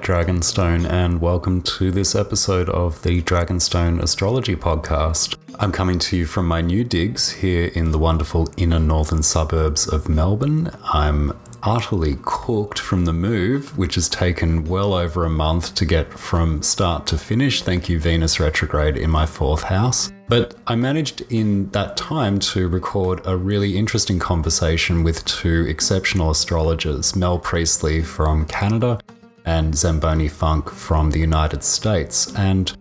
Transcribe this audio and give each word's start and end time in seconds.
Dragonstone, 0.00 0.88
and 0.88 1.20
welcome 1.20 1.60
to 1.62 1.90
this 1.90 2.14
episode 2.14 2.68
of 2.70 3.02
the 3.02 3.20
Dragonstone 3.22 4.00
Astrology 4.02 4.56
Podcast. 4.56 5.36
I'm 5.58 5.72
coming 5.72 5.98
to 5.98 6.16
you 6.16 6.24
from 6.24 6.46
my 6.46 6.62
new 6.62 6.84
digs 6.84 7.30
here 7.30 7.66
in 7.74 7.90
the 7.90 7.98
wonderful 7.98 8.48
inner 8.56 8.80
northern 8.80 9.22
suburbs 9.22 9.86
of 9.86 10.08
Melbourne. 10.08 10.70
I'm 10.82 11.38
utterly 11.62 12.16
cooked 12.22 12.78
from 12.78 13.04
the 13.04 13.12
move, 13.12 13.76
which 13.76 13.96
has 13.96 14.08
taken 14.08 14.64
well 14.64 14.94
over 14.94 15.24
a 15.26 15.30
month 15.30 15.74
to 15.74 15.84
get 15.84 16.10
from 16.12 16.62
start 16.62 17.06
to 17.08 17.18
finish. 17.18 17.62
Thank 17.62 17.88
you, 17.88 18.00
Venus 18.00 18.40
retrograde 18.40 18.96
in 18.96 19.10
my 19.10 19.26
fourth 19.26 19.62
house. 19.62 20.10
But 20.28 20.54
I 20.66 20.76
managed 20.76 21.22
in 21.30 21.70
that 21.72 21.98
time 21.98 22.38
to 22.38 22.68
record 22.68 23.20
a 23.26 23.36
really 23.36 23.76
interesting 23.76 24.18
conversation 24.18 25.04
with 25.04 25.24
two 25.26 25.66
exceptional 25.68 26.30
astrologers, 26.30 27.14
Mel 27.14 27.38
Priestley 27.38 28.02
from 28.02 28.46
Canada 28.46 28.98
and 29.44 29.76
Zamboni 29.76 30.28
Funk 30.28 30.70
from 30.70 31.10
the 31.10 31.18
United 31.18 31.62
States. 31.62 32.34
And 32.36 32.72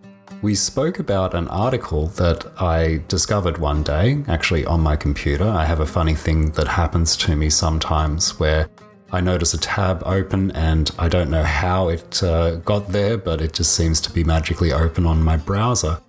we 0.41 0.55
spoke 0.55 0.99
about 0.99 1.33
an 1.33 1.47
article 1.49 2.07
that 2.07 2.45
I 2.61 3.03
discovered 3.07 3.57
one 3.57 3.83
day, 3.83 4.23
actually 4.27 4.65
on 4.65 4.79
my 4.79 4.95
computer. 4.95 5.47
I 5.47 5.65
have 5.65 5.81
a 5.81 5.85
funny 5.85 6.15
thing 6.15 6.51
that 6.51 6.67
happens 6.67 7.17
to 7.17 7.35
me 7.35 7.49
sometimes 7.49 8.39
where 8.39 8.69
I 9.11 9.21
notice 9.21 9.53
a 9.53 9.57
tab 9.57 10.03
open 10.05 10.51
and 10.51 10.91
I 10.99 11.09
don't 11.09 11.29
know 11.29 11.43
how 11.43 11.89
it 11.89 12.21
uh, 12.21 12.57
got 12.57 12.89
there, 12.89 13.17
but 13.17 13.41
it 13.41 13.53
just 13.53 13.73
seems 13.73 13.99
to 14.01 14.11
be 14.11 14.23
magically 14.23 14.71
open 14.71 15.05
on 15.05 15.23
my 15.23 15.35
browser. 15.35 15.99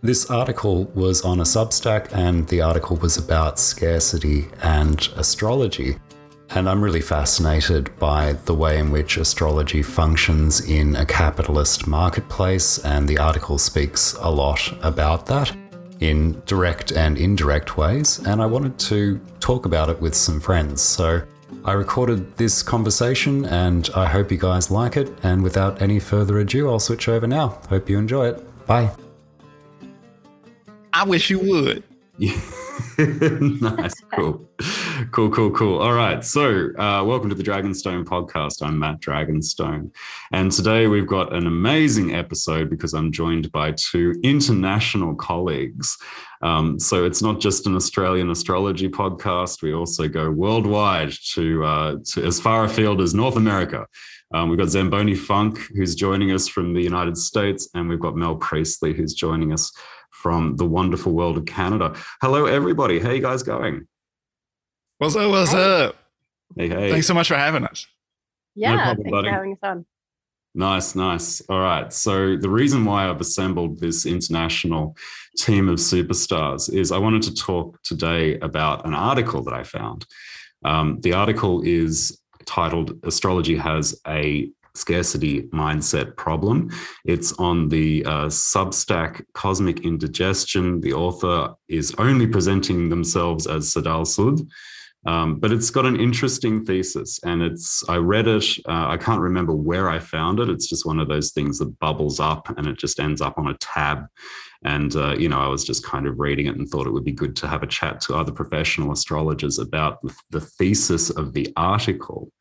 This 0.00 0.30
article 0.30 0.84
was 0.94 1.22
on 1.22 1.40
a 1.40 1.42
Substack, 1.42 2.12
and 2.12 2.46
the 2.46 2.60
article 2.60 2.96
was 2.96 3.16
about 3.16 3.58
scarcity 3.58 4.46
and 4.62 5.08
astrology. 5.16 5.96
And 6.50 6.68
I'm 6.68 6.82
really 6.82 7.02
fascinated 7.02 7.96
by 7.98 8.32
the 8.46 8.54
way 8.54 8.78
in 8.78 8.90
which 8.90 9.18
astrology 9.18 9.82
functions 9.82 10.66
in 10.68 10.96
a 10.96 11.04
capitalist 11.04 11.86
marketplace, 11.86 12.78
and 12.78 13.06
the 13.06 13.18
article 13.18 13.58
speaks 13.58 14.14
a 14.20 14.30
lot 14.30 14.60
about 14.82 15.26
that 15.26 15.54
in 16.00 16.40
direct 16.46 16.92
and 16.92 17.18
indirect 17.18 17.76
ways. 17.76 18.18
And 18.20 18.40
I 18.40 18.46
wanted 18.46 18.78
to 18.80 19.20
talk 19.40 19.66
about 19.66 19.90
it 19.90 20.00
with 20.00 20.14
some 20.14 20.40
friends. 20.40 20.80
So 20.80 21.22
I 21.64 21.72
recorded 21.72 22.36
this 22.36 22.62
conversation, 22.62 23.44
and 23.46 23.90
I 23.94 24.06
hope 24.06 24.30
you 24.32 24.38
guys 24.38 24.70
like 24.70 24.96
it. 24.96 25.10
And 25.22 25.42
without 25.42 25.82
any 25.82 25.98
further 25.98 26.38
ado, 26.38 26.70
I'll 26.70 26.80
switch 26.80 27.08
over 27.08 27.26
now. 27.26 27.60
Hope 27.68 27.90
you 27.90 27.98
enjoy 27.98 28.28
it. 28.28 28.66
Bye. 28.66 28.90
I 30.94 31.04
wish 31.04 31.28
you 31.28 31.40
would. 31.40 31.84
nice, 32.98 33.94
cool, 34.14 34.48
cool, 35.10 35.30
cool, 35.30 35.50
cool. 35.50 35.80
All 35.80 35.92
right, 35.92 36.24
so 36.24 36.70
uh, 36.76 37.04
welcome 37.04 37.28
to 37.28 37.34
the 37.34 37.42
Dragonstone 37.42 38.04
podcast. 38.04 38.62
I'm 38.62 38.78
Matt 38.78 39.00
Dragonstone, 39.00 39.92
and 40.32 40.50
today 40.50 40.86
we've 40.86 41.06
got 41.06 41.32
an 41.32 41.46
amazing 41.46 42.14
episode 42.14 42.70
because 42.70 42.94
I'm 42.94 43.12
joined 43.12 43.50
by 43.52 43.72
two 43.72 44.14
international 44.22 45.14
colleagues. 45.14 45.96
Um, 46.42 46.78
so 46.78 47.04
it's 47.04 47.22
not 47.22 47.40
just 47.40 47.66
an 47.66 47.76
Australian 47.76 48.30
astrology 48.30 48.88
podcast; 48.88 49.62
we 49.62 49.72
also 49.72 50.08
go 50.08 50.30
worldwide 50.30 51.12
to, 51.32 51.64
uh, 51.64 51.96
to 52.06 52.24
as 52.24 52.40
far 52.40 52.64
afield 52.64 53.00
as 53.00 53.14
North 53.14 53.36
America. 53.36 53.86
Um, 54.34 54.48
we've 54.48 54.58
got 54.58 54.68
Zamboni 54.68 55.14
Funk, 55.14 55.58
who's 55.74 55.94
joining 55.94 56.32
us 56.32 56.48
from 56.48 56.74
the 56.74 56.82
United 56.82 57.16
States, 57.16 57.68
and 57.74 57.88
we've 57.88 58.00
got 58.00 58.16
Mel 58.16 58.36
Priestley, 58.36 58.94
who's 58.94 59.14
joining 59.14 59.52
us 59.52 59.72
from 60.10 60.56
the 60.56 60.66
wonderful 60.66 61.12
world 61.12 61.36
of 61.36 61.46
Canada. 61.46 61.94
Hello, 62.20 62.46
everybody. 62.46 62.98
How 62.98 63.10
you 63.10 63.22
guys 63.22 63.42
going? 63.42 63.87
What's 64.98 65.14
up? 65.14 65.30
What's 65.30 65.52
hey. 65.52 65.84
up? 65.84 65.96
Hey, 66.56 66.68
hey. 66.68 66.90
Thanks 66.90 67.06
so 67.06 67.14
much 67.14 67.28
for 67.28 67.36
having 67.36 67.64
us. 67.64 67.86
Yeah, 68.56 68.74
no 68.74 68.76
problem, 68.78 68.96
thanks 68.96 69.10
buddy. 69.12 69.28
for 69.28 69.34
having 69.34 69.52
us 69.52 69.58
on. 69.62 69.86
Nice, 70.56 70.94
nice. 70.96 71.40
All 71.42 71.60
right. 71.60 71.92
So, 71.92 72.36
the 72.36 72.50
reason 72.50 72.84
why 72.84 73.08
I've 73.08 73.20
assembled 73.20 73.78
this 73.78 74.06
international 74.06 74.96
team 75.36 75.68
of 75.68 75.76
superstars 75.78 76.72
is 76.72 76.90
I 76.90 76.98
wanted 76.98 77.22
to 77.22 77.34
talk 77.34 77.80
today 77.84 78.40
about 78.40 78.86
an 78.86 78.94
article 78.94 79.40
that 79.44 79.54
I 79.54 79.62
found. 79.62 80.04
Um, 80.64 81.00
the 81.02 81.12
article 81.12 81.62
is 81.62 82.20
titled 82.44 82.98
Astrology 83.04 83.56
Has 83.56 84.00
a 84.08 84.50
scarcity 84.74 85.42
mindset 85.42 86.16
problem. 86.16 86.70
It's 87.04 87.32
on 87.34 87.68
the 87.68 88.04
uh, 88.04 88.26
Substack 88.26 89.24
Cosmic 89.34 89.84
Indigestion. 89.84 90.80
The 90.80 90.94
author 90.94 91.54
is 91.68 91.94
only 91.98 92.26
presenting 92.26 92.88
themselves 92.88 93.46
as 93.46 93.72
Sadalsuud. 93.72 94.44
Um, 95.08 95.40
but 95.40 95.52
it's 95.52 95.70
got 95.70 95.86
an 95.86 95.98
interesting 95.98 96.66
thesis, 96.66 97.18
and 97.24 97.40
it's 97.40 97.82
I 97.88 97.96
read 97.96 98.28
it. 98.28 98.44
Uh, 98.68 98.88
I 98.94 98.98
can't 98.98 99.22
remember 99.22 99.54
where 99.54 99.88
I 99.88 100.00
found 100.00 100.38
it. 100.38 100.50
It's 100.50 100.68
just 100.68 100.84
one 100.84 101.00
of 101.00 101.08
those 101.08 101.32
things 101.32 101.58
that 101.58 101.78
bubbles 101.78 102.20
up, 102.20 102.42
and 102.56 102.66
it 102.66 102.76
just 102.78 103.00
ends 103.00 103.20
up 103.22 103.38
on 103.38 103.46
a 103.48 103.56
tab. 103.58 104.06
And, 104.64 104.94
uh, 104.96 105.14
you 105.16 105.28
know, 105.28 105.38
I 105.38 105.46
was 105.46 105.64
just 105.64 105.86
kind 105.86 106.06
of 106.06 106.18
reading 106.18 106.46
it 106.46 106.56
and 106.56 106.68
thought 106.68 106.88
it 106.88 106.92
would 106.92 107.04
be 107.04 107.12
good 107.12 107.36
to 107.36 107.46
have 107.46 107.62
a 107.62 107.66
chat 107.66 108.00
to 108.02 108.16
other 108.16 108.32
professional 108.32 108.90
astrologers 108.90 109.58
about 109.60 110.00
the 110.30 110.40
thesis 110.40 111.10
of 111.10 111.32
the 111.32 111.52
article. 111.56 112.32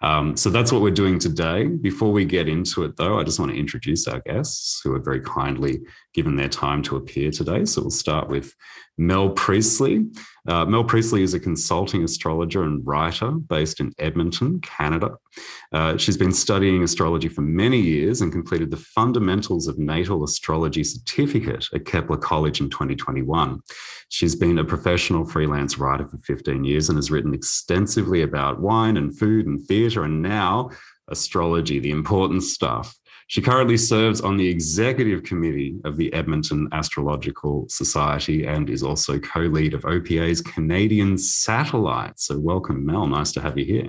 Um, 0.00 0.36
so 0.36 0.50
that's 0.50 0.70
what 0.70 0.82
we're 0.82 0.92
doing 0.92 1.18
today. 1.18 1.66
Before 1.66 2.12
we 2.12 2.24
get 2.24 2.48
into 2.48 2.84
it, 2.84 2.96
though, 2.96 3.18
I 3.18 3.24
just 3.24 3.40
want 3.40 3.50
to 3.50 3.58
introduce 3.58 4.06
our 4.06 4.20
guests 4.20 4.80
who 4.82 4.94
have 4.94 5.04
very 5.04 5.20
kindly 5.20 5.80
given 6.14 6.36
their 6.36 6.48
time 6.48 6.80
to 6.84 6.96
appear 6.96 7.32
today. 7.32 7.64
So 7.64 7.82
we'll 7.82 7.90
start 7.90 8.28
with 8.28 8.54
Mel 8.96 9.30
Priestley. 9.30 10.06
Uh, 10.46 10.64
Mel 10.66 10.84
Priestley 10.84 11.22
is 11.22 11.34
a 11.34 11.40
consulting 11.40 12.04
astrologer 12.04 12.62
and 12.62 12.86
writer 12.86 13.30
based 13.30 13.80
in 13.80 13.92
Edmonton, 13.98 14.60
Canada. 14.60 15.12
Uh, 15.72 15.96
she's 15.96 16.16
been 16.16 16.32
studying 16.32 16.82
astrology 16.82 17.28
for 17.28 17.40
many 17.40 17.80
years 17.80 18.20
and 18.20 18.30
completed 18.30 18.70
the 18.70 18.76
Fundamentals 18.76 19.66
of 19.66 19.78
Natal 19.78 20.22
Astrology 20.22 20.84
certificate 20.84 21.66
at 21.74 21.86
Kepler 21.86 22.18
College 22.18 22.60
in 22.60 22.70
2021. 22.70 23.60
She's 24.10 24.36
been 24.36 24.58
a 24.58 24.64
professional 24.64 25.24
freelance 25.24 25.78
writer 25.78 26.06
for 26.06 26.18
15 26.18 26.62
years 26.64 26.88
and 26.88 26.96
has 26.96 27.10
written 27.10 27.34
extensively 27.34 28.22
about 28.22 28.60
wine 28.60 28.96
and 28.96 29.18
food 29.18 29.46
and 29.46 29.60
theatre 29.66 30.04
and 30.04 30.22
now 30.22 30.70
astrology, 31.08 31.78
the 31.78 31.90
important 31.90 32.42
stuff. 32.42 32.94
She 33.26 33.40
currently 33.40 33.76
serves 33.76 34.20
on 34.20 34.36
the 34.36 34.46
executive 34.46 35.22
committee 35.22 35.76
of 35.84 35.96
the 35.96 36.12
Edmonton 36.12 36.68
Astrological 36.72 37.66
Society 37.68 38.46
and 38.46 38.68
is 38.68 38.82
also 38.82 39.18
co 39.18 39.40
lead 39.40 39.72
of 39.74 39.84
OPA's 39.84 40.42
Canadian 40.42 41.16
Satellite. 41.16 42.20
So, 42.20 42.38
welcome, 42.38 42.84
Mel. 42.84 43.06
Nice 43.06 43.32
to 43.32 43.40
have 43.40 43.56
you 43.56 43.64
here. 43.64 43.88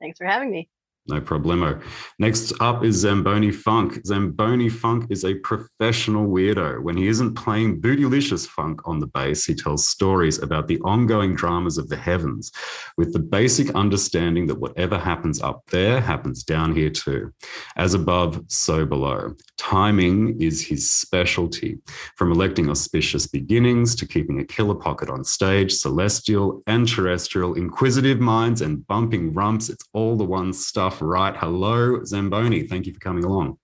Thanks 0.00 0.18
for 0.18 0.26
having 0.26 0.50
me. 0.50 0.68
No 1.08 1.20
problemo. 1.20 1.82
Next 2.20 2.52
up 2.60 2.84
is 2.84 2.94
Zamboni 2.94 3.50
Funk. 3.50 4.06
Zamboni 4.06 4.68
Funk 4.68 5.06
is 5.10 5.24
a 5.24 5.34
professional 5.34 6.28
weirdo. 6.28 6.80
When 6.80 6.96
he 6.96 7.08
isn't 7.08 7.34
playing 7.34 7.80
bootylicious 7.80 8.46
funk 8.46 8.80
on 8.84 9.00
the 9.00 9.08
bass, 9.08 9.44
he 9.44 9.56
tells 9.56 9.88
stories 9.88 10.40
about 10.40 10.68
the 10.68 10.78
ongoing 10.82 11.34
dramas 11.34 11.76
of 11.76 11.88
the 11.88 11.96
heavens, 11.96 12.52
with 12.96 13.12
the 13.12 13.18
basic 13.18 13.74
understanding 13.74 14.46
that 14.46 14.60
whatever 14.60 14.96
happens 14.96 15.42
up 15.42 15.62
there 15.72 16.00
happens 16.00 16.44
down 16.44 16.72
here 16.72 16.90
too. 16.90 17.32
As 17.74 17.94
above, 17.94 18.40
so 18.46 18.86
below. 18.86 19.34
Timing 19.58 20.40
is 20.40 20.64
his 20.64 20.88
specialty. 20.88 21.78
From 22.16 22.30
electing 22.30 22.70
auspicious 22.70 23.26
beginnings 23.26 23.96
to 23.96 24.06
keeping 24.06 24.38
a 24.38 24.44
killer 24.44 24.76
pocket 24.76 25.10
on 25.10 25.24
stage, 25.24 25.72
celestial 25.72 26.62
and 26.68 26.86
terrestrial, 26.86 27.54
inquisitive 27.54 28.20
minds 28.20 28.60
and 28.60 28.86
bumping 28.86 29.34
rumps, 29.34 29.68
it's 29.68 29.84
all 29.92 30.16
the 30.16 30.24
one 30.24 30.52
stuff 30.52 30.91
right. 31.00 31.36
Hello, 31.36 32.04
Zamboni. 32.04 32.66
Thank 32.66 32.86
you 32.86 32.94
for 32.94 33.00
coming 33.00 33.24
along. 33.24 33.58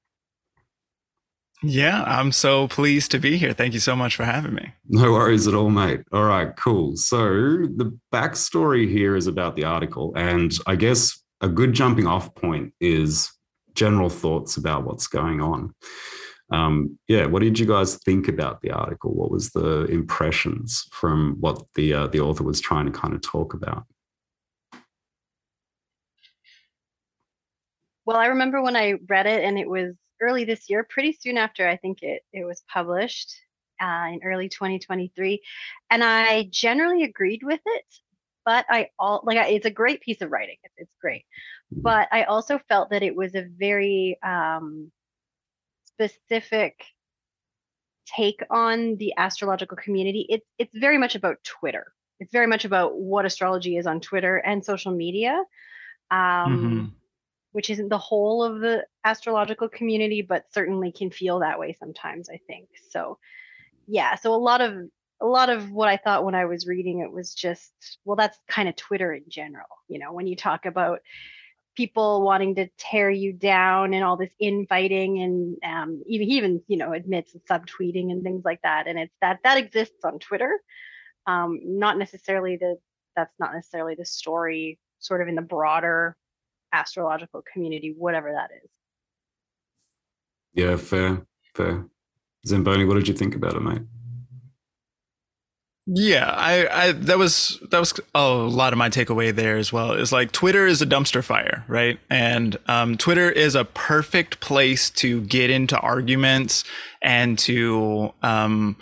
Yeah, 1.63 2.05
I'm 2.05 2.31
so 2.31 2.69
pleased 2.69 3.11
to 3.11 3.19
be 3.19 3.37
here. 3.37 3.53
Thank 3.53 3.75
you 3.75 3.81
so 3.81 3.97
much 3.97 4.15
for 4.15 4.25
having 4.25 4.55
me. 4.55 4.73
No 4.89 5.13
worries 5.13 5.49
at 5.49 5.55
all, 5.55 5.71
mate. 5.71 6.03
All 6.13 6.25
right, 6.25 6.55
cool. 6.57 6.97
So, 6.97 7.19
the 7.19 7.99
backstory 8.13 8.89
here 8.89 9.17
is 9.17 9.27
about 9.27 9.57
the 9.57 9.65
article. 9.65 10.13
And 10.15 10.57
I 10.67 10.77
guess 10.77 11.21
a 11.41 11.49
good 11.49 11.73
jumping 11.73 12.07
off 12.07 12.33
point 12.37 12.75
is 12.81 13.33
general 13.75 14.09
thoughts 14.09 14.57
about 14.57 14.85
what's 14.85 15.09
going 15.09 15.41
on. 15.41 15.75
Um, 16.51 16.99
yeah, 17.09 17.27
what 17.27 17.43
did 17.43 17.59
you 17.59 17.67
guys 17.67 17.97
think 17.97 18.29
about 18.29 18.61
the 18.63 18.71
article? 18.71 19.13
What 19.15 19.31
was 19.31 19.51
the 19.51 19.85
impressions 19.87 20.87
from 20.93 21.37
what 21.41 21.63
the 21.75 21.93
uh, 21.93 22.07
the 22.07 22.21
author 22.21 22.45
was 22.45 22.61
trying 22.61 22.87
to 22.87 22.93
kind 22.93 23.15
of 23.15 23.21
talk 23.21 23.53
about? 23.53 23.85
Well, 28.09 28.17
I 28.17 28.29
remember 28.29 28.63
when 28.63 28.75
I 28.75 28.95
read 29.07 29.27
it, 29.27 29.45
and 29.45 29.59
it 29.59 29.69
was 29.69 29.95
early 30.23 30.45
this 30.45 30.71
year, 30.71 30.83
pretty 30.83 31.13
soon 31.13 31.37
after 31.37 31.69
I 31.69 31.77
think 31.77 32.03
it 32.03 32.23
it 32.33 32.43
was 32.43 32.65
published 32.73 33.35
uh, 33.83 34.07
in 34.11 34.21
early 34.25 34.49
2023, 34.49 35.43
and 35.91 36.03
I 36.03 36.49
generally 36.51 37.05
agreed 37.05 37.43
with 37.43 37.61
it. 37.67 37.85
But 38.47 38.65
I 38.71 38.89
all 38.99 39.21
like 39.25 39.37
it's 39.53 39.67
a 39.67 39.71
great 39.71 40.01
piece 40.01 40.23
of 40.23 40.31
writing. 40.31 40.57
It's, 40.65 40.75
it's 40.79 40.95
great, 41.03 41.27
but 41.71 42.09
I 42.11 42.23
also 42.23 42.59
felt 42.67 42.89
that 42.93 43.03
it 43.03 43.15
was 43.15 43.35
a 43.35 43.47
very 43.59 44.17
um, 44.23 44.91
specific 45.85 46.83
take 48.07 48.41
on 48.49 48.97
the 48.97 49.13
astrological 49.19 49.77
community. 49.77 50.25
It's 50.31 50.47
it's 50.59 50.75
very 50.75 50.97
much 50.97 51.15
about 51.15 51.45
Twitter. 51.45 51.93
It's 52.21 52.33
very 52.33 52.47
much 52.47 52.65
about 52.65 52.99
what 52.99 53.27
astrology 53.27 53.77
is 53.77 53.87
on 53.87 54.01
Twitter 54.01 54.39
and 54.39 54.65
social 54.65 54.93
media. 54.93 55.45
Um, 56.11 56.17
mm-hmm 56.19 56.98
which 57.59 57.71
isn't 57.71 57.89
the 57.89 57.99
whole 57.99 58.45
of 58.45 58.61
the 58.61 58.87
astrological 59.03 59.69
community, 59.69 60.23
but 60.23 60.45
certainly 60.53 60.93
can 60.93 61.11
feel 61.11 61.41
that 61.41 61.59
way 61.59 61.73
sometimes, 61.73 62.29
I 62.31 62.39
think. 62.47 62.69
So, 62.91 63.19
yeah, 63.89 64.15
so 64.15 64.33
a 64.33 64.39
lot 64.39 64.61
of 64.61 64.75
a 65.21 65.27
lot 65.27 65.51
of 65.51 65.73
what 65.73 65.89
I 65.89 65.97
thought 65.97 66.25
when 66.25 66.37
I 66.37 66.45
was 66.45 66.69
reading 66.69 67.01
it 67.01 67.11
was 67.11 67.35
just, 67.35 67.73
well, 68.05 68.15
that's 68.15 68.39
kind 68.47 68.69
of 68.69 68.77
Twitter 68.77 69.13
in 69.13 69.25
general. 69.29 69.67
You 69.89 69.99
know, 69.99 70.13
when 70.13 70.29
you 70.29 70.37
talk 70.37 70.67
about 70.67 71.01
people 71.77 72.23
wanting 72.23 72.55
to 72.55 72.69
tear 72.79 73.11
you 73.11 73.33
down 73.33 73.93
and 73.93 74.05
all 74.05 74.17
this 74.17 74.31
infighting 74.39 75.21
and 75.21 75.57
um, 75.65 76.01
even 76.07 76.29
even 76.29 76.63
you 76.69 76.77
know 76.77 76.93
admits 76.93 77.35
subtweeting 77.51 78.13
and 78.13 78.23
things 78.23 78.45
like 78.45 78.63
that, 78.63 78.87
and 78.87 79.01
it's 79.01 79.17
that 79.21 79.41
that 79.43 79.59
exists 79.59 80.05
on 80.05 80.21
Twitter. 80.21 80.61
Um, 81.27 81.59
not 81.65 81.99
necessarily 81.99 82.57
the 82.57 82.77
that's 83.17 83.35
not 83.41 83.53
necessarily 83.53 83.97
the 83.97 84.05
story, 84.05 84.79
sort 85.01 85.23
of 85.23 85.27
in 85.27 85.35
the 85.35 85.43
broader 85.43 86.17
astrological 86.73 87.43
community, 87.53 87.95
whatever 87.97 88.33
that 88.33 88.51
is. 88.65 88.71
Yeah, 90.55 90.77
fair, 90.77 91.27
fair. 91.55 91.87
Zamboni, 92.47 92.85
what 92.85 92.95
did 92.95 93.09
you 93.09 93.15
think 93.15 93.35
about 93.35 93.55
it, 93.55 93.61
mate? 93.61 93.83
Yeah, 95.91 96.29
I, 96.29 96.89
I 96.89 96.93
that 96.93 97.17
was 97.17 97.59
that 97.71 97.79
was 97.79 97.99
a 98.15 98.29
lot 98.29 98.75
of 98.75 98.79
my 98.79 98.91
takeaway 98.91 99.35
there 99.35 99.57
as 99.57 99.73
well. 99.73 99.93
Is 99.93 100.13
like 100.13 100.33
Twitter 100.33 100.67
is 100.67 100.83
a 100.83 100.87
dumpster 100.87 101.25
fire, 101.25 101.65
right? 101.67 101.99
And 102.11 102.59
um, 102.67 102.99
Twitter 102.99 103.31
is 103.31 103.55
a 103.55 103.65
perfect 103.65 104.41
place 104.41 104.91
to 104.91 105.23
get 105.23 105.49
into 105.49 105.79
arguments 105.79 106.65
and 107.01 107.39
to, 107.41 108.13
um, 108.23 108.77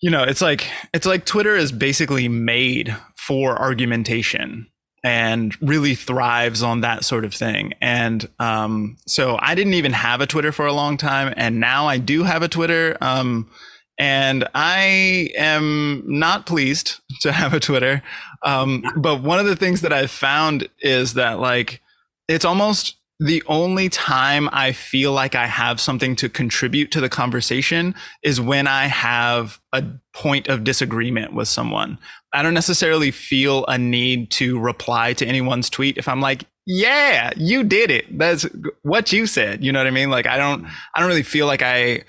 you 0.00 0.10
know, 0.10 0.22
it's 0.22 0.40
like 0.40 0.68
it's 0.94 1.06
like 1.06 1.24
Twitter 1.24 1.56
is 1.56 1.72
basically 1.72 2.28
made 2.28 2.96
for 3.16 3.60
argumentation 3.60 4.68
and 5.04 5.60
really 5.60 5.94
thrives 5.94 6.62
on 6.62 6.80
that 6.82 7.04
sort 7.04 7.24
of 7.24 7.34
thing. 7.34 7.74
And 7.80 8.28
um, 8.38 8.96
so 9.06 9.36
I 9.40 9.54
didn't 9.54 9.74
even 9.74 9.92
have 9.92 10.20
a 10.20 10.26
Twitter 10.26 10.52
for 10.52 10.66
a 10.66 10.72
long 10.72 10.96
time, 10.96 11.34
and 11.36 11.60
now 11.60 11.86
I 11.86 11.98
do 11.98 12.22
have 12.22 12.42
a 12.42 12.48
Twitter. 12.48 12.96
Um, 13.00 13.50
and 13.98 14.48
I 14.54 15.30
am 15.36 16.02
not 16.06 16.46
pleased 16.46 17.00
to 17.20 17.32
have 17.32 17.54
a 17.54 17.60
Twitter. 17.60 18.02
Um, 18.44 18.82
but 18.96 19.22
one 19.22 19.38
of 19.38 19.46
the 19.46 19.56
things 19.56 19.82
that 19.82 19.92
I've 19.92 20.10
found 20.10 20.68
is 20.80 21.14
that 21.14 21.38
like 21.38 21.80
it's 22.28 22.44
almost 22.44 22.96
the 23.20 23.42
only 23.46 23.88
time 23.88 24.48
I 24.52 24.72
feel 24.72 25.12
like 25.12 25.36
I 25.36 25.46
have 25.46 25.80
something 25.80 26.16
to 26.16 26.28
contribute 26.28 26.90
to 26.92 27.00
the 27.00 27.08
conversation 27.08 27.94
is 28.22 28.40
when 28.40 28.66
I 28.66 28.86
have 28.86 29.60
a 29.72 29.84
point 30.12 30.48
of 30.48 30.64
disagreement 30.64 31.32
with 31.32 31.46
someone. 31.46 31.98
I 32.32 32.42
don't 32.42 32.54
necessarily 32.54 33.10
feel 33.10 33.64
a 33.66 33.78
need 33.78 34.30
to 34.32 34.58
reply 34.58 35.12
to 35.14 35.26
anyone's 35.26 35.68
tweet 35.68 35.98
if 35.98 36.08
I'm 36.08 36.20
like, 36.20 36.46
yeah, 36.64 37.32
you 37.36 37.64
did 37.64 37.90
it. 37.90 38.16
That's 38.16 38.46
what 38.82 39.12
you 39.12 39.26
said. 39.26 39.64
You 39.64 39.72
know 39.72 39.80
what 39.80 39.88
I 39.88 39.90
mean? 39.90 40.10
Like 40.10 40.26
I 40.28 40.36
don't 40.36 40.64
I 40.94 41.00
don't 41.00 41.08
really 41.08 41.24
feel 41.24 41.46
like 41.48 41.60
I 41.60 42.04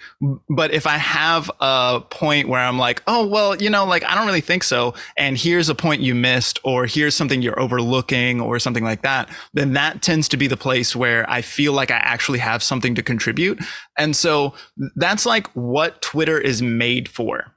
but 0.48 0.72
if 0.72 0.86
I 0.86 0.98
have 0.98 1.50
a 1.60 2.02
point 2.08 2.48
where 2.48 2.62
I'm 2.62 2.78
like, 2.78 3.02
"Oh, 3.08 3.26
well, 3.26 3.56
you 3.56 3.72
know, 3.72 3.84
like 3.86 4.04
I 4.04 4.14
don't 4.14 4.28
really 4.28 4.42
think 4.42 4.64
so." 4.64 4.94
And 5.18 5.40
here's 5.40 5.70
a 5.70 5.76
point 5.76 6.02
you 6.02 6.14
missed 6.14 6.60
or 6.64 6.86
here's 6.86 7.16
something 7.16 7.42
you're 7.42 7.60
overlooking 7.60 8.42
or 8.42 8.60
something 8.60 8.84
like 8.84 9.02
that, 9.02 9.28
then 9.54 9.74
that 9.74 10.04
tends 10.04 10.30
to 10.30 10.38
be 10.38 10.46
the 10.46 10.58
place 10.58 10.96
where 10.96 11.28
I 11.28 11.42
feel 11.42 11.74
like 11.74 11.90
I 11.90 11.98
actually 11.98 12.40
have 12.40 12.62
something 12.62 12.94
to 12.94 13.02
contribute. 13.02 13.60
And 13.98 14.16
so 14.16 14.54
that's 14.96 15.26
like 15.26 15.48
what 15.56 16.00
Twitter 16.04 16.38
is 16.40 16.62
made 16.62 17.10
for. 17.10 17.56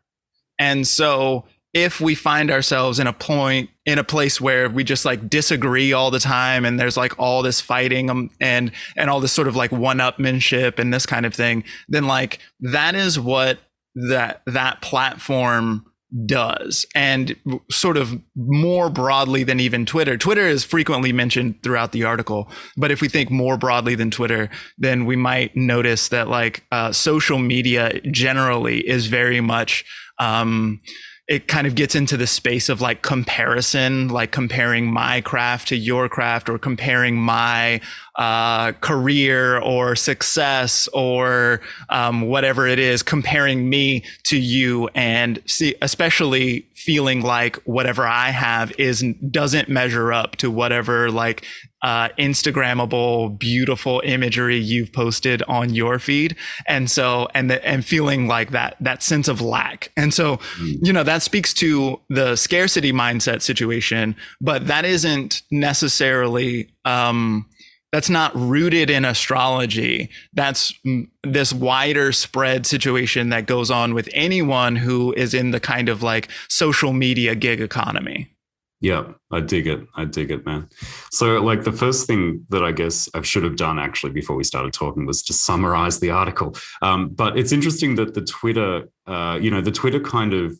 And 0.59 0.89
so 0.89 1.45
if 1.77 2.01
we 2.01 2.15
find 2.15 2.51
ourselves 2.51 2.99
in 2.99 3.07
a 3.07 3.13
point 3.13 3.69
in 3.85 3.99
a 3.99 4.05
place 4.05 4.41
where 4.41 4.67
we 4.71 4.83
just 4.83 5.05
like 5.05 5.29
disagree 5.29 5.93
all 5.93 6.11
the 6.11 6.19
time 6.19 6.65
and 6.65 6.81
there's 6.81 6.97
like 6.97 7.13
all 7.19 7.43
this 7.43 7.61
fighting 7.61 8.09
um, 8.09 8.31
and 8.41 8.73
and 8.97 9.11
all 9.11 9.21
this 9.21 9.33
sort 9.33 9.47
of 9.47 9.55
like 9.55 9.71
one-upmanship 9.71 10.79
and 10.79 10.93
this 10.95 11.05
kind 11.05 11.27
of 11.27 11.35
thing 11.35 11.63
then 11.87 12.07
like 12.07 12.39
that 12.61 12.95
is 12.95 13.21
what 13.21 13.59
that 13.95 14.41
that 14.47 14.81
platform 14.81 15.85
does. 16.25 16.87
And 16.95 17.37
sort 17.71 17.99
of 17.99 18.19
more 18.37 18.89
broadly 18.89 19.43
than 19.43 19.61
even 19.61 19.85
twitter. 19.85 20.17
Twitter 20.17 20.47
is 20.47 20.65
frequently 20.65 21.13
mentioned 21.13 21.63
throughout 21.63 21.93
the 21.93 22.05
article 22.05 22.51
but 22.79 22.91
if 22.91 23.03
we 23.03 23.09
think 23.09 23.31
more 23.31 23.59
broadly 23.59 23.95
than 23.95 24.11
twitter 24.11 24.49
then 24.79 25.05
we 25.05 25.15
might 25.15 25.55
notice 25.55 26.09
that 26.09 26.29
like 26.29 26.65
uh, 26.73 26.91
social 26.91 27.39
media 27.39 28.01
generally 28.11 28.79
is 28.89 29.09
very 29.09 29.43
much 29.43 29.85
um, 30.19 30.81
it 31.29 31.49
kind 31.49 31.67
of 31.67 31.75
gets 31.75 31.95
into 31.97 32.17
the 32.17 32.27
space 32.27 32.69
of 32.69 32.81
like 32.81 33.03
comparison, 33.03 34.09
like 34.09 34.31
comparing 34.31 34.93
my 34.93 35.21
craft 35.21 35.69
to 35.69 35.77
your 35.77 36.09
craft 36.09 36.49
or 36.49 36.59
comparing 36.59 37.17
my 37.17 37.81
uh, 38.15 38.73
career 38.73 39.59
or 39.59 39.97
success 39.97 40.89
or 40.93 41.61
um, 41.89 42.23
whatever 42.23 42.67
it 42.67 42.79
is, 42.79 43.03
comparing 43.03 43.69
me 43.69 44.05
to 44.23 44.39
you. 44.39 44.89
And 44.95 45.43
see, 45.47 45.75
especially 45.83 46.66
feeling 46.87 47.21
like 47.21 47.57
whatever 47.65 48.07
I 48.07 48.31
have 48.31 48.73
is 48.79 49.05
doesn't 49.29 49.69
measure 49.69 50.13
up 50.13 50.37
to 50.37 50.53
whatever 50.53 51.11
like 51.11 51.45
uh, 51.83 52.09
Instagrammable, 52.19 53.37
beautiful 53.39 54.01
imagery 54.05 54.57
you've 54.57 54.93
posted 54.93 55.43
on 55.49 55.75
your 55.75 55.99
feed, 55.99 56.37
and 56.67 56.89
so 56.89 57.29
and 57.35 57.51
the, 57.51 57.67
and 57.67 57.85
feeling 57.85 58.29
like 58.29 58.53
that 58.53 58.77
that 58.81 59.03
sense 59.03 59.27
of 59.27 59.41
lack, 59.41 59.91
and 59.97 60.15
so 60.15 60.37
mm. 60.59 60.79
you 60.81 60.93
know 60.93 61.03
that 61.03 61.23
speaks 61.23 61.53
to 61.55 62.01
the 62.09 62.37
scarcity 62.37 62.93
mindset 62.93 63.43
situation, 63.43 64.15
but 64.41 64.69
that 64.69 64.85
isn't 64.85 65.43
necessarily. 65.51 66.71
Um, 66.85 67.49
that's 67.93 68.11
not 68.11 68.35
rooted 68.35 68.91
in 68.91 69.05
astrology. 69.05 70.11
That's 70.33 70.75
this 71.23 71.53
wider 71.53 72.13
spread 72.13 72.67
situation 72.67 73.29
that 73.31 73.47
goes 73.47 73.71
on 73.71 73.95
with 73.95 74.09
anyone 74.13 74.77
who 74.77 75.13
is 75.15 75.35
in 75.35 75.51
the 75.51 75.61
kind 75.61 75.89
of 75.89 76.03
like 76.03 76.29
social 76.49 76.93
media 76.93 77.35
gig 77.35 77.61
economy. 77.61 78.37
Yeah, 78.81 79.13
I 79.33 79.41
dig 79.41 79.67
it. 79.67 79.81
I 79.97 80.05
dig 80.05 80.31
it, 80.31 80.45
man. 80.45 80.69
So, 81.11 81.41
like, 81.41 81.65
the 81.65 81.73
first 81.73 82.07
thing 82.07 82.45
that 82.51 82.63
I 82.63 82.73
guess 82.73 83.09
I 83.15 83.23
should 83.23 83.43
have 83.43 83.57
done 83.57 83.79
actually 83.79 84.13
before 84.13 84.37
we 84.37 84.45
started 84.45 84.75
talking 84.75 85.07
was 85.07 85.23
to 85.25 85.33
summarize 85.33 85.99
the 85.99 86.11
article. 86.11 86.55
Um, 86.83 87.09
but 87.09 87.39
it's 87.39 87.53
interesting 87.53 87.95
that 87.95 88.13
the 88.13 88.21
Twitter, 88.21 88.87
uh, 89.07 89.39
you 89.41 89.51
know, 89.51 89.63
the 89.63 89.73
Twitter 89.73 89.99
kind 89.99 90.35
of 90.35 90.59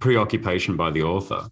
preoccupation 0.00 0.76
by 0.76 0.90
the 0.90 1.02
author 1.02 1.48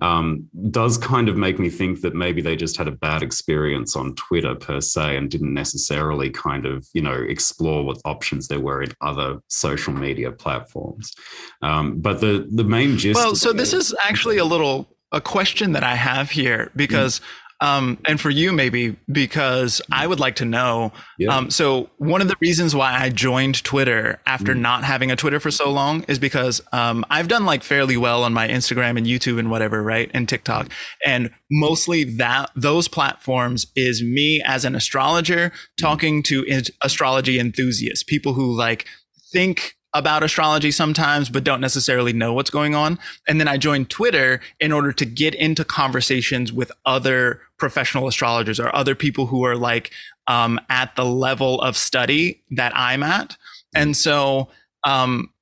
um, 0.00 0.48
does 0.70 0.96
kind 0.96 1.28
of 1.28 1.36
make 1.36 1.58
me 1.58 1.68
think 1.68 2.02
that 2.02 2.14
maybe 2.14 2.40
they 2.40 2.56
just 2.56 2.76
had 2.76 2.86
a 2.86 2.92
bad 2.92 3.22
experience 3.22 3.96
on 3.96 4.14
Twitter 4.14 4.54
per 4.54 4.80
se 4.80 5.16
and 5.16 5.30
didn't 5.30 5.52
necessarily 5.52 6.30
kind 6.30 6.66
of, 6.66 6.86
you 6.92 7.02
know, 7.02 7.14
explore 7.14 7.84
what 7.84 7.98
options 8.04 8.48
there 8.48 8.60
were 8.60 8.82
in 8.82 8.92
other 9.00 9.38
social 9.48 9.92
media 9.92 10.30
platforms. 10.30 11.14
Um, 11.62 11.98
but 11.98 12.20
the 12.20 12.46
the 12.50 12.64
main 12.64 12.96
gist. 12.96 13.16
Well, 13.16 13.34
so 13.34 13.52
this 13.52 13.72
is 13.72 13.94
actually 14.04 14.38
a 14.38 14.44
little 14.44 14.88
a 15.10 15.20
question 15.20 15.72
that 15.72 15.84
I 15.84 15.94
have 15.94 16.30
here 16.30 16.70
because. 16.76 17.20
Mm 17.62 17.68
um, 17.78 17.98
and 18.06 18.20
for 18.20 18.30
you 18.30 18.52
maybe 18.52 18.96
because 19.10 19.80
I 19.90 20.06
would 20.06 20.20
like 20.20 20.36
to 20.36 20.44
know. 20.44 20.92
Yeah. 21.18 21.36
Um, 21.36 21.50
so 21.50 21.90
one 21.98 22.20
of 22.20 22.28
the 22.28 22.36
reasons 22.40 22.74
why 22.74 22.94
I 22.94 23.08
joined 23.10 23.62
Twitter 23.64 24.20
after 24.26 24.54
mm. 24.54 24.60
not 24.60 24.84
having 24.84 25.10
a 25.10 25.16
Twitter 25.16 25.40
for 25.40 25.50
so 25.50 25.70
long 25.70 26.04
is 26.04 26.18
because 26.18 26.60
um, 26.72 27.04
I've 27.10 27.28
done 27.28 27.44
like 27.44 27.62
fairly 27.62 27.96
well 27.96 28.22
on 28.24 28.32
my 28.32 28.48
Instagram 28.48 28.96
and 28.96 29.06
YouTube 29.06 29.38
and 29.38 29.50
whatever, 29.50 29.82
right, 29.82 30.10
and 30.14 30.28
TikTok, 30.28 30.68
and 31.04 31.30
mostly 31.50 32.04
that 32.04 32.50
those 32.54 32.88
platforms 32.88 33.66
is 33.74 34.02
me 34.02 34.42
as 34.44 34.64
an 34.64 34.74
astrologer 34.74 35.52
talking 35.80 36.22
to 36.24 36.44
astrology 36.82 37.38
enthusiasts, 37.38 38.02
people 38.02 38.34
who 38.34 38.52
like 38.52 38.86
think 39.32 39.74
about 39.94 40.22
astrology 40.22 40.70
sometimes, 40.70 41.30
but 41.30 41.44
don't 41.44 41.60
necessarily 41.60 42.12
know 42.12 42.32
what's 42.32 42.50
going 42.50 42.74
on. 42.74 42.98
And 43.26 43.40
then 43.40 43.48
I 43.48 43.56
joined 43.56 43.88
Twitter 43.88 44.40
in 44.60 44.70
order 44.70 44.92
to 44.92 45.04
get 45.06 45.34
into 45.34 45.64
conversations 45.64 46.52
with 46.52 46.70
other 46.84 47.40
professional 47.58 48.06
astrologers 48.08 48.58
or 48.60 48.74
other 48.74 48.94
people 48.94 49.26
who 49.26 49.44
are 49.44 49.56
like 49.56 49.90
um, 50.26 50.60
at 50.68 50.94
the 50.96 51.04
level 51.04 51.60
of 51.60 51.76
study 51.76 52.42
that 52.50 52.72
I'm 52.74 53.02
at. 53.02 53.36
And 53.74 53.96
so, 53.96 54.48
um, 54.84 55.32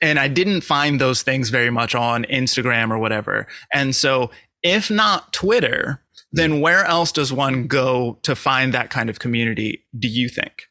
and 0.00 0.18
I 0.18 0.28
didn't 0.28 0.60
find 0.60 1.00
those 1.00 1.22
things 1.22 1.50
very 1.50 1.70
much 1.70 1.94
on 1.94 2.24
Instagram 2.24 2.90
or 2.90 2.98
whatever. 2.98 3.46
And 3.72 3.94
so, 3.94 4.30
if 4.62 4.90
not 4.90 5.32
Twitter, 5.32 6.02
then 6.32 6.60
where 6.60 6.84
else 6.84 7.10
does 7.10 7.32
one 7.32 7.66
go 7.66 8.18
to 8.22 8.36
find 8.36 8.72
that 8.74 8.90
kind 8.90 9.10
of 9.10 9.18
community? 9.18 9.84
Do 9.98 10.06
you 10.06 10.28
think? 10.28 10.68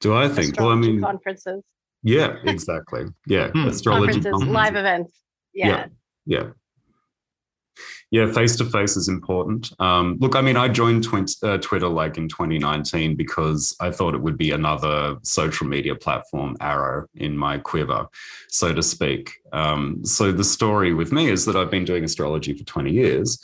Do 0.00 0.14
I 0.14 0.28
think? 0.28 0.58
Well, 0.58 0.70
I 0.70 0.76
mean, 0.76 1.02
conferences. 1.02 1.62
Yeah, 2.02 2.36
exactly. 2.44 3.04
Yeah, 3.26 3.50
hmm. 3.50 3.66
astrology 3.66 4.20
conferences, 4.20 4.48
live 4.48 4.76
events. 4.76 5.20
Yeah. 5.52 5.68
yeah, 5.68 5.86
yeah. 6.26 6.50
Yeah, 8.10 8.30
face 8.32 8.56
to 8.56 8.64
face 8.64 8.96
is 8.96 9.08
important. 9.08 9.72
Um, 9.80 10.16
look, 10.20 10.36
I 10.36 10.40
mean, 10.40 10.56
I 10.56 10.68
joined 10.68 11.06
uh, 11.42 11.58
Twitter 11.58 11.88
like 11.88 12.16
in 12.16 12.28
2019 12.28 13.16
because 13.16 13.76
I 13.80 13.90
thought 13.90 14.14
it 14.14 14.20
would 14.22 14.38
be 14.38 14.52
another 14.52 15.16
social 15.22 15.66
media 15.66 15.94
platform 15.94 16.56
arrow 16.60 17.06
in 17.14 17.36
my 17.36 17.58
quiver, 17.58 18.06
so 18.48 18.72
to 18.72 18.82
speak. 18.82 19.32
Um, 19.52 20.04
so 20.04 20.32
the 20.32 20.44
story 20.44 20.94
with 20.94 21.12
me 21.12 21.28
is 21.28 21.44
that 21.46 21.56
I've 21.56 21.70
been 21.70 21.84
doing 21.84 22.04
astrology 22.04 22.56
for 22.56 22.64
20 22.64 22.90
years. 22.92 23.38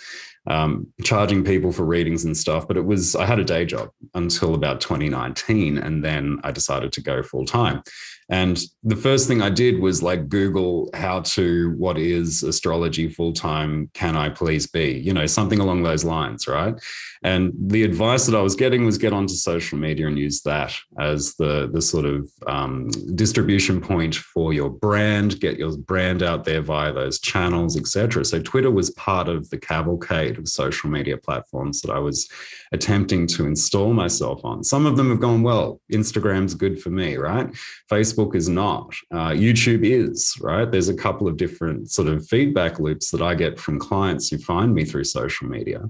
um, 0.47 0.87
charging 1.03 1.45
people 1.45 1.73
for 1.73 1.85
readings 1.85 2.25
and 2.25 2.37
stuff. 2.37 2.67
But 2.67 2.77
it 2.77 2.85
was, 2.85 3.15
I 3.15 3.27
had 3.27 3.39
a 3.39 3.45
day 3.45 3.65
job 3.65 3.91
until 4.15 4.55
about 4.55 4.81
2019. 4.81 5.79
And 5.79 6.05
then 6.05 6.41
I 6.43 6.51
decided 6.51 6.93
to 6.93 7.03
go 7.03 7.23
full 7.23 7.45
time. 7.45 7.83
And 8.31 8.61
the 8.85 8.97
first 8.97 9.27
thing 9.27 9.43
I 9.43 9.51
did 9.51 9.81
was 9.81 10.05
like 10.05 10.29
Google 10.29 10.89
how 10.95 11.21
to, 11.21 11.75
what 11.77 11.99
is 11.99 12.45
astrology 12.45 13.09
full 13.09 13.33
time? 13.33 13.91
Can 13.93 14.17
I 14.17 14.29
please 14.29 14.69
be? 14.69 14.93
You 14.93 15.13
know, 15.13 15.27
something 15.27 15.59
along 15.59 15.83
those 15.83 16.05
lines, 16.05 16.47
right? 16.47 16.75
And 17.23 17.53
the 17.55 17.85
advice 17.85 18.25
that 18.27 18.37
I 18.37 18.41
was 18.41 18.57
getting 18.57 18.87
was 18.87 18.97
get 18.97 19.13
onto 19.13 19.35
social 19.35 19.77
media 19.77 20.07
and 20.07 20.19
use 20.19 20.41
that 20.43 20.75
as 20.99 21.35
the, 21.35 21.69
the 21.71 21.83
sort 21.83 22.07
of 22.07 22.31
um, 22.47 22.89
distribution 23.15 23.81
point 23.81 24.15
for 24.15 24.55
your 24.55 24.71
brand, 24.71 25.39
get 25.39 25.59
your 25.59 25.77
brand 25.77 26.23
out 26.23 26.45
there 26.45 26.63
via 26.63 26.93
those 26.93 27.21
channels, 27.21 27.77
etc. 27.77 28.25
So 28.25 28.41
Twitter 28.41 28.71
was 28.71 28.91
part 28.91 29.29
of 29.29 29.51
the 29.51 29.59
cavalcade 29.59 30.39
of 30.39 30.49
social 30.49 30.89
media 30.89 31.19
platforms 31.19 31.83
that 31.83 31.91
I 31.91 31.99
was 31.99 32.29
attempting 32.73 33.27
to 33.29 33.47
install 33.47 33.93
myself 33.93 34.43
on. 34.45 34.65
Some 34.65 34.87
of 34.87 34.97
them 34.97 35.11
have 35.11 35.21
gone 35.21 35.43
well. 35.43 35.81
Instagram's 35.93 36.55
good 36.55 36.81
for 36.81 36.89
me, 36.89 37.17
right? 37.17 37.49
Facebook 37.91 38.35
is 38.35 38.49
not. 38.49 38.95
Uh, 39.11 39.31
YouTube 39.31 39.85
is, 39.85 40.35
right? 40.41 40.71
There's 40.71 40.89
a 40.89 40.95
couple 40.95 41.29
of 41.29 41.37
different 41.37 41.91
sort 41.91 42.09
of 42.09 42.27
feedback 42.27 42.79
loops 42.79 43.11
that 43.11 43.21
I 43.21 43.35
get 43.35 43.59
from 43.59 43.79
clients 43.79 44.31
who 44.31 44.39
find 44.39 44.75
me 44.75 44.85
through 44.87 45.05
social 45.05 45.49
media. 45.49 45.83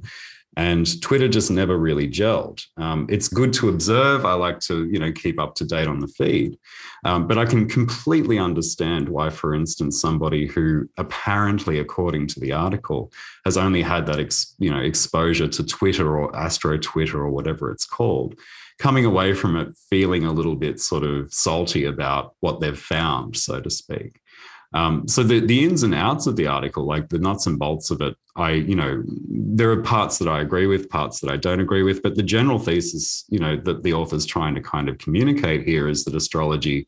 And 0.56 1.00
Twitter 1.00 1.28
just 1.28 1.50
never 1.50 1.78
really 1.78 2.08
gelled. 2.08 2.64
Um, 2.76 3.06
it's 3.08 3.28
good 3.28 3.52
to 3.54 3.68
observe. 3.68 4.24
I 4.26 4.32
like 4.32 4.58
to, 4.60 4.86
you 4.86 4.98
know, 4.98 5.12
keep 5.12 5.38
up 5.38 5.54
to 5.56 5.64
date 5.64 5.86
on 5.86 6.00
the 6.00 6.08
feed. 6.08 6.58
Um, 7.04 7.28
but 7.28 7.38
I 7.38 7.46
can 7.46 7.68
completely 7.68 8.38
understand 8.38 9.08
why, 9.08 9.30
for 9.30 9.54
instance, 9.54 10.00
somebody 10.00 10.46
who 10.46 10.88
apparently, 10.98 11.78
according 11.78 12.26
to 12.28 12.40
the 12.40 12.52
article, 12.52 13.12
has 13.44 13.56
only 13.56 13.80
had 13.80 14.06
that, 14.06 14.18
ex, 14.18 14.54
you 14.58 14.70
know, 14.70 14.80
exposure 14.80 15.48
to 15.48 15.64
Twitter 15.64 16.18
or 16.18 16.34
Astro 16.36 16.78
Twitter 16.78 17.18
or 17.18 17.30
whatever 17.30 17.70
it's 17.70 17.86
called, 17.86 18.34
coming 18.78 19.04
away 19.04 19.34
from 19.34 19.56
it 19.56 19.68
feeling 19.88 20.24
a 20.24 20.32
little 20.32 20.56
bit 20.56 20.80
sort 20.80 21.04
of 21.04 21.32
salty 21.32 21.84
about 21.84 22.34
what 22.40 22.60
they've 22.60 22.78
found, 22.78 23.36
so 23.36 23.60
to 23.60 23.70
speak. 23.70 24.20
Um, 24.72 25.08
so 25.08 25.22
the, 25.22 25.40
the 25.40 25.64
ins 25.64 25.82
and 25.82 25.94
outs 25.94 26.26
of 26.26 26.36
the 26.36 26.46
article, 26.46 26.84
like 26.84 27.08
the 27.08 27.18
nuts 27.18 27.46
and 27.46 27.58
bolts 27.58 27.90
of 27.90 28.00
it, 28.00 28.16
I, 28.36 28.52
you 28.52 28.76
know, 28.76 29.02
there 29.06 29.70
are 29.70 29.82
parts 29.82 30.18
that 30.18 30.28
I 30.28 30.40
agree 30.40 30.66
with, 30.66 30.88
parts 30.88 31.20
that 31.20 31.30
I 31.30 31.36
don't 31.36 31.60
agree 31.60 31.82
with, 31.82 32.02
but 32.02 32.14
the 32.14 32.22
general 32.22 32.58
thesis, 32.58 33.24
you 33.28 33.40
know, 33.40 33.56
that 33.56 33.82
the 33.82 33.94
author's 33.94 34.26
trying 34.26 34.54
to 34.54 34.60
kind 34.60 34.88
of 34.88 34.98
communicate 34.98 35.64
here 35.66 35.88
is 35.88 36.04
that 36.04 36.14
astrology 36.14 36.86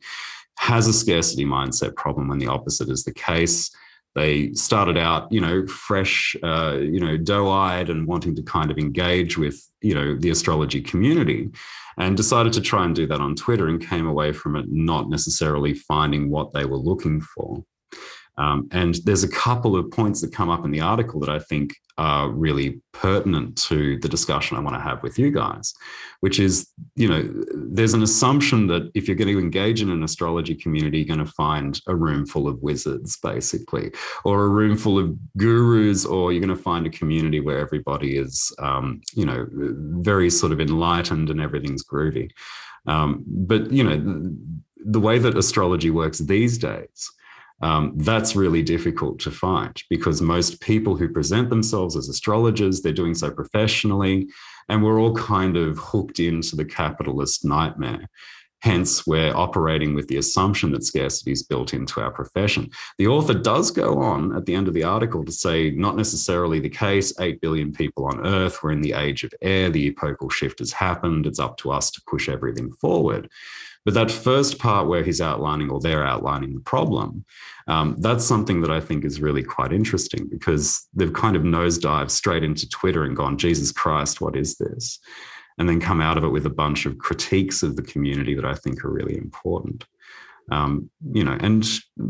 has 0.57 0.87
a 0.87 0.93
scarcity 0.93 1.45
mindset 1.45 1.95
problem 1.95 2.29
when 2.29 2.37
the 2.37 2.47
opposite 2.47 2.89
is 2.89 3.03
the 3.03 3.13
case. 3.13 3.69
They 4.15 4.53
started 4.53 4.97
out, 4.97 5.29
you 5.31 5.41
know, 5.41 5.65
fresh, 5.67 6.35
uh, 6.43 6.77
you 6.79 6.99
know, 6.99 7.17
doe-eyed 7.17 7.89
and 7.89 8.07
wanting 8.07 8.35
to 8.35 8.43
kind 8.43 8.71
of 8.71 8.77
engage 8.77 9.37
with, 9.37 9.67
you 9.81 9.95
know, 9.95 10.15
the 10.15 10.29
astrology 10.29 10.81
community 10.81 11.49
and 11.97 12.15
decided 12.15 12.53
to 12.53 12.61
try 12.61 12.85
and 12.85 12.95
do 12.95 13.07
that 13.07 13.19
on 13.19 13.35
Twitter 13.35 13.67
and 13.67 13.85
came 13.85 14.07
away 14.07 14.31
from 14.31 14.55
it 14.55 14.65
not 14.69 15.09
necessarily 15.09 15.73
finding 15.73 16.29
what 16.29 16.53
they 16.53 16.65
were 16.65 16.77
looking 16.77 17.19
for. 17.19 17.63
Um, 18.37 18.67
and 18.71 18.95
there's 19.05 19.23
a 19.23 19.29
couple 19.29 19.75
of 19.75 19.91
points 19.91 20.21
that 20.21 20.33
come 20.33 20.49
up 20.49 20.65
in 20.65 20.71
the 20.71 20.81
article 20.81 21.19
that 21.19 21.29
I 21.29 21.39
think 21.39 21.75
are 21.99 22.29
really 22.29 22.81
pertinent 22.91 23.55
to 23.55 23.99
the 23.99 24.09
discussion 24.09 24.57
I 24.57 24.61
want 24.61 24.75
to 24.75 24.81
have 24.81 25.03
with 25.03 25.19
you 25.19 25.29
guys, 25.29 25.75
which 26.21 26.39
is, 26.39 26.67
you 26.95 27.07
know, 27.07 27.31
there's 27.53 27.93
an 27.93 28.01
assumption 28.01 28.65
that 28.67 28.89
if 28.95 29.07
you're 29.07 29.15
going 29.15 29.31
to 29.31 29.39
engage 29.39 29.83
in 29.83 29.91
an 29.91 30.01
astrology 30.01 30.55
community, 30.55 30.97
you're 30.99 31.15
going 31.15 31.23
to 31.23 31.31
find 31.33 31.79
a 31.85 31.95
room 31.95 32.25
full 32.25 32.47
of 32.47 32.61
wizards, 32.63 33.17
basically, 33.17 33.91
or 34.25 34.45
a 34.45 34.49
room 34.49 34.75
full 34.75 34.97
of 34.97 35.15
gurus, 35.37 36.03
or 36.03 36.31
you're 36.31 36.43
going 36.43 36.57
to 36.57 36.63
find 36.63 36.87
a 36.87 36.89
community 36.89 37.39
where 37.39 37.59
everybody 37.59 38.17
is, 38.17 38.51
um, 38.57 39.01
you 39.13 39.25
know, 39.25 39.47
very 39.51 40.31
sort 40.31 40.51
of 40.51 40.59
enlightened 40.59 41.29
and 41.29 41.39
everything's 41.39 41.85
groovy. 41.85 42.31
Um, 42.87 43.23
but, 43.27 43.71
you 43.71 43.83
know, 43.83 43.97
the, 43.97 44.35
the 44.85 44.99
way 44.99 45.19
that 45.19 45.37
astrology 45.37 45.91
works 45.91 46.17
these 46.17 46.57
days, 46.57 47.11
um, 47.61 47.93
that's 47.97 48.35
really 48.35 48.61
difficult 48.61 49.19
to 49.19 49.31
find 49.31 49.81
because 49.89 50.21
most 50.21 50.59
people 50.59 50.97
who 50.97 51.07
present 51.07 51.49
themselves 51.49 51.95
as 51.95 52.09
astrologers, 52.09 52.81
they're 52.81 52.91
doing 52.91 53.15
so 53.15 53.31
professionally, 53.31 54.27
and 54.69 54.83
we're 54.83 54.99
all 54.99 55.15
kind 55.15 55.55
of 55.55 55.77
hooked 55.77 56.19
into 56.19 56.55
the 56.55 56.65
capitalist 56.65 57.45
nightmare. 57.45 58.09
Hence, 58.63 59.05
we're 59.05 59.35
operating 59.35 59.93
with 59.93 60.07
the 60.07 60.15
assumption 60.15 60.71
that 60.71 60.85
scarcity 60.85 61.33
is 61.33 61.43
built 61.43 61.73
into 61.73 61.99
our 61.99 62.11
profession. 62.11 62.69
The 62.97 63.07
author 63.07 63.33
does 63.33 63.71
go 63.71 64.01
on 64.01 64.33
at 64.37 64.45
the 64.45 64.55
end 64.55 64.69
of 64.69 64.73
the 64.73 64.85
article 64.85 65.25
to 65.25 65.33
say, 65.33 65.71
not 65.71 65.97
necessarily 65.97 66.61
the 66.61 66.69
case, 66.69 67.13
8 67.19 67.41
billion 67.41 67.73
people 67.73 68.05
on 68.05 68.25
Earth, 68.25 68.63
we're 68.63 68.71
in 68.71 68.79
the 68.79 68.93
age 68.93 69.25
of 69.25 69.33
air, 69.41 69.69
the 69.69 69.87
epochal 69.87 70.29
shift 70.29 70.59
has 70.59 70.71
happened, 70.71 71.25
it's 71.25 71.41
up 71.41 71.57
to 71.57 71.71
us 71.71 71.91
to 71.91 72.01
push 72.07 72.29
everything 72.29 72.71
forward. 72.71 73.29
But 73.83 73.95
that 73.95 74.09
first 74.09 74.59
part 74.59 74.87
where 74.87 75.03
he's 75.03 75.19
outlining 75.19 75.69
or 75.69 75.81
they're 75.81 76.07
outlining 76.07 76.53
the 76.53 76.61
problem, 76.61 77.25
um, 77.67 77.97
that's 77.99 78.23
something 78.23 78.61
that 78.61 78.71
I 78.71 78.79
think 78.79 79.03
is 79.03 79.19
really 79.19 79.43
quite 79.43 79.73
interesting 79.73 80.29
because 80.29 80.87
they've 80.93 81.11
kind 81.11 81.35
of 81.35 81.43
nosedived 81.43 82.11
straight 82.11 82.45
into 82.45 82.69
Twitter 82.69 83.03
and 83.03 83.13
gone, 83.13 83.37
Jesus 83.37 83.73
Christ, 83.73 84.21
what 84.21 84.37
is 84.37 84.55
this? 84.55 84.99
And 85.57 85.69
then 85.69 85.79
come 85.79 86.01
out 86.01 86.17
of 86.17 86.23
it 86.23 86.29
with 86.29 86.45
a 86.45 86.51
bunch 86.51 86.85
of 86.85 86.97
critiques 86.97 87.63
of 87.63 87.75
the 87.75 87.83
community 87.83 88.33
that 88.35 88.45
I 88.45 88.55
think 88.55 88.83
are 88.83 88.91
really 88.91 89.17
important. 89.17 89.85
Um, 90.51 90.89
you 91.13 91.23
know, 91.23 91.37
and 91.39 91.65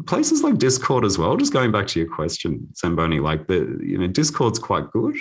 places 0.08 0.44
like 0.44 0.58
Discord 0.58 1.06
as 1.06 1.18
well. 1.18 1.38
Just 1.38 1.54
going 1.54 1.72
back 1.72 1.88
to 1.88 2.00
your 2.00 2.10
question, 2.10 2.68
Zamboni, 2.76 3.20
like 3.20 3.48
the 3.48 3.80
you 3.84 3.98
know, 3.98 4.08
Discord's 4.08 4.60
quite 4.60 4.90
good. 4.92 5.16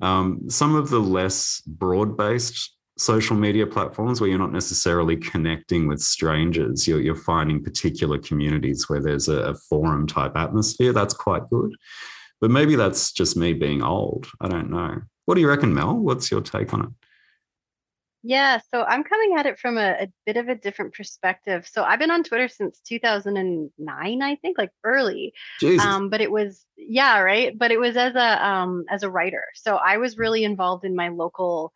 Um, 0.00 0.48
some 0.48 0.74
of 0.74 0.90
the 0.90 1.00
less 1.00 1.60
broad-based 1.66 2.74
social 2.98 3.36
media 3.36 3.66
platforms 3.66 4.20
where 4.20 4.28
you're 4.28 4.38
not 4.38 4.52
necessarily 4.52 5.16
connecting 5.16 5.86
with 5.86 6.00
strangers. 6.00 6.86
You're, 6.86 7.00
you're 7.00 7.14
finding 7.14 7.62
particular 7.62 8.18
communities 8.18 8.88
where 8.88 9.00
there's 9.00 9.28
a, 9.28 9.38
a, 9.38 9.54
forum 9.54 10.06
type 10.06 10.36
atmosphere. 10.36 10.92
That's 10.92 11.14
quite 11.14 11.48
good. 11.48 11.72
But 12.40 12.50
maybe 12.50 12.74
that's 12.74 13.12
just 13.12 13.36
me 13.36 13.52
being 13.52 13.82
old. 13.82 14.26
I 14.40 14.48
don't 14.48 14.70
know. 14.70 15.00
What 15.26 15.36
do 15.36 15.40
you 15.40 15.48
reckon, 15.48 15.74
Mel? 15.74 15.96
What's 15.96 16.30
your 16.30 16.40
take 16.40 16.74
on 16.74 16.82
it? 16.82 17.07
Yeah, 18.28 18.60
so 18.70 18.82
I'm 18.82 19.04
coming 19.04 19.36
at 19.38 19.46
it 19.46 19.58
from 19.58 19.78
a, 19.78 20.02
a 20.02 20.12
bit 20.26 20.36
of 20.36 20.50
a 20.50 20.54
different 20.54 20.92
perspective. 20.92 21.66
So 21.66 21.82
I've 21.82 21.98
been 21.98 22.10
on 22.10 22.24
Twitter 22.24 22.46
since 22.46 22.78
2009, 22.80 24.22
I 24.22 24.36
think, 24.36 24.58
like 24.58 24.68
early. 24.84 25.32
Jesus. 25.60 25.82
Um, 25.82 26.10
but 26.10 26.20
it 26.20 26.30
was 26.30 26.66
yeah, 26.76 27.20
right. 27.20 27.58
But 27.58 27.70
it 27.70 27.80
was 27.80 27.96
as 27.96 28.14
a 28.14 28.46
um, 28.46 28.84
as 28.90 29.02
a 29.02 29.08
writer. 29.08 29.44
So 29.54 29.76
I 29.76 29.96
was 29.96 30.18
really 30.18 30.44
involved 30.44 30.84
in 30.84 30.94
my 30.94 31.08
local 31.08 31.72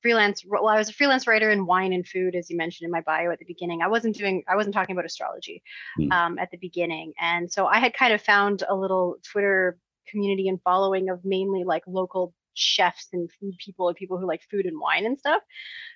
freelance 0.00 0.42
well 0.48 0.66
i 0.66 0.78
was 0.78 0.88
a 0.88 0.94
freelance 0.94 1.26
writer 1.26 1.50
in 1.50 1.66
wine 1.66 1.92
and 1.92 2.08
food 2.08 2.34
as 2.34 2.48
you 2.48 2.56
mentioned 2.56 2.86
in 2.86 2.90
my 2.90 3.02
bio 3.02 3.30
at 3.30 3.38
the 3.38 3.44
beginning 3.44 3.82
i 3.82 3.86
wasn't 3.86 4.16
doing 4.16 4.42
i 4.48 4.56
wasn't 4.56 4.74
talking 4.74 4.96
about 4.96 5.04
astrology 5.04 5.62
mm. 6.00 6.10
um, 6.10 6.38
at 6.38 6.50
the 6.50 6.56
beginning 6.56 7.12
and 7.20 7.52
so 7.52 7.66
i 7.66 7.78
had 7.78 7.92
kind 7.92 8.14
of 8.14 8.22
found 8.22 8.64
a 8.66 8.74
little 8.74 9.18
twitter 9.30 9.76
community 10.08 10.48
and 10.48 10.58
following 10.62 11.10
of 11.10 11.22
mainly 11.22 11.64
like 11.64 11.82
local 11.86 12.32
chefs 12.54 13.08
and 13.12 13.30
food 13.40 13.54
people 13.58 13.88
and 13.88 13.96
people 13.96 14.18
who 14.18 14.26
like 14.26 14.42
food 14.50 14.66
and 14.66 14.78
wine 14.78 15.06
and 15.06 15.18
stuff 15.18 15.42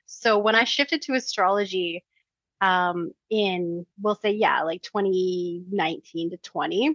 so 0.07 0.39
when 0.39 0.55
i 0.55 0.65
shifted 0.65 1.03
to 1.03 1.15
astrology 1.15 2.05
um, 2.61 3.11
in 3.31 3.85
we'll 4.01 4.15
say 4.15 4.31
yeah 4.31 4.63
like 4.63 4.83
2019 4.83 6.31
to 6.31 6.37
20 6.39 6.89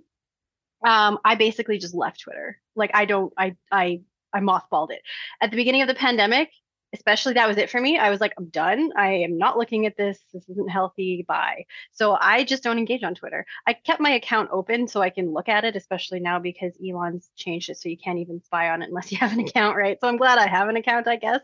um, 0.86 1.20
i 1.26 1.36
basically 1.36 1.78
just 1.78 1.94
left 1.94 2.22
twitter 2.22 2.60
like 2.76 2.92
i 2.94 3.06
don't 3.06 3.34
i 3.38 3.56
i 3.72 4.02
I 4.34 4.40
mothballed 4.40 4.92
it. 4.92 5.02
At 5.42 5.52
the 5.52 5.58
beginning 5.58 5.82
of 5.82 5.88
the 5.88 5.96
pandemic, 5.96 6.52
especially 6.94 7.34
that 7.34 7.48
was 7.48 7.58
it 7.58 7.70
for 7.70 7.80
me. 7.80 7.98
I 7.98 8.10
was 8.10 8.20
like, 8.20 8.34
I'm 8.38 8.50
done. 8.50 8.92
I 8.98 9.12
am 9.12 9.38
not 9.38 9.58
looking 9.58 9.86
at 9.86 9.96
this. 9.96 10.20
This 10.34 10.48
isn't 10.50 10.70
healthy. 10.70 11.24
Bye. 11.28 11.66
So 11.92 12.18
I 12.20 12.44
just 12.44 12.64
don't 12.64 12.80
engage 12.80 13.04
on 13.04 13.16
Twitter. 13.16 13.46
I 13.68 13.74
kept 13.74 14.02
my 14.02 14.12
account 14.12 14.50
open 14.52 14.88
so 14.88 15.02
I 15.02 15.10
can 15.10 15.32
look 15.32 15.50
at 15.50 15.66
it, 15.66 15.76
especially 15.76 16.20
now 16.20 16.40
because 16.40 16.74
Elon's 16.84 17.30
changed 17.36 17.70
it 17.70 17.78
so 17.78 17.90
you 17.90 17.98
can't 17.98 18.20
even 18.20 18.42
spy 18.44 18.70
on 18.70 18.82
it 18.82 18.90
unless 18.90 19.12
you 19.12 19.18
have 19.20 19.34
an 19.34 19.40
account, 19.42 19.78
right? 19.78 19.98
So 20.02 20.08
I'm 20.08 20.18
glad 20.18 20.40
I 20.40 20.48
have 20.48 20.68
an 20.70 20.78
account, 20.78 21.08
I 21.08 21.18
guess. 21.18 21.42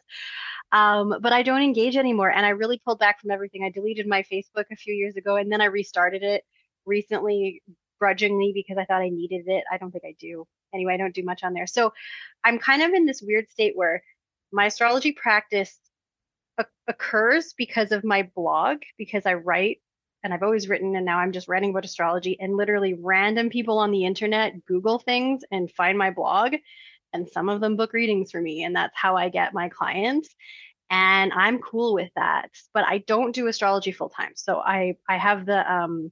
Um, 0.72 1.16
but 1.22 1.32
I 1.32 1.44
don't 1.44 1.62
engage 1.62 1.96
anymore. 1.96 2.32
And 2.32 2.46
I 2.46 2.50
really 2.50 2.82
pulled 2.84 3.00
back 3.00 3.22
from 3.22 3.32
everything. 3.32 3.64
I 3.64 3.70
deleted 3.70 4.08
my 4.08 4.24
Facebook 4.24 4.66
a 4.72 4.75
few 4.75 4.94
years 4.94 5.16
ago 5.16 5.36
and 5.36 5.52
then 5.52 5.62
I 5.62 5.66
restarted 5.66 6.24
it 6.24 6.44
recently 6.86 7.62
grudgingly 8.00 8.52
because 8.54 8.78
I 8.78 8.86
thought 8.86 9.02
I 9.02 9.10
needed 9.10 9.46
it. 9.48 9.64
I 9.72 9.78
don't 9.78 9.92
think 9.92 10.04
I 10.06 10.16
do. 10.20 10.46
Anyway, 10.74 10.94
I 10.94 10.98
don't 10.98 11.16
do 11.16 11.24
much 11.24 11.44
on 11.44 11.54
there. 11.54 11.68
So 11.68 11.94
I'm 12.44 12.60
kind 12.60 12.82
of 12.82 12.92
in 12.92 13.06
this 13.06 13.22
weird 13.22 13.50
state 13.50 13.74
where 13.75 14.04
my 14.56 14.68
astrology 14.68 15.12
practice 15.12 15.78
occurs 16.88 17.54
because 17.58 17.92
of 17.92 18.06
my 18.06 18.30
blog, 18.36 18.78
because 18.98 19.26
I 19.26 19.34
write 19.34 19.82
and 20.24 20.34
I've 20.34 20.44
always 20.44 20.70
written, 20.70 20.96
and 20.96 21.06
now 21.06 21.20
I'm 21.20 21.34
just 21.34 21.50
writing 21.50 21.72
about 21.72 21.84
astrology. 21.84 22.40
And 22.40 22.56
literally, 22.56 22.94
random 22.94 23.50
people 23.50 23.78
on 23.78 23.92
the 23.92 24.06
internet 24.06 24.66
Google 24.66 24.98
things 24.98 25.44
and 25.52 25.70
find 25.70 25.98
my 25.98 26.10
blog, 26.10 26.56
and 27.12 27.28
some 27.28 27.50
of 27.50 27.60
them 27.60 27.76
book 27.76 27.92
readings 27.92 28.32
for 28.32 28.42
me. 28.42 28.64
And 28.64 28.76
that's 28.76 28.96
how 28.96 29.18
I 29.18 29.28
get 29.28 29.54
my 29.54 29.68
clients. 29.68 30.34
And 30.90 31.34
I'm 31.34 31.60
cool 31.60 31.94
with 31.94 32.12
that. 32.16 32.50
But 32.74 32.86
I 32.86 33.00
don't 33.00 33.36
do 33.36 33.48
astrology 33.48 33.92
full 33.92 34.10
time. 34.10 34.32
So 34.36 34.60
I 34.60 34.96
I 35.08 35.18
have 35.18 35.46
the 35.46 35.70
um 35.72 36.12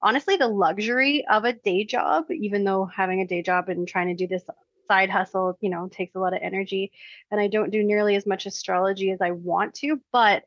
honestly 0.00 0.36
the 0.36 0.48
luxury 0.48 1.26
of 1.30 1.44
a 1.44 1.52
day 1.52 1.84
job, 1.84 2.30
even 2.30 2.64
though 2.64 2.86
having 2.86 3.20
a 3.20 3.26
day 3.26 3.42
job 3.42 3.68
and 3.68 3.86
trying 3.86 4.08
to 4.08 4.14
do 4.14 4.26
this 4.26 4.42
side 4.86 5.10
hustle, 5.10 5.56
you 5.60 5.70
know, 5.70 5.88
takes 5.88 6.14
a 6.14 6.20
lot 6.20 6.34
of 6.34 6.40
energy. 6.42 6.92
And 7.30 7.40
I 7.40 7.48
don't 7.48 7.70
do 7.70 7.82
nearly 7.82 8.16
as 8.16 8.26
much 8.26 8.46
astrology 8.46 9.10
as 9.10 9.20
I 9.20 9.32
want 9.32 9.74
to. 9.76 10.00
But 10.12 10.44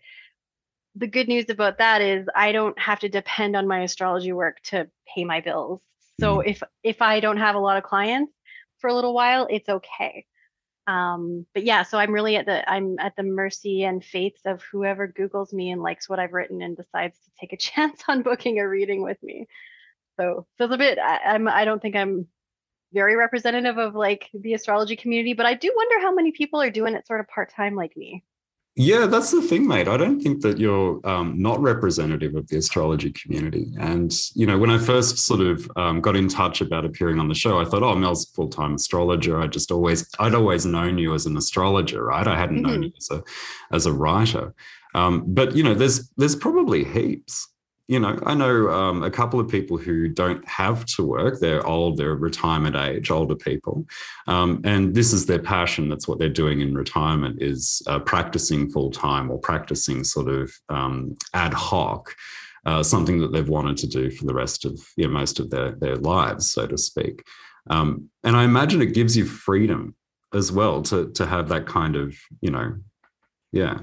the 0.96 1.08
good 1.08 1.28
news 1.28 1.46
about 1.50 1.78
that 1.78 2.02
is 2.02 2.28
I 2.36 2.52
don't 2.52 2.78
have 2.80 3.00
to 3.02 3.10
depend 3.10 3.56
on 3.56 3.68
my 3.68 3.82
astrology 3.82 4.34
work 4.34 4.60
to 4.66 4.90
pay 5.14 5.24
my 5.24 5.42
bills. 5.42 5.82
So 6.20 6.38
mm-hmm. 6.38 6.50
if 6.50 6.64
if 6.84 7.02
I 7.02 7.20
don't 7.20 7.38
have 7.38 7.56
a 7.56 7.60
lot 7.60 7.78
of 7.78 7.84
clients 7.84 8.34
for 8.80 8.90
a 8.90 8.96
little 8.96 9.14
while, 9.14 9.48
it's 9.50 9.70
okay. 9.70 10.26
Um, 10.88 11.46
but 11.54 11.64
yeah, 11.64 11.84
so 11.84 11.98
I'm 11.98 12.14
really 12.14 12.38
at 12.38 12.46
the 12.46 12.68
I'm 12.70 12.98
at 13.00 13.16
the 13.16 13.24
mercy 13.24 13.84
and 13.84 14.04
fates 14.04 14.42
of 14.46 14.64
whoever 14.72 15.08
Googles 15.08 15.54
me 15.54 15.72
and 15.72 15.84
likes 15.84 16.08
what 16.08 16.20
I've 16.20 16.34
written 16.34 16.62
and 16.62 16.78
decides 16.78 17.18
to 17.20 17.32
take 17.40 17.54
a 17.54 17.58
chance 17.72 18.04
on 18.08 18.24
booking 18.24 18.60
a 18.60 18.68
reading 18.68 19.04
with 19.04 19.22
me. 19.22 19.48
So 20.20 20.48
feels 20.58 20.72
a 20.72 20.78
bit 20.78 20.98
I, 20.98 21.20
I'm 21.26 21.48
I 21.48 21.66
don't 21.66 21.82
think 21.82 21.96
I'm 21.96 22.28
very 22.94 23.16
representative 23.16 23.78
of 23.78 23.96
like 23.96 24.30
the 24.34 24.54
astrology 24.54 24.96
community, 24.96 25.34
but 25.34 25.46
I 25.46 25.54
do 25.54 25.72
wonder 25.76 26.00
how 26.00 26.14
many 26.14 26.32
people 26.32 26.62
are 26.62 26.70
doing 26.70 26.94
it 26.94 27.08
sort 27.08 27.20
of 27.20 27.28
part 27.28 27.52
time 27.54 27.76
like 27.76 27.96
me. 27.98 28.24
Yeah, 28.80 29.08
that's 29.08 29.32
the 29.32 29.42
thing, 29.42 29.68
mate. 29.68 29.88
I 29.88 29.98
don't 29.98 30.22
think 30.22 30.44
that 30.44 30.60
you're 30.60 31.02
um, 31.04 31.42
not 31.42 31.60
representative 31.60 32.36
of 32.36 32.48
the 32.48 32.58
astrology 32.58 33.12
community. 33.12 33.72
And, 33.80 34.14
you 34.36 34.46
know, 34.46 34.60
when 34.60 34.70
I 34.70 34.78
first 34.78 35.18
sort 35.18 35.42
of 35.42 35.68
um, 35.76 36.00
got 36.00 36.16
in 36.16 36.28
touch 36.28 36.62
about 36.62 36.86
appearing 36.86 37.20
on 37.20 37.28
the 37.28 37.34
show, 37.34 37.60
I 37.60 37.66
thought, 37.66 37.82
oh, 37.82 37.96
Mel's 37.96 38.26
full 38.26 38.50
time 38.50 38.76
astrologer. 38.76 39.42
I 39.42 39.48
just 39.48 39.72
always, 39.72 40.08
I'd 40.20 40.36
always 40.36 40.68
known 40.68 41.00
you 41.00 41.16
as 41.16 41.26
an 41.26 41.36
astrologer, 41.38 42.04
right? 42.04 42.28
I 42.28 42.38
hadn't 42.38 42.58
mm-hmm. 42.58 42.68
known 42.68 42.84
you 42.84 42.92
as 42.96 43.10
a, 43.10 43.24
as 43.72 43.88
a 43.88 43.94
writer. 43.94 44.54
Um, 44.94 45.24
but, 45.26 45.56
you 45.56 45.64
know, 45.64 45.74
there's, 45.74 46.10
there's 46.18 46.36
probably 46.36 46.84
heaps 46.84 47.48
you 47.88 48.00
know, 48.00 48.20
I 48.26 48.34
know 48.34 48.70
um, 48.70 49.04
a 49.04 49.10
couple 49.10 49.40
of 49.40 49.48
people 49.48 49.78
who 49.78 50.10
don't 50.10 50.46
have 50.48 50.86
to 50.88 51.06
work. 51.06 51.40
They're 51.40 51.66
old, 51.66 51.98
they're 51.98 52.16
retirement 52.16 52.76
age, 52.76 53.10
older 53.10 53.36
people, 53.36 53.86
um, 54.28 54.62
and 54.66 54.94
this 54.94 55.14
is 55.14 55.26
their 55.26 55.40
passion. 55.40 55.88
That's 55.88 56.08
what 56.08 56.20
they're 56.20 56.30
doing 56.30 56.60
in 56.60 56.76
retirement 56.76 57.42
is 57.42 57.82
uh, 57.88 58.00
practicing 58.00 58.70
full 58.70 58.92
time 58.92 59.32
or 59.32 59.40
practicing 59.40 60.04
sort 60.04 60.28
of 60.28 60.52
um, 60.70 61.16
ad 61.34 61.54
hoc. 61.54 62.14
Uh, 62.66 62.84
something 62.84 63.22
that 63.22 63.32
they've 63.32 63.48
wanted 63.48 63.78
to 63.78 63.88
do 63.88 64.12
for 64.12 64.26
the 64.26 64.34
rest 64.34 64.66
of 64.66 64.78
you 64.98 65.06
know, 65.06 65.14
most 65.14 65.40
of 65.40 65.50
their 65.50 65.72
their 65.76 65.96
lives, 65.96 66.52
so 66.52 66.68
to 66.68 66.78
speak. 66.78 67.24
Um, 67.70 68.10
and 68.26 68.36
I 68.36 68.44
imagine 68.44 68.82
it 68.82 68.94
gives 68.94 69.16
you 69.16 69.24
freedom 69.24 69.96
as 70.34 70.52
well 70.52 70.82
to 70.84 71.10
to 71.14 71.26
have 71.26 71.48
that 71.48 71.66
kind 71.66 71.96
of 71.96 72.18
you 72.42 72.52
know, 72.52 72.76
yeah, 73.54 73.80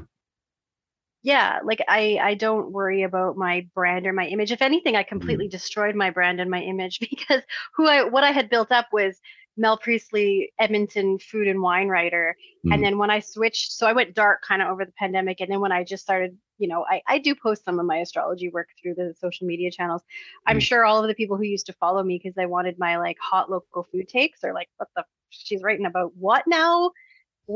yeah 1.24 1.58
like 1.64 1.82
i 1.88 2.18
i 2.22 2.34
don't 2.34 2.70
worry 2.70 3.02
about 3.02 3.36
my 3.36 3.66
brand 3.74 4.06
or 4.06 4.12
my 4.12 4.26
image 4.26 4.52
if 4.52 4.62
anything 4.62 4.94
i 4.94 5.00
mm-hmm. 5.00 5.08
completely 5.08 5.48
mm. 5.48 5.50
destroyed 5.50 5.96
my 5.96 6.10
brand 6.10 6.38
and 6.38 6.50
my 6.50 6.60
image 6.60 7.00
because 7.10 7.42
who 7.74 7.88
i 7.88 8.04
what 8.04 8.22
i 8.22 8.30
had 8.30 8.48
built 8.48 8.70
up 8.70 8.86
was 8.92 9.20
mel 9.56 9.76
priestley 9.76 10.52
edmonton 10.60 11.18
food 11.18 11.48
and 11.48 11.60
wine 11.60 11.88
writer 11.88 12.36
mm. 12.64 12.72
and 12.72 12.84
then 12.84 12.98
when 12.98 13.10
i 13.10 13.18
switched 13.18 13.72
so 13.72 13.86
i 13.86 13.92
went 13.92 14.14
dark 14.14 14.42
kind 14.46 14.62
of 14.62 14.68
over 14.68 14.84
the 14.84 14.92
pandemic 14.92 15.40
and 15.40 15.50
then 15.50 15.60
when 15.60 15.72
i 15.72 15.82
just 15.82 16.02
started 16.02 16.36
you 16.58 16.68
know 16.68 16.84
I, 16.88 17.02
I 17.08 17.18
do 17.18 17.34
post 17.34 17.64
some 17.64 17.80
of 17.80 17.86
my 17.86 17.96
astrology 17.96 18.48
work 18.50 18.68
through 18.80 18.94
the 18.94 19.14
social 19.18 19.46
media 19.46 19.70
channels 19.70 20.02
i'm 20.46 20.58
mm. 20.58 20.62
sure 20.62 20.84
all 20.84 21.02
of 21.02 21.08
the 21.08 21.14
people 21.14 21.36
who 21.36 21.44
used 21.44 21.66
to 21.66 21.72
follow 21.74 22.02
me 22.02 22.20
because 22.22 22.34
they 22.34 22.46
wanted 22.46 22.78
my 22.78 22.98
like 22.98 23.16
hot 23.20 23.50
local 23.50 23.84
food 23.90 24.08
takes 24.08 24.44
are 24.44 24.52
like 24.52 24.68
what 24.76 24.88
the 24.94 25.04
she's 25.30 25.62
writing 25.62 25.86
about 25.86 26.12
what 26.16 26.44
now 26.46 26.90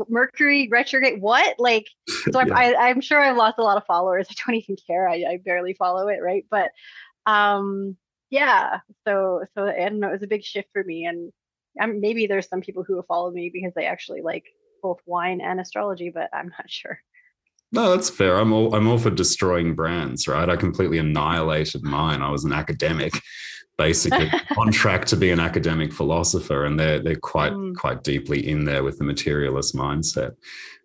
Mercury 0.07 0.67
retrograde. 0.71 1.21
What? 1.21 1.55
Like, 1.59 1.87
so 2.31 2.41
yeah. 2.45 2.53
I, 2.53 2.89
am 2.89 3.01
sure 3.01 3.19
I've 3.19 3.37
lost 3.37 3.59
a 3.59 3.63
lot 3.63 3.77
of 3.77 3.85
followers. 3.85 4.27
I 4.31 4.33
don't 4.45 4.55
even 4.55 4.77
care. 4.87 5.07
I, 5.07 5.25
I 5.27 5.39
barely 5.43 5.73
follow 5.73 6.07
it, 6.07 6.19
right? 6.21 6.45
But, 6.49 6.71
um, 7.25 7.97
yeah. 8.29 8.79
So, 9.07 9.45
so 9.55 9.65
I 9.65 9.89
don't 9.89 9.99
know. 9.99 10.09
It 10.09 10.13
was 10.13 10.23
a 10.23 10.27
big 10.27 10.43
shift 10.43 10.69
for 10.73 10.83
me, 10.83 11.05
and 11.05 11.31
I'm, 11.79 11.99
maybe 11.99 12.27
there's 12.27 12.47
some 12.47 12.61
people 12.61 12.83
who 12.83 12.97
have 12.97 13.07
followed 13.07 13.33
me 13.33 13.49
because 13.51 13.73
they 13.75 13.85
actually 13.85 14.21
like 14.21 14.45
both 14.81 14.99
wine 15.05 15.41
and 15.41 15.59
astrology, 15.59 16.09
but 16.09 16.29
I'm 16.33 16.49
not 16.49 16.65
sure. 16.69 16.99
No, 17.71 17.95
that's 17.95 18.09
fair. 18.09 18.37
I'm 18.37 18.51
all 18.51 18.73
I'm 18.75 18.87
all 18.87 18.97
for 18.97 19.11
destroying 19.11 19.75
brands, 19.75 20.27
right? 20.27 20.49
I 20.49 20.55
completely 20.55 20.97
annihilated 20.97 21.83
mine. 21.83 22.21
I 22.21 22.31
was 22.31 22.43
an 22.43 22.53
academic, 22.53 23.13
basically 23.77 24.31
on 24.57 24.71
track 24.71 25.05
to 25.05 25.15
be 25.15 25.29
an 25.29 25.39
academic 25.39 25.93
philosopher, 25.93 26.65
and 26.65 26.79
they're 26.79 26.99
they're 26.99 27.15
quite 27.15 27.53
mm. 27.53 27.75
quite 27.75 28.03
deeply 28.03 28.47
in 28.47 28.65
there 28.65 28.83
with 28.83 28.97
the 28.97 29.03
materialist 29.03 29.75
mindset. 29.75 30.35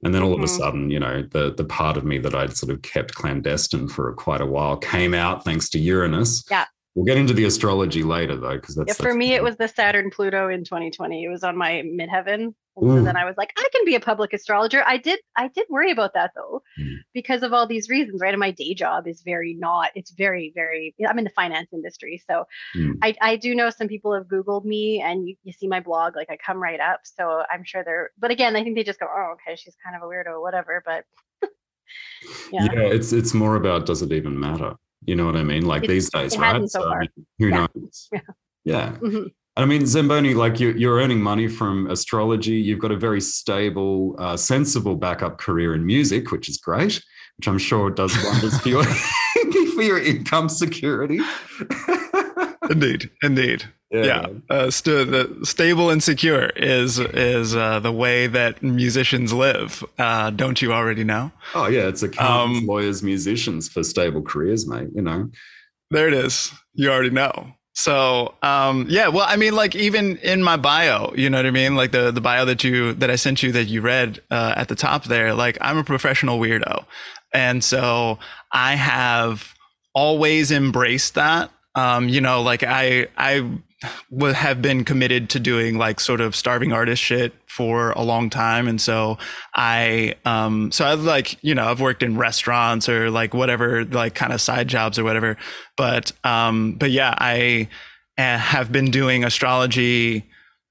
And 0.03 0.15
then 0.15 0.23
all 0.23 0.35
mm-hmm. 0.35 0.43
of 0.43 0.51
a 0.51 0.53
mm-hmm. 0.53 0.63
sudden, 0.63 0.91
you 0.91 1.01
know, 1.01 1.23
the 1.31 1.55
the 1.55 1.65
part 1.65 1.97
of 1.97 2.05
me 2.05 2.19
that 2.19 2.35
I'd 2.35 2.57
sort 2.57 2.71
of 2.71 2.83
kept 2.83 3.15
clandestine 3.15 3.89
for 3.89 4.13
quite 4.13 4.43
a 4.43 4.47
while 4.47 4.77
came 4.77 5.15
out 5.15 5.45
thanks 5.45 5.71
to 5.71 5.79
Uranus. 5.79 6.45
Yeah. 6.51 6.67
We'll 6.95 7.07
get 7.07 7.17
into 7.17 7.35
the 7.35 7.45
astrology 7.45 8.05
later, 8.05 8.37
though, 8.37 8.55
because 8.55 8.77
that's, 8.77 8.89
yeah, 8.89 8.95
for 8.95 9.05
that's 9.05 9.17
me. 9.17 9.35
It 9.35 9.43
was 9.43 9.57
the 9.57 9.67
Saturn 9.67 10.11
Pluto 10.11 10.49
in 10.49 10.63
2020. 10.63 11.25
It 11.25 11.29
was 11.29 11.43
on 11.43 11.57
my 11.57 11.83
midheaven, 11.85 12.55
and 12.77 12.99
so 12.99 13.05
then 13.05 13.17
I 13.17 13.25
was 13.25 13.37
like, 13.37 13.53
I 13.57 13.69
can 13.73 13.85
be 13.85 13.95
a 13.95 14.01
public 14.01 14.33
astrologer. 14.33 14.83
I 14.87 14.97
did. 14.97 15.21
I 15.37 15.49
did 15.49 15.67
worry 15.69 15.93
about 15.93 16.15
that 16.15 16.33
though, 16.35 16.63
mm. 16.79 16.97
because 17.13 17.43
of 17.43 17.53
all 17.53 17.67
these 17.67 17.89
reasons. 17.89 18.21
Right, 18.21 18.35
and 18.35 18.41
my 18.41 18.51
day 18.51 18.75
job 18.75 19.07
is 19.07 19.23
very 19.23 19.55
not. 19.55 19.91
It's 19.95 20.11
very, 20.11 20.53
very. 20.55 20.95
I'm 21.09 21.19
in 21.19 21.25
the 21.25 21.31
finance 21.31 21.69
industry, 21.73 22.21
so 22.29 22.45
mm. 22.77 22.95
I, 23.03 23.15
I 23.21 23.37
do 23.37 23.55
know 23.55 23.71
some 23.71 23.89
people 23.89 24.13
have 24.15 24.27
Googled 24.27 24.65
me, 24.65 25.01
and 25.01 25.29
you, 25.29 25.37
you 25.45 25.53
see 25.53 25.69
my 25.69 25.81
blog. 25.81 26.17
Like 26.17 26.31
I 26.31 26.37
come 26.37 26.63
right 26.63 26.81
up, 26.81 27.01
so 27.05 27.45
I'm 27.51 27.65
sure 27.65 27.85
they're. 27.85 28.11
But 28.19 28.31
again, 28.31 28.57
I 28.57 28.65
think 28.65 28.77
they 28.77 28.85
just 28.85 29.01
go, 29.01 29.07
oh, 29.07 29.35
okay, 29.35 29.57
she's 29.57 29.77
kind 29.85 29.97
of 29.97 30.03
a 30.03 30.07
weirdo, 30.07 30.41
whatever. 30.41 30.83
But 30.85 31.05
yeah. 32.53 32.67
yeah, 32.73 32.81
it's 32.81 33.13
it's 33.13 33.35
more 33.35 33.57
about 33.57 33.87
does 33.87 34.03
it 34.03 34.13
even 34.13 34.39
matter? 34.39 34.75
You 35.07 35.17
know 35.17 35.27
what 35.27 35.37
I 35.37 35.45
mean? 35.45 35.67
Like 35.67 35.83
these 35.83 36.11
days, 36.11 36.37
right? 36.37 36.69
So, 36.69 36.81
so 36.81 37.01
who 37.39 37.49
yeah. 37.49 37.67
knows? 37.75 38.09
Yeah. 38.67 38.93
yeah. 38.93 38.97
Mm-hmm. 38.97 39.27
I 39.57 39.67
mean, 39.67 39.87
Zamboni, 39.87 40.35
like 40.35 40.59
you, 40.59 40.73
you're 40.73 40.99
earning 40.99 41.23
money 41.23 41.47
from 41.47 41.89
astrology. 41.89 42.57
You've 42.57 42.81
got 42.81 42.91
a 42.91 42.97
very 42.97 43.21
stable, 43.21 44.17
uh, 44.19 44.37
sensible 44.37 44.97
backup 44.97 45.39
career 45.39 45.75
in 45.75 45.87
music, 45.87 46.33
which 46.33 46.49
is 46.49 46.59
great, 46.59 47.01
which 47.39 47.47
I'm 47.47 47.59
sure 47.59 47.91
does 47.91 48.17
wonders 48.25 48.59
for 48.61 48.69
your, 48.69 48.85
for 49.75 49.83
your 49.83 50.03
income 50.03 50.49
security. 50.49 51.21
indeed, 52.71 53.11
indeed. 53.23 53.65
Yeah, 53.91 54.05
yeah. 54.05 54.27
Uh, 54.51 54.71
st- 54.71 55.11
the 55.13 55.41
stable 55.45 55.91
and 55.91 56.03
secure 56.03 56.47
is 56.57 56.99
is 56.99 57.55
uh, 57.55 57.79
the 57.79 57.93
way 57.93 58.27
that 58.27 58.61
musicians 58.61 59.33
live. 59.33 59.85
Uh, 59.99 60.31
don't 60.31 60.61
you 60.61 60.73
already 60.73 61.05
know? 61.05 61.31
Oh 61.55 61.69
yeah, 61.69 61.87
it's 61.87 62.03
accountants, 62.03 62.61
um, 62.63 62.67
lawyers, 62.67 63.05
musicians 63.05 63.69
for 63.69 63.85
stable 63.85 64.23
careers, 64.23 64.67
mate. 64.67 64.89
You 64.97 65.03
know. 65.03 65.31
There 65.93 66.09
it 66.09 66.15
is. 66.15 66.51
You 66.73 66.91
already 66.91 67.11
know. 67.11 67.55
So 67.75 68.35
um, 68.43 68.87
yeah, 68.89 69.09
well, 69.09 69.27
I 69.29 69.37
mean, 69.37 69.55
like 69.55 69.75
even 69.75 70.17
in 70.19 70.43
my 70.43 70.57
bio, 70.57 71.13
you 71.17 71.29
know 71.29 71.39
what 71.39 71.47
I 71.47 71.51
mean, 71.51 71.75
like 71.75 71.91
the 71.91 72.13
the 72.13 72.21
bio 72.21 72.45
that 72.45 72.63
you 72.63 72.95
that 72.95 73.11
I 73.11 73.17
sent 73.17 73.43
you 73.43 73.51
that 73.53 73.65
you 73.65 73.81
read 73.81 74.21
uh, 74.31 74.55
at 74.57 74.69
the 74.69 74.77
top 74.77 75.05
there. 75.05 75.35
Like 75.35 75.59
I'm 75.61 75.77
a 75.79 75.85
professional 75.85 76.39
weirdo, 76.39 76.85
and 77.33 77.65
so 77.65 78.19
I 78.53 78.77
have 78.77 79.55
always 79.93 80.53
embraced 80.53 81.15
that. 81.15 81.51
Um, 81.75 82.09
you 82.09 82.21
know, 82.21 82.43
like 82.43 82.63
I 82.63 83.09
I 83.17 83.51
have 84.21 84.63
been 84.63 84.85
committed 84.85 85.31
to 85.31 85.41
doing 85.41 85.79
like 85.79 86.01
sort 86.01 86.21
of 86.21 86.35
starving 86.35 86.73
artist 86.73 87.03
shit 87.03 87.33
for 87.47 87.91
a 87.93 88.03
long 88.03 88.31
time. 88.31 88.69
And 88.69 88.81
so 88.81 89.19
i 89.55 90.15
um 90.25 90.73
so 90.73 90.85
i've 90.85 91.03
like 91.03 91.43
you 91.45 91.55
know 91.55 91.69
i've 91.69 91.81
worked 91.81 92.03
in 92.03 92.17
restaurants 92.17 92.89
or 92.89 93.11
like 93.11 93.33
whatever 93.33 93.85
like 93.85 94.15
kind 94.15 94.33
of 94.33 94.41
side 94.41 94.69
jobs 94.69 94.99
or 94.99 95.05
whatever. 95.05 95.37
But 95.77 96.13
um 96.25 96.73
but 96.73 96.91
yeah 96.91 97.15
i 97.19 97.69
uh, 98.19 98.39
have 98.39 98.71
been 98.71 98.91
doing 98.91 99.25
astrology 99.25 100.25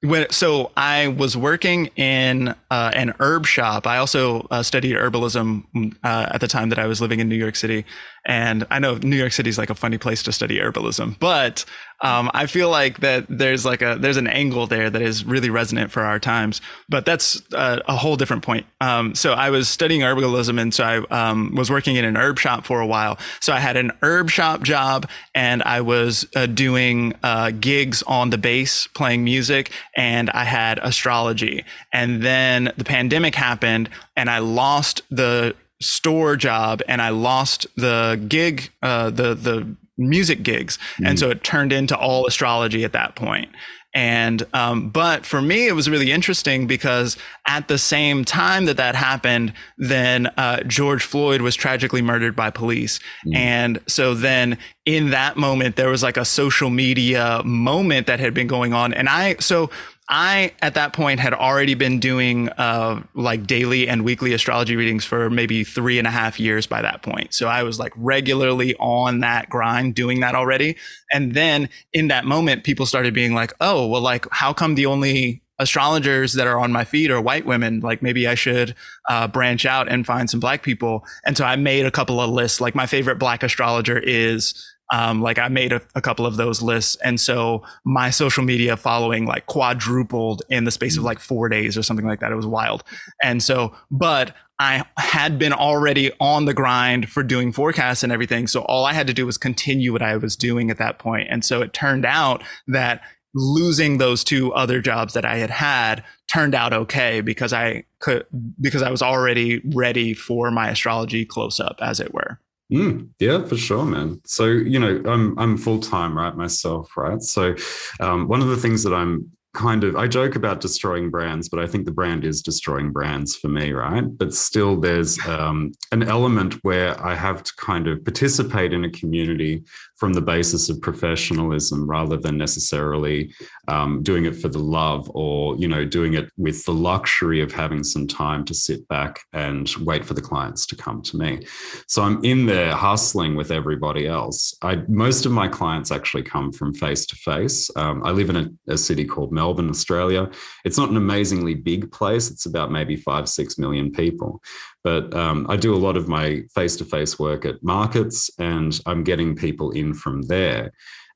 when, 0.04 0.30
so 0.32 0.72
I 0.76 1.08
was 1.08 1.38
working 1.38 1.88
in 1.96 2.50
uh, 2.70 2.92
an 2.94 3.14
herb 3.20 3.46
shop. 3.46 3.88
I 3.88 3.98
also 3.98 4.46
uh, 4.52 4.62
studied 4.62 4.98
herbalism 4.98 5.64
uh, 6.04 6.28
at 6.30 6.42
the 6.42 6.48
time 6.48 6.70
that 6.70 6.80
I 6.80 6.88
was 6.88 7.00
living 7.00 7.22
in 7.22 7.30
New 7.30 7.38
York 7.38 7.56
City, 7.56 7.86
and 8.26 8.66
I 8.72 8.80
know 8.80 8.96
New 8.96 9.18
York 9.18 9.34
City 9.34 9.50
is 9.50 9.58
like 9.58 9.70
a 9.70 9.76
funny 9.76 9.98
place 9.98 10.24
to 10.24 10.32
study 10.32 10.60
herbalism, 10.60 11.20
but 11.20 11.66
um, 12.04 12.30
I 12.34 12.48
feel 12.48 12.70
like 12.70 13.00
that 13.00 13.26
there's 13.30 13.66
like 13.66 13.82
a 13.82 13.98
there's 14.00 14.18
an 14.18 14.28
angle 14.28 14.68
there 14.68 14.90
that 14.90 15.02
is 15.02 15.24
really 15.24 15.50
resonant 15.50 15.90
for 15.90 16.04
our 16.04 16.20
times. 16.20 16.60
But 16.90 17.06
that's 17.06 17.42
a, 17.54 17.82
a 17.88 17.96
whole 17.96 18.18
different 18.18 18.44
point. 18.44 18.66
Um, 18.82 19.16
so 19.16 19.32
I 19.32 19.50
was 19.50 19.70
studying 19.70 20.02
herbalism, 20.02 20.60
and 20.60 20.74
so 20.74 20.84
I 20.84 21.30
um, 21.30 21.56
was 21.56 21.72
working 21.72 21.96
in 21.96 22.04
an 22.04 22.18
herb 22.18 22.40
shop 22.40 22.66
for 22.66 22.82
a 22.82 22.88
while. 22.88 23.18
So 23.40 23.54
I 23.54 23.60
had 23.60 23.78
an 23.78 23.94
herb 24.02 24.30
shop 24.30 24.64
job, 24.64 25.10
and 25.34 25.64
I 25.64 25.80
was 25.80 26.28
uh, 26.36 26.46
doing 26.46 27.14
uh, 27.24 27.52
gigs 27.52 28.04
on 28.04 28.32
the 28.32 28.38
bass, 28.38 28.86
playing 28.88 29.24
music, 29.24 29.72
and 29.96 30.30
I 30.32 30.44
had 30.44 30.80
astrology. 30.80 31.64
And 31.94 32.22
then 32.22 32.74
the 32.76 32.84
pandemic 32.84 33.34
happened, 33.36 33.90
and 34.18 34.30
I 34.30 34.40
lost 34.40 35.04
the 35.10 35.56
store 35.84 36.36
job 36.36 36.82
and 36.88 37.02
I 37.02 37.10
lost 37.10 37.68
the 37.76 38.24
gig, 38.28 38.72
uh, 38.82 39.10
the 39.10 39.36
the 39.36 39.76
music 39.98 40.44
gigs. 40.44 40.80
Mm. 40.98 41.10
And 41.10 41.20
so 41.20 41.30
it 41.30 41.44
turned 41.44 41.72
into 41.72 41.98
all 41.98 42.26
astrology 42.26 42.84
at 42.84 42.94
that 42.94 43.16
point. 43.16 43.50
And, 43.96 44.44
um, 44.56 44.90
but 44.90 45.24
for 45.24 45.40
me, 45.40 45.68
it 45.68 45.74
was 45.74 45.88
really 45.88 46.12
interesting 46.12 46.66
because 46.66 47.16
at 47.48 47.68
the 47.68 47.78
same 47.78 48.26
time 48.26 48.66
that 48.66 48.78
that 48.78 48.96
happened, 48.96 49.54
then 49.78 50.28
uh, 50.36 50.64
George 50.64 51.04
Floyd 51.04 51.42
was 51.42 51.56
tragically 51.56 52.02
murdered 52.02 52.36
by 52.36 52.50
police. 52.50 53.00
Mm. 53.28 53.36
And 53.36 53.80
so 53.88 54.16
then 54.16 54.58
in 54.86 55.12
that 55.12 55.38
moment, 55.38 55.76
there 55.76 55.90
was 55.90 56.02
like 56.02 56.18
a 56.18 56.26
social 56.26 56.72
media 56.72 57.44
moment 57.46 58.08
that 58.08 58.20
had 58.20 58.34
been 58.34 58.48
going 58.48 58.74
on. 58.74 58.96
And 58.96 59.08
I, 59.08 59.36
so 59.36 59.70
I 60.10 60.52
at 60.62 60.74
that 60.76 60.94
point 60.94 61.20
had 61.20 61.34
already 61.34 61.76
been 61.76 62.00
doing 62.00 62.50
uh, 62.50 63.02
like 63.14 63.48
daily 63.48 63.88
and 63.88 64.04
weekly 64.04 64.34
astrology 64.34 64.76
readings 64.76 65.06
for 65.06 65.30
maybe 65.30 65.64
three 65.64 65.98
and 65.98 66.08
a 66.08 66.12
half 66.12 66.40
years 66.40 66.68
by 66.68 66.82
that 66.82 67.02
point. 67.02 67.34
So 67.34 67.48
I 67.48 67.64
was 67.64 67.80
like 67.80 67.94
regularly 67.96 68.76
on 68.76 69.22
that 69.22 69.50
grind 69.50 69.96
doing 69.96 70.20
that 70.20 70.36
already. 70.36 70.76
And 71.12 71.34
then 71.34 71.70
in 71.94 72.10
that 72.10 72.26
moment, 72.26 72.64
people 72.64 72.86
started 72.86 73.14
being 73.14 73.34
like, 73.34 73.54
"Oh, 73.62 73.88
well, 73.88 74.02
like 74.02 74.28
how 74.32 74.52
come 74.52 74.76
the 74.76 74.86
only 74.86 75.44
astrologers 75.60 76.34
that 76.34 76.48
are 76.48 76.60
on 76.60 76.72
my 76.72 76.84
feed 76.84 77.12
are 77.12 77.22
white 77.22 77.46
women. 77.46 77.80
Like 77.80 78.02
maybe 78.02 78.28
I 78.28 78.36
should 78.36 78.76
uh, 79.10 79.28
branch 79.28 79.66
out 79.66 79.88
and 79.88 80.06
find 80.06 80.30
some 80.30 80.40
black 80.40 80.64
people. 80.64 81.06
And 81.26 81.38
so 81.38 81.46
I 81.46 81.56
made 81.56 81.86
a 81.86 81.92
couple 81.92 82.20
of 82.20 82.30
lists. 82.30 82.60
Like 82.60 82.76
my 82.76 82.86
favorite 82.86 83.20
black 83.20 83.44
astrologer 83.44 83.98
is 83.98 84.54
um, 84.92 85.22
like 85.22 85.40
I 85.40 85.48
made 85.48 85.72
a, 85.72 85.82
a, 85.96 86.02
couple 86.02 86.26
of 86.26 86.36
those 86.36 86.62
lists, 86.62 86.98
and 87.04 87.20
so 87.20 87.64
my 87.86 88.10
social 88.10 88.44
media 88.44 88.76
following 88.76 89.26
like 89.26 89.46
quadrupled 89.46 90.44
in 90.50 90.66
the 90.66 90.72
space 90.72 90.98
of 90.98 91.04
mm. 91.04 91.08
like 91.08 91.20
four 91.20 91.50
days 91.50 91.78
or 91.78 91.84
something 91.84 92.06
like 92.06 92.20
that. 92.20 92.32
It 92.32 92.36
was 92.36 92.46
wild, 92.46 92.84
and 93.22 93.42
so 93.42 93.74
but 93.90 94.36
I 94.60 94.84
had 94.98 95.40
been 95.40 95.54
already 95.54 96.12
on 96.20 96.46
the 96.46 96.54
grind 96.54 97.10
for 97.10 97.24
doing 97.24 97.52
forecasts 97.52 98.04
and 98.04 98.12
everything, 98.12 98.48
so 98.48 98.62
all 98.64 98.86
I 98.86 98.94
had 98.94 99.08
to 99.08 99.14
do 99.14 99.26
was 99.26 99.38
continue 99.38 99.94
what 99.94 100.02
I 100.02 100.18
was 100.18 100.36
doing 100.36 100.70
at 100.70 100.78
that 100.78 101.00
point, 101.00 101.28
and 101.30 101.46
so 101.46 101.62
it 101.62 101.74
turned 101.74 102.06
out 102.06 102.44
that 102.68 103.02
losing 103.36 103.98
those 103.98 104.24
two 104.24 104.54
other 104.54 104.80
jobs 104.80 105.14
that 105.14 105.26
I 105.26 105.38
had 105.38 105.50
had 105.50 106.04
turned 106.32 106.54
out 106.54 106.74
okay 106.74 107.22
because 107.22 107.52
I 107.52 107.86
could 108.00 108.26
because 108.62 108.82
I 108.82 108.92
was 108.92 109.02
already 109.02 109.62
ready 109.74 110.14
for 110.14 110.52
my 110.52 110.70
astrology 110.70 111.26
close 111.26 111.60
up, 111.60 111.78
as 111.82 112.00
it 112.00 112.14
were. 112.14 112.40
Mm, 112.74 113.10
yeah, 113.20 113.46
for 113.46 113.56
sure, 113.56 113.86
man. 113.86 114.20
So 114.26 114.46
you 114.46 114.80
know, 114.80 115.02
I'm 115.06 115.38
I'm 115.38 115.58
full 115.58 115.80
time, 115.80 116.18
right, 116.18 116.36
myself, 116.36 116.98
right. 116.98 117.22
So 117.22 117.56
um, 118.00 118.28
one 118.28 118.42
of 118.42 118.48
the 118.48 118.58
things 118.58 118.82
that 118.84 118.94
I'm 118.94 119.32
kind 119.54 119.84
of 119.84 119.96
I 119.96 120.08
joke 120.08 120.36
about 120.36 120.60
destroying 120.60 121.12
brands, 121.12 121.50
but 121.50 121.60
I 121.60 121.68
think 121.68 121.86
the 121.86 121.92
brand 121.92 122.26
is 122.26 122.42
destroying 122.42 122.92
brands 122.92 123.36
for 123.36 123.48
me, 123.48 123.74
right? 123.74 124.04
But 124.18 124.34
still, 124.34 124.80
there's 124.80 125.24
um, 125.28 125.74
an 125.92 126.02
element 126.02 126.56
where 126.64 127.00
I 127.06 127.14
have 127.14 127.44
to 127.44 127.54
kind 127.58 127.88
of 127.88 128.04
participate 128.04 128.74
in 128.74 128.86
a 128.86 128.90
community 128.90 129.64
from 130.04 130.12
the 130.12 130.22
basis 130.22 130.68
of 130.68 130.82
professionalism 130.82 131.90
rather 131.90 132.18
than 132.18 132.38
necessarily 132.38 133.34
um, 133.70 134.04
doing 134.04 134.26
it 134.26 134.36
for 134.36 134.50
the 134.50 134.60
love 134.60 135.10
or 135.14 135.56
you 135.56 135.66
know 135.66 135.86
doing 135.86 136.14
it 136.14 136.30
with 136.36 136.66
the 136.66 136.74
luxury 136.74 137.40
of 137.40 137.54
having 137.54 137.86
some 137.86 138.06
time 138.06 138.44
to 138.44 138.54
sit 138.54 138.86
back 138.90 139.22
and 139.32 139.74
wait 139.80 140.04
for 140.04 140.14
the 140.14 140.22
clients 140.22 140.66
to 140.66 140.76
come 140.76 141.02
to 141.02 141.16
me. 141.16 141.48
So 141.88 142.04
i'm 142.04 142.22
in 142.26 142.46
there 142.46 142.74
hustling 142.74 143.36
with 143.36 143.50
everybody 143.50 144.06
else. 144.06 144.54
I 144.62 144.84
most 144.90 145.26
of 145.26 145.32
my 145.32 145.48
clients 145.48 145.90
actually 145.90 146.24
come 146.24 146.52
from 146.52 146.74
face 146.74 147.06
to 147.06 147.16
face 147.16 147.72
i 147.78 148.12
live 148.12 148.30
in 148.30 148.36
a, 148.36 148.74
a 148.74 148.78
city 148.78 149.06
called 149.06 149.32
melbourne 149.32 149.70
australia. 149.70 150.30
It's 150.66 150.78
not 150.78 150.90
an 150.90 150.98
amazingly 150.98 151.56
big 151.56 151.94
place. 151.94 152.30
It's 152.30 152.46
about 152.46 152.74
maybe 152.74 152.98
five 152.98 153.30
six 153.30 153.58
million 153.58 153.90
people 153.90 154.42
but 154.84 155.14
um, 155.14 155.46
I 155.50 155.56
do 155.56 155.74
a 155.74 155.78
lot 155.78 155.98
of 155.98 156.08
my 156.08 156.44
face 156.54 156.76
to 156.78 156.86
face 156.86 157.18
work 157.18 157.46
at 157.46 157.64
markets 157.64 158.30
and 158.38 158.80
I'm 158.86 159.04
getting 159.04 159.36
people 159.36 159.72
in 159.72 159.94
from 159.94 160.24
there. 160.24 160.72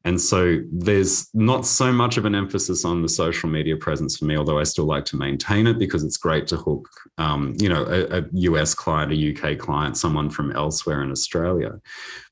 And 0.05 0.21
so 0.21 0.61
there's 0.71 1.27
not 1.33 1.65
so 1.65 1.91
much 1.91 2.15
of 2.15 2.23
an 2.23 2.33
emphasis 2.33 2.85
on 2.85 3.01
the 3.01 3.09
social 3.09 3.49
media 3.49 3.75
presence 3.75 4.17
for 4.17 4.23
me, 4.23 4.37
although 4.37 4.57
I 4.57 4.63
still 4.63 4.85
like 4.85 5.03
to 5.05 5.17
maintain 5.17 5.67
it 5.67 5.79
because 5.79 6.01
it's 6.01 6.15
great 6.15 6.47
to 6.47 6.55
hook, 6.55 6.87
um, 7.17 7.55
you 7.59 7.67
know, 7.67 7.83
a, 7.83 8.19
a 8.19 8.23
US 8.31 8.73
client, 8.73 9.11
a 9.11 9.35
UK 9.35 9.57
client, 9.57 9.97
someone 9.97 10.29
from 10.29 10.53
elsewhere 10.53 11.03
in 11.03 11.11
Australia. 11.11 11.81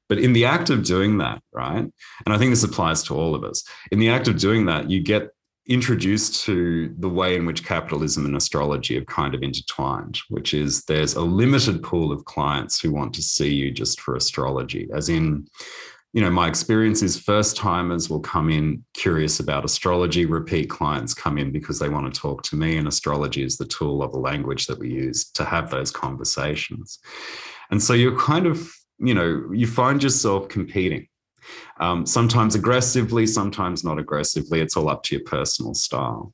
But 0.08 0.19
in 0.19 0.32
the 0.32 0.45
act 0.45 0.69
of 0.69 0.86
doing 0.86 1.17
that, 1.17 1.41
right? 1.52 1.84
And 2.26 2.34
I 2.34 2.38
think 2.38 2.52
this 2.52 2.63
applies 2.63 3.04
to 3.04 3.15
all 3.15 3.36
of 3.36 3.43
us. 3.43 3.63
In 3.91 4.00
the 4.00 4.10
act 4.10 4.30
of 4.30 4.38
doing 4.38 4.67
that, 4.67 4.89
you 4.89 5.02
get 5.02 5.32
introduced 5.67 6.43
to 6.45 6.93
the 6.99 7.10
way 7.10 7.36
in 7.36 7.45
which 7.45 7.65
capitalism 7.65 8.25
and 8.25 8.36
astrology 8.36 8.95
have 8.95 9.08
kind 9.08 9.34
of 9.34 9.41
intertwined, 9.41 10.19
which 10.30 10.54
is 10.54 10.84
there's 10.86 11.15
a 11.15 11.21
limited 11.21 11.82
pool 11.82 12.12
of 12.12 12.25
clients 12.25 12.80
who 12.80 12.91
want 12.91 13.13
to 13.15 13.21
see 13.21 13.51
you 13.54 13.71
just 13.71 13.99
for 13.99 14.15
astrology, 14.15 14.88
as 14.93 15.10
in, 15.10 15.47
you 16.13 16.21
know, 16.21 16.30
my 16.30 16.47
experience 16.47 17.01
is 17.01 17.19
first 17.19 17.58
timers 17.58 18.10
will 18.10 18.19
come 18.19 18.49
in 18.49 18.86
curious 18.93 19.39
about 19.39 19.65
astrology, 19.65 20.25
repeat 20.25 20.69
clients 20.69 21.15
come 21.15 21.38
in 21.38 21.51
because 21.51 21.80
they 21.80 21.89
want 21.89 22.13
to 22.13 22.21
talk 22.21 22.43
to 22.43 22.56
me, 22.56 22.78
and 22.78 22.88
astrology 22.88 23.43
is 23.43 23.58
the 23.58 23.65
tool 23.65 24.04
of 24.04 24.12
the 24.12 24.19
language 24.19 24.67
that 24.67 24.78
we 24.78 24.91
use 24.91 25.32
to 25.32 25.43
have 25.43 25.71
those 25.71 25.91
conversations. 25.91 26.99
And 27.71 27.82
so 27.82 27.93
you're 27.93 28.17
kind 28.19 28.45
of, 28.45 28.71
you 28.99 29.15
know, 29.15 29.49
you 29.51 29.65
find 29.65 30.01
yourself 30.04 30.47
competing 30.47 31.08
um, 31.79 32.05
sometimes 32.05 32.55
aggressively, 32.55 33.27
sometimes 33.27 33.84
not 33.84 33.99
aggressively. 33.99 34.62
It's 34.62 34.77
all 34.77 34.89
up 34.89 35.03
to 35.03 35.15
your 35.15 35.23
personal 35.25 35.73
style. 35.73 36.34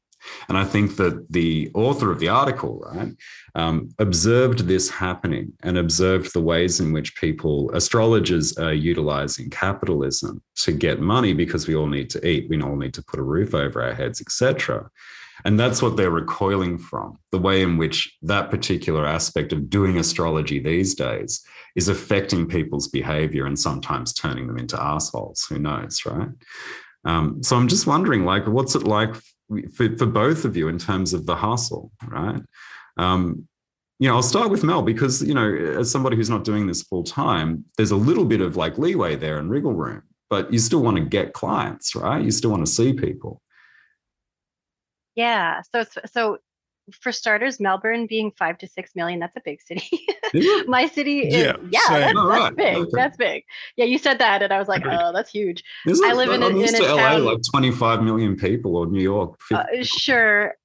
And 0.50 0.58
I 0.58 0.64
think 0.64 0.98
that 0.98 1.32
the 1.32 1.72
author 1.74 2.12
of 2.12 2.20
the 2.20 2.30
article, 2.30 2.84
right, 2.86 3.12
um, 3.56 3.90
observed 4.00 4.60
this 4.68 4.90
happening 4.90 5.54
and 5.64 5.78
observed 5.78 6.34
the 6.34 6.42
ways 6.42 6.80
in 6.80 6.94
which 6.94 7.16
people, 7.16 7.72
astrologers, 7.72 8.58
are 8.58 8.74
utilizing 8.74 9.50
capitalism 9.50 10.42
to 10.58 10.72
get 10.72 11.00
money 11.00 11.34
because 11.34 11.68
we 11.68 11.76
all 11.76 11.88
need 11.88 12.10
to 12.12 12.28
eat, 12.28 12.50
we 12.50 12.62
all 12.62 12.76
need 12.76 12.94
to 12.94 13.04
put 13.04 13.20
a 13.20 13.24
roof 13.24 13.56
over 13.56 13.82
our 13.82 13.94
heads, 13.94 14.22
etc. 14.22 14.90
And 15.46 15.60
that's 15.60 15.82
what 15.82 15.98
they're 15.98 16.12
recoiling 16.12 16.78
from 16.78 17.18
the 17.32 17.40
way 17.40 17.62
in 17.62 17.78
which 17.78 18.16
that 18.22 18.52
particular 18.52 19.06
aspect 19.06 19.54
of 19.54 19.70
doing 19.70 19.98
astrology 19.98 20.60
these 20.60 20.96
days 20.96 21.44
is 21.76 21.90
affecting 21.90 22.48
people's 22.48 22.88
behavior 22.88 23.46
and 23.46 23.58
sometimes 23.58 24.14
turning 24.14 24.48
them 24.48 24.58
into 24.58 24.82
assholes. 24.82 25.46
Who 25.50 25.60
knows, 25.60 26.06
right? 26.06 26.30
Um, 27.06 27.42
so 27.42 27.56
I'm 27.56 27.68
just 27.68 27.88
wondering, 27.88 28.26
like, 28.26 28.46
what's 28.48 28.76
it 28.76 28.84
like 28.84 29.16
for, 29.74 29.98
for 29.98 30.06
both 30.06 30.46
of 30.46 30.56
you 30.56 30.68
in 30.68 30.78
terms 30.78 31.14
of 31.14 31.26
the 31.26 31.36
hustle, 31.36 31.92
right? 32.08 32.42
Um, 32.98 33.48
you 34.00 34.08
know, 34.08 34.16
I'll 34.16 34.24
start 34.24 34.50
with 34.50 34.64
Mel 34.64 34.82
because, 34.82 35.22
you 35.22 35.34
know, 35.34 35.54
as 35.80 35.92
somebody 35.92 36.16
who's 36.16 36.30
not 36.30 36.44
doing 36.44 36.66
this 36.66 36.82
full 36.82 37.04
time, 37.04 37.66
there's 37.78 37.92
a 37.92 37.96
little 37.96 38.26
bit 38.26 38.42
of 38.42 38.56
like 38.56 38.78
leeway 38.78 39.16
there 39.16 39.38
and 39.38 39.50
wriggle 39.50 39.74
room, 39.74 40.02
but 40.30 40.52
you 40.52 40.58
still 40.58 40.82
want 40.82 40.98
to 40.98 41.04
get 41.04 41.34
clients, 41.34 41.96
right? 41.96 42.24
You 42.24 42.32
still 42.32 42.50
want 42.50 42.66
to 42.66 42.72
see 42.72 42.94
people. 42.94 43.42
Yeah. 45.16 45.62
So 45.74 45.86
so 46.12 46.38
for 47.00 47.12
starters, 47.12 47.60
Melbourne 47.60 48.08
being 48.08 48.32
five 48.32 48.58
to 48.60 48.68
six 48.68 48.96
million, 48.96 49.20
that's 49.20 49.36
a 49.36 49.42
big 49.44 49.62
city. 49.62 50.06
My 50.68 50.88
city 50.88 51.28
is 51.28 51.34
yeah, 51.34 51.56
yeah 51.70 51.80
that's, 51.90 52.14
that's 52.14 52.16
right. 52.16 52.56
big. 52.56 52.76
Okay. 52.76 52.90
That's 52.94 53.18
big. 53.18 53.44
Yeah, 53.78 53.86
you 53.86 53.98
said 53.98 54.20
that, 54.20 54.42
and 54.42 54.52
I 54.52 54.60
was 54.60 54.68
like, 54.68 54.84
oh, 54.86 55.12
that's 55.14 55.32
huge. 55.32 55.64
Is 55.86 56.02
I 56.02 56.14
live 56.14 56.32
in, 56.32 56.44
I'm 56.44 56.56
in, 56.56 56.76
in 56.76 56.76
a 56.76 56.88
LA, 56.88 56.96
town, 56.96 57.26
like 57.26 57.38
25 57.52 58.04
million 58.04 58.36
people, 58.36 58.76
or 58.76 58.88
New 58.88 59.02
York. 59.02 59.40
Uh, 59.52 59.66
sure. 59.82 60.56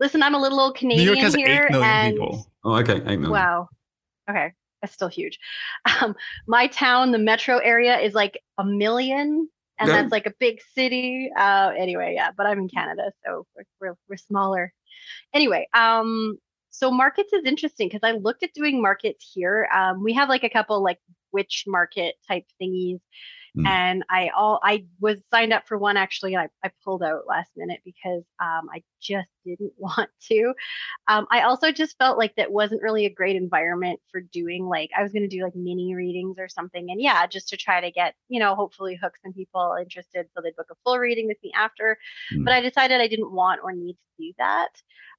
Listen, 0.00 0.22
I'm 0.22 0.34
a 0.34 0.40
little 0.40 0.60
old 0.60 0.76
Canadian 0.76 1.06
New 1.06 1.12
York 1.12 1.18
has 1.22 1.34
here, 1.34 1.66
8 1.68 1.72
million 1.72 1.90
and, 1.90 2.14
people. 2.14 2.46
Oh, 2.64 2.76
okay, 2.78 2.96
8 2.96 3.04
million. 3.04 3.30
Wow. 3.30 3.68
Okay, 4.28 4.52
that's 4.80 4.92
still 4.92 5.08
huge. 5.08 5.38
Um, 6.00 6.14
my 6.46 6.66
town, 6.68 7.12
the 7.12 7.18
metro 7.18 7.58
area, 7.58 7.98
is 7.98 8.14
like 8.14 8.40
a 8.58 8.64
million 8.64 9.48
and 9.82 9.90
yeah. 9.90 10.00
that's 10.00 10.12
like 10.12 10.26
a 10.26 10.32
big 10.38 10.60
city. 10.74 11.30
Uh, 11.36 11.72
anyway, 11.76 12.14
yeah, 12.14 12.30
but 12.36 12.46
I'm 12.46 12.60
in 12.60 12.68
Canada, 12.68 13.12
so 13.24 13.46
we're, 13.56 13.64
we're, 13.80 13.96
we're 14.08 14.16
smaller. 14.16 14.72
Anyway, 15.34 15.68
um, 15.74 16.38
so 16.70 16.90
markets 16.90 17.32
is 17.32 17.44
interesting 17.44 17.88
because 17.88 18.00
I 18.02 18.12
looked 18.12 18.44
at 18.44 18.54
doing 18.54 18.80
markets 18.80 19.30
here. 19.34 19.68
Um, 19.74 20.02
we 20.04 20.12
have 20.12 20.28
like 20.28 20.44
a 20.44 20.48
couple 20.48 20.82
like 20.82 20.98
witch 21.32 21.64
market 21.66 22.14
type 22.28 22.44
thingies 22.60 23.00
Mm. 23.56 23.66
And 23.66 24.04
I 24.08 24.30
all 24.34 24.60
I 24.62 24.86
was 24.98 25.18
signed 25.30 25.52
up 25.52 25.68
for 25.68 25.76
one 25.76 25.98
actually, 25.98 26.36
I, 26.36 26.48
I 26.64 26.70
pulled 26.84 27.02
out 27.02 27.26
last 27.28 27.50
minute 27.54 27.80
because 27.84 28.24
um, 28.40 28.68
I 28.72 28.82
just 29.00 29.28
didn't 29.44 29.72
want 29.78 30.08
to. 30.28 30.54
Um, 31.06 31.26
I 31.30 31.42
also 31.42 31.70
just 31.70 31.98
felt 31.98 32.16
like 32.16 32.34
that 32.36 32.50
wasn't 32.50 32.82
really 32.82 33.04
a 33.04 33.12
great 33.12 33.36
environment 33.36 34.00
for 34.10 34.20
doing 34.20 34.66
like 34.66 34.90
I 34.96 35.02
was 35.02 35.12
going 35.12 35.28
to 35.28 35.36
do 35.36 35.42
like 35.42 35.54
mini 35.54 35.94
readings 35.94 36.36
or 36.38 36.48
something, 36.48 36.90
and 36.90 37.00
yeah, 37.00 37.26
just 37.26 37.48
to 37.50 37.56
try 37.58 37.80
to 37.80 37.90
get 37.90 38.14
you 38.28 38.40
know 38.40 38.54
hopefully 38.54 38.98
hook 39.00 39.14
some 39.22 39.34
people 39.34 39.76
interested 39.78 40.26
so 40.34 40.40
they'd 40.42 40.56
book 40.56 40.68
a 40.70 40.74
full 40.84 40.98
reading 40.98 41.26
with 41.26 41.38
me 41.42 41.52
after. 41.54 41.98
Mm. 42.34 42.44
But 42.44 42.54
I 42.54 42.60
decided 42.60 43.00
I 43.00 43.08
didn't 43.08 43.32
want 43.32 43.60
or 43.62 43.72
need 43.72 43.94
to 43.94 44.24
do 44.24 44.32
that. 44.38 44.70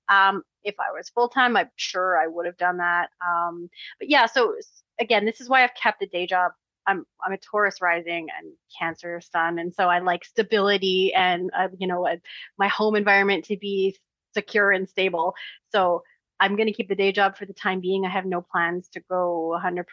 Um, 0.10 0.44
if 0.64 0.76
I 0.80 0.92
was 0.92 1.10
full 1.10 1.30
time, 1.30 1.56
I'm 1.56 1.70
sure 1.76 2.18
I 2.18 2.28
would 2.28 2.46
have 2.46 2.58
done 2.58 2.78
that. 2.78 3.10
Um, 3.26 3.70
but 4.00 4.10
yeah, 4.10 4.26
so 4.26 4.56
again, 5.00 5.26
this 5.26 5.40
is 5.40 5.50
why 5.50 5.64
I've 5.64 5.76
kept 5.76 6.00
the 6.00 6.08
day 6.08 6.26
job 6.26 6.52
I'm 6.88 7.06
I'm 7.26 7.34
a 7.34 7.38
Taurus 7.38 7.82
rising 7.82 8.28
and 8.38 8.54
Cancer 8.78 9.22
sun, 9.22 9.60
and 9.60 9.74
so 9.74 9.90
I 9.90 10.00
like 10.00 10.26
stability 10.26 11.14
and 11.14 11.50
uh, 11.58 11.68
you 11.78 11.88
know 11.88 12.08
my 12.58 12.68
home 12.68 12.96
environment 12.96 13.46
to 13.46 13.58
be 13.58 13.96
secure 14.34 14.72
and 14.72 14.90
stable. 14.90 15.36
So 15.72 16.04
I'm 16.44 16.58
going 16.58 16.68
to 16.68 16.74
keep 16.74 16.90
the 16.90 16.96
day 16.96 17.14
job 17.14 17.38
for 17.38 17.46
the 17.46 17.54
time 17.54 17.80
being. 17.80 18.06
I 18.06 18.10
have 18.10 18.26
no 18.26 18.42
plans 18.42 18.90
to 18.90 19.00
go 19.00 19.58
100% 19.64 19.86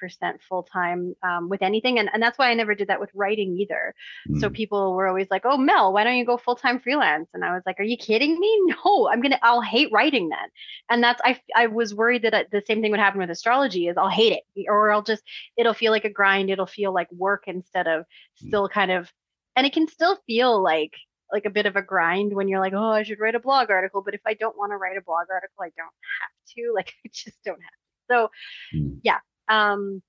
full 0.48 0.64
time 0.64 1.14
um, 1.22 1.48
with 1.48 1.62
anything. 1.62 2.00
And, 2.00 2.10
and 2.12 2.20
that's 2.20 2.38
why 2.38 2.50
I 2.50 2.54
never 2.54 2.74
did 2.74 2.88
that 2.88 2.98
with 2.98 3.10
writing 3.14 3.56
either. 3.56 3.94
Mm. 4.28 4.40
So 4.40 4.50
people 4.50 4.94
were 4.94 5.06
always 5.06 5.28
like, 5.30 5.42
oh, 5.44 5.56
Mel, 5.56 5.92
why 5.92 6.02
don't 6.02 6.16
you 6.16 6.26
go 6.26 6.36
full 6.36 6.56
time 6.56 6.80
freelance? 6.80 7.28
And 7.34 7.44
I 7.44 7.54
was 7.54 7.62
like, 7.66 7.78
are 7.78 7.84
you 7.84 7.96
kidding 7.96 8.38
me? 8.38 8.50
No, 8.84 9.08
I'm 9.08 9.20
going 9.20 9.32
to, 9.32 9.44
I'll 9.44 9.60
hate 9.60 9.90
writing 9.92 10.28
then. 10.28 10.48
And 10.88 11.02
that's, 11.02 11.20
I, 11.24 11.40
I 11.54 11.68
was 11.68 11.94
worried 11.94 12.22
that 12.22 12.34
uh, 12.34 12.44
the 12.50 12.62
same 12.66 12.80
thing 12.80 12.90
would 12.90 13.00
happen 13.00 13.20
with 13.20 13.30
astrology 13.30 13.86
is 13.86 13.96
I'll 13.96 14.08
hate 14.08 14.32
it 14.32 14.66
or 14.68 14.90
I'll 14.90 15.02
just, 15.02 15.22
it'll 15.56 15.74
feel 15.74 15.92
like 15.92 16.04
a 16.04 16.10
grind. 16.10 16.50
It'll 16.50 16.66
feel 16.66 16.92
like 16.92 17.10
work 17.12 17.44
instead 17.46 17.86
of 17.86 18.02
mm. 18.02 18.48
still 18.48 18.68
kind 18.68 18.90
of, 18.90 19.10
and 19.54 19.66
it 19.66 19.72
can 19.72 19.86
still 19.86 20.18
feel 20.26 20.60
like 20.60 20.94
like 21.32 21.44
a 21.44 21.50
bit 21.50 21.66
of 21.66 21.76
a 21.76 21.82
grind 21.82 22.34
when 22.34 22.48
you're 22.48 22.60
like, 22.60 22.72
oh, 22.72 22.90
I 22.90 23.02
should 23.02 23.20
write 23.20 23.34
a 23.34 23.40
blog 23.40 23.70
article, 23.70 24.02
but 24.02 24.14
if 24.14 24.20
I 24.26 24.34
don't 24.34 24.56
want 24.56 24.72
to 24.72 24.76
write 24.76 24.96
a 24.96 25.02
blog 25.02 25.26
article, 25.32 25.62
I 25.62 25.70
don't 25.76 25.86
have 25.86 26.54
to. 26.56 26.72
Like 26.74 26.94
I 27.04 27.10
just 27.12 27.42
don't 27.44 27.60
have 27.60 27.70
to. 27.70 28.10
So 28.10 28.30
mm. 28.76 28.98
yeah. 29.02 29.18
Um, 29.48 30.02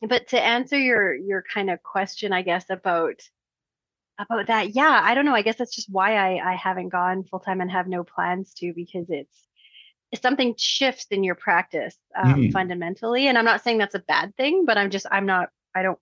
but 0.00 0.28
to 0.28 0.40
answer 0.40 0.78
your 0.78 1.14
your 1.14 1.42
kind 1.42 1.70
of 1.70 1.82
question, 1.82 2.32
I 2.32 2.42
guess 2.42 2.66
about 2.70 3.20
about 4.18 4.46
that, 4.46 4.74
yeah, 4.74 5.00
I 5.02 5.14
don't 5.14 5.24
know. 5.24 5.34
I 5.34 5.42
guess 5.42 5.56
that's 5.56 5.74
just 5.74 5.90
why 5.90 6.16
I 6.16 6.52
I 6.52 6.56
haven't 6.56 6.90
gone 6.90 7.24
full 7.24 7.40
time 7.40 7.60
and 7.60 7.70
have 7.70 7.88
no 7.88 8.04
plans 8.04 8.54
to 8.54 8.72
because 8.74 9.06
it's 9.08 9.48
something 10.20 10.54
shifts 10.56 11.06
in 11.10 11.24
your 11.24 11.34
practice 11.34 11.96
um, 12.16 12.34
mm. 12.34 12.52
fundamentally 12.52 13.26
and 13.26 13.36
i'm 13.36 13.44
not 13.44 13.62
saying 13.62 13.78
that's 13.78 13.94
a 13.94 14.00
bad 14.00 14.34
thing 14.36 14.64
but 14.64 14.78
i'm 14.78 14.90
just 14.90 15.06
i'm 15.10 15.26
not 15.26 15.48
i 15.74 15.82
don't 15.82 15.98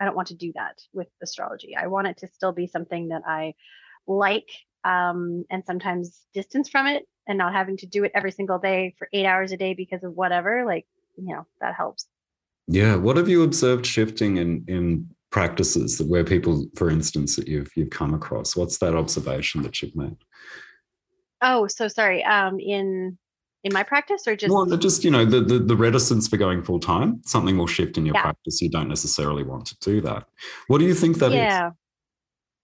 i 0.00 0.04
don't 0.04 0.16
want 0.16 0.28
to 0.28 0.34
do 0.34 0.52
that 0.54 0.78
with 0.92 1.08
astrology 1.22 1.74
i 1.76 1.86
want 1.86 2.06
it 2.06 2.18
to 2.18 2.28
still 2.28 2.52
be 2.52 2.66
something 2.66 3.08
that 3.08 3.22
i 3.26 3.54
like 4.06 4.48
um, 4.84 5.44
and 5.50 5.64
sometimes 5.64 6.22
distance 6.32 6.68
from 6.68 6.86
it 6.86 7.04
and 7.26 7.38
not 7.38 7.52
having 7.52 7.76
to 7.78 7.86
do 7.86 8.04
it 8.04 8.12
every 8.14 8.30
single 8.30 8.58
day 8.58 8.94
for 8.98 9.08
eight 9.12 9.26
hours 9.26 9.52
a 9.52 9.56
day 9.56 9.74
because 9.74 10.04
of 10.04 10.12
whatever 10.14 10.64
like 10.64 10.86
you 11.16 11.34
know 11.34 11.46
that 11.60 11.74
helps 11.74 12.06
yeah 12.68 12.94
what 12.94 13.16
have 13.16 13.28
you 13.28 13.42
observed 13.42 13.84
shifting 13.84 14.36
in 14.36 14.64
in 14.68 15.08
practices 15.30 15.98
that 15.98 16.06
where 16.06 16.24
people 16.24 16.66
for 16.76 16.88
instance 16.88 17.36
that 17.36 17.48
you've 17.48 17.70
you've 17.74 17.90
come 17.90 18.14
across 18.14 18.56
what's 18.56 18.78
that 18.78 18.94
observation 18.94 19.62
that 19.62 19.82
you've 19.82 19.96
made 19.96 20.16
oh 21.42 21.66
so 21.66 21.88
sorry 21.88 22.22
um 22.24 22.60
in 22.60 23.18
in 23.64 23.72
my 23.72 23.82
practice 23.82 24.28
or 24.28 24.36
just 24.36 24.54
well 24.54 24.64
just 24.76 25.02
you 25.02 25.10
know 25.10 25.24
the, 25.24 25.40
the, 25.40 25.58
the 25.58 25.76
reticence 25.76 26.28
for 26.28 26.36
going 26.36 26.62
full 26.62 26.78
time 26.78 27.20
something 27.24 27.58
will 27.58 27.66
shift 27.66 27.98
in 27.98 28.06
your 28.06 28.14
yeah. 28.14 28.22
practice 28.22 28.62
you 28.62 28.70
don't 28.70 28.88
necessarily 28.88 29.42
want 29.42 29.66
to 29.66 29.76
do 29.80 30.00
that 30.00 30.28
what 30.68 30.78
do 30.78 30.84
you 30.84 30.94
think 30.94 31.18
that 31.18 31.32
yeah. 31.32 31.68
is? 31.68 31.72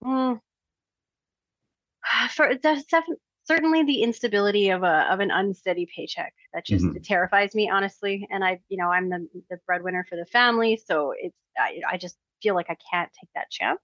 Mm. 0.05 0.39
For 2.31 2.53
certainly 3.45 3.83
the 3.83 4.03
instability 4.03 4.69
of 4.69 4.83
a 4.83 5.11
of 5.11 5.19
an 5.19 5.31
unsteady 5.31 5.87
paycheck 5.95 6.33
that 6.53 6.65
just 6.65 6.85
mm-hmm. 6.85 7.01
terrifies 7.03 7.53
me 7.55 7.69
honestly 7.69 8.27
and 8.31 8.43
i 8.43 8.59
you 8.69 8.77
know 8.77 8.89
i'm 8.89 9.09
the, 9.09 9.27
the 9.49 9.57
breadwinner 9.65 10.05
for 10.07 10.15
the 10.15 10.25
family 10.25 10.81
so 10.85 11.13
it's 11.17 11.37
I, 11.57 11.81
I 11.91 11.97
just 11.97 12.17
feel 12.41 12.55
like 12.55 12.69
i 12.69 12.77
can't 12.91 13.11
take 13.19 13.29
that 13.35 13.49
chance 13.49 13.81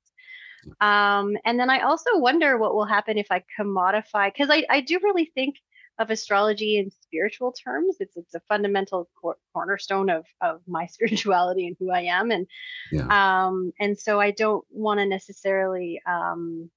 um, 0.82 1.38
and 1.46 1.60
then 1.60 1.70
i 1.70 1.82
also 1.82 2.10
wonder 2.16 2.58
what 2.58 2.74
will 2.74 2.86
happen 2.86 3.18
if 3.18 3.28
i 3.32 3.44
commodify 3.60 4.32
because 4.34 4.50
I, 4.50 4.66
I 4.70 4.82
do 4.82 5.00
really 5.04 5.32
think 5.34 5.56
of 6.00 6.10
astrology 6.10 6.78
in 6.78 6.90
spiritual 6.92 7.52
terms. 7.52 7.98
It's 8.00 8.16
it's 8.16 8.34
a 8.34 8.40
fundamental 8.48 9.10
cor- 9.22 9.38
cornerstone 9.54 10.10
of 10.10 10.26
of 10.42 10.62
my 10.66 10.86
spirituality 10.92 11.68
and 11.68 11.76
who 11.78 11.92
I 11.92 12.04
am, 12.04 12.32
and 12.32 12.48
yeah. 12.92 13.44
um 13.44 13.74
and 13.80 14.00
so 14.00 14.20
I 14.20 14.32
don't 14.32 14.66
want 14.72 15.02
to 15.02 15.06
necessarily 15.06 16.02
um 16.08 16.72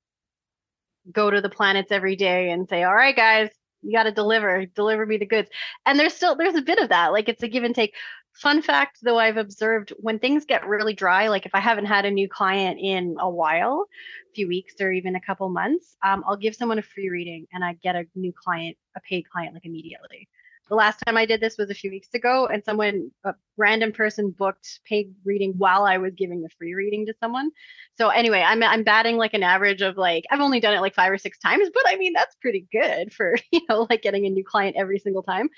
go 1.10 1.30
to 1.30 1.40
the 1.40 1.48
planets 1.48 1.90
every 1.90 2.16
day 2.16 2.50
and 2.50 2.68
say, 2.68 2.82
all 2.82 2.94
right, 2.94 3.16
guys, 3.16 3.50
you 3.82 3.92
got 3.92 4.04
to 4.04 4.12
deliver, 4.12 4.66
deliver 4.66 5.04
me 5.04 5.16
the 5.16 5.26
goods. 5.26 5.48
And 5.86 5.98
there's 5.98 6.14
still 6.14 6.36
there's 6.36 6.54
a 6.54 6.62
bit 6.62 6.78
of 6.78 6.90
that, 6.90 7.12
like 7.12 7.28
it's 7.28 7.42
a 7.42 7.48
give 7.48 7.64
and 7.64 7.74
take. 7.74 7.94
Fun 8.34 8.62
fact, 8.62 8.98
though, 9.02 9.18
I've 9.18 9.36
observed 9.36 9.92
when 9.98 10.18
things 10.18 10.46
get 10.46 10.66
really 10.66 10.94
dry, 10.94 11.28
like 11.28 11.44
if 11.44 11.54
I 11.54 11.60
haven't 11.60 11.84
had 11.84 12.06
a 12.06 12.10
new 12.10 12.30
client 12.30 12.78
in 12.80 13.16
a 13.20 13.28
while, 13.28 13.84
a 14.30 14.34
few 14.34 14.48
weeks 14.48 14.74
or 14.80 14.90
even 14.90 15.16
a 15.16 15.20
couple 15.20 15.50
months, 15.50 15.96
um, 16.02 16.24
I'll 16.26 16.38
give 16.38 16.54
someone 16.54 16.78
a 16.78 16.82
free 16.82 17.10
reading 17.10 17.46
and 17.52 17.62
I 17.62 17.74
get 17.74 17.94
a 17.94 18.04
new 18.14 18.32
client, 18.32 18.78
a 18.96 19.00
paid 19.00 19.28
client, 19.30 19.52
like 19.52 19.66
immediately. 19.66 20.28
The 20.72 20.76
last 20.76 21.02
time 21.04 21.18
I 21.18 21.26
did 21.26 21.42
this 21.42 21.58
was 21.58 21.68
a 21.68 21.74
few 21.74 21.90
weeks 21.90 22.08
ago, 22.14 22.46
and 22.46 22.64
someone, 22.64 23.10
a 23.24 23.34
random 23.58 23.92
person, 23.92 24.30
booked 24.30 24.80
paid 24.86 25.14
reading 25.22 25.52
while 25.58 25.84
I 25.84 25.98
was 25.98 26.14
giving 26.14 26.40
the 26.40 26.48
free 26.56 26.72
reading 26.72 27.04
to 27.04 27.14
someone. 27.20 27.50
So 27.98 28.08
anyway, 28.08 28.40
I'm 28.40 28.62
I'm 28.62 28.82
batting 28.82 29.18
like 29.18 29.34
an 29.34 29.42
average 29.42 29.82
of 29.82 29.98
like 29.98 30.24
I've 30.30 30.40
only 30.40 30.60
done 30.60 30.72
it 30.72 30.80
like 30.80 30.94
five 30.94 31.12
or 31.12 31.18
six 31.18 31.38
times, 31.38 31.68
but 31.74 31.82
I 31.86 31.96
mean 31.96 32.14
that's 32.14 32.36
pretty 32.36 32.66
good 32.72 33.12
for 33.12 33.36
you 33.52 33.60
know 33.68 33.86
like 33.90 34.00
getting 34.00 34.24
a 34.24 34.30
new 34.30 34.44
client 34.44 34.76
every 34.78 34.98
single 34.98 35.22
time. 35.22 35.50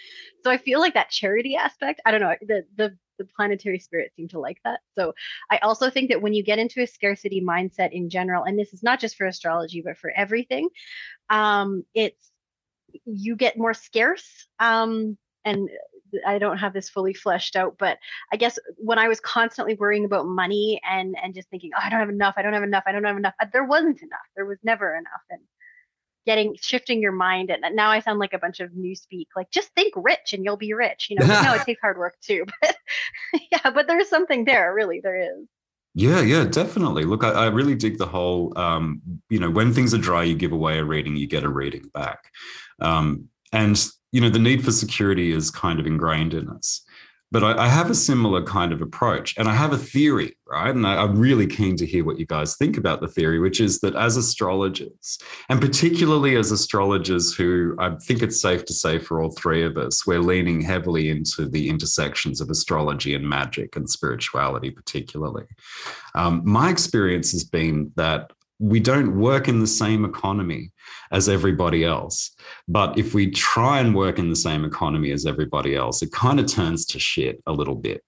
So 0.42 0.50
I 0.50 0.57
feel 0.57 0.81
like 0.81 0.94
that 0.94 1.11
charity 1.11 1.55
aspect. 1.55 2.00
I 2.05 2.11
don't 2.11 2.20
know 2.20 2.35
the 2.42 2.64
the 2.77 2.98
the 3.18 3.24
planetary 3.37 3.79
spirit 3.79 4.11
seem 4.16 4.27
to 4.31 4.40
like 4.40 4.59
that. 4.64 4.81
So 4.96 5.14
I 5.48 5.59
also 5.59 5.90
think 5.90 6.11
that 6.11 6.22
when 6.22 6.35
you 6.35 6.42
get 6.42 6.59
into 6.59 6.83
a 6.83 6.88
scarcity 6.88 7.40
mindset 7.40 7.92
in 7.92 8.11
general, 8.11 8.42
and 8.42 8.59
this 8.59 8.72
is 8.72 8.83
not 8.83 8.98
just 8.98 9.14
for 9.14 9.27
astrology, 9.29 9.81
but 9.81 9.96
for 9.96 10.11
everything, 10.11 10.70
um, 11.31 11.85
it's 11.94 12.33
you 13.04 13.37
get 13.37 13.59
more 13.59 13.74
scarce. 13.74 14.46
Um, 14.59 15.16
and 15.44 15.68
I 16.26 16.38
don't 16.38 16.59
have 16.59 16.72
this 16.72 16.88
fully 16.88 17.12
fleshed 17.14 17.57
out, 17.57 17.76
but 17.78 17.98
I 18.33 18.37
guess 18.37 18.59
when 18.76 18.98
I 18.98 19.09
was 19.09 19.20
constantly 19.20 19.74
worrying 19.74 20.04
about 20.04 20.26
money 20.26 20.80
and 20.88 21.16
and 21.22 21.35
just 21.35 21.48
thinking, 21.50 21.70
oh, 21.74 21.80
I 21.83 21.90
don't 21.90 22.00
have 22.00 22.09
enough, 22.09 22.35
I 22.37 22.42
don't 22.42 22.52
have 22.52 22.62
enough, 22.62 22.85
I 22.87 22.92
don't 22.92 23.04
have 23.04 23.16
enough, 23.16 23.35
there 23.52 23.64
wasn't 23.64 24.00
enough. 24.02 24.20
There 24.37 24.46
was 24.46 24.59
never 24.62 24.94
enough. 24.96 25.22
And 25.30 25.40
getting 26.26 26.57
shifting 26.61 27.02
your 27.02 27.12
mind 27.12 27.50
and 27.50 27.62
now 27.76 27.90
I 27.90 28.00
sound 28.00 28.18
like 28.18 28.33
a 28.33 28.38
bunch 28.38 28.61
of 28.61 28.74
new 28.74 28.94
speak, 28.94 29.28
like 29.37 29.50
just 29.50 29.68
think 29.74 29.92
rich 29.96 30.33
and 30.33 30.44
you'll 30.44 30.57
be 30.57 30.72
rich. 30.72 31.09
You 31.11 31.16
know, 31.18 31.26
no, 31.26 31.54
it 31.54 31.62
takes 31.66 31.80
hard 31.80 31.98
work 31.98 32.16
too. 32.20 32.44
But 32.62 32.76
yeah, 33.50 33.70
but 33.70 33.87
there's 33.87 34.09
something 34.09 34.44
there, 34.44 34.72
really, 34.74 35.00
there 35.02 35.20
is. 35.20 35.46
Yeah, 35.94 36.20
yeah, 36.22 36.44
definitely. 36.44 37.04
Look, 37.04 37.22
I, 37.22 37.30
I 37.30 37.46
really 37.46 37.76
dig 37.76 37.98
the 37.98 38.07
whole, 38.07 38.52
um, 38.59 39.00
you 39.30 39.38
know, 39.38 39.50
when 39.50 39.72
things 39.72 39.94
are 39.94 39.98
dry, 39.98 40.24
you 40.24 40.35
give 40.35 40.50
away 40.52 40.78
a 40.78 40.85
reading, 40.85 41.16
you 41.16 41.28
get 41.28 41.44
a 41.44 41.48
reading 41.48 41.88
back. 41.94 42.18
Um, 42.80 43.28
and, 43.52 43.80
you 44.11 44.20
know, 44.20 44.28
the 44.28 44.40
need 44.40 44.64
for 44.64 44.72
security 44.72 45.30
is 45.30 45.52
kind 45.52 45.78
of 45.78 45.87
ingrained 45.87 46.35
in 46.35 46.48
us. 46.48 46.84
But 47.35 47.42
I, 47.42 47.64
I, 47.64 47.66
have 47.66 47.90
a 47.90 47.97
similar 47.97 48.44
kind 48.44 48.73
of 48.73 48.81
approach 48.81 49.37
and 49.37 49.49
I 49.49 49.55
have 49.55 49.73
a 49.73 49.77
theory, 49.77 50.37
right? 50.47 50.73
And 50.73 50.87
I, 50.87 51.03
I'm 51.03 51.18
really 51.18 51.49
keen 51.49 51.75
to 51.79 51.85
hear 51.85 52.05
what 52.05 52.20
you 52.20 52.27
guys 52.27 52.55
think 52.55 52.77
about 52.77 53.01
the 53.01 53.09
theory, 53.09 53.40
which 53.40 53.61
is 53.61 53.81
that 53.81 53.97
as 53.97 54.16
astrologers, 54.16 55.18
and 55.49 55.61
particularly 55.61 56.37
as 56.37 56.53
astrologers 56.53 57.35
who 57.35 57.75
I 57.81 57.97
think 57.97 58.23
it's 58.23 58.40
safe 58.40 58.64
to 58.66 58.73
say 58.73 59.01
for 59.01 59.20
all 59.20 59.33
three 59.33 59.64
of 59.64 59.77
us, 59.77 60.07
we're 60.07 60.20
leaning 60.20 60.61
heavily 60.61 61.09
into 61.09 61.49
the 61.49 61.68
intersections 61.68 62.40
of 62.40 62.51
astrology 62.51 63.16
and 63.16 63.29
magic 63.29 63.75
and 63.75 63.90
spirituality, 63.90 64.70
particularly. 64.70 65.47
Um, 66.14 66.40
my 66.44 66.70
experience 66.70 67.33
has 67.33 67.42
been 67.42 67.90
that 67.97 68.31
we 68.59 68.81
don't 68.81 69.19
work 69.19 69.49
in 69.49 69.61
the 69.61 69.67
same 69.67 70.05
economy 70.05 70.73
as 71.11 71.29
everybody 71.29 71.85
else. 71.85 72.31
But 72.69 72.99
if 72.99 73.14
we 73.14 73.31
try 73.31 73.81
and 73.81 73.95
work 73.95 74.19
in 74.19 74.31
the 74.31 74.37
same 74.37 74.64
economy 74.64 75.11
as 75.11 75.27
everybody 75.27 75.75
else, 75.75 76.03
it 76.03 76.12
kind 76.12 76.38
of 76.38 76.47
turns 76.47 76.87
to 76.87 76.99
shit 76.99 77.43
a 77.47 77.53
little 77.53 77.75
bit. 77.75 78.03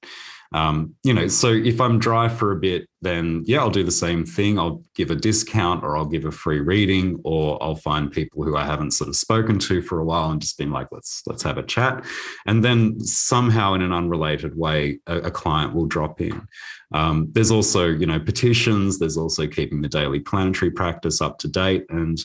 Um, 0.56 0.94
you 1.04 1.12
know, 1.12 1.28
so 1.28 1.52
if 1.52 1.82
I'm 1.82 1.98
dry 1.98 2.30
for 2.30 2.50
a 2.50 2.56
bit, 2.56 2.88
then 3.02 3.42
yeah, 3.44 3.58
I'll 3.58 3.68
do 3.68 3.84
the 3.84 3.90
same 3.90 4.24
thing. 4.24 4.58
I'll 4.58 4.82
give 4.94 5.10
a 5.10 5.14
discount 5.14 5.84
or 5.84 5.98
I'll 5.98 6.06
give 6.06 6.24
a 6.24 6.30
free 6.30 6.60
reading 6.60 7.20
or 7.24 7.62
I'll 7.62 7.74
find 7.74 8.10
people 8.10 8.42
who 8.42 8.56
I 8.56 8.64
haven't 8.64 8.92
sort 8.92 9.08
of 9.08 9.16
spoken 9.16 9.58
to 9.58 9.82
for 9.82 9.98
a 9.98 10.04
while 10.04 10.30
and 10.30 10.40
just 10.40 10.56
been 10.56 10.72
like, 10.72 10.88
let's 10.92 11.22
let's 11.26 11.42
have 11.42 11.58
a 11.58 11.62
chat. 11.62 12.06
And 12.46 12.64
then 12.64 12.98
somehow 13.00 13.74
in 13.74 13.82
an 13.82 13.92
unrelated 13.92 14.56
way, 14.56 14.98
a, 15.06 15.18
a 15.18 15.30
client 15.30 15.74
will 15.74 15.84
drop 15.84 16.22
in. 16.22 16.48
Um, 16.94 17.28
there's 17.32 17.50
also, 17.50 17.88
you 17.88 18.06
know, 18.06 18.18
petitions, 18.18 18.98
there's 18.98 19.18
also 19.18 19.46
keeping 19.46 19.82
the 19.82 19.88
daily 19.90 20.20
planetary 20.20 20.70
practice 20.70 21.20
up 21.20 21.36
to 21.40 21.48
date. 21.48 21.84
And 21.90 22.24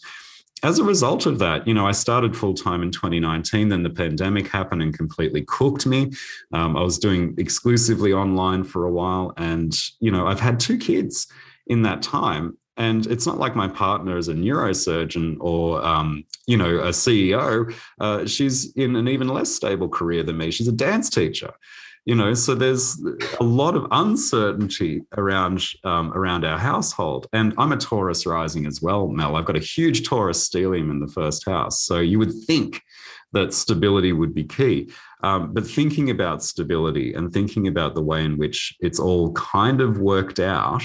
as 0.63 0.79
a 0.79 0.83
result 0.83 1.25
of 1.25 1.39
that, 1.39 1.67
you 1.67 1.73
know, 1.73 1.87
I 1.87 1.91
started 1.91 2.37
full 2.37 2.53
time 2.53 2.83
in 2.83 2.91
2019. 2.91 3.69
Then 3.69 3.83
the 3.83 3.89
pandemic 3.89 4.47
happened 4.47 4.81
and 4.81 4.95
completely 4.95 5.43
cooked 5.47 5.85
me. 5.85 6.11
Um, 6.53 6.77
I 6.77 6.83
was 6.83 6.99
doing 6.99 7.33
exclusively 7.37 8.13
online 8.13 8.63
for 8.63 8.85
a 8.85 8.91
while, 8.91 9.33
and 9.37 9.73
you 9.99 10.11
know, 10.11 10.27
I've 10.27 10.39
had 10.39 10.59
two 10.59 10.77
kids 10.77 11.27
in 11.67 11.81
that 11.83 12.01
time. 12.01 12.57
And 12.77 13.05
it's 13.07 13.27
not 13.27 13.37
like 13.37 13.55
my 13.55 13.67
partner 13.67 14.17
is 14.17 14.27
a 14.27 14.33
neurosurgeon 14.33 15.37
or, 15.39 15.85
um, 15.85 16.23
you 16.47 16.57
know, 16.57 16.79
a 16.79 16.89
CEO. 16.89 17.71
Uh, 17.99 18.25
she's 18.25 18.71
in 18.73 18.95
an 18.95 19.07
even 19.07 19.27
less 19.27 19.51
stable 19.51 19.89
career 19.89 20.23
than 20.23 20.37
me. 20.37 20.51
She's 20.51 20.69
a 20.69 20.71
dance 20.71 21.09
teacher 21.09 21.53
you 22.05 22.15
know 22.15 22.33
so 22.33 22.55
there's 22.55 23.01
a 23.39 23.43
lot 23.43 23.75
of 23.75 23.85
uncertainty 23.91 25.01
around 25.17 25.63
um, 25.83 26.11
around 26.13 26.45
our 26.45 26.57
household. 26.57 27.27
And 27.33 27.53
i'm 27.57 27.71
a 27.71 27.77
taurus 27.77 28.25
rising 28.25 28.65
as 28.65 28.81
well 28.81 29.07
mel. 29.07 29.35
I've 29.35 29.45
got 29.45 29.57
a 29.57 29.59
huge 29.59 30.07
taurus 30.07 30.47
stellium 30.47 30.89
in 30.89 30.99
the 30.99 31.07
first 31.07 31.45
house. 31.45 31.83
So 31.83 31.99
you 31.99 32.19
would 32.19 32.33
think 32.45 32.81
that 33.33 33.53
stability 33.53 34.13
would 34.13 34.33
be 34.33 34.43
key. 34.43 34.89
Um, 35.23 35.53
but 35.53 35.65
thinking 35.65 36.09
about 36.09 36.43
stability 36.43 37.13
and 37.13 37.31
thinking 37.31 37.67
about 37.67 37.95
the 37.95 38.01
way 38.01 38.25
in 38.25 38.37
which 38.37 38.75
it's 38.79 38.99
all 38.99 39.31
kind 39.33 39.79
of 39.79 39.99
worked 39.99 40.39
out 40.39 40.83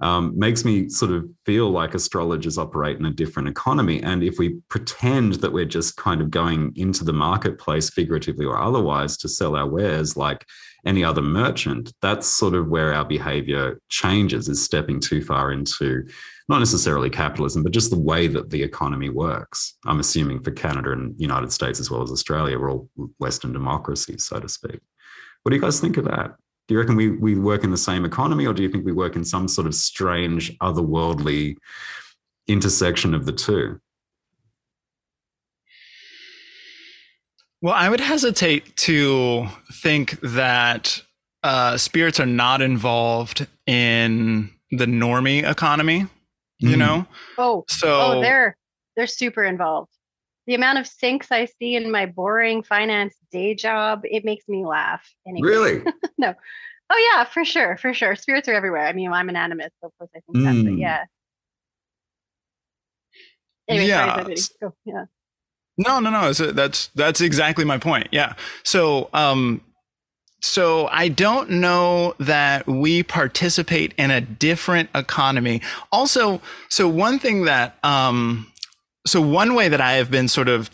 um, 0.00 0.38
makes 0.38 0.64
me 0.64 0.88
sort 0.88 1.12
of 1.12 1.28
feel 1.44 1.70
like 1.70 1.94
astrologers 1.94 2.58
operate 2.58 2.98
in 2.98 3.06
a 3.06 3.10
different 3.10 3.48
economy. 3.48 4.02
And 4.02 4.22
if 4.22 4.38
we 4.38 4.60
pretend 4.68 5.34
that 5.34 5.52
we're 5.52 5.64
just 5.66 5.96
kind 5.96 6.20
of 6.20 6.30
going 6.30 6.72
into 6.76 7.04
the 7.04 7.12
marketplace, 7.12 7.90
figuratively 7.90 8.46
or 8.46 8.58
otherwise, 8.58 9.16
to 9.18 9.28
sell 9.28 9.56
our 9.56 9.68
wares 9.68 10.16
like 10.16 10.46
any 10.86 11.04
other 11.04 11.20
merchant, 11.20 11.92
that's 12.00 12.26
sort 12.26 12.54
of 12.54 12.68
where 12.68 12.94
our 12.94 13.04
behavior 13.04 13.80
changes, 13.90 14.48
is 14.48 14.64
stepping 14.64 15.00
too 15.00 15.22
far 15.22 15.52
into 15.52 16.06
not 16.48 16.58
necessarily 16.58 17.10
capitalism, 17.10 17.62
but 17.62 17.72
just 17.72 17.90
the 17.90 18.00
way 18.00 18.26
that 18.26 18.50
the 18.50 18.62
economy 18.62 19.10
works. 19.10 19.76
I'm 19.86 20.00
assuming 20.00 20.42
for 20.42 20.50
Canada 20.50 20.92
and 20.92 21.14
United 21.20 21.52
States 21.52 21.78
as 21.78 21.90
well 21.90 22.02
as 22.02 22.10
Australia, 22.10 22.58
we're 22.58 22.72
all 22.72 22.88
Western 23.18 23.52
democracies, 23.52 24.24
so 24.24 24.40
to 24.40 24.48
speak. 24.48 24.80
What 25.42 25.50
do 25.50 25.56
you 25.56 25.62
guys 25.62 25.80
think 25.80 25.96
of 25.96 26.06
that? 26.06 26.34
Do 26.70 26.74
you 26.74 26.78
reckon 26.78 26.94
we 26.94 27.10
we 27.10 27.34
work 27.34 27.64
in 27.64 27.72
the 27.72 27.76
same 27.76 28.04
economy, 28.04 28.46
or 28.46 28.52
do 28.54 28.62
you 28.62 28.68
think 28.68 28.86
we 28.86 28.92
work 28.92 29.16
in 29.16 29.24
some 29.24 29.48
sort 29.48 29.66
of 29.66 29.74
strange, 29.74 30.56
otherworldly 30.58 31.56
intersection 32.46 33.12
of 33.12 33.26
the 33.26 33.32
two? 33.32 33.80
Well, 37.60 37.74
I 37.74 37.88
would 37.88 37.98
hesitate 37.98 38.76
to 38.76 39.48
think 39.72 40.20
that 40.20 41.02
uh, 41.42 41.76
spirits 41.76 42.20
are 42.20 42.26
not 42.26 42.62
involved 42.62 43.48
in 43.66 44.50
the 44.70 44.86
normie 44.86 45.42
economy. 45.42 46.06
You 46.60 46.76
Mm. 46.76 46.78
know, 46.78 47.06
Oh, 47.36 47.64
so 47.68 48.00
oh, 48.18 48.20
they're 48.20 48.56
they're 48.94 49.08
super 49.08 49.42
involved. 49.42 49.90
The 50.50 50.56
amount 50.56 50.78
of 50.78 50.86
syncs 50.86 51.28
I 51.30 51.44
see 51.44 51.76
in 51.76 51.92
my 51.92 52.06
boring 52.06 52.64
finance 52.64 53.14
day 53.30 53.54
job, 53.54 54.00
it 54.02 54.24
makes 54.24 54.48
me 54.48 54.66
laugh. 54.66 55.08
Anyway. 55.24 55.48
Really? 55.48 55.82
No. 56.18 56.34
Oh 56.92 57.12
yeah, 57.14 57.22
for 57.22 57.44
sure, 57.44 57.76
for 57.76 57.94
sure. 57.94 58.16
Spirits 58.16 58.48
are 58.48 58.52
everywhere. 58.52 58.84
I 58.84 58.92
mean, 58.92 59.12
I'm 59.12 59.28
an 59.28 59.36
animist, 59.36 59.70
so 59.80 59.86
of 59.86 59.92
course 59.96 60.10
I 60.16 60.18
think 60.18 60.44
that. 60.44 60.64
But 60.64 60.72
Mm. 60.72 60.80
yeah. 60.80 61.04
Anyway, 63.68 63.86
Yeah, 63.86 64.24
sorry. 64.24 64.74
Yeah. 64.84 65.04
No, 65.78 66.00
no, 66.00 66.10
no. 66.10 66.32
So 66.32 66.50
that's 66.50 66.88
that's 66.96 67.20
exactly 67.20 67.64
my 67.64 67.78
point. 67.78 68.08
Yeah. 68.10 68.34
So, 68.64 69.08
um, 69.14 69.60
so 70.42 70.88
I 70.88 71.06
don't 71.06 71.48
know 71.48 72.16
that 72.18 72.66
we 72.66 73.04
participate 73.04 73.94
in 73.96 74.10
a 74.10 74.20
different 74.20 74.90
economy. 74.96 75.62
Also, 75.92 76.42
so 76.68 76.88
one 76.88 77.20
thing 77.20 77.44
that, 77.44 77.78
um, 77.84 78.49
so 79.06 79.20
one 79.20 79.54
way 79.54 79.68
that 79.68 79.80
I 79.80 79.92
have 79.94 80.10
been 80.10 80.28
sort 80.28 80.48
of 80.48 80.70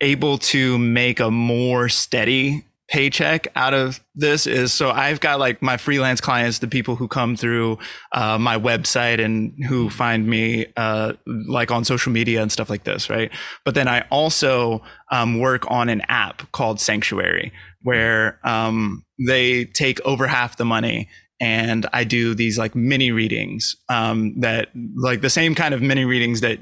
able 0.00 0.38
to 0.38 0.78
make 0.78 1.20
a 1.20 1.30
more 1.30 1.88
steady 1.88 2.64
paycheck 2.88 3.46
out 3.54 3.74
of 3.74 4.00
this 4.14 4.46
is 4.46 4.72
so 4.72 4.90
I've 4.90 5.20
got 5.20 5.38
like 5.38 5.60
my 5.60 5.76
freelance 5.76 6.20
clients, 6.20 6.58
the 6.58 6.68
people 6.68 6.96
who 6.96 7.06
come 7.06 7.36
through 7.36 7.78
uh, 8.12 8.38
my 8.38 8.58
website 8.58 9.22
and 9.22 9.52
who 9.66 9.90
find 9.90 10.26
me 10.26 10.66
uh, 10.76 11.12
like 11.26 11.70
on 11.70 11.84
social 11.84 12.12
media 12.12 12.40
and 12.40 12.50
stuff 12.50 12.70
like 12.70 12.84
this, 12.84 13.10
right? 13.10 13.30
But 13.64 13.74
then 13.74 13.88
I 13.88 14.06
also 14.10 14.82
um, 15.12 15.38
work 15.38 15.70
on 15.70 15.90
an 15.90 16.00
app 16.08 16.50
called 16.52 16.80
Sanctuary 16.80 17.52
where 17.82 18.40
um, 18.42 19.04
they 19.26 19.66
take 19.66 20.00
over 20.06 20.26
half 20.26 20.56
the 20.56 20.64
money 20.64 21.08
and 21.40 21.86
I 21.92 22.04
do 22.04 22.34
these 22.34 22.58
like 22.58 22.74
mini 22.74 23.12
readings 23.12 23.76
um, 23.88 24.38
that 24.40 24.70
like 24.96 25.20
the 25.20 25.30
same 25.30 25.54
kind 25.54 25.72
of 25.72 25.80
mini 25.80 26.04
readings 26.04 26.40
that 26.40 26.58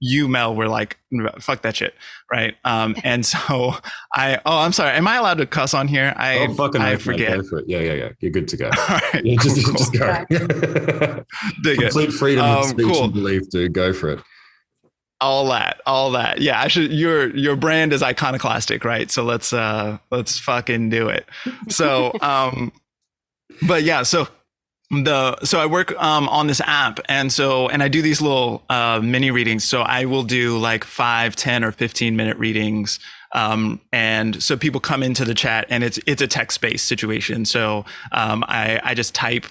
you 0.00 0.28
Mel 0.28 0.54
were 0.54 0.68
like 0.68 0.98
fuck 1.40 1.62
that 1.62 1.76
shit 1.76 1.94
right 2.30 2.54
um, 2.64 2.94
and 3.04 3.24
so 3.24 3.74
I 4.14 4.36
oh 4.44 4.58
I'm 4.58 4.72
sorry 4.72 4.90
am 4.96 5.08
I 5.08 5.16
allowed 5.16 5.38
to 5.38 5.46
cuss 5.46 5.72
on 5.74 5.88
here 5.88 6.12
I 6.16 6.46
oh, 6.46 6.54
fucking 6.54 6.80
I 6.82 6.94
oath, 6.94 7.02
forget 7.02 7.38
Go 7.38 7.42
for 7.44 7.58
it. 7.60 7.64
Yeah, 7.68 7.80
yeah, 7.80 7.92
yeah. 7.94 8.08
You're 8.20 8.30
good 8.32 8.48
to 8.48 8.56
go. 8.56 8.66
all 8.76 8.86
right 8.88 9.24
Yeah, 9.24 9.36
just, 9.42 9.64
cool, 9.64 9.74
just 9.74 9.92
go. 9.94 10.24
Dig 11.62 11.80
it. 11.82 11.92
Complete 11.92 12.12
freedom 12.12 12.44
of 12.44 12.64
Um, 12.64 12.70
speech 12.70 12.86
cool. 12.86 13.04
and 13.04 13.12
belief, 13.14 13.48
dude. 13.50 13.72
Go 13.72 13.92
for 13.92 14.10
it. 14.10 14.20
all 15.20 15.48
that 15.48 15.80
all 15.84 16.12
that 16.12 16.40
yeah 16.40 16.60
i 16.62 16.68
should 16.68 16.92
your 16.92 17.34
your 17.36 17.56
brand 17.56 17.92
is 17.92 18.04
iconoclastic 18.04 18.84
right 18.84 19.10
so 19.10 19.24
let's 19.24 19.52
uh 19.52 19.98
let's 20.12 20.38
fucking 20.38 20.90
do 20.90 21.08
it 21.08 21.26
so 21.68 22.12
um 22.20 22.70
but 23.66 23.82
yeah 23.82 24.02
so 24.02 24.28
the 24.90 25.36
so 25.44 25.60
i 25.60 25.66
work 25.66 25.92
um 26.00 26.28
on 26.30 26.46
this 26.46 26.62
app 26.62 26.98
and 27.08 27.30
so 27.30 27.68
and 27.68 27.82
i 27.82 27.88
do 27.88 28.00
these 28.00 28.22
little 28.22 28.62
uh 28.70 29.00
mini 29.02 29.30
readings. 29.30 29.64
So 29.64 29.82
i 29.82 30.06
will 30.06 30.22
do 30.22 30.58
like 30.58 30.84
five, 30.84 31.36
ten, 31.36 31.62
or 31.62 31.72
15 31.72 32.16
minute 32.16 32.38
readings 32.38 32.98
um 33.34 33.78
and 33.92 34.42
so 34.42 34.56
people 34.56 34.80
come 34.80 35.02
into 35.02 35.26
the 35.26 35.34
chat 35.34 35.66
and 35.68 35.84
it's 35.84 35.98
it's 36.06 36.22
a 36.22 36.26
text 36.26 36.62
based 36.62 36.86
situation. 36.86 37.44
So 37.44 37.84
um 38.12 38.44
i 38.48 38.80
i 38.82 38.94
just 38.94 39.14
type 39.14 39.44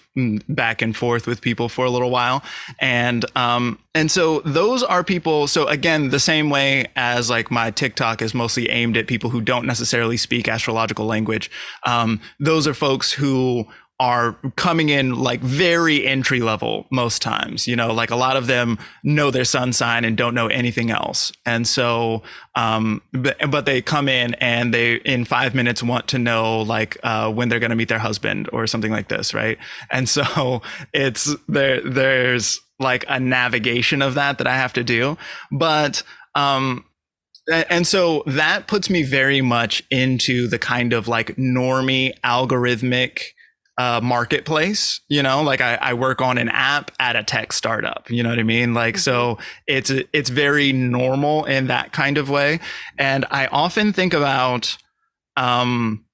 back 0.50 0.82
and 0.82 0.98
forth 0.98 1.28
with 1.28 1.41
people 1.41 1.70
for 1.70 1.86
a 1.86 1.91
little 1.91 2.10
while. 2.10 2.41
And 2.80 3.24
um 3.36 3.78
and 3.93 4.10
so 4.10 4.39
those 4.39 4.82
are 4.82 5.04
people 5.04 5.46
so 5.46 5.67
again 5.67 6.10
the 6.10 6.20
same 6.20 6.50
way 6.50 6.88
as 6.96 7.30
like 7.30 7.52
my 7.52 7.70
tiktok 7.70 8.24
is 8.24 8.34
mostly 8.34 8.70
aimed 8.70 8.98
at 8.98 9.06
people 9.06 9.30
who 9.30 9.41
don't 9.41 9.67
necessarily 9.67 10.17
speak 10.17 10.48
astrological 10.48 11.06
language 11.06 11.52
um 11.86 12.20
those 12.39 12.67
are 12.67 12.74
folks 12.74 13.12
who 13.12 13.67
are 13.99 14.33
coming 14.55 14.89
in 14.89 15.15
like 15.15 15.39
very 15.39 16.05
entry 16.05 16.39
level 16.39 16.86
most 16.91 17.21
times 17.21 17.67
you 17.67 17.75
know? 17.75 17.93
Like 17.93 18.12
a 18.12 18.15
lot 18.15 18.38
of 18.38 18.47
them 18.47 18.77
know 19.03 19.31
their 19.31 19.45
sun 19.45 19.73
sign 19.73 20.05
and 20.05 20.15
don't 20.15 20.36
know 20.36 20.47
anything 20.47 20.91
else. 20.91 21.31
And 21.45 21.67
so 21.67 22.21
um 22.55 23.01
but, 23.12 23.38
but 23.49 23.65
they 23.65 23.81
come 23.81 24.07
in 24.07 24.36
and 24.36 24.73
they 24.73 24.95
in 24.95 25.25
five 25.25 25.55
minutes 25.55 25.81
want 25.81 26.07
to 26.10 26.19
know 26.19 26.62
like 26.62 26.97
uh 27.03 27.31
when 27.31 27.49
they're 27.49 27.60
going 27.60 27.71
to 27.71 27.75
meet 27.75 27.89
their 27.89 27.99
husband 27.99 28.49
or 28.53 28.67
something 28.67 28.91
like 28.91 29.07
this 29.07 29.33
right? 29.33 29.57
And 29.89 30.07
so 30.07 30.62
it's 30.93 31.36
there 31.47 31.81
there's 31.81 32.60
like 32.79 33.05
a 33.07 33.19
navigation 33.19 34.03
of 34.03 34.13
that 34.13 34.38
that 34.38 34.45
i 34.45 34.55
have 34.55 34.73
to 34.73 34.83
do. 34.83 35.17
But 35.51 36.03
um 36.36 36.86
and 37.47 37.88
so 37.88 38.23
that 38.25 38.67
puts 38.67 38.89
me 38.89 39.03
very 39.03 39.41
much 39.41 39.81
into 39.89 40.47
the 40.47 40.60
kind 40.60 40.93
of 40.93 41.07
like 41.07 41.36
normie 41.38 42.19
algorithmic 42.21 43.21
uh, 43.78 44.00
marketplace. 44.02 45.02
You 45.08 45.24
know, 45.24 45.44
like 45.44 45.62
I, 45.62 45.76
I 45.76 45.94
work 45.94 46.22
on 46.22 46.38
an 46.38 46.50
app 46.50 46.92
at 47.00 47.16
a 47.16 47.24
tech 47.24 47.54
startup. 47.54 48.10
You 48.10 48.24
know 48.24 48.30
what 48.30 48.40
I 48.40 48.44
mean? 48.44 48.74
Like 48.74 48.98
so, 48.98 49.38
it's 49.68 49.92
it's 50.13 50.30
very 50.30 50.74
normal 50.74 51.46
in 51.46 51.68
that 51.68 51.92
kind 51.92 52.18
of 52.18 52.30
way. 52.30 52.60
And 52.98 53.26
I 53.30 53.48
often 53.48 53.94
think 53.94 54.13
about 54.13 54.78
um, 55.36 56.06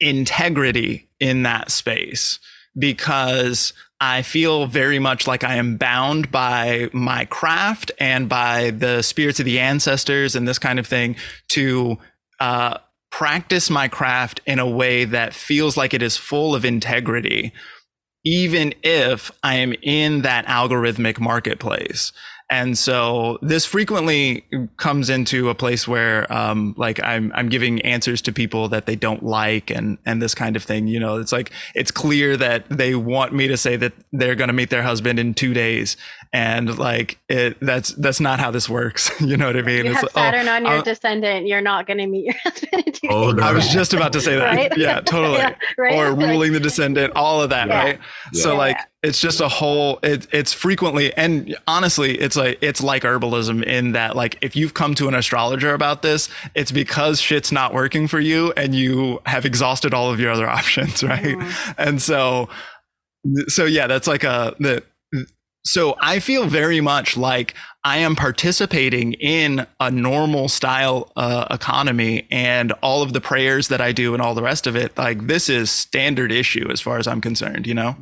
integrity 0.00 1.08
in 1.20 1.42
that 1.44 1.70
space 1.70 2.38
because 2.76 3.72
I 4.00 4.22
feel 4.22 4.66
very 4.66 4.98
much 4.98 5.26
like 5.26 5.42
I 5.42 5.56
am 5.56 5.76
bound 5.76 6.30
by 6.30 6.88
my 6.92 7.24
craft 7.24 7.90
and 7.98 8.28
by 8.28 8.70
the 8.70 9.02
spirits 9.02 9.40
of 9.40 9.44
the 9.44 9.58
ancestors 9.58 10.36
and 10.36 10.46
this 10.46 10.58
kind 10.58 10.78
of 10.78 10.86
thing 10.86 11.16
to 11.48 11.98
uh, 12.38 12.78
practice 13.10 13.70
my 13.70 13.88
craft 13.88 14.40
in 14.46 14.58
a 14.58 14.68
way 14.68 15.04
that 15.04 15.34
feels 15.34 15.76
like 15.76 15.94
it 15.94 16.02
is 16.02 16.16
full 16.16 16.54
of 16.54 16.64
integrity, 16.64 17.52
even 18.24 18.74
if 18.82 19.30
I 19.42 19.56
am 19.56 19.74
in 19.82 20.22
that 20.22 20.46
algorithmic 20.46 21.18
marketplace. 21.18 22.12
And 22.50 22.78
so 22.78 23.38
this 23.42 23.66
frequently 23.66 24.42
comes 24.78 25.10
into 25.10 25.50
a 25.50 25.54
place 25.54 25.86
where, 25.86 26.32
um, 26.32 26.74
like 26.78 26.98
I'm, 27.04 27.30
I'm 27.34 27.50
giving 27.50 27.82
answers 27.82 28.22
to 28.22 28.32
people 28.32 28.70
that 28.70 28.86
they 28.86 28.96
don't 28.96 29.22
like 29.22 29.70
and, 29.70 29.98
and 30.06 30.22
this 30.22 30.34
kind 30.34 30.56
of 30.56 30.64
thing. 30.64 30.86
You 30.86 30.98
know, 30.98 31.18
it's 31.18 31.30
like, 31.30 31.52
it's 31.74 31.90
clear 31.90 32.38
that 32.38 32.66
they 32.70 32.94
want 32.94 33.34
me 33.34 33.48
to 33.48 33.58
say 33.58 33.76
that 33.76 33.92
they're 34.12 34.34
going 34.34 34.48
to 34.48 34.54
meet 34.54 34.70
their 34.70 34.82
husband 34.82 35.18
in 35.18 35.34
two 35.34 35.52
days. 35.52 35.98
And 36.32 36.78
like, 36.78 37.18
it, 37.28 37.56
that's, 37.60 37.90
that's 37.94 38.20
not 38.20 38.38
how 38.40 38.50
this 38.50 38.68
works. 38.68 39.10
you 39.20 39.36
know 39.36 39.46
what 39.46 39.56
I 39.56 39.62
mean? 39.62 39.84
You 39.86 39.90
It's 39.92 39.94
have 39.96 40.02
like, 40.04 40.12
oh, 40.16 40.20
Saturn 40.20 40.48
on 40.48 40.64
your 40.64 40.74
I'll- 40.74 40.82
descendant, 40.82 41.46
you're 41.46 41.60
not 41.60 41.86
going 41.86 41.98
to 41.98 42.06
meet 42.06 42.24
your 42.26 42.34
husband 42.44 42.84
in 42.86 42.92
two 42.92 43.08
Oh, 43.10 43.32
days. 43.32 43.40
no. 43.40 43.46
I 43.48 43.52
was 43.52 43.68
just 43.68 43.94
about 43.94 44.12
to 44.12 44.20
say 44.20 44.36
that. 44.36 44.54
Right? 44.54 44.76
Yeah, 44.76 45.00
totally. 45.00 45.38
Yeah, 45.38 45.54
right? 45.78 45.94
Or 45.94 46.14
ruling 46.14 46.52
the 46.52 46.60
descendant, 46.60 47.12
all 47.16 47.40
of 47.42 47.50
that, 47.50 47.68
Yeah. 47.68 47.82
right? 47.84 48.00
So 48.32 48.52
Yeah. 48.52 48.58
like 48.58 48.76
it's 49.02 49.20
just 49.20 49.40
a 49.40 49.48
whole 49.48 50.00
it, 50.02 50.26
it's 50.32 50.52
frequently 50.52 51.14
and 51.16 51.56
honestly 51.68 52.16
it's 52.18 52.34
like 52.34 52.58
it's 52.60 52.82
like 52.82 53.04
herbalism 53.04 53.62
in 53.62 53.92
that 53.92 54.16
like 54.16 54.36
if 54.40 54.56
you've 54.56 54.74
come 54.74 54.92
to 54.96 55.06
an 55.06 55.14
astrologer 55.14 55.72
about 55.72 56.02
this 56.02 56.28
it's 56.56 56.72
because 56.72 57.20
shit's 57.20 57.52
not 57.52 57.72
working 57.72 58.08
for 58.08 58.18
you 58.18 58.52
and 58.56 58.74
you 58.74 59.22
have 59.24 59.44
exhausted 59.44 59.94
all 59.94 60.10
of 60.10 60.18
your 60.18 60.32
other 60.32 60.48
options 60.48 61.04
right 61.04 61.38
Mhm. 61.38 61.74
and 61.78 62.02
so 62.02 62.48
so 63.46 63.64
yeah 63.66 63.86
that's 63.86 64.08
like 64.08 64.24
a 64.24 64.56
the 64.58 64.82
so 65.68 65.96
i 66.00 66.18
feel 66.18 66.46
very 66.46 66.80
much 66.80 67.16
like 67.16 67.54
i 67.84 67.98
am 67.98 68.16
participating 68.16 69.12
in 69.14 69.66
a 69.80 69.90
normal 69.90 70.48
style 70.48 71.12
uh, 71.16 71.46
economy 71.50 72.26
and 72.30 72.72
all 72.82 73.02
of 73.02 73.12
the 73.12 73.20
prayers 73.20 73.68
that 73.68 73.80
i 73.80 73.92
do 73.92 74.14
and 74.14 74.22
all 74.22 74.34
the 74.34 74.42
rest 74.42 74.66
of 74.66 74.74
it 74.76 74.96
like 74.96 75.26
this 75.26 75.48
is 75.48 75.70
standard 75.70 76.32
issue 76.32 76.68
as 76.70 76.80
far 76.80 76.98
as 76.98 77.06
i'm 77.06 77.20
concerned 77.20 77.66
you 77.66 77.74
know 77.74 77.96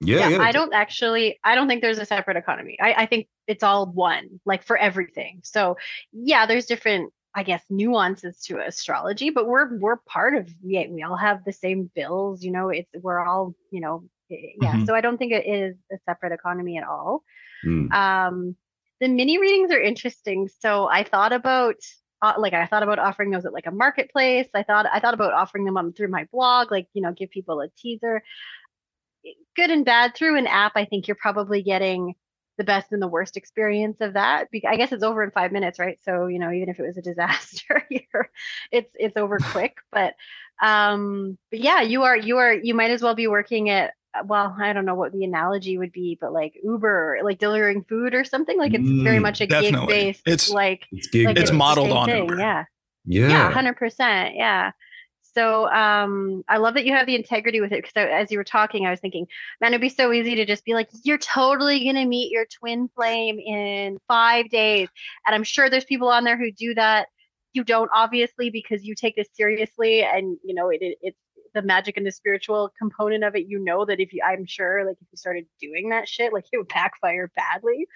Yeah, 0.00 0.28
yeah. 0.28 0.38
I 0.40 0.52
don't 0.52 0.72
actually, 0.72 1.40
I 1.42 1.56
don't 1.56 1.66
think 1.66 1.82
there's 1.82 1.98
a 1.98 2.06
separate 2.06 2.36
economy. 2.36 2.76
I, 2.80 2.92
I 3.02 3.06
think 3.06 3.26
it's 3.48 3.64
all 3.64 3.86
one, 3.86 4.40
like 4.44 4.62
for 4.62 4.76
everything. 4.76 5.40
So 5.42 5.76
yeah, 6.12 6.46
there's 6.46 6.66
different, 6.66 7.12
I 7.34 7.42
guess, 7.42 7.62
nuances 7.68 8.40
to 8.42 8.60
astrology, 8.60 9.30
but 9.30 9.46
we're 9.48 9.76
we're 9.78 9.96
part 9.96 10.36
of 10.36 10.48
we 10.62 10.86
we 10.88 11.02
all 11.02 11.16
have 11.16 11.44
the 11.44 11.52
same 11.52 11.90
bills, 11.94 12.44
you 12.44 12.52
know, 12.52 12.68
it's 12.68 12.88
we're 13.02 13.24
all, 13.26 13.54
you 13.72 13.80
know, 13.80 14.04
yeah. 14.28 14.74
Mhm. 14.74 14.86
So 14.86 14.94
I 14.94 15.00
don't 15.00 15.18
think 15.18 15.32
it 15.32 15.46
is 15.46 15.76
a 15.92 15.98
separate 16.04 16.32
economy 16.32 16.78
at 16.78 16.84
all. 16.84 17.22
Mm. 17.64 17.92
Um 17.92 18.56
the 19.00 19.08
mini 19.08 19.38
readings 19.38 19.70
are 19.70 19.80
interesting. 19.80 20.48
So 20.60 20.88
I 20.88 21.04
thought 21.04 21.32
about 21.32 21.76
uh, 22.20 22.34
like 22.38 22.52
I 22.52 22.66
thought 22.66 22.82
about 22.82 22.98
offering 22.98 23.30
those 23.30 23.44
at 23.44 23.52
like 23.52 23.66
a 23.66 23.70
marketplace. 23.70 24.48
I 24.54 24.62
thought 24.62 24.86
I 24.92 25.00
thought 25.00 25.14
about 25.14 25.32
offering 25.32 25.64
them 25.64 25.76
on 25.76 25.92
through 25.92 26.08
my 26.08 26.26
blog, 26.32 26.72
like 26.72 26.88
you 26.92 27.02
know, 27.02 27.12
give 27.12 27.30
people 27.30 27.60
a 27.60 27.68
teaser. 27.68 28.22
Good 29.56 29.70
and 29.70 29.84
bad 29.84 30.14
through 30.14 30.36
an 30.36 30.46
app. 30.46 30.72
I 30.74 30.84
think 30.84 31.06
you're 31.06 31.16
probably 31.16 31.62
getting 31.62 32.14
the 32.56 32.64
best 32.64 32.92
and 32.92 33.00
the 33.00 33.08
worst 33.08 33.36
experience 33.36 33.98
of 34.00 34.14
that. 34.14 34.48
I 34.66 34.76
guess 34.76 34.90
it's 34.90 35.04
over 35.04 35.22
in 35.22 35.30
five 35.30 35.52
minutes, 35.52 35.78
right? 35.78 35.98
So 36.02 36.26
you 36.26 36.40
know, 36.40 36.50
even 36.50 36.68
if 36.68 36.80
it 36.80 36.86
was 36.86 36.96
a 36.96 37.02
disaster, 37.10 37.86
it's 38.72 38.90
it's 38.98 39.16
over 39.16 39.38
quick. 39.38 39.76
But 39.92 40.14
um, 40.60 41.38
but 41.50 41.60
yeah, 41.60 41.82
you 41.82 42.02
are 42.02 42.16
you 42.16 42.38
are 42.38 42.52
you 42.52 42.74
might 42.74 42.90
as 42.90 43.00
well 43.00 43.14
be 43.14 43.28
working 43.28 43.70
at 43.70 43.94
well, 44.26 44.56
I 44.58 44.72
don't 44.72 44.84
know 44.84 44.94
what 44.94 45.12
the 45.12 45.24
analogy 45.24 45.78
would 45.78 45.92
be, 45.92 46.18
but 46.20 46.32
like 46.32 46.54
Uber, 46.62 47.20
like 47.22 47.38
delivering 47.38 47.84
food 47.84 48.14
or 48.14 48.24
something. 48.24 48.58
Like 48.58 48.74
it's 48.74 48.88
mm, 48.88 49.04
very 49.04 49.18
much 49.18 49.40
a 49.40 49.46
gig 49.46 49.74
based. 49.86 50.22
It's 50.26 50.50
like 50.50 50.86
it's, 50.92 51.08
gig 51.08 51.26
like 51.26 51.38
it's 51.38 51.52
modeled 51.52 51.90
on 51.90 52.06
thing. 52.06 52.24
Uber. 52.24 52.38
Yeah. 52.38 52.64
Yeah. 53.04 53.28
Yeah. 53.28 53.50
Hundred 53.50 53.76
percent. 53.76 54.34
Yeah. 54.36 54.72
So 55.34 55.68
um, 55.70 56.42
I 56.48 56.56
love 56.56 56.74
that 56.74 56.84
you 56.84 56.92
have 56.94 57.06
the 57.06 57.14
integrity 57.14 57.60
with 57.60 57.72
it 57.72 57.84
because 57.84 57.92
as 58.10 58.32
you 58.32 58.38
were 58.38 58.44
talking, 58.44 58.86
I 58.86 58.90
was 58.90 58.98
thinking, 58.98 59.26
man, 59.60 59.72
it'd 59.72 59.80
be 59.80 59.88
so 59.88 60.12
easy 60.12 60.34
to 60.34 60.44
just 60.44 60.64
be 60.64 60.74
like, 60.74 60.88
you're 61.04 61.18
totally 61.18 61.84
gonna 61.84 62.06
meet 62.06 62.32
your 62.32 62.46
twin 62.46 62.88
flame 62.94 63.38
in 63.38 63.98
five 64.08 64.50
days, 64.50 64.88
and 65.26 65.34
I'm 65.34 65.44
sure 65.44 65.70
there's 65.70 65.84
people 65.84 66.08
on 66.08 66.24
there 66.24 66.36
who 66.36 66.50
do 66.50 66.74
that. 66.74 67.08
You 67.52 67.62
don't 67.62 67.90
obviously 67.94 68.50
because 68.50 68.84
you 68.84 68.94
take 68.94 69.16
this 69.16 69.28
seriously, 69.34 70.02
and 70.02 70.38
you 70.42 70.54
know 70.54 70.70
it, 70.70 70.78
it 70.80 70.98
it's 71.02 71.18
the 71.58 71.66
magic 71.66 71.96
and 71.96 72.06
the 72.06 72.12
spiritual 72.12 72.72
component 72.78 73.24
of 73.24 73.34
it. 73.34 73.46
You 73.48 73.58
know 73.58 73.84
that 73.84 74.00
if 74.00 74.12
you, 74.12 74.20
I'm 74.24 74.46
sure, 74.46 74.84
like 74.86 74.96
if 75.00 75.08
you 75.10 75.16
started 75.16 75.46
doing 75.60 75.90
that 75.90 76.08
shit, 76.08 76.32
like 76.32 76.44
it 76.52 76.58
would 76.58 76.68
backfire 76.68 77.30
badly. 77.34 77.86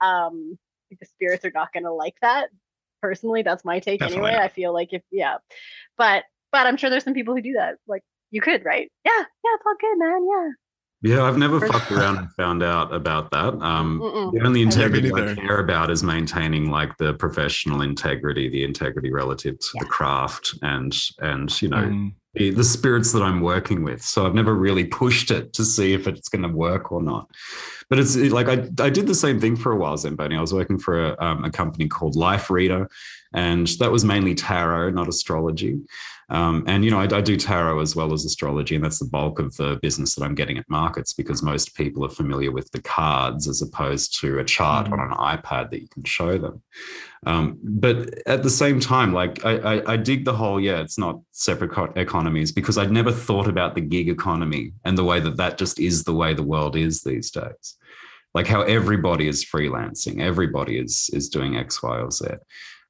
Um, 0.00 0.58
like 0.90 0.98
the 0.98 1.06
spirits 1.06 1.44
are 1.44 1.52
not 1.54 1.72
gonna 1.72 1.92
like 1.92 2.16
that. 2.22 2.48
Personally, 3.00 3.42
that's 3.42 3.64
my 3.64 3.80
take 3.80 4.00
Definitely 4.00 4.28
anyway. 4.28 4.38
Not. 4.38 4.44
I 4.44 4.48
feel 4.48 4.72
like 4.72 4.92
if 4.92 5.02
yeah, 5.10 5.36
but 5.98 6.24
but 6.50 6.66
I'm 6.66 6.76
sure 6.76 6.90
there's 6.90 7.04
some 7.04 7.14
people 7.14 7.34
who 7.34 7.42
do 7.42 7.54
that. 7.54 7.76
Like 7.86 8.02
you 8.30 8.40
could, 8.40 8.64
right? 8.64 8.90
Yeah, 9.04 9.12
yeah, 9.16 9.50
it's 9.54 9.64
all 9.66 9.74
good, 9.80 9.98
man. 9.98 10.26
Yeah. 10.28 10.50
Yeah, 11.04 11.24
I've 11.24 11.36
never 11.36 11.58
fucked 11.60 11.90
around 11.90 12.18
and 12.18 12.32
found 12.34 12.62
out 12.62 12.94
about 12.94 13.28
that. 13.32 13.54
Um, 13.60 13.98
the 14.32 14.40
only 14.44 14.62
integrity 14.62 15.10
I, 15.12 15.32
I 15.32 15.34
care 15.34 15.58
about 15.58 15.90
is 15.90 16.04
maintaining 16.04 16.70
like 16.70 16.96
the 16.98 17.14
professional 17.14 17.82
integrity, 17.82 18.48
the 18.48 18.62
integrity 18.62 19.10
relative 19.10 19.58
to 19.58 19.68
yeah. 19.74 19.80
the 19.80 19.86
craft, 19.86 20.54
and 20.62 20.96
and 21.18 21.60
you 21.60 21.68
know 21.70 21.78
mm. 21.78 22.14
The, 22.34 22.50
the 22.50 22.64
spirits 22.64 23.12
that 23.12 23.22
I'm 23.22 23.40
working 23.40 23.84
with. 23.84 24.02
So 24.02 24.26
I've 24.26 24.34
never 24.34 24.54
really 24.54 24.84
pushed 24.84 25.30
it 25.30 25.52
to 25.54 25.64
see 25.64 25.92
if 25.92 26.06
it's 26.06 26.28
going 26.28 26.42
to 26.42 26.48
work 26.48 26.90
or 26.90 27.02
not. 27.02 27.30
But 27.90 27.98
it's 27.98 28.16
like 28.16 28.48
I 28.48 28.68
I 28.82 28.88
did 28.88 29.06
the 29.06 29.14
same 29.14 29.38
thing 29.38 29.54
for 29.54 29.72
a 29.72 29.76
while, 29.76 29.96
Zamboni. 29.98 30.36
I 30.36 30.40
was 30.40 30.54
working 30.54 30.78
for 30.78 31.10
a, 31.10 31.20
um, 31.22 31.44
a 31.44 31.50
company 31.50 31.88
called 31.88 32.16
Life 32.16 32.48
Reader, 32.48 32.88
and 33.34 33.66
that 33.78 33.92
was 33.92 34.04
mainly 34.04 34.34
tarot, 34.34 34.90
not 34.90 35.08
astrology. 35.08 35.80
Um, 36.30 36.64
and 36.66 36.82
you 36.82 36.90
know, 36.90 36.98
I, 36.98 37.16
I, 37.16 37.20
do 37.20 37.36
tarot 37.36 37.80
as 37.80 37.94
well 37.94 38.14
as 38.14 38.24
astrology, 38.24 38.74
and 38.74 38.82
that's 38.82 39.00
the 39.00 39.04
bulk 39.04 39.38
of 39.38 39.54
the 39.58 39.78
business 39.82 40.14
that 40.14 40.24
I'm 40.24 40.34
getting 40.34 40.56
at 40.56 40.70
markets 40.70 41.12
because 41.12 41.42
most 41.42 41.74
people 41.74 42.06
are 42.06 42.08
familiar 42.08 42.50
with 42.50 42.70
the 42.70 42.80
cards 42.80 43.46
as 43.46 43.60
opposed 43.60 44.18
to 44.20 44.38
a 44.38 44.44
chart 44.44 44.86
mm-hmm. 44.86 44.94
on 44.94 45.12
an 45.12 45.18
iPad 45.18 45.70
that 45.70 45.82
you 45.82 45.88
can 45.88 46.04
show 46.04 46.38
them. 46.38 46.62
Um, 47.24 47.58
but 47.62 48.18
at 48.26 48.42
the 48.42 48.50
same 48.50 48.80
time, 48.80 49.12
like 49.12 49.44
I, 49.44 49.56
I, 49.58 49.92
I, 49.92 49.96
dig 49.96 50.24
the 50.24 50.32
whole, 50.32 50.60
yeah, 50.60 50.80
it's 50.80 50.98
not 50.98 51.20
separate 51.30 51.70
co- 51.70 51.92
economies 51.94 52.50
because 52.50 52.76
I'd 52.76 52.90
never 52.90 53.12
thought 53.12 53.46
about 53.46 53.76
the 53.76 53.80
gig 53.80 54.08
economy 54.08 54.72
and 54.84 54.98
the 54.98 55.04
way 55.04 55.20
that 55.20 55.36
that 55.36 55.56
just 55.56 55.78
is 55.78 56.02
the 56.02 56.12
way 56.12 56.34
the 56.34 56.42
world 56.42 56.74
is 56.74 57.02
these 57.02 57.30
days. 57.30 57.76
Like 58.34 58.48
how 58.48 58.62
everybody 58.62 59.28
is 59.28 59.44
freelancing, 59.44 60.20
everybody 60.20 60.78
is 60.78 61.10
is 61.12 61.28
doing 61.28 61.56
X, 61.56 61.82
Y, 61.82 61.98
or 61.98 62.10
Z. 62.10 62.26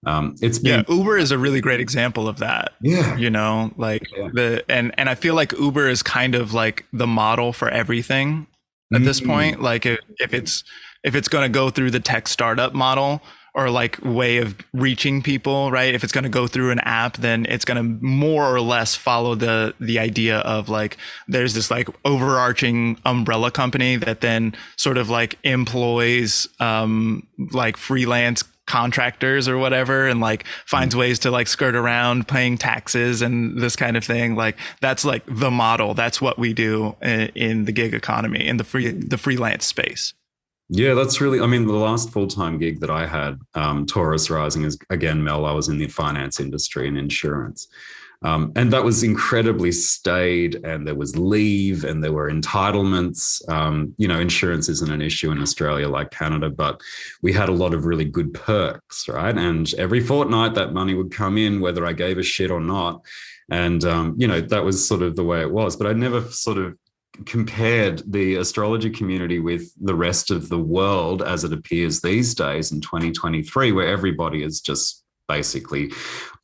Um, 0.07 0.35
it's 0.41 0.59
been, 0.59 0.85
yeah, 0.89 0.95
Uber 0.95 1.19
is 1.19 1.31
a 1.31 1.39
really 1.39 1.61
great 1.61 1.81
example 1.81 2.27
of 2.27 2.39
that. 2.39 2.73
Yeah, 2.81 3.17
you 3.17 3.29
know, 3.29 3.73
like 3.77 4.07
yeah. 4.17 4.31
the 4.33 4.65
and 4.69 4.95
and 4.99 5.11
I 5.11 5.15
feel 5.15 5.35
like 5.35 5.53
Uber 5.53 5.89
is 5.89 6.03
kind 6.03 6.35
of 6.35 6.55
like 6.55 6.87
the 6.93 7.07
model 7.07 7.53
for 7.53 7.69
everything 7.69 8.47
at 8.95 9.03
this 9.03 9.21
point. 9.21 9.61
Like 9.61 9.85
if, 9.85 9.99
if 10.19 10.33
it's 10.33 10.65
if 11.05 11.15
it's 11.15 11.29
going 11.29 11.45
to 11.45 11.53
go 11.53 11.71
through 11.71 11.91
the 11.91 12.01
tech 12.01 12.29
startup 12.29 12.73
model 12.73 13.21
or 13.55 13.71
like 13.71 13.99
way 14.03 14.39
of 14.39 14.57
reaching 14.73 15.23
people, 15.23 15.71
right? 15.71 15.95
If 15.95 16.03
it's 16.03 16.13
going 16.13 16.25
to 16.25 16.31
go 16.31 16.47
through 16.47 16.71
an 16.71 16.79
app, 16.81 17.19
then 17.19 17.45
it's 17.49 17.65
going 17.65 17.77
to 17.77 18.05
more 18.05 18.55
or 18.55 18.61
less 18.61 18.95
follow 18.95 19.35
the 19.35 19.75
the 19.79 19.99
idea 19.99 20.39
of 20.39 20.69
like 20.69 20.97
there's 21.29 21.55
this 21.55 21.71
like 21.71 21.89
overarching 22.05 22.99
umbrella 23.05 23.51
company 23.51 23.97
that 23.97 24.21
then 24.21 24.55
sort 24.77 24.97
of 24.97 25.11
like 25.11 25.39
employs 25.45 26.49
um 26.61 27.27
like 27.53 27.77
freelance 27.77 28.43
contractors 28.65 29.49
or 29.49 29.59
whatever 29.59 30.07
and 30.07 30.21
like 30.21 30.47
finds 30.65 30.95
ways 30.97 31.19
to 31.19 31.31
like 31.31 31.47
skirt 31.49 31.75
around 31.75 32.29
paying 32.29 32.57
taxes 32.57 33.21
and 33.21 33.61
this 33.61 33.77
kind 33.77 33.97
of 33.97 34.05
thing. 34.05 34.35
Like 34.35 34.57
that's 34.81 35.05
like 35.05 35.25
the 35.27 35.51
model. 35.51 35.93
That's 35.93 36.23
what 36.23 36.39
we 36.39 36.55
do 36.55 36.97
in, 37.03 37.29
in 37.35 37.65
the 37.67 37.73
gig 37.73 37.93
economy 37.93 38.47
in 38.47 38.57
the 38.57 38.65
free 38.65 38.91
the 38.91 39.19
freelance 39.19 39.67
space 39.67 40.15
yeah, 40.69 40.95
that's 40.95 41.21
really. 41.21 41.41
I 41.41 41.47
mean, 41.47 41.67
the 41.67 41.75
last 41.75 42.11
full 42.11 42.27
time 42.27 42.59
gig 42.59 42.81
that 42.81 42.91
I 42.91 43.07
had, 43.07 43.39
um, 43.55 43.87
Taurus 43.87 44.31
Rising, 44.31 44.65
is 44.65 44.79
again, 44.91 45.23
Mel. 45.23 45.45
I 45.45 45.53
was 45.53 45.69
in 45.69 45.79
the 45.79 45.89
finance 45.89 46.41
industry 46.41 46.89
and 46.89 46.97
insurance, 46.97 47.69
um, 48.25 48.53
and 48.55 48.73
that 48.73 48.85
was 48.85 49.03
incredibly 49.03 49.73
staid, 49.73 50.65
and 50.65 50.87
there 50.87 50.95
was 50.95 51.17
leave, 51.17 51.85
and 51.85 52.03
there 52.03 52.13
were 52.13 52.31
entitlements. 52.31 53.47
Um, 53.49 53.95
you 53.99 54.07
know, 54.07 54.21
insurance 54.21 54.69
isn't 54.69 54.91
an 54.91 55.03
issue 55.03 55.31
in 55.31 55.43
Australia 55.43 55.89
like 55.89 56.11
Canada, 56.11 56.49
but 56.49 56.81
we 57.21 57.33
had 57.33 57.49
a 57.49 57.53
lot 57.53 57.75
of 57.75 57.85
really 57.85 58.05
good 58.05 58.33
perks, 58.33 59.09
right? 59.09 59.37
And 59.37 59.73
every 59.75 60.01
fortnight, 60.01 60.55
that 60.55 60.73
money 60.73 60.95
would 60.95 61.11
come 61.11 61.37
in, 61.37 61.61
whether 61.61 61.85
I 61.85 61.93
gave 61.93 62.19
a 62.19 62.23
shit 62.23 62.51
or 62.51 62.61
not. 62.61 63.03
And 63.51 63.85
um, 63.85 64.15
you 64.17 64.29
know, 64.29 64.41
that 64.41 64.65
was 64.65 64.87
sort 64.87 65.03
of 65.03 65.17
the 65.17 65.25
way 65.25 65.41
it 65.41 65.51
was. 65.51 65.77
But 65.77 65.89
I 65.89 65.93
never 65.93 66.23
sort 66.31 66.59
of 66.59 66.77
compared 67.27 68.11
the 68.11 68.37
astrology 68.37 68.91
community 68.91 69.39
with 69.39 69.73
the 69.81 69.95
rest 69.95 70.31
of 70.31 70.49
the 70.49 70.59
world 70.59 71.23
as 71.23 71.45
it 71.45 71.53
appears 71.53 72.01
these 72.01 72.35
days 72.35 72.73
in 72.73 72.81
2023, 72.81 73.73
where 73.73 73.87
everybody 73.87 74.43
is 74.43 74.61
just 74.61 75.03
basically 75.29 75.91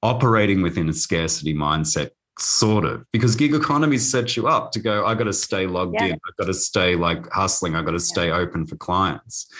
operating 0.02 0.62
within 0.62 0.88
a 0.88 0.92
scarcity 0.92 1.54
mindset 1.54 2.10
sort 2.38 2.84
of 2.84 3.04
because 3.12 3.34
gig 3.34 3.52
economy 3.52 3.98
sets 3.98 4.36
you 4.36 4.46
up 4.46 4.70
to 4.70 4.78
go 4.78 5.04
i 5.04 5.12
got 5.12 5.24
to 5.24 5.32
stay 5.32 5.66
logged 5.66 5.96
yeah. 5.98 6.06
in 6.06 6.12
i've 6.12 6.36
got 6.38 6.46
to 6.46 6.54
stay 6.54 6.94
like 6.94 7.28
hustling 7.32 7.74
i've 7.74 7.84
got 7.84 7.92
to 7.92 7.98
stay 7.98 8.28
yeah. 8.28 8.36
open 8.36 8.64
for 8.64 8.76
clients 8.76 9.52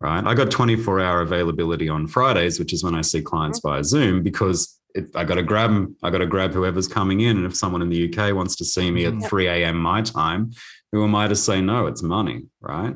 right 0.00 0.22
i 0.26 0.34
got 0.34 0.50
24 0.50 1.00
hour 1.00 1.22
availability 1.22 1.88
on 1.88 2.06
fridays 2.06 2.58
which 2.58 2.74
is 2.74 2.84
when 2.84 2.94
i 2.94 3.00
see 3.00 3.22
clients 3.22 3.58
mm-hmm. 3.60 3.76
via 3.76 3.84
zoom 3.84 4.22
because 4.22 4.75
it, 4.96 5.08
i 5.14 5.24
got 5.24 5.36
to 5.36 5.42
grab 5.42 5.70
them 5.70 5.96
i 6.02 6.10
got 6.10 6.18
to 6.18 6.26
grab 6.26 6.52
whoever's 6.52 6.88
coming 6.88 7.20
in 7.20 7.36
and 7.36 7.46
if 7.46 7.54
someone 7.54 7.82
in 7.82 7.88
the 7.88 8.08
uk 8.08 8.34
wants 8.34 8.56
to 8.56 8.64
see 8.64 8.90
me 8.90 9.04
at 9.04 9.12
mm-hmm. 9.12 9.26
3 9.26 9.46
a.m 9.48 9.76
my 9.76 10.02
time 10.02 10.50
who 10.92 11.04
am 11.04 11.14
i 11.14 11.28
to 11.28 11.36
say 11.36 11.60
no 11.60 11.86
it's 11.86 12.02
money 12.02 12.44
right 12.60 12.94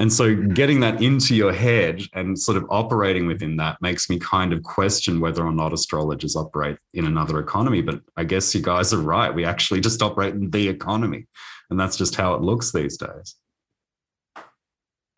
and 0.00 0.10
so 0.10 0.34
getting 0.34 0.80
that 0.80 1.02
into 1.02 1.34
your 1.34 1.52
head 1.52 2.02
and 2.14 2.38
sort 2.38 2.56
of 2.56 2.64
operating 2.70 3.26
within 3.26 3.56
that 3.56 3.76
makes 3.82 4.08
me 4.08 4.18
kind 4.18 4.54
of 4.54 4.62
question 4.62 5.20
whether 5.20 5.44
or 5.44 5.52
not 5.52 5.74
astrologers 5.74 6.36
operate 6.36 6.78
in 6.94 7.04
another 7.04 7.38
economy. 7.38 7.82
But 7.82 8.00
I 8.16 8.24
guess 8.24 8.54
you 8.54 8.62
guys 8.62 8.94
are 8.94 9.00
right. 9.00 9.32
We 9.32 9.44
actually 9.44 9.80
just 9.80 10.00
operate 10.00 10.34
in 10.34 10.50
the 10.50 10.68
economy. 10.68 11.26
And 11.68 11.78
that's 11.78 11.98
just 11.98 12.14
how 12.14 12.32
it 12.32 12.40
looks 12.40 12.72
these 12.72 12.96
days. 12.96 13.36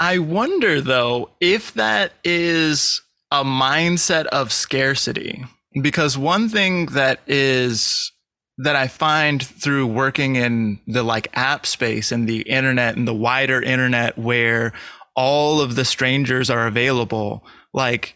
I 0.00 0.18
wonder, 0.18 0.80
though, 0.80 1.30
if 1.40 1.72
that 1.74 2.12
is 2.24 3.02
a 3.30 3.44
mindset 3.44 4.26
of 4.26 4.52
scarcity. 4.52 5.44
Because 5.80 6.18
one 6.18 6.48
thing 6.48 6.86
that 6.86 7.20
is 7.26 8.12
that 8.58 8.76
I 8.76 8.86
find 8.86 9.42
through 9.42 9.86
working 9.86 10.36
in 10.36 10.78
the 10.86 11.02
like 11.02 11.28
app 11.32 11.66
space 11.66 12.12
and 12.12 12.28
the 12.28 12.42
internet 12.42 12.96
and 12.96 13.08
the 13.08 13.14
wider 13.14 13.60
internet 13.60 14.18
where 14.18 14.72
all 15.16 15.60
of 15.60 15.74
the 15.74 15.84
strangers 15.84 16.50
are 16.50 16.66
available, 16.66 17.44
like 17.72 18.14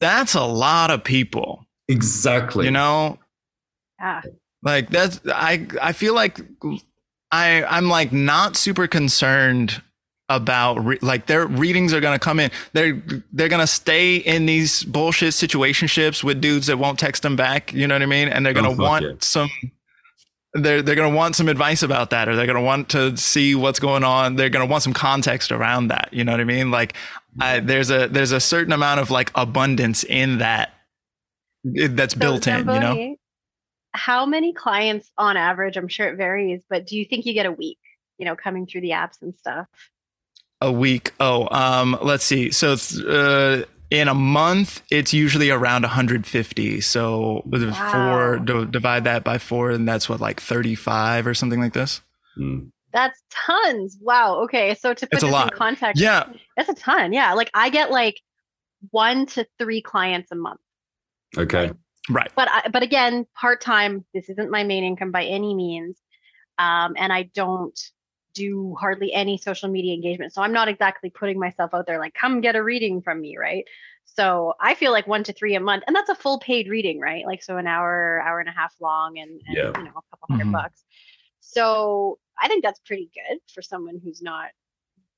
that's 0.00 0.34
a 0.34 0.44
lot 0.44 0.90
of 0.90 1.04
people. 1.04 1.66
Exactly. 1.88 2.64
You 2.64 2.70
know? 2.70 3.18
Yeah. 4.00 4.22
Like 4.62 4.88
that's 4.90 5.20
I 5.26 5.66
I 5.80 5.92
feel 5.92 6.14
like 6.14 6.40
I 7.30 7.64
I'm 7.64 7.88
like 7.88 8.12
not 8.12 8.56
super 8.56 8.86
concerned 8.86 9.82
about 10.28 10.82
re- 10.84 10.98
like 11.02 11.26
their 11.26 11.46
readings 11.46 11.92
are 11.92 12.00
going 12.00 12.18
to 12.18 12.22
come 12.22 12.40
in. 12.40 12.50
They're 12.72 13.02
they're 13.32 13.48
going 13.48 13.60
to 13.60 13.66
stay 13.66 14.16
in 14.16 14.46
these 14.46 14.82
bullshit 14.84 15.34
situationships 15.34 16.24
with 16.24 16.40
dudes 16.40 16.66
that 16.68 16.78
won't 16.78 16.98
text 16.98 17.22
them 17.22 17.36
back 17.36 17.72
you 17.72 17.86
know 17.86 17.94
what 17.94 18.02
i 18.02 18.06
mean? 18.06 18.28
And 18.28 18.44
they're 18.44 18.54
going 18.54 18.64
to 18.64 18.82
oh, 18.82 18.86
want 18.86 19.04
yeah. 19.04 19.12
some 19.20 19.50
they're 20.54 20.82
they're 20.82 20.94
going 20.94 21.10
to 21.10 21.16
want 21.16 21.36
some 21.36 21.48
advice 21.48 21.82
about 21.82 22.10
that 22.10 22.28
or 22.28 22.36
they're 22.36 22.46
going 22.46 22.56
to 22.56 22.62
want 22.62 22.88
to 22.90 23.16
see 23.16 23.54
what's 23.54 23.80
going 23.80 24.04
on. 24.04 24.36
They're 24.36 24.48
going 24.48 24.66
to 24.66 24.70
want 24.70 24.82
some 24.82 24.94
context 24.94 25.52
around 25.52 25.88
that 25.88 26.08
you 26.12 26.24
know 26.24 26.32
what 26.32 26.40
i 26.40 26.44
mean? 26.44 26.70
Like 26.70 26.94
I, 27.40 27.60
there's 27.60 27.90
a 27.90 28.08
there's 28.08 28.32
a 28.32 28.40
certain 28.40 28.72
amount 28.72 29.00
of 29.00 29.10
like 29.10 29.30
abundance 29.34 30.04
in 30.04 30.38
that 30.38 30.72
that's 31.64 32.14
so 32.14 32.20
built 32.20 32.46
in 32.46 32.58
you 32.60 32.64
know? 32.64 33.16
How 33.96 34.26
many 34.26 34.52
clients 34.52 35.10
on 35.16 35.36
average 35.36 35.76
i'm 35.76 35.88
sure 35.88 36.08
it 36.08 36.16
varies 36.16 36.60
but 36.68 36.86
do 36.86 36.96
you 36.96 37.04
think 37.04 37.26
you 37.26 37.32
get 37.32 37.46
a 37.46 37.52
week 37.52 37.78
you 38.18 38.24
know 38.24 38.34
coming 38.36 38.66
through 38.66 38.80
the 38.80 38.90
apps 38.90 39.22
and 39.22 39.34
stuff 39.36 39.66
a 40.60 40.72
week. 40.72 41.12
Oh, 41.20 41.48
um, 41.50 41.98
let's 42.02 42.24
see. 42.24 42.50
So 42.50 42.76
uh, 43.06 43.64
in 43.90 44.08
a 44.08 44.14
month, 44.14 44.82
it's 44.90 45.12
usually 45.12 45.50
around 45.50 45.82
150. 45.82 46.80
So 46.80 47.42
wow. 47.46 47.92
four 47.92 48.38
d- 48.38 48.66
divide 48.70 49.04
that 49.04 49.24
by 49.24 49.38
four, 49.38 49.70
and 49.70 49.86
that's 49.86 50.08
what 50.08 50.20
like 50.20 50.40
35 50.40 51.26
or 51.26 51.34
something 51.34 51.60
like 51.60 51.72
this. 51.72 52.00
Mm. 52.38 52.70
That's 52.92 53.20
tons. 53.30 53.98
Wow. 54.00 54.42
Okay. 54.44 54.74
So 54.74 54.94
to 54.94 55.06
put 55.06 55.14
it's 55.14 55.24
this 55.24 55.42
in 55.42 55.50
context, 55.50 56.00
yeah, 56.00 56.28
that's 56.56 56.68
a 56.68 56.74
ton. 56.74 57.12
Yeah. 57.12 57.34
Like 57.34 57.50
I 57.52 57.70
get 57.70 57.90
like 57.90 58.20
one 58.90 59.26
to 59.26 59.46
three 59.58 59.82
clients 59.82 60.30
a 60.30 60.36
month. 60.36 60.60
Okay. 61.36 61.72
Right. 62.08 62.30
But 62.36 62.48
I, 62.50 62.68
but 62.68 62.82
again, 62.82 63.26
part 63.34 63.60
time. 63.60 64.04
This 64.14 64.28
isn't 64.28 64.50
my 64.50 64.62
main 64.62 64.84
income 64.84 65.10
by 65.10 65.24
any 65.24 65.54
means, 65.54 65.98
um, 66.58 66.94
and 66.96 67.12
I 67.12 67.24
don't 67.34 67.78
do 68.34 68.76
hardly 68.78 69.12
any 69.12 69.38
social 69.38 69.68
media 69.68 69.94
engagement. 69.94 70.32
So 70.32 70.42
I'm 70.42 70.52
not 70.52 70.68
exactly 70.68 71.10
putting 71.10 71.38
myself 71.38 71.72
out 71.72 71.86
there 71.86 71.98
like, 71.98 72.14
come 72.14 72.40
get 72.40 72.56
a 72.56 72.62
reading 72.62 73.00
from 73.00 73.20
me, 73.20 73.36
right? 73.38 73.64
So 74.04 74.54
I 74.60 74.74
feel 74.74 74.92
like 74.92 75.06
one 75.06 75.24
to 75.24 75.32
three 75.32 75.54
a 75.54 75.60
month, 75.60 75.84
and 75.86 75.96
that's 75.96 76.10
a 76.10 76.14
full 76.14 76.38
paid 76.38 76.68
reading, 76.68 77.00
right? 77.00 77.24
Like 77.26 77.42
so 77.42 77.56
an 77.56 77.66
hour, 77.66 78.22
hour 78.24 78.38
and 78.38 78.48
a 78.48 78.52
half 78.52 78.74
long, 78.80 79.18
and, 79.18 79.40
and 79.46 79.56
yeah. 79.56 79.72
you 79.78 79.84
know 79.84 79.90
a 79.90 80.02
couple 80.10 80.18
100 80.28 80.44
mm-hmm. 80.44 80.52
bucks. 80.52 80.84
So 81.40 82.18
I 82.38 82.48
think 82.48 82.64
that's 82.64 82.80
pretty 82.80 83.10
good 83.14 83.38
for 83.52 83.62
someone 83.62 84.00
who's 84.02 84.22
not 84.22 84.50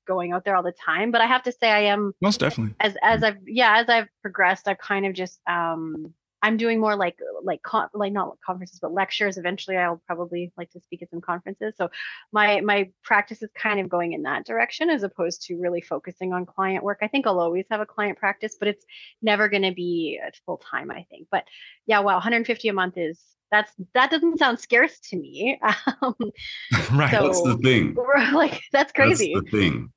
going 0.07 0.31
out 0.31 0.45
there 0.45 0.55
all 0.55 0.63
the 0.63 0.73
time. 0.73 1.11
But 1.11 1.21
I 1.21 1.25
have 1.25 1.43
to 1.43 1.51
say, 1.51 1.69
I 1.69 1.81
am 1.81 2.13
most 2.21 2.39
definitely 2.39 2.75
as 2.79 2.95
as 3.03 3.23
I've 3.23 3.37
yeah 3.45 3.79
as 3.79 3.89
I've 3.89 4.07
progressed, 4.21 4.67
I've 4.67 4.77
kind 4.77 5.05
of 5.05 5.13
just 5.13 5.39
um 5.47 6.13
I'm 6.47 6.55
doing 6.55 6.79
more 6.79 6.95
like 6.95 7.19
like 7.43 7.61
con- 7.61 7.89
like 7.93 8.13
not 8.13 8.37
conferences 8.45 8.79
but 8.79 8.93
lectures. 8.93 9.37
Eventually, 9.37 9.75
I'll 9.75 10.01
probably 10.07 10.53
like 10.57 10.71
to 10.71 10.79
speak 10.79 11.01
at 11.01 11.09
some 11.09 11.19
conferences. 11.19 11.73
So 11.77 11.89
my 12.31 12.61
my 12.61 12.89
practice 13.03 13.43
is 13.43 13.49
kind 13.53 13.81
of 13.81 13.89
going 13.89 14.13
in 14.13 14.23
that 14.23 14.45
direction 14.45 14.89
as 14.89 15.03
opposed 15.03 15.41
to 15.43 15.57
really 15.57 15.81
focusing 15.81 16.31
on 16.31 16.45
client 16.45 16.85
work. 16.85 16.99
I 17.01 17.07
think 17.09 17.27
I'll 17.27 17.41
always 17.41 17.65
have 17.69 17.81
a 17.81 17.85
client 17.85 18.17
practice, 18.17 18.55
but 18.57 18.69
it's 18.69 18.85
never 19.21 19.49
going 19.49 19.63
to 19.63 19.73
be 19.73 20.21
full 20.45 20.57
time. 20.57 20.89
I 20.89 21.05
think. 21.09 21.27
But 21.29 21.43
yeah, 21.85 21.99
wow, 21.99 22.13
150 22.13 22.69
a 22.69 22.73
month 22.73 22.97
is 22.97 23.19
that's 23.51 23.73
that 23.93 24.09
doesn't 24.09 24.39
sound 24.39 24.59
scarce 24.59 24.99
to 25.09 25.17
me. 25.17 25.59
Um, 26.01 26.15
right. 26.93 27.11
So, 27.11 27.23
that's 27.27 27.41
the 27.41 27.59
thing. 27.61 27.97
Like 28.33 28.61
that's 28.71 28.93
crazy. 28.93 29.33
That's 29.33 29.51
the 29.51 29.59
thing 29.59 29.91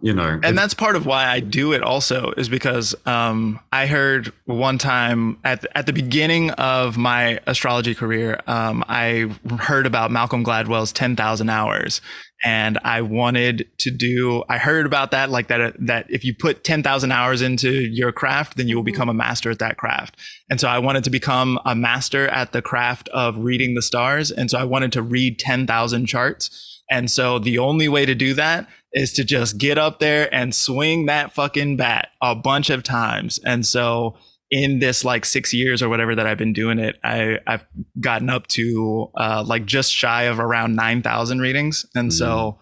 you 0.00 0.14
know 0.14 0.40
and 0.42 0.56
that's 0.56 0.74
part 0.74 0.96
of 0.96 1.06
why 1.06 1.26
i 1.26 1.40
do 1.40 1.72
it 1.72 1.82
also 1.82 2.32
is 2.36 2.48
because 2.48 2.94
um, 3.06 3.60
i 3.72 3.86
heard 3.86 4.32
one 4.46 4.78
time 4.78 5.38
at, 5.44 5.64
at 5.74 5.86
the 5.86 5.92
beginning 5.92 6.50
of 6.52 6.96
my 6.96 7.38
astrology 7.46 7.94
career 7.94 8.40
um, 8.46 8.82
i 8.88 9.30
heard 9.58 9.86
about 9.86 10.10
malcolm 10.10 10.44
gladwell's 10.44 10.92
10000 10.92 11.48
hours. 11.48 12.00
And 12.42 12.78
i 12.84 13.02
wanted 13.02 13.68
to 13.80 13.90
do 13.90 14.42
i 14.48 14.56
heard 14.56 14.86
about 14.86 15.10
that 15.10 15.28
like 15.28 15.48
that 15.48 15.74
that 15.78 16.06
if 16.08 16.24
you 16.24 16.34
put 16.34 16.64
10000 16.64 17.12
hours 17.12 17.42
into 17.42 17.70
your 17.70 18.12
craft 18.12 18.56
then 18.56 18.66
you 18.66 18.76
will 18.76 18.82
mm-hmm. 18.82 18.92
become 18.92 19.08
a 19.10 19.14
master 19.14 19.50
at 19.50 19.58
that 19.58 19.76
craft. 19.76 20.16
And 20.48 20.58
so 20.58 20.66
i 20.66 20.78
wanted 20.78 21.04
to 21.04 21.10
become 21.10 21.58
a 21.66 21.74
master 21.74 22.26
at 22.28 22.52
the 22.52 22.62
craft 22.62 23.10
of 23.10 23.36
reading 23.36 23.74
the 23.74 23.82
stars. 23.82 24.30
And 24.30 24.50
so 24.50 24.58
i 24.58 24.64
wanted 24.64 24.92
to 24.92 25.02
read 25.02 25.38
10000 25.38 26.06
charts 26.06 26.79
and 26.90 27.10
so 27.10 27.38
the 27.38 27.58
only 27.58 27.88
way 27.88 28.04
to 28.04 28.14
do 28.14 28.34
that 28.34 28.68
is 28.92 29.12
to 29.12 29.24
just 29.24 29.56
get 29.56 29.78
up 29.78 30.00
there 30.00 30.32
and 30.34 30.54
swing 30.54 31.06
that 31.06 31.32
fucking 31.32 31.76
bat 31.76 32.08
a 32.20 32.34
bunch 32.34 32.70
of 32.70 32.82
times. 32.82 33.38
And 33.44 33.64
so 33.64 34.16
in 34.50 34.80
this 34.80 35.04
like 35.04 35.24
six 35.24 35.54
years 35.54 35.80
or 35.80 35.88
whatever 35.88 36.16
that 36.16 36.26
I've 36.26 36.38
been 36.38 36.52
doing 36.52 36.80
it, 36.80 36.98
I, 37.04 37.38
I've 37.46 37.64
gotten 38.00 38.28
up 38.28 38.48
to 38.48 39.10
uh, 39.16 39.44
like 39.46 39.64
just 39.64 39.92
shy 39.92 40.24
of 40.24 40.40
around 40.40 40.74
9,000 40.74 41.38
readings. 41.38 41.86
And 41.94 42.10
mm. 42.10 42.12
so, 42.12 42.58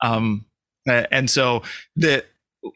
um, 0.00 0.46
and 0.86 1.28
so 1.28 1.62
the 1.96 2.24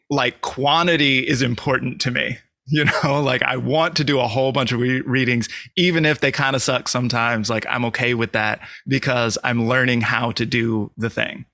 like 0.09 0.41
quantity 0.41 1.19
is 1.19 1.41
important 1.41 2.01
to 2.01 2.11
me 2.11 2.37
you 2.69 2.85
know 2.85 3.21
like 3.21 3.41
i 3.43 3.55
want 3.55 3.95
to 3.95 4.03
do 4.03 4.19
a 4.19 4.27
whole 4.27 4.51
bunch 4.51 4.71
of 4.71 4.79
re- 4.79 5.01
readings 5.01 5.47
even 5.75 6.05
if 6.05 6.19
they 6.19 6.31
kind 6.31 6.55
of 6.55 6.61
suck 6.61 6.87
sometimes 6.87 7.49
like 7.49 7.65
i'm 7.69 7.85
okay 7.85 8.13
with 8.13 8.33
that 8.33 8.59
because 8.87 9.37
i'm 9.43 9.67
learning 9.67 10.01
how 10.01 10.31
to 10.31 10.45
do 10.45 10.91
the 10.97 11.09
thing 11.09 11.45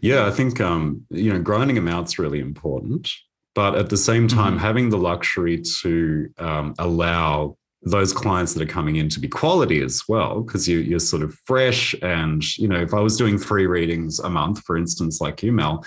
yeah 0.00 0.26
i 0.26 0.30
think 0.30 0.60
um 0.60 1.04
you 1.10 1.32
know 1.32 1.40
grinding 1.40 1.76
them 1.76 1.88
out's 1.88 2.18
really 2.18 2.38
important 2.38 3.10
but 3.54 3.76
at 3.76 3.88
the 3.88 3.96
same 3.96 4.28
time 4.28 4.54
mm-hmm. 4.54 4.62
having 4.62 4.90
the 4.90 4.98
luxury 4.98 5.60
to 5.60 6.28
um, 6.38 6.74
allow 6.78 7.56
those 7.82 8.12
clients 8.12 8.54
that 8.54 8.62
are 8.62 8.72
coming 8.72 8.96
in 8.96 9.08
to 9.10 9.20
be 9.20 9.28
quality 9.28 9.80
as 9.82 10.02
well 10.08 10.40
because 10.40 10.66
you, 10.66 10.78
you're 10.78 10.98
sort 10.98 11.22
of 11.22 11.34
fresh 11.44 11.94
and 12.02 12.56
you 12.58 12.68
know 12.68 12.80
if 12.80 12.94
i 12.94 13.00
was 13.00 13.16
doing 13.16 13.38
three 13.38 13.66
readings 13.66 14.18
a 14.20 14.30
month 14.30 14.60
for 14.64 14.76
instance 14.76 15.20
like 15.20 15.42
you 15.42 15.52
mel 15.52 15.84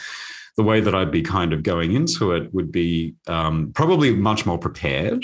the 0.57 0.63
way 0.63 0.81
that 0.81 0.95
I'd 0.95 1.11
be 1.11 1.21
kind 1.21 1.53
of 1.53 1.63
going 1.63 1.93
into 1.93 2.31
it 2.31 2.53
would 2.53 2.71
be 2.71 3.15
um, 3.27 3.71
probably 3.73 4.13
much 4.15 4.45
more 4.45 4.57
prepared. 4.57 5.23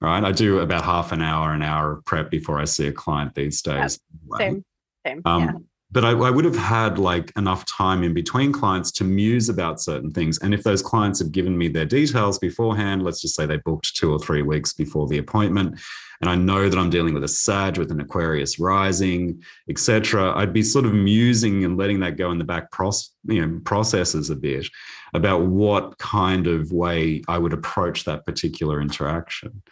Right. 0.00 0.24
I 0.24 0.32
do 0.32 0.58
about 0.58 0.84
half 0.84 1.12
an 1.12 1.22
hour, 1.22 1.52
an 1.52 1.62
hour 1.62 1.92
of 1.92 2.04
prep 2.04 2.28
before 2.28 2.58
I 2.58 2.64
see 2.64 2.88
a 2.88 2.92
client 2.92 3.36
these 3.36 3.62
days. 3.62 4.00
Same, 4.36 4.64
same. 5.06 5.22
Um, 5.24 5.44
yeah. 5.44 5.52
But 5.92 6.04
I, 6.04 6.10
I, 6.10 6.30
would 6.30 6.44
have 6.44 6.56
had 6.56 6.98
like 6.98 7.30
enough 7.36 7.64
time 7.66 8.02
in 8.02 8.12
between 8.12 8.50
clients 8.50 8.90
to 8.92 9.04
muse 9.04 9.48
about 9.48 9.80
certain 9.80 10.10
things. 10.10 10.38
And 10.38 10.54
if 10.54 10.64
those 10.64 10.82
clients 10.82 11.20
had 11.20 11.30
given 11.30 11.56
me 11.56 11.68
their 11.68 11.84
details 11.84 12.38
beforehand, 12.38 13.04
let's 13.04 13.20
just 13.20 13.36
say 13.36 13.46
they 13.46 13.58
booked 13.58 13.94
two 13.94 14.10
or 14.10 14.18
three 14.18 14.42
weeks 14.42 14.72
before 14.72 15.06
the 15.06 15.18
appointment, 15.18 15.78
and 16.22 16.30
I 16.30 16.36
know 16.36 16.68
that 16.68 16.78
I'm 16.78 16.88
dealing 16.88 17.14
with 17.14 17.24
a 17.24 17.28
Sag 17.28 17.76
with 17.78 17.90
an 17.90 18.00
Aquarius 18.00 18.60
rising, 18.60 19.42
etc., 19.68 20.32
I'd 20.36 20.52
be 20.52 20.62
sort 20.62 20.86
of 20.86 20.94
musing 20.94 21.64
and 21.64 21.76
letting 21.76 21.98
that 22.00 22.16
go 22.16 22.30
in 22.30 22.38
the 22.38 22.44
back 22.44 22.70
pros, 22.70 23.10
you 23.24 23.44
know, 23.44 23.60
processes 23.64 24.30
a 24.30 24.36
bit 24.36 24.68
about 25.14 25.42
what 25.42 25.98
kind 25.98 26.46
of 26.46 26.70
way 26.70 27.22
I 27.26 27.38
would 27.38 27.52
approach 27.52 28.04
that 28.04 28.24
particular 28.24 28.80
interaction. 28.80 29.62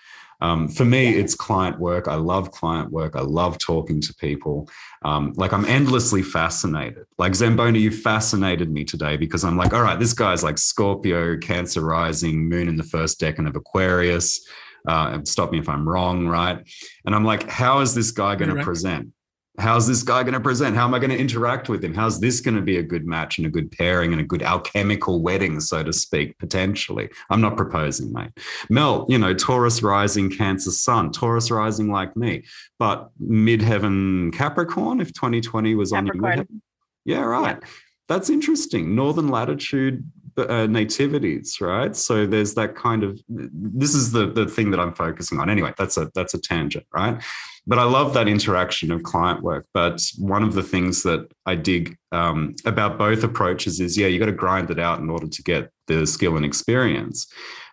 Um, 0.41 0.69
for 0.69 0.85
me, 0.85 1.15
it's 1.15 1.35
client 1.35 1.79
work. 1.79 2.09
I 2.09 2.15
love 2.17 2.51
client 2.51 2.91
work. 2.91 3.15
I 3.15 3.21
love 3.21 3.59
talking 3.59 4.01
to 4.01 4.15
people. 4.15 4.69
Um, 5.03 5.35
like 5.37 5.53
I'm 5.53 5.67
endlessly 5.67 6.23
fascinated. 6.23 7.05
Like 7.19 7.35
Zamboni, 7.35 7.79
you 7.79 7.91
fascinated 7.91 8.71
me 8.71 8.85
today 8.85 9.17
because 9.17 9.45
I'm 9.45 9.57
like, 9.57 9.73
all 9.73 9.83
right, 9.83 10.01
this 10.01 10.15
guy's 10.15 10.43
like 10.43 10.59
Scorpio, 10.59 11.37
Cancer 11.37 11.83
rising, 11.83 12.49
moon 12.49 12.69
in 12.69 12.77
the 12.77 12.83
first 12.83 13.21
decan 13.21 13.47
of 13.47 13.55
Aquarius 13.55 14.41
uh, 14.87 15.19
stop 15.25 15.53
me 15.53 15.59
if 15.59 15.69
I'm 15.69 15.89
wrong, 15.89 16.27
right? 16.27 16.67
And 17.05 17.15
I'm 17.15 17.25
like, 17.25 17.49
how 17.49 17.81
is 17.81 17.95
this 17.95 18.11
guy 18.11 18.37
going 18.37 18.55
to 18.55 18.63
present? 18.63 19.13
How's 19.59 19.87
this 19.87 20.03
guy 20.03 20.23
going 20.23 20.35
to 20.35 20.41
present? 20.41 20.75
How 20.75 20.87
am 20.87 20.95
I 20.95 20.99
going 20.99 21.11
to 21.11 21.19
interact 21.19 21.69
with 21.69 21.85
him? 21.85 21.93
How's 21.93 22.19
this 22.19 22.41
going 22.41 22.55
to 22.55 22.63
be 22.63 22.79
a 22.79 22.83
good 22.83 23.07
match 23.07 23.37
and 23.37 23.47
a 23.47 23.51
good 23.51 23.71
pairing 23.71 24.13
and 24.13 24.21
a 24.21 24.25
good 24.25 24.43
alchemical 24.43 25.21
wedding, 25.21 25.61
so 25.61 25.83
to 25.83 25.93
speak, 25.93 26.39
potentially? 26.39 27.11
I'm 27.29 27.43
not 27.43 27.57
proposing, 27.57 28.13
mate. 28.13 28.31
Mel, 28.71 29.05
you 29.09 29.19
know, 29.19 29.35
Taurus 29.35 29.83
rising, 29.83 30.31
Cancer 30.31 30.71
sun, 30.71 31.13
Taurus 31.13 31.51
rising 31.51 31.91
like 31.91 32.17
me, 32.17 32.45
but 32.79 33.11
midheaven 33.21 34.33
Capricorn, 34.33 35.01
if 35.01 35.13
2020 35.13 35.75
was 35.75 35.91
Capricorn. 35.91 36.25
on 36.25 36.37
your 36.37 36.45
midheaven. 36.45 36.61
Yeah, 37.05 37.21
right. 37.21 37.59
Yeah. 37.61 37.69
That's 38.09 38.31
interesting. 38.31 38.95
Northern 38.95 39.29
latitude 39.29 40.11
uh, 40.49 40.67
nativities, 40.67 41.61
right? 41.61 41.95
So 41.97 42.27
there's 42.27 42.55
that 42.55 42.75
kind 42.75 43.03
of 43.03 43.21
this 43.29 43.95
is 43.95 44.13
the 44.13 44.27
the 44.31 44.47
thing 44.47 44.71
that 44.71 44.81
I'm 44.81 44.95
focusing 44.95 45.39
on. 45.41 45.51
Anyway, 45.51 45.73
that's 45.77 45.97
a 45.97 46.11
that's 46.15 46.35
a 46.35 46.41
tangent, 46.41 46.87
right? 46.95 47.21
But 47.67 47.79
I 47.79 47.85
love 47.85 48.15
that 48.15 48.29
interaction 48.29 48.91
of 48.91 49.03
client 49.03 49.43
work. 49.43 49.67
But 49.75 50.01
one 50.19 50.43
of 50.43 50.55
the 50.55 50.63
things 50.63 51.03
that 51.03 51.31
I 51.47 51.55
dig 51.57 51.97
um, 52.11 52.55
about 52.65 52.99
both 52.99 53.23
approaches 53.23 53.81
is, 53.81 53.99
yeah, 53.99 54.07
you 54.07 54.19
got 54.19 54.27
to 54.27 54.33
grind 54.33 54.71
it 54.71 54.79
out 54.79 54.99
in 54.99 55.11
order 55.11 55.29
to 55.29 55.43
get 55.43 55.71
the 55.87 56.07
skill 56.07 56.37
and 56.37 56.45
experience. 56.45 57.27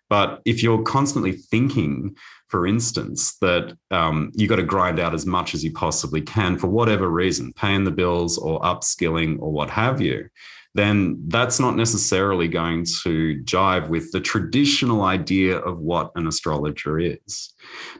But 0.10 0.42
if 0.46 0.64
you're 0.64 0.84
constantly 0.84 1.34
thinking, 1.34 2.16
for 2.48 2.66
instance, 2.66 3.38
that 3.40 3.78
um, 3.92 4.32
you 4.36 4.48
got 4.48 4.56
to 4.58 4.64
grind 4.64 5.00
out 5.00 5.14
as 5.14 5.26
much 5.26 5.54
as 5.54 5.64
you 5.64 5.72
possibly 5.72 6.22
can 6.22 6.58
for 6.58 6.68
whatever 6.68 7.10
reason, 7.10 7.54
paying 7.54 7.84
the 7.84 7.92
bills 7.92 8.38
or 8.38 8.62
upskilling 8.62 9.38
or 9.40 9.52
what 9.52 9.70
have 9.70 10.00
you, 10.00 10.30
then 10.78 11.18
that's 11.28 11.60
not 11.60 11.76
necessarily 11.76 12.48
going 12.48 12.86
to 13.04 13.42
jive 13.44 13.90
with 13.90 14.12
the 14.12 14.20
traditional 14.20 15.02
idea 15.02 15.58
of 15.58 15.80
what 15.80 16.12
an 16.16 16.28
astrologer 16.28 17.00
is. 17.00 17.54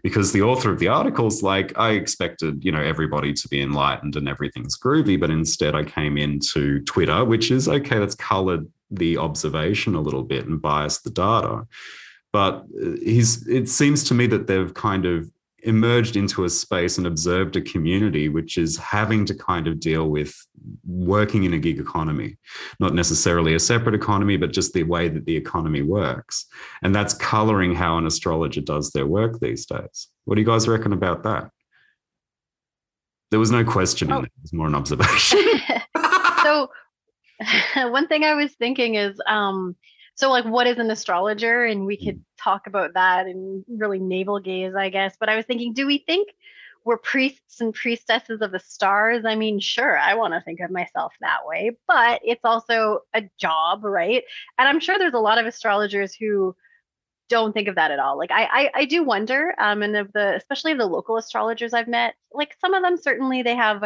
Because 0.04 0.32
the 0.32 0.44
author 0.44 0.72
of 0.72 0.78
the 0.78 0.88
article 0.88 1.26
is 1.26 1.42
like, 1.42 1.78
I 1.78 1.92
expected, 1.92 2.64
you 2.64 2.72
know, 2.72 2.82
everybody 2.82 3.34
to 3.34 3.48
be 3.48 3.62
enlightened 3.62 4.16
and 4.16 4.30
everything's 4.30 4.78
groovy, 4.78 5.20
but 5.20 5.32
instead 5.32 5.74
I 5.74 5.84
came 5.84 6.18
into 6.18 6.82
Twitter, 6.84 7.26
which 7.26 7.50
is 7.50 7.68
okay, 7.68 7.98
that's 7.98 8.16
colored 8.16 8.68
the 8.92 9.18
observation 9.18 9.96
a 9.96 10.02
little 10.02 10.24
bit 10.24 10.46
and 10.46 10.62
biased 10.62 11.04
the 11.04 11.10
data. 11.10 11.66
But 12.32 12.66
uh, 12.82 12.92
he's 13.02 13.48
it 13.48 13.70
seems 13.70 14.04
to 14.06 14.14
me 14.14 14.28
that 14.28 14.46
they've 14.46 14.74
kind 14.74 15.06
of 15.06 15.32
emerged 15.64 16.16
into 16.16 16.46
a 16.46 16.50
space 16.50 16.98
and 16.98 17.08
observed 17.08 17.56
a 17.56 17.62
community 17.62 18.30
which 18.30 18.58
is 18.58 18.78
having 18.78 19.26
to 19.26 19.34
kind 19.34 19.68
of 19.68 19.80
deal 19.80 20.08
with 20.10 20.34
working 20.86 21.44
in 21.44 21.54
a 21.54 21.58
gig 21.58 21.80
economy, 21.80 22.38
not 22.80 22.94
necessarily 22.94 23.56
a 23.56 23.60
separate 23.60 23.96
economy, 23.96 24.38
but 24.38 24.54
just 24.54 24.74
the 24.74 24.84
way 24.84 25.10
that 25.10 25.26
the 25.26 25.36
economy 25.36 25.82
works. 25.82 26.46
And 26.82 26.96
that's 26.96 27.14
coloring 27.14 27.76
how 27.76 27.98
an 27.98 28.06
astrologer 28.06 28.62
does 28.62 28.92
their 28.92 29.08
work 29.08 29.40
these 29.40 29.66
days. 29.66 30.08
What 30.26 30.36
do 30.36 30.42
you 30.42 30.48
guys 30.48 30.68
reckon 30.68 30.94
about 30.94 31.24
that? 31.24 31.50
There 33.32 33.40
was 33.40 33.52
no 33.52 33.64
question 33.64 34.12
oh. 34.12 34.20
in 34.20 34.26
it, 34.26 34.32
it 34.38 34.42
was 34.42 34.54
more 34.54 34.68
an 34.68 34.76
observation. 34.76 35.40
so, 36.44 36.70
one 37.90 38.08
thing 38.08 38.24
I 38.24 38.34
was 38.34 38.54
thinking 38.54 38.96
is, 38.96 39.20
um, 39.28 39.76
so 40.18 40.32
like 40.32 40.46
what 40.46 40.68
is 40.68 40.80
an 40.80 40.90
astrologer 40.90 41.64
and 41.64 41.86
we 41.86 41.96
could 41.96 42.18
mm. 42.18 42.24
talk 42.40 42.68
about 42.68 42.96
that 42.96 43.28
and 43.28 43.64
really 43.70 44.00
navel 44.00 44.40
gaze 44.40 44.74
i 44.76 44.90
guess 44.90 45.16
but 45.20 45.30
i 45.30 45.36
was 45.36 45.46
thinking 45.46 45.74
do 45.74 45.86
we 45.86 46.00
think 46.00 46.30
we're 46.88 46.98
priests 46.98 47.60
and 47.60 47.74
priestesses 47.74 48.40
of 48.42 48.54
the 48.54 48.60
stars 48.60 49.26
i 49.26 49.36
mean 49.36 49.60
sure 49.60 49.98
i 50.00 50.16
want 50.16 50.34
to 50.34 50.40
think 50.42 50.62
of 50.62 50.72
myself 50.72 51.12
that 51.20 51.46
way 51.46 51.70
but 51.86 52.22
it's 52.24 52.46
also 52.46 53.02
a 53.14 53.22
job 53.38 53.84
right 53.84 54.24
and 54.58 54.70
i'm 54.70 54.80
sure 54.80 54.98
there's 54.98 55.14
a 55.14 55.20
lot 55.20 55.38
of 55.38 55.46
astrologers 55.46 56.16
who 56.16 56.56
don't 57.30 57.52
think 57.52 57.68
of 57.68 57.76
that 57.76 57.92
at 57.92 58.00
all 58.00 58.18
like 58.18 58.32
i 58.32 58.46
i, 58.46 58.72
I 58.74 58.86
do 58.86 59.04
wonder 59.04 59.54
um 59.60 59.84
and 59.84 59.98
of 59.98 60.14
the 60.14 60.38
especially 60.38 60.72
of 60.72 60.78
the 60.78 60.86
local 60.86 61.18
astrologers 61.18 61.74
i've 61.74 61.90
met 61.90 62.16
like 62.32 62.56
some 62.62 62.74
of 62.74 62.82
them 62.82 62.96
certainly 62.96 63.44
they 63.44 63.56
have 63.56 63.84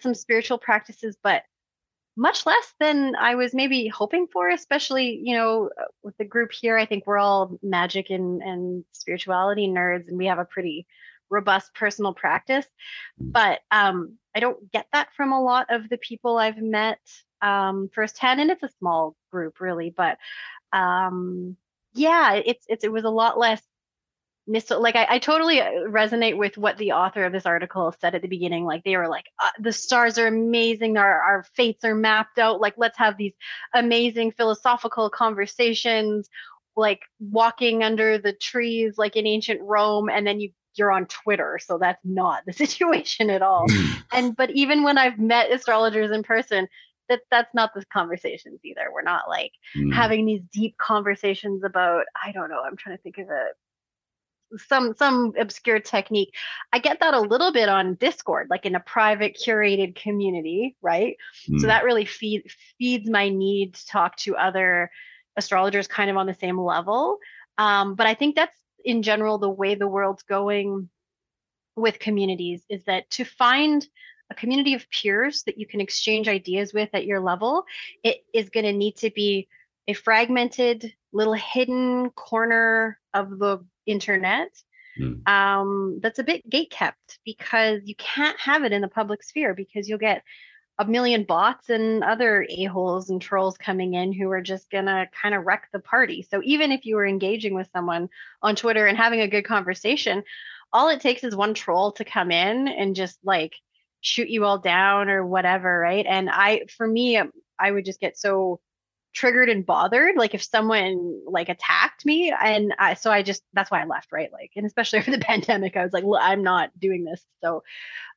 some 0.00 0.14
spiritual 0.14 0.56
practices 0.56 1.14
but 1.22 1.42
much 2.16 2.46
less 2.46 2.74
than 2.80 3.14
I 3.14 3.36
was 3.36 3.54
maybe 3.54 3.86
hoping 3.86 4.26
for, 4.26 4.48
especially, 4.48 5.20
you 5.22 5.36
know, 5.36 5.70
with 6.02 6.16
the 6.16 6.24
group 6.24 6.50
here. 6.50 6.76
I 6.76 6.84
think 6.84 7.06
we're 7.06 7.16
all 7.16 7.56
magic 7.62 8.10
and, 8.10 8.42
and 8.42 8.84
spirituality 8.90 9.68
nerds, 9.68 10.08
and 10.08 10.18
we 10.18 10.26
have 10.26 10.40
a 10.40 10.44
pretty 10.44 10.88
robust 11.30 11.74
personal 11.74 12.14
practice. 12.14 12.66
But 13.18 13.60
um, 13.70 14.18
I 14.34 14.40
don't 14.40 14.70
get 14.72 14.86
that 14.92 15.08
from 15.16 15.32
a 15.32 15.42
lot 15.42 15.66
of 15.70 15.88
the 15.88 15.98
people 15.98 16.38
I've 16.38 16.58
met 16.58 17.00
um, 17.42 17.90
firsthand, 17.94 18.40
and 18.40 18.50
it's 18.50 18.62
a 18.62 18.70
small 18.78 19.16
group, 19.30 19.60
really. 19.60 19.92
But 19.96 20.18
um, 20.72 21.56
yeah, 21.94 22.34
it's 22.34 22.64
it's 22.68 22.84
it 22.84 22.92
was 22.92 23.04
a 23.04 23.10
lot 23.10 23.38
less 23.38 23.62
like 24.70 24.96
I, 24.96 25.06
I, 25.10 25.18
totally 25.18 25.60
uh, 25.60 25.70
resonate 25.88 26.36
with 26.36 26.56
what 26.56 26.78
the 26.78 26.92
author 26.92 27.24
of 27.24 27.32
this 27.32 27.44
article 27.44 27.94
said 28.00 28.14
at 28.14 28.22
the 28.22 28.28
beginning 28.28 28.64
like 28.64 28.82
they 28.82 28.96
were 28.96 29.08
like 29.08 29.26
uh, 29.42 29.50
the 29.60 29.72
stars 29.72 30.18
are 30.18 30.26
amazing 30.26 30.96
our, 30.96 31.20
our 31.20 31.44
fates 31.54 31.84
are 31.84 31.94
mapped 31.94 32.38
out 32.38 32.60
like 32.60 32.74
let's 32.78 32.96
have 32.96 33.18
these 33.18 33.34
amazing 33.74 34.32
philosophical 34.32 35.10
conversations 35.10 36.28
like 36.76 37.00
walking 37.20 37.82
under 37.82 38.16
the 38.16 38.32
trees 38.32 38.94
like 38.96 39.16
in 39.16 39.26
ancient 39.26 39.60
rome 39.62 40.08
and 40.08 40.26
then 40.26 40.40
you 40.40 40.50
you're 40.76 40.92
on 40.92 41.06
twitter 41.06 41.58
so 41.62 41.78
that's 41.78 42.04
not 42.04 42.44
the 42.46 42.52
situation 42.64 43.30
at 43.30 43.42
all 43.42 43.66
hmm. 43.68 43.92
and 44.12 44.36
but 44.36 44.50
even 44.50 44.82
when 44.82 44.98
i've 44.98 45.18
met 45.18 45.50
astrologers 45.50 46.10
in 46.10 46.22
person 46.22 46.68
that 47.08 47.20
that's 47.30 47.54
not 47.54 47.72
the 47.74 47.84
conversations 47.86 48.60
either. 48.64 48.88
We're 48.92 49.02
not 49.02 49.28
like 49.28 49.52
mm. 49.76 49.92
having 49.92 50.26
these 50.26 50.42
deep 50.52 50.76
conversations 50.76 51.64
about 51.64 52.04
I 52.22 52.32
don't 52.32 52.50
know. 52.50 52.60
I'm 52.64 52.76
trying 52.76 52.96
to 52.96 53.02
think 53.02 53.18
of 53.18 53.28
a 53.28 53.46
some 54.68 54.94
some 54.96 55.32
obscure 55.38 55.80
technique. 55.80 56.34
I 56.72 56.78
get 56.78 57.00
that 57.00 57.14
a 57.14 57.20
little 57.20 57.52
bit 57.52 57.68
on 57.68 57.94
Discord, 57.94 58.48
like 58.50 58.66
in 58.66 58.74
a 58.74 58.80
private 58.80 59.38
curated 59.42 59.96
community, 59.96 60.76
right? 60.82 61.16
Mm. 61.48 61.60
So 61.60 61.66
that 61.66 61.84
really 61.84 62.04
feed, 62.04 62.44
feeds 62.78 63.08
my 63.10 63.28
need 63.28 63.74
to 63.74 63.86
talk 63.86 64.16
to 64.18 64.36
other 64.36 64.90
astrologers 65.36 65.86
kind 65.86 66.10
of 66.10 66.16
on 66.16 66.26
the 66.26 66.34
same 66.34 66.58
level. 66.58 67.18
Um, 67.58 67.94
but 67.94 68.06
I 68.06 68.14
think 68.14 68.36
that's 68.36 68.56
in 68.84 69.02
general 69.02 69.38
the 69.38 69.48
way 69.48 69.74
the 69.74 69.88
world's 69.88 70.22
going 70.22 70.88
with 71.76 71.98
communities 71.98 72.64
is 72.68 72.84
that 72.84 73.08
to 73.10 73.24
find 73.24 73.86
a 74.30 74.34
community 74.34 74.74
of 74.74 74.86
peers 74.90 75.42
that 75.44 75.58
you 75.58 75.66
can 75.66 75.80
exchange 75.80 76.28
ideas 76.28 76.74
with 76.74 76.90
at 76.92 77.06
your 77.06 77.20
level, 77.20 77.64
it 78.02 78.18
is 78.34 78.50
going 78.50 78.66
to 78.66 78.72
need 78.72 78.96
to 78.96 79.10
be 79.10 79.48
a 79.86 79.94
fragmented 79.94 80.92
little 81.12 81.32
hidden 81.32 82.10
corner 82.10 82.98
of 83.14 83.38
the 83.38 83.64
internet 83.86 84.50
mm. 85.00 85.26
um, 85.26 85.98
that's 86.02 86.18
a 86.18 86.24
bit 86.24 86.48
gate 86.48 86.70
kept 86.70 87.18
because 87.24 87.80
you 87.84 87.94
can't 87.96 88.38
have 88.38 88.64
it 88.64 88.72
in 88.72 88.82
the 88.82 88.88
public 88.88 89.22
sphere 89.22 89.54
because 89.54 89.88
you'll 89.88 89.98
get 89.98 90.22
a 90.78 90.84
million 90.84 91.24
bots 91.24 91.70
and 91.70 92.04
other 92.04 92.46
a-holes 92.48 93.10
and 93.10 93.20
trolls 93.20 93.58
coming 93.58 93.94
in 93.94 94.12
who 94.12 94.30
are 94.30 94.40
just 94.40 94.70
gonna 94.70 95.06
kind 95.20 95.34
of 95.34 95.44
wreck 95.44 95.68
the 95.72 95.80
party. 95.80 96.22
So 96.30 96.40
even 96.44 96.70
if 96.70 96.86
you 96.86 96.96
were 96.96 97.06
engaging 97.06 97.54
with 97.54 97.68
someone 97.72 98.08
on 98.42 98.54
Twitter 98.54 98.86
and 98.86 98.96
having 98.96 99.20
a 99.20 99.28
good 99.28 99.44
conversation, 99.44 100.22
all 100.72 100.88
it 100.88 101.00
takes 101.00 101.24
is 101.24 101.34
one 101.34 101.54
troll 101.54 101.92
to 101.92 102.04
come 102.04 102.30
in 102.30 102.68
and 102.68 102.94
just 102.94 103.18
like 103.24 103.54
shoot 104.00 104.28
you 104.28 104.44
all 104.44 104.58
down 104.58 105.08
or 105.10 105.26
whatever, 105.26 105.78
right? 105.78 106.06
And 106.06 106.30
I, 106.30 106.62
for 106.76 106.86
me, 106.86 107.20
I 107.58 107.70
would 107.70 107.84
just 107.84 108.00
get 108.00 108.16
so 108.16 108.60
triggered 109.14 109.48
and 109.48 109.64
bothered 109.66 110.16
like 110.16 110.34
if 110.34 110.42
someone 110.44 111.20
like 111.26 111.48
attacked 111.48 112.04
me 112.04 112.30
and 112.30 112.74
I, 112.78 112.94
so 112.94 113.10
i 113.10 113.22
just 113.22 113.42
that's 113.54 113.70
why 113.70 113.80
i 113.80 113.84
left 113.86 114.12
right 114.12 114.30
like 114.32 114.52
and 114.54 114.66
especially 114.66 114.98
over 115.00 115.10
the 115.10 115.18
pandemic 115.18 115.76
i 115.76 115.82
was 115.82 115.92
like 115.92 116.04
i'm 116.20 116.42
not 116.42 116.78
doing 116.78 117.04
this 117.04 117.24
so 117.42 117.64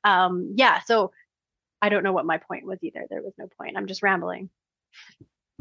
um 0.03 0.53
yeah 0.57 0.81
so 0.81 1.11
i 1.81 1.89
don't 1.89 2.03
know 2.03 2.13
what 2.13 2.25
my 2.25 2.37
point 2.37 2.65
was 2.65 2.79
either 2.81 3.05
there 3.09 3.21
was 3.21 3.33
no 3.37 3.47
point 3.57 3.77
i'm 3.77 3.87
just 3.87 4.03
rambling 4.03 4.49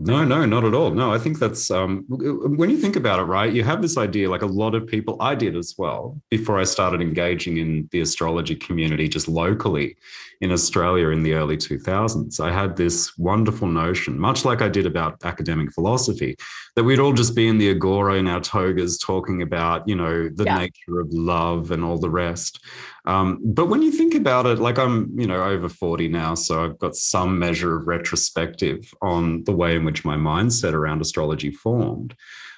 no, 0.03 0.25
no, 0.25 0.47
not 0.47 0.65
at 0.65 0.73
all. 0.73 0.93
No, 0.93 1.13
I 1.13 1.19
think 1.19 1.39
that's 1.39 1.71
um, 1.71 2.07
when 2.09 2.71
you 2.71 2.79
think 2.79 2.97
about 2.97 3.21
it, 3.21 3.25
right? 3.25 3.53
You 3.53 3.63
have 3.65 3.83
this 3.83 3.99
idea, 3.99 4.31
like 4.31 4.41
a 4.41 4.47
lot 4.47 4.75
of 4.75 4.87
people, 4.87 5.19
I 5.21 5.35
did 5.35 5.55
as 5.57 5.75
well 5.77 6.19
before 6.31 6.59
I 6.59 6.65
started 6.65 7.03
engaging 7.03 7.59
in 7.59 7.87
the 7.93 8.01
astrology 8.01 8.57
community 8.57 9.09
just 9.09 9.29
locally 9.29 9.99
in 10.41 10.53
Australia 10.53 11.09
in 11.09 11.23
the 11.23 11.35
early 11.35 11.59
2000s. 11.59 12.41
I 12.41 12.51
had 12.51 12.77
this 12.77 13.19
wonderful 13.19 13.69
notion, 13.69 14.19
much 14.19 14.47
like 14.47 14.63
I 14.63 14.71
did 14.71 14.87
about 14.87 15.23
academic 15.23 15.71
philosophy, 15.71 16.35
that 16.81 16.85
we'd 16.85 16.99
all 16.99 17.13
just 17.13 17.37
be 17.37 17.47
in 17.47 17.59
the 17.59 17.69
agora 17.69 18.15
in 18.15 18.27
our 18.27 18.41
togas 18.41 18.97
talking 18.97 19.43
about, 19.43 19.87
you 19.87 19.95
know, 19.95 20.31
the 20.31 20.45
yeah. 20.45 20.57
nature 20.57 20.99
of 20.99 21.13
love 21.13 21.71
and 21.73 21.85
all 21.85 21.99
the 21.99 22.09
rest. 22.09 22.65
Um, 23.05 23.39
but 23.45 23.67
when 23.67 23.83
you 23.83 23.93
think 23.93 24.15
about 24.15 24.47
it, 24.47 24.59
like 24.59 24.79
I'm, 24.79 25.13
you 25.15 25.27
know, 25.27 25.45
over 25.45 25.69
40 25.69 26.09
now, 26.09 26.35
so 26.35 26.65
I've 26.65 26.79
got 26.79 26.97
some 26.97 27.39
measure 27.39 27.77
of 27.77 27.87
retrospective 27.87 28.95
on 29.03 29.45
the 29.45 29.53
way 29.53 29.77
in 29.77 29.85
which 29.85 30.07
my 30.07 30.17
mindset 30.17 30.73
around 30.73 31.03
astrology 31.03 31.51
formed. 31.51 32.17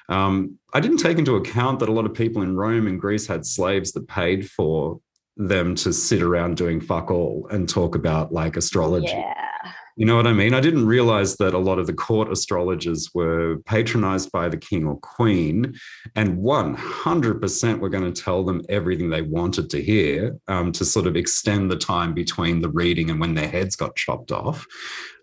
Um, 0.08 0.56
I 0.72 0.78
didn't 0.78 0.98
take 0.98 1.18
into 1.18 1.34
account 1.34 1.80
that 1.80 1.88
a 1.88 1.92
lot 1.92 2.06
of 2.06 2.14
people 2.14 2.42
in 2.42 2.54
Rome 2.54 2.86
and 2.86 3.00
Greece 3.00 3.26
had 3.26 3.44
slaves 3.44 3.90
that 3.90 4.06
paid 4.06 4.48
for 4.48 5.00
them 5.36 5.74
to 5.74 5.92
sit 5.92 6.22
around 6.22 6.56
doing 6.56 6.80
fuck 6.80 7.10
all 7.10 7.48
and 7.50 7.68
talk 7.68 7.96
about 7.96 8.32
like 8.32 8.56
astrology. 8.56 9.08
Yeah. 9.08 9.72
You 9.96 10.06
know 10.06 10.16
what 10.16 10.26
I 10.26 10.32
mean? 10.32 10.54
I 10.54 10.60
didn't 10.60 10.86
realize 10.86 11.36
that 11.36 11.52
a 11.52 11.58
lot 11.58 11.78
of 11.78 11.86
the 11.86 11.92
court 11.92 12.32
astrologers 12.32 13.10
were 13.12 13.58
patronized 13.66 14.32
by 14.32 14.48
the 14.48 14.56
king 14.56 14.86
or 14.86 14.98
queen, 14.98 15.74
and 16.16 16.38
100% 16.38 17.78
were 17.78 17.88
going 17.90 18.12
to 18.12 18.22
tell 18.22 18.42
them 18.42 18.62
everything 18.70 19.10
they 19.10 19.22
wanted 19.22 19.68
to 19.70 19.82
hear 19.82 20.36
um, 20.48 20.72
to 20.72 20.84
sort 20.84 21.06
of 21.06 21.16
extend 21.16 21.70
the 21.70 21.76
time 21.76 22.14
between 22.14 22.62
the 22.62 22.70
reading 22.70 23.10
and 23.10 23.20
when 23.20 23.34
their 23.34 23.48
heads 23.48 23.76
got 23.76 23.94
chopped 23.94 24.32
off. 24.32 24.66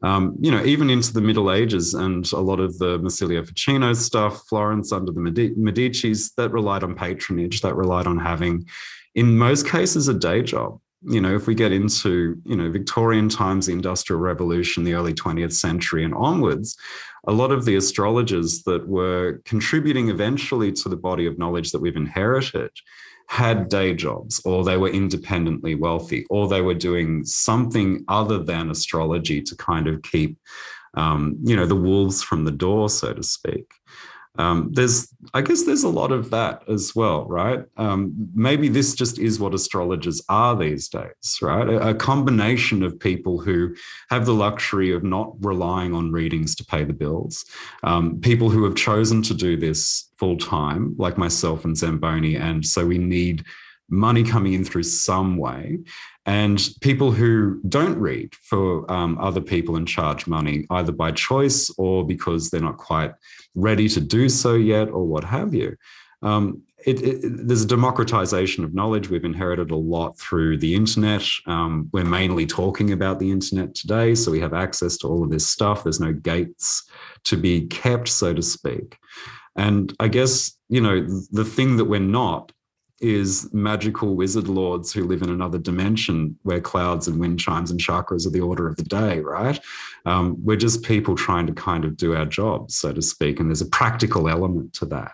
Um, 0.03 0.36
you 0.39 0.51
know, 0.51 0.63
even 0.63 0.89
into 0.89 1.13
the 1.13 1.22
Middle 1.22 1.51
Ages 1.51 1.95
and 1.95 2.32
a 2.32 2.39
lot 2.39 2.59
of 2.59 2.78
the 2.78 2.99
Marsilio 2.99 3.43
Ficino 3.43 3.93
stuff, 3.93 4.43
Florence 4.47 4.91
under 4.91 5.11
the 5.11 5.20
Medicis, 5.20 6.34
that 6.36 6.51
relied 6.51 6.84
on 6.84 6.95
patronage, 6.95 7.61
that 7.61 7.76
relied 7.76 8.05
on 8.05 8.20
having, 8.20 8.65
in 9.15 9.38
most 9.38 9.67
cases, 9.67 10.07
a 10.07 10.13
day 10.13 10.43
job 10.43 10.80
you 11.01 11.21
know, 11.21 11.35
if 11.35 11.47
we 11.47 11.55
get 11.55 11.71
into, 11.71 12.41
you 12.45 12.55
know, 12.55 12.69
Victorian 12.69 13.29
times, 13.29 13.67
the 13.67 13.73
Industrial 13.73 14.19
Revolution, 14.19 14.83
the 14.83 14.95
early 14.95 15.13
20th 15.13 15.53
century 15.53 16.03
and 16.03 16.13
onwards, 16.13 16.77
a 17.27 17.31
lot 17.31 17.51
of 17.51 17.65
the 17.65 17.75
astrologers 17.75 18.63
that 18.63 18.87
were 18.87 19.41
contributing 19.45 20.09
eventually 20.09 20.71
to 20.73 20.89
the 20.89 20.97
body 20.97 21.25
of 21.25 21.37
knowledge 21.37 21.71
that 21.71 21.81
we've 21.81 21.95
inherited 21.95 22.71
had 23.29 23.69
day 23.69 23.93
jobs 23.93 24.41
or 24.43 24.63
they 24.63 24.75
were 24.75 24.89
independently 24.89 25.75
wealthy 25.75 26.25
or 26.31 26.47
they 26.47 26.61
were 26.61 26.73
doing 26.73 27.23
something 27.23 28.03
other 28.07 28.39
than 28.39 28.71
astrology 28.71 29.39
to 29.39 29.55
kind 29.55 29.87
of 29.87 30.01
keep 30.01 30.35
um, 30.95 31.37
you 31.43 31.55
know 31.55 31.67
the 31.67 31.75
wolves 31.75 32.23
from 32.23 32.43
the 32.43 32.51
door 32.51 32.89
so 32.89 33.13
to 33.13 33.21
speak 33.21 33.71
um, 34.39 34.71
there's 34.73 35.13
i 35.33 35.41
guess 35.41 35.63
there's 35.65 35.83
a 35.83 35.89
lot 35.89 36.11
of 36.11 36.31
that 36.31 36.63
as 36.67 36.95
well 36.95 37.25
right? 37.25 37.63
Um, 37.77 38.13
maybe 38.33 38.67
this 38.69 38.95
just 38.95 39.19
is 39.19 39.39
what 39.39 39.53
astrologers 39.53 40.21
are 40.29 40.55
these 40.55 40.87
days 40.87 41.39
right? 41.41 41.67
A, 41.67 41.89
a, 41.89 41.93
combination 41.93 42.81
of 42.81 42.99
people 42.99 43.39
who 43.39 43.75
have 44.09 44.25
the 44.25 44.33
luxury 44.33 44.91
of 44.91 45.03
not 45.03 45.33
relying 45.41 45.93
on 45.93 46.11
readings 46.11 46.55
to 46.55 46.65
pay 46.65 46.83
the 46.83 46.93
bills 46.93 47.45
um, 47.83 48.19
people 48.21 48.49
who 48.49 48.63
have 48.63 48.75
chosen 48.75 49.21
to 49.23 49.33
do 49.33 49.57
this 49.57 50.09
full 50.17 50.37
time 50.37 50.95
like 50.97 51.17
myself 51.17 51.65
and 51.65 51.77
zamboni 51.77 52.35
and 52.35 52.65
so 52.65 52.85
we 52.85 52.97
need 52.97 53.43
money 53.89 54.23
coming 54.23 54.53
in 54.53 54.63
through 54.63 54.83
some 54.83 55.37
way 55.37 55.79
and 56.25 56.69
people 56.81 57.11
who 57.11 57.59
don't 57.67 57.97
read 57.97 58.33
for 58.35 58.89
um, 58.91 59.17
other 59.19 59.41
people 59.41 59.75
and 59.75 59.87
charge 59.87 60.27
money 60.27 60.65
either 60.71 60.91
by 60.91 61.11
choice 61.11 61.69
or 61.77 62.05
because 62.05 62.49
they're 62.49 62.61
not 62.61 62.77
quite 62.77 63.13
ready 63.55 63.89
to 63.89 63.99
do 63.99 64.29
so 64.29 64.55
yet 64.55 64.89
or 64.89 65.05
what 65.05 65.23
have 65.23 65.53
you 65.53 65.75
um, 66.21 66.61
it, 66.85 67.01
it, 67.01 67.47
there's 67.47 67.63
a 67.63 67.67
democratization 67.67 68.63
of 68.63 68.73
knowledge. 68.73 69.09
We've 69.09 69.25
inherited 69.25 69.71
a 69.71 69.75
lot 69.75 70.17
through 70.17 70.57
the 70.57 70.75
internet. 70.75 71.23
Um, 71.45 71.89
we're 71.91 72.05
mainly 72.05 72.45
talking 72.45 72.91
about 72.91 73.19
the 73.19 73.31
internet 73.31 73.75
today, 73.75 74.15
so 74.15 74.31
we 74.31 74.39
have 74.39 74.53
access 74.53 74.97
to 74.97 75.07
all 75.07 75.23
of 75.23 75.29
this 75.29 75.47
stuff. 75.47 75.83
There's 75.83 75.99
no 75.99 76.13
gates 76.13 76.89
to 77.25 77.37
be 77.37 77.67
kept, 77.67 78.07
so 78.07 78.33
to 78.33 78.41
speak. 78.41 78.97
And 79.55 79.93
I 79.99 80.07
guess, 80.07 80.57
you 80.69 80.79
know, 80.79 81.05
the 81.31 81.43
thing 81.43 81.77
that 81.77 81.85
we're 81.85 81.99
not 81.99 82.51
is 83.01 83.51
magical 83.53 84.15
wizard 84.15 84.47
lords 84.47 84.91
who 84.91 85.05
live 85.05 85.21
in 85.21 85.29
another 85.29 85.57
dimension 85.57 86.37
where 86.43 86.59
clouds 86.59 87.07
and 87.07 87.19
wind 87.19 87.39
chimes 87.39 87.71
and 87.71 87.79
chakras 87.79 88.27
are 88.27 88.29
the 88.29 88.41
order 88.41 88.67
of 88.67 88.75
the 88.75 88.83
day, 88.83 89.19
right? 89.19 89.59
Um, 90.05 90.37
we're 90.43 90.57
just 90.57 90.83
people 90.83 91.15
trying 91.15 91.47
to 91.47 91.53
kind 91.53 91.85
of 91.85 91.95
do 91.95 92.15
our 92.15 92.25
jobs, 92.25 92.75
so 92.75 92.91
to 92.91 93.01
speak. 93.01 93.39
And 93.39 93.49
there's 93.49 93.61
a 93.61 93.67
practical 93.67 94.27
element 94.27 94.73
to 94.73 94.85
that. 94.87 95.13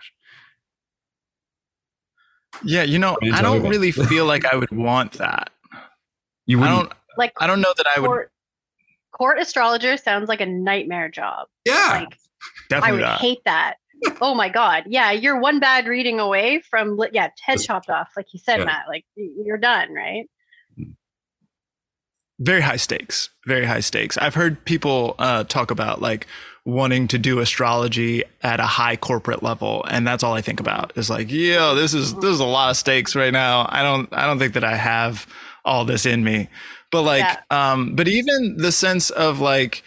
Yeah, 2.64 2.82
you 2.82 2.98
know, 2.98 3.16
I 3.32 3.42
don't 3.42 3.68
really 3.68 3.92
feel 3.92 4.24
like 4.26 4.44
I 4.44 4.56
would 4.56 4.70
want 4.70 5.12
that. 5.14 5.50
You 6.46 6.62
I 6.62 6.68
don't 6.68 6.92
like 7.16 7.32
I 7.38 7.46
don't 7.46 7.60
know 7.60 7.74
that 7.76 7.86
I 7.96 8.00
would 8.00 8.06
court, 8.06 8.32
court 9.12 9.38
astrologer 9.38 9.96
sounds 9.96 10.28
like 10.28 10.40
a 10.40 10.46
nightmare 10.46 11.08
job. 11.08 11.48
Yeah. 11.64 12.00
Like 12.00 12.18
Definitely 12.68 12.88
I 12.88 12.92
would 12.92 13.00
not. 13.00 13.20
hate 13.20 13.44
that 13.44 13.76
oh 14.20 14.34
my 14.34 14.48
god 14.48 14.84
yeah 14.86 15.10
you're 15.10 15.38
one 15.38 15.58
bad 15.58 15.86
reading 15.86 16.20
away 16.20 16.60
from 16.70 16.98
yeah 17.12 17.28
head 17.44 17.60
chopped 17.60 17.90
off 17.90 18.10
like 18.16 18.26
you 18.32 18.38
said 18.38 18.58
yeah. 18.58 18.64
matt 18.64 18.84
like 18.88 19.04
you're 19.14 19.58
done 19.58 19.92
right 19.92 20.26
very 22.38 22.60
high 22.60 22.76
stakes, 22.76 23.30
very 23.46 23.64
high 23.64 23.80
stakes. 23.80 24.18
I've 24.18 24.34
heard 24.34 24.62
people 24.64 25.14
uh, 25.18 25.44
talk 25.44 25.70
about 25.70 26.02
like 26.02 26.26
wanting 26.64 27.08
to 27.08 27.18
do 27.18 27.38
astrology 27.38 28.24
at 28.42 28.60
a 28.60 28.66
high 28.66 28.96
corporate 28.96 29.42
level, 29.42 29.84
and 29.88 30.06
that's 30.06 30.22
all 30.22 30.34
I 30.34 30.42
think 30.42 30.60
about 30.60 30.92
is 30.96 31.08
like, 31.08 31.30
yo, 31.30 31.74
this 31.74 31.94
is 31.94 32.14
this 32.16 32.30
is 32.30 32.40
a 32.40 32.44
lot 32.44 32.70
of 32.70 32.76
stakes 32.76 33.16
right 33.16 33.32
now. 33.32 33.66
I 33.70 33.82
don't 33.82 34.12
I 34.12 34.26
don't 34.26 34.38
think 34.38 34.54
that 34.54 34.64
I 34.64 34.76
have 34.76 35.26
all 35.64 35.84
this 35.84 36.04
in 36.04 36.24
me, 36.24 36.48
but 36.92 37.02
like, 37.02 37.20
yeah. 37.20 37.72
um, 37.72 37.96
but 37.96 38.06
even 38.06 38.56
the 38.58 38.72
sense 38.72 39.08
of 39.10 39.40
like, 39.40 39.82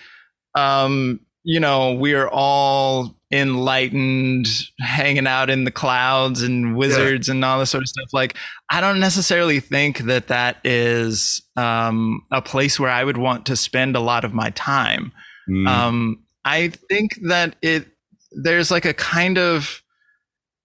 um, 0.55 1.19
you 1.43 1.59
know, 1.59 1.93
we're 1.93 2.27
all 2.27 3.15
enlightened, 3.31 4.47
hanging 4.79 5.27
out 5.27 5.49
in 5.49 5.63
the 5.63 5.71
clouds 5.71 6.41
and 6.41 6.75
wizards 6.75 7.27
yeah. 7.27 7.35
and 7.35 7.45
all 7.45 7.59
this 7.59 7.69
sort 7.69 7.83
of 7.83 7.89
stuff. 7.89 8.09
Like, 8.11 8.35
I 8.71 8.81
don't 8.81 8.99
necessarily 8.99 9.59
think 9.59 9.99
that 9.99 10.27
that 10.27 10.57
is 10.63 11.41
um, 11.55 12.25
a 12.31 12.41
place 12.41 12.79
where 12.79 12.89
I 12.89 13.03
would 13.03 13.17
want 13.17 13.45
to 13.47 13.55
spend 13.55 13.95
a 13.95 13.99
lot 13.99 14.25
of 14.25 14.33
my 14.33 14.49
time. 14.51 15.11
Mm. 15.49 15.67
Um, 15.67 16.23
I 16.45 16.69
think 16.89 17.19
that 17.23 17.55
it 17.61 17.87
there's 18.31 18.71
like 18.71 18.85
a 18.85 18.93
kind 18.93 19.37
of 19.37 19.81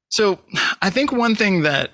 so 0.09 0.39
I 0.81 0.91
think 0.91 1.13
one 1.13 1.35
thing 1.35 1.63
that 1.63 1.91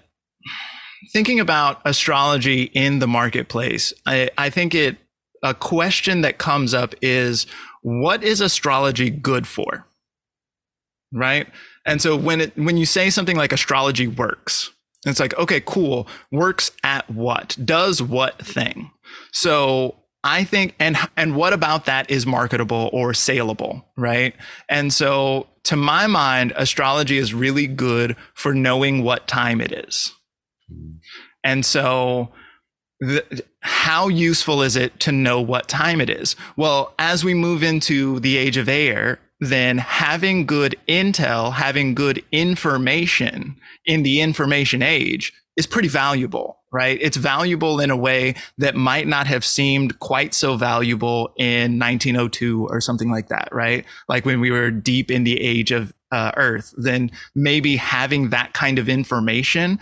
thinking 1.12 1.41
about 1.41 1.81
astrology 1.85 2.64
in 2.64 2.99
the 2.99 3.07
marketplace, 3.07 3.95
I, 4.07 4.31
I 4.37 4.51
think 4.51 4.75
it 4.75 4.99
a 5.43 5.55
question 5.55 6.21
that 6.21 6.39
comes 6.39 6.75
up 6.75 6.95
is 7.01 7.47
what 7.83 8.23
is 8.23 8.41
astrology 8.41 9.09
good 9.09 9.47
for? 9.47 9.87
Right? 11.13 11.49
And 11.85 12.01
so 12.01 12.17
when 12.17 12.41
it 12.41 12.57
when 12.57 12.77
you 12.77 12.87
say 12.87 13.11
something 13.11 13.37
like 13.37 13.53
astrology 13.53 14.07
works, 14.07 14.71
it's 15.07 15.21
like, 15.21 15.37
okay, 15.39 15.61
cool. 15.61 16.07
Works 16.31 16.71
at 16.85 17.11
what? 17.11 17.57
Does 17.65 18.03
what 18.03 18.39
thing? 18.45 18.91
So 19.33 19.97
I 20.23 20.45
think 20.45 20.75
and 20.79 20.97
and 21.17 21.35
what 21.35 21.53
about 21.53 21.87
that 21.87 22.11
is 22.11 22.27
marketable 22.27 22.91
or 22.93 23.15
saleable, 23.15 23.85
right? 23.97 24.35
And 24.69 24.93
so 24.93 25.47
to 25.65 25.77
my 25.77 26.07
mind, 26.07 26.53
astrology 26.57 27.19
is 27.19 27.33
really 27.35 27.67
good 27.67 28.17
for 28.35 28.55
knowing 28.55 29.03
what 29.03 29.27
time 29.27 29.61
it 29.61 29.73
is. 29.73 30.13
And 31.43 31.65
so 31.65 32.31
the, 33.01 33.43
how 33.61 34.09
useful 34.09 34.63
is 34.63 34.77
it 34.77 35.01
to 35.01 35.13
know 35.13 35.41
what 35.41 35.69
time 35.69 36.01
it 36.01 36.11
is? 36.11 36.37
Well, 36.57 36.95
as 36.99 37.25
we 37.25 37.33
move 37.33 37.63
into 37.63 38.21
the 38.21 38.37
age 38.37 38.57
of 38.57 38.69
air, 38.69 39.19
then 39.41 39.78
having 39.78 40.47
good 40.47 40.76
intel, 40.86 41.53
having 41.53 41.95
good 41.95 42.22
information 42.30 43.57
in 43.86 44.03
the 44.03 44.20
information 44.20 44.82
age 44.82 45.32
is 45.57 45.66
pretty 45.66 45.88
valuable, 45.88 46.59
right? 46.72 46.99
It's 47.01 47.16
valuable 47.16 47.80
in 47.80 47.91
a 47.91 47.97
way 47.97 48.34
that 48.59 48.76
might 48.76 49.07
not 49.07 49.26
have 49.26 49.45
seemed 49.45 49.99
quite 49.99 50.34
so 50.34 50.57
valuable 50.57 51.32
in 51.36 51.78
1902 51.78 52.68
or 52.68 52.80
something 52.80 53.11
like 53.11 53.28
that, 53.28 53.49
right? 53.51 53.84
Like 54.09 54.24
when 54.24 54.41
we 54.41 54.51
were 54.51 54.70
deep 54.70 55.11
in 55.11 55.24
the 55.24 55.41
age 55.41 55.72
of 55.72 55.93
uh, 56.12 56.32
Earth, 56.36 56.74
then 56.76 57.11
maybe 57.34 57.76
having 57.76 58.30
that 58.30 58.53
kind 58.53 58.78
of 58.78 58.88
information 58.88 59.78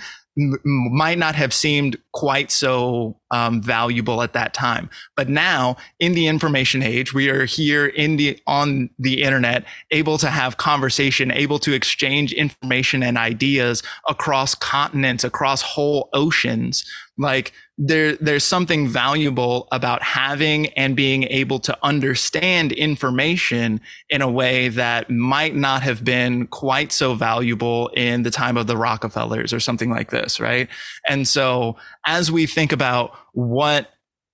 might 0.64 1.18
not 1.18 1.34
have 1.34 1.52
seemed 1.52 1.96
quite 2.12 2.50
so 2.50 3.17
um, 3.30 3.62
valuable 3.62 4.22
at 4.22 4.32
that 4.32 4.54
time. 4.54 4.88
But 5.16 5.28
now, 5.28 5.76
in 5.98 6.12
the 6.12 6.26
information 6.26 6.82
age, 6.82 7.12
we 7.12 7.28
are 7.28 7.44
here 7.44 7.86
in 7.86 8.16
the 8.16 8.38
on 8.46 8.90
the 8.98 9.22
internet, 9.22 9.64
able 9.90 10.18
to 10.18 10.30
have 10.30 10.56
conversation, 10.56 11.30
able 11.30 11.58
to 11.60 11.72
exchange 11.72 12.32
information 12.32 13.02
and 13.02 13.18
ideas 13.18 13.82
across 14.08 14.54
continents, 14.54 15.24
across 15.24 15.62
whole 15.62 16.08
oceans. 16.12 16.84
Like 17.18 17.52
there 17.78 18.16
there's 18.16 18.44
something 18.44 18.88
valuable 18.88 19.68
about 19.70 20.02
having 20.02 20.66
and 20.70 20.96
being 20.96 21.22
able 21.24 21.60
to 21.60 21.76
understand 21.82 22.72
information 22.72 23.80
in 24.10 24.20
a 24.20 24.30
way 24.30 24.68
that 24.68 25.08
might 25.08 25.54
not 25.54 25.82
have 25.82 26.04
been 26.04 26.48
quite 26.48 26.90
so 26.90 27.14
valuable 27.14 27.88
in 27.88 28.24
the 28.24 28.30
time 28.30 28.56
of 28.56 28.66
the 28.66 28.76
Rockefellers 28.76 29.52
or 29.52 29.60
something 29.60 29.90
like 29.90 30.10
this, 30.10 30.40
right? 30.40 30.68
And 31.08 31.26
so 31.26 31.76
as 32.08 32.32
we 32.32 32.46
think 32.46 32.72
about 32.72 33.14
what 33.32 33.90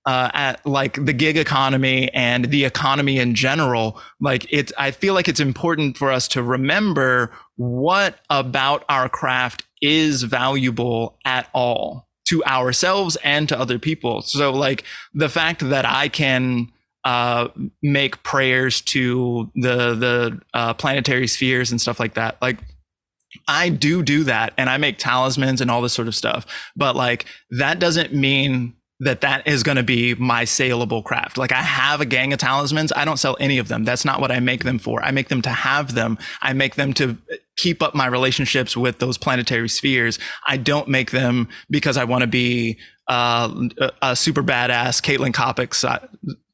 uh, 0.07 0.31
at 0.33 0.65
like 0.65 1.05
the 1.05 1.13
gig 1.13 1.37
economy 1.37 2.13
and 2.15 2.47
the 2.47 2.65
economy 2.65 3.19
in 3.19 3.35
general, 3.35 4.01
like 4.21 4.47
it's, 4.51 4.73
I 4.79 4.93
feel 4.93 5.13
like 5.13 5.29
it's 5.29 5.41
important 5.41 5.97
for 5.97 6.13
us 6.13 6.29
to 6.29 6.43
remember 6.43 7.33
what 7.57 8.21
about 8.31 8.85
our 8.89 9.09
craft 9.09 9.65
is 9.83 10.23
valuable 10.23 11.19
at 11.25 11.49
all 11.53 12.07
to 12.27 12.45
ourselves 12.45 13.17
and 13.25 13.49
to 13.49 13.59
other 13.59 13.79
people. 13.79 14.23
So 14.23 14.53
like 14.53 14.85
the 15.13 15.29
fact 15.29 15.69
that 15.69 15.85
I 15.85 16.09
can 16.09 16.71
uh, 17.05 17.49
make 17.83 18.23
prayers 18.23 18.81
to 18.83 19.51
the 19.55 19.95
the 19.95 20.41
uh, 20.55 20.75
planetary 20.75 21.27
spheres 21.27 21.71
and 21.71 21.81
stuff 21.81 22.01
like 22.01 22.15
that. 22.15 22.41
Like 22.41 22.59
I 23.49 23.69
do 23.69 24.03
do 24.03 24.25
that, 24.25 24.55
and 24.57 24.71
I 24.71 24.77
make 24.77 24.99
talismans 24.99 25.61
and 25.61 25.71
all 25.71 25.83
this 25.83 25.93
sort 25.93 26.09
of 26.09 26.15
stuff. 26.15 26.47
But 26.77 26.97
like 26.97 27.27
that 27.51 27.79
doesn't 27.79 28.13
mean 28.13 28.75
that 29.01 29.21
that 29.23 29.47
is 29.47 29.63
going 29.63 29.77
to 29.77 29.83
be 29.83 30.15
my 30.15 30.45
saleable 30.45 31.03
craft. 31.03 31.37
Like 31.37 31.53
I 31.53 31.63
have 31.63 32.01
a 32.01 32.07
gang 32.07 32.33
of 32.33 32.39
talismans. 32.39 32.93
I 32.95 33.05
don't 33.05 33.17
sell 33.17 33.37
any 33.41 33.59
of 33.59 33.69
them. 33.69 33.85
That's 33.85 34.05
not 34.05 34.21
what 34.21 34.31
I 34.31 34.39
make 34.41 34.65
them 34.65 34.79
for. 34.79 35.03
I 35.03 35.11
make 35.11 35.29
them 35.29 35.43
to 35.43 35.51
have 35.51 35.95
them. 35.95 36.17
I 36.43 36.53
make 36.53 36.77
them 36.77 36.95
to 36.95 37.19
keep 37.57 37.83
up 37.83 37.95
my 37.95 38.07
relationships 38.07 38.77
with 38.77 39.01
those 39.01 39.19
planetary 39.19 39.69
spheres. 39.69 40.19
I 40.47 40.57
don't 40.57 40.89
make 40.89 41.11
them 41.11 41.49
because 41.71 41.97
I 41.97 42.05
want 42.05 42.23
to 42.23 42.29
be 42.29 42.79
uh, 43.09 43.69
a 44.01 44.15
super 44.17 44.43
badass 44.43 45.03
Caitlin 45.03 45.33
Coppock 45.33 45.75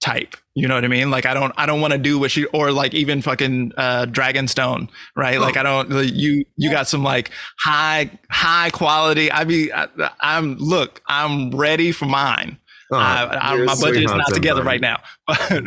type. 0.01 0.37
You 0.55 0.67
know 0.67 0.75
what 0.75 0.85
I 0.85 0.89
mean? 0.89 1.11
Like 1.11 1.27
I 1.27 1.35
don't, 1.35 1.53
I 1.57 1.67
don't 1.67 1.81
want 1.81 1.93
to 1.93 1.99
do 1.99 2.19
what 2.19 2.31
she, 2.31 2.45
or 2.47 2.73
like 2.73 2.95
even 2.95 3.23
fucking 3.23 3.73
uh, 3.77 4.07
Dragonstone, 4.07 4.89
right? 5.17 5.39
Oh. 5.39 5.41
Like 5.41 5.57
I 5.57 5.63
don't. 5.63 5.91
You, 6.13 6.45
you 6.57 6.71
got 6.71 6.89
some 6.89 7.03
like 7.03 7.31
high, 7.61 8.11
high 8.31 8.71
quality. 8.71 9.31
I 9.31 9.45
be, 9.45 9.73
I, 9.73 9.89
am 10.23 10.57
look, 10.57 11.03
I'm 11.07 11.51
ready 11.51 11.93
for 11.93 12.07
mine. 12.07 12.59
Oh, 12.93 12.97
I, 12.97 13.53
I, 13.53 13.65
my 13.65 13.77
budget 13.77 14.03
is 14.03 14.11
not 14.11 14.35
together 14.35 14.65
right 14.65 14.81
now, 14.81 15.01
but 15.27 15.65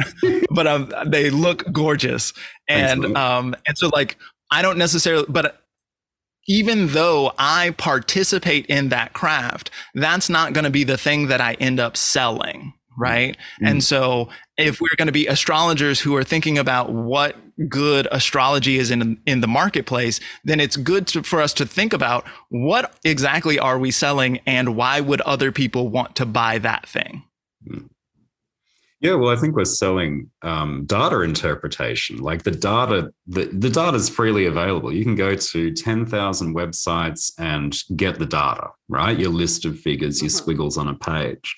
but 0.49 0.67
um, 0.67 0.91
they 1.07 1.29
look 1.29 1.63
gorgeous, 1.71 2.33
and 2.67 3.03
Thanks, 3.03 3.17
um, 3.17 3.55
and 3.65 3.77
so 3.77 3.89
like 3.93 4.17
I 4.51 4.61
don't 4.61 4.77
necessarily, 4.77 5.25
but 5.29 5.63
even 6.47 6.87
though 6.87 7.31
I 7.37 7.71
participate 7.77 8.65
in 8.65 8.89
that 8.89 9.13
craft, 9.13 9.71
that's 9.95 10.29
not 10.29 10.53
going 10.53 10.65
to 10.65 10.69
be 10.69 10.83
the 10.83 10.97
thing 10.97 11.27
that 11.27 11.39
I 11.39 11.53
end 11.53 11.79
up 11.79 11.95
selling. 11.95 12.73
Right. 12.97 13.37
Mm-hmm. 13.55 13.65
And 13.65 13.83
so 13.83 14.29
if 14.57 14.79
we're 14.79 14.95
going 14.97 15.07
to 15.07 15.11
be 15.11 15.27
astrologers 15.27 15.99
who 15.99 16.15
are 16.15 16.23
thinking 16.23 16.57
about 16.57 16.91
what 16.91 17.35
good 17.69 18.07
astrology 18.11 18.77
is 18.77 18.91
in, 18.91 19.19
in 19.25 19.41
the 19.41 19.47
marketplace, 19.47 20.19
then 20.43 20.59
it's 20.59 20.75
good 20.75 21.07
to, 21.07 21.23
for 21.23 21.41
us 21.41 21.53
to 21.53 21.65
think 21.65 21.93
about 21.93 22.25
what 22.49 22.95
exactly 23.03 23.57
are 23.59 23.79
we 23.79 23.91
selling 23.91 24.39
and 24.45 24.75
why 24.75 25.01
would 25.01 25.21
other 25.21 25.51
people 25.51 25.89
want 25.89 26.15
to 26.15 26.25
buy 26.25 26.57
that 26.59 26.87
thing? 26.87 27.23
Mm-hmm. 27.67 27.87
Yeah, 29.03 29.15
well, 29.15 29.31
I 29.31 29.35
think 29.35 29.53
we're 29.53 29.65
selling 29.65 30.31
um, 30.43 30.85
data 30.85 31.19
interpretation. 31.23 32.19
Like 32.19 32.43
the 32.43 32.51
data, 32.51 33.11
the, 33.27 33.49
the 33.51 33.69
data 33.69 33.97
is 33.97 34.07
freely 34.07 34.45
available. 34.45 34.93
You 34.93 35.03
can 35.03 35.15
go 35.15 35.35
to 35.35 35.73
10,000 35.73 36.55
websites 36.55 37.33
and 37.37 37.77
get 37.97 38.17
the 38.17 38.25
data, 38.25 38.69
right? 38.89 39.17
Your 39.17 39.31
list 39.31 39.65
of 39.65 39.79
figures, 39.79 40.21
your 40.21 40.29
mm-hmm. 40.29 40.37
squiggles 40.37 40.77
on 40.77 40.87
a 40.87 40.95
page. 40.95 41.55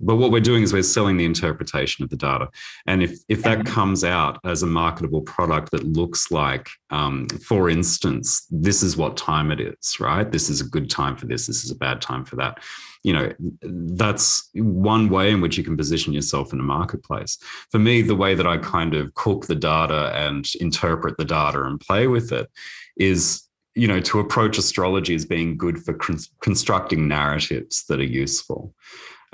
But 0.00 0.16
what 0.16 0.30
we're 0.30 0.40
doing 0.40 0.62
is 0.62 0.72
we're 0.72 0.82
selling 0.82 1.16
the 1.16 1.24
interpretation 1.24 2.04
of 2.04 2.10
the 2.10 2.16
data. 2.16 2.48
And 2.86 3.02
if, 3.02 3.18
if 3.28 3.42
that 3.42 3.66
comes 3.66 4.04
out 4.04 4.38
as 4.44 4.62
a 4.62 4.66
marketable 4.66 5.22
product 5.22 5.72
that 5.72 5.84
looks 5.84 6.30
like, 6.30 6.68
um, 6.90 7.26
for 7.46 7.68
instance, 7.68 8.46
this 8.50 8.82
is 8.82 8.96
what 8.96 9.16
time 9.16 9.50
it 9.50 9.60
is, 9.60 9.96
right? 9.98 10.30
This 10.30 10.48
is 10.48 10.60
a 10.60 10.68
good 10.68 10.88
time 10.88 11.16
for 11.16 11.26
this, 11.26 11.46
this 11.46 11.64
is 11.64 11.70
a 11.70 11.76
bad 11.76 12.00
time 12.00 12.24
for 12.24 12.36
that 12.36 12.62
you 13.04 13.12
know 13.12 13.32
that's 13.62 14.50
one 14.54 15.08
way 15.08 15.30
in 15.30 15.40
which 15.40 15.56
you 15.56 15.64
can 15.64 15.76
position 15.76 16.12
yourself 16.12 16.52
in 16.52 16.60
a 16.60 16.64
marketplace 16.64 17.38
for 17.70 17.78
me 17.78 18.02
the 18.02 18.14
way 18.14 18.34
that 18.34 18.46
i 18.46 18.56
kind 18.58 18.94
of 18.94 19.12
cook 19.14 19.46
the 19.46 19.54
data 19.54 20.12
and 20.14 20.50
interpret 20.60 21.16
the 21.16 21.24
data 21.24 21.62
and 21.62 21.80
play 21.80 22.06
with 22.06 22.32
it 22.32 22.50
is 22.96 23.47
you 23.78 23.88
know 23.88 24.00
to 24.00 24.20
approach 24.20 24.58
astrology 24.58 25.14
as 25.14 25.24
being 25.24 25.56
good 25.56 25.78
for 25.78 25.94
con- 25.94 26.18
constructing 26.40 27.08
narratives 27.08 27.84
that 27.88 28.00
are 28.00 28.04
useful 28.04 28.74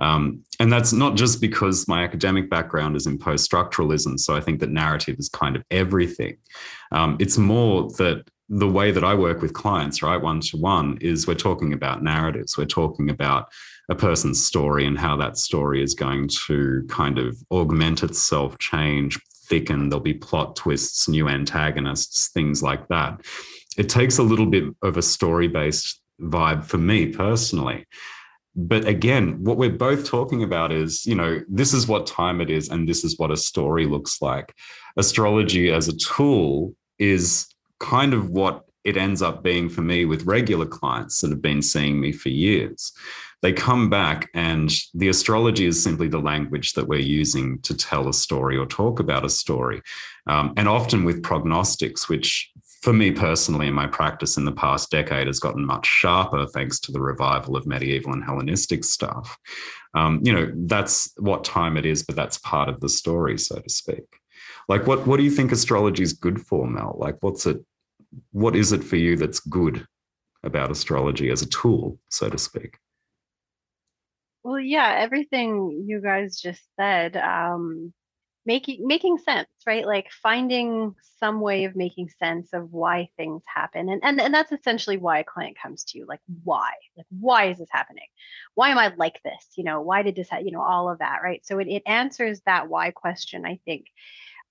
um, 0.01 0.42
and 0.59 0.72
that's 0.72 0.92
not 0.92 1.14
just 1.14 1.40
because 1.40 1.86
my 1.86 2.03
academic 2.03 2.51
background 2.51 2.97
is 2.97 3.07
in 3.07 3.18
post 3.18 3.51
structuralism 3.51 4.18
so 4.18 4.36
i 4.36 4.40
think 4.40 4.61
that 4.61 4.70
narrative 4.70 5.16
is 5.18 5.28
kind 5.28 5.57
of 5.57 5.64
everything 5.70 6.36
um, 6.92 7.16
it's 7.18 7.38
more 7.38 7.88
that 7.99 8.24
the 8.49 8.68
way 8.68 8.90
that 8.90 9.05
I 9.05 9.14
work 9.14 9.40
with 9.40 9.55
clients, 9.55 10.03
right, 10.03 10.20
one 10.20 10.40
to 10.40 10.57
one, 10.59 10.99
is 11.01 11.26
we're 11.26 11.34
talking 11.34 11.72
about 11.72 12.03
narratives. 12.03 12.59
We're 12.59 12.66
talking 12.66 13.09
about 13.09 13.49
a 13.88 13.95
person's 13.95 14.45
story 14.45 14.86
and 14.86 14.99
how 14.99 15.16
that 15.16 15.38
story 15.38 15.82
is 15.82 15.95
going 15.95 16.28
to 16.47 16.84
kind 16.88 17.18
of 17.18 17.36
augment 17.51 18.03
itself, 18.03 18.59
change, 18.59 19.18
thicken. 19.49 19.88
There'll 19.88 20.03
be 20.03 20.14
plot 20.14 20.57
twists, 20.57 21.09
new 21.09 21.28
antagonists, 21.28 22.28
things 22.28 22.62
like 22.62 22.86
that. 22.88 23.20
It 23.77 23.89
takes 23.89 24.18
a 24.18 24.22
little 24.22 24.47
bit 24.47 24.64
of 24.83 24.97
a 24.97 25.03
story 25.03 25.49
based 25.49 26.01
vibe 26.20 26.64
for 26.64 26.79
me 26.79 27.07
personally. 27.07 27.87
but 28.57 28.87
again, 28.87 29.43
what 29.43 29.57
we're 29.57 29.68
both 29.68 30.05
talking 30.07 30.45
about 30.45 30.70
is, 30.70 31.05
you 31.05 31.14
know, 31.14 31.41
this 31.49 31.75
is 31.75 31.89
what 31.89 32.07
time 32.07 32.41
it 32.41 32.51
is, 32.51 32.68
and 32.68 32.89
this 32.89 33.03
is 33.03 33.18
what 33.18 33.33
a 33.33 33.37
story 33.37 33.85
looks 33.85 34.22
like. 34.22 34.55
Astrology 34.97 35.72
as 35.72 35.89
a 35.89 35.97
tool 35.97 36.75
is 37.01 37.49
kind 37.81 38.14
of 38.14 38.31
what 38.31 38.64
it 38.85 38.97
ends 38.97 39.22
up 39.22 39.43
being 39.43 39.68
for 39.68 39.81
me 39.81 40.05
with 40.05 40.27
regular 40.27 40.66
clients 40.66 41.20
that 41.20 41.31
have 41.31 41.43
been 41.43 41.62
seeing 41.62 42.01
me 42.01 42.12
for 42.12 42.29
years. 42.29 42.93
They 43.43 43.53
come 43.53 43.91
back, 43.91 44.31
and 44.35 44.72
the 44.95 45.09
astrology 45.09 45.66
is 45.66 45.83
simply 45.83 46.09
the 46.09 46.20
language 46.20 46.75
that 46.75 46.87
we're 46.87 47.01
using 47.01 47.61
to 47.62 47.77
tell 47.77 48.09
a 48.09 48.14
story 48.14 48.57
or 48.57 48.66
talk 48.66 49.01
about 49.01 49.25
a 49.25 49.31
story. 49.31 49.83
Um, 50.29 50.55
and 50.57 50.68
often 50.68 51.05
with 51.05 51.22
prognostics, 51.22 52.09
which 52.09 52.51
for 52.85 52.93
me 52.93 53.11
personally, 53.11 53.70
my 53.70 53.87
practice 53.87 54.37
in 54.37 54.45
the 54.45 54.53
past 54.53 54.91
decade, 54.91 55.26
has 55.26 55.41
gotten 55.41 55.64
much 55.64 55.87
sharper 55.87 56.47
thanks 56.47 56.78
to 56.80 56.93
the 56.93 57.01
revival 57.01 57.57
of 57.57 57.66
medieval 57.66 58.12
and 58.12 58.22
Hellenistic 58.22 58.85
stuff. 58.85 59.39
Um, 59.95 60.20
you 60.22 60.35
know, 60.35 60.53
that's 60.55 61.11
what 61.16 61.45
time 61.45 61.78
it 61.78 61.87
is, 61.87 62.03
but 62.03 62.14
that's 62.14 62.37
part 62.37 62.68
of 62.68 62.80
the 62.80 62.91
story, 62.91 63.39
so 63.39 63.59
to 63.59 63.70
speak. 63.70 64.05
Like, 64.68 64.87
what 64.87 65.07
what 65.07 65.16
do 65.16 65.22
you 65.22 65.30
think 65.30 65.51
astrology 65.51 66.03
is 66.03 66.12
good 66.12 66.43
for, 66.43 66.66
Mel? 66.66 66.95
Like, 66.99 67.16
what's 67.22 67.47
it? 67.47 67.64
What 68.32 68.55
is 68.55 68.72
it 68.72 68.85
for 68.85 68.97
you 68.97 69.16
that's 69.16 69.41
good 69.41 69.87
about 70.43 70.70
astrology 70.70 71.30
as 71.30 71.41
a 71.41 71.49
tool, 71.49 71.99
so 72.11 72.28
to 72.28 72.37
speak? 72.37 72.76
Well, 74.43 74.61
yeah, 74.61 74.95
everything 74.99 75.87
you 75.87 76.03
guys 76.03 76.39
just 76.39 76.62
said. 76.78 77.16
Um, 77.16 77.95
making 78.47 78.86
making 78.86 79.18
sense 79.18 79.49
right? 79.66 79.86
Like 79.86 80.11
finding 80.11 80.95
some 81.18 81.40
way 81.40 81.64
of 81.64 81.76
making 81.76 82.11
sense 82.18 82.53
of 82.53 82.72
why 82.72 83.09
things 83.16 83.42
happen 83.47 83.88
and, 83.88 84.03
and 84.05 84.20
and 84.20 84.34
that's 84.34 84.53
essentially 84.53 84.97
why 84.97 85.20
a 85.20 85.24
client 85.24 85.57
comes 85.61 85.84
to 85.84 85.99
you 85.99 86.07
like 86.07 86.20
why? 86.42 86.72
Like 86.97 87.07
why 87.11 87.51
is 87.51 87.59
this 87.59 87.68
happening? 87.70 88.07
Why 88.55 88.70
am 88.70 88.78
i 88.78 88.92
like 88.97 89.22
this? 89.22 89.47
You 89.57 89.64
know 89.64 89.80
why 89.80 90.03
did 90.03 90.16
this 90.16 90.28
ha-? 90.30 90.38
you 90.38 90.53
know 90.53 90.62
all 90.62 90.90
of 90.90 90.99
that 90.99 91.20
right? 91.22 91.45
So 91.45 91.59
it, 91.59 91.68
it 91.68 91.82
answers 91.86 92.40
that 92.47 92.68
why 92.68 92.90
question 92.90 93.45
i 93.47 93.61
think 93.64 93.86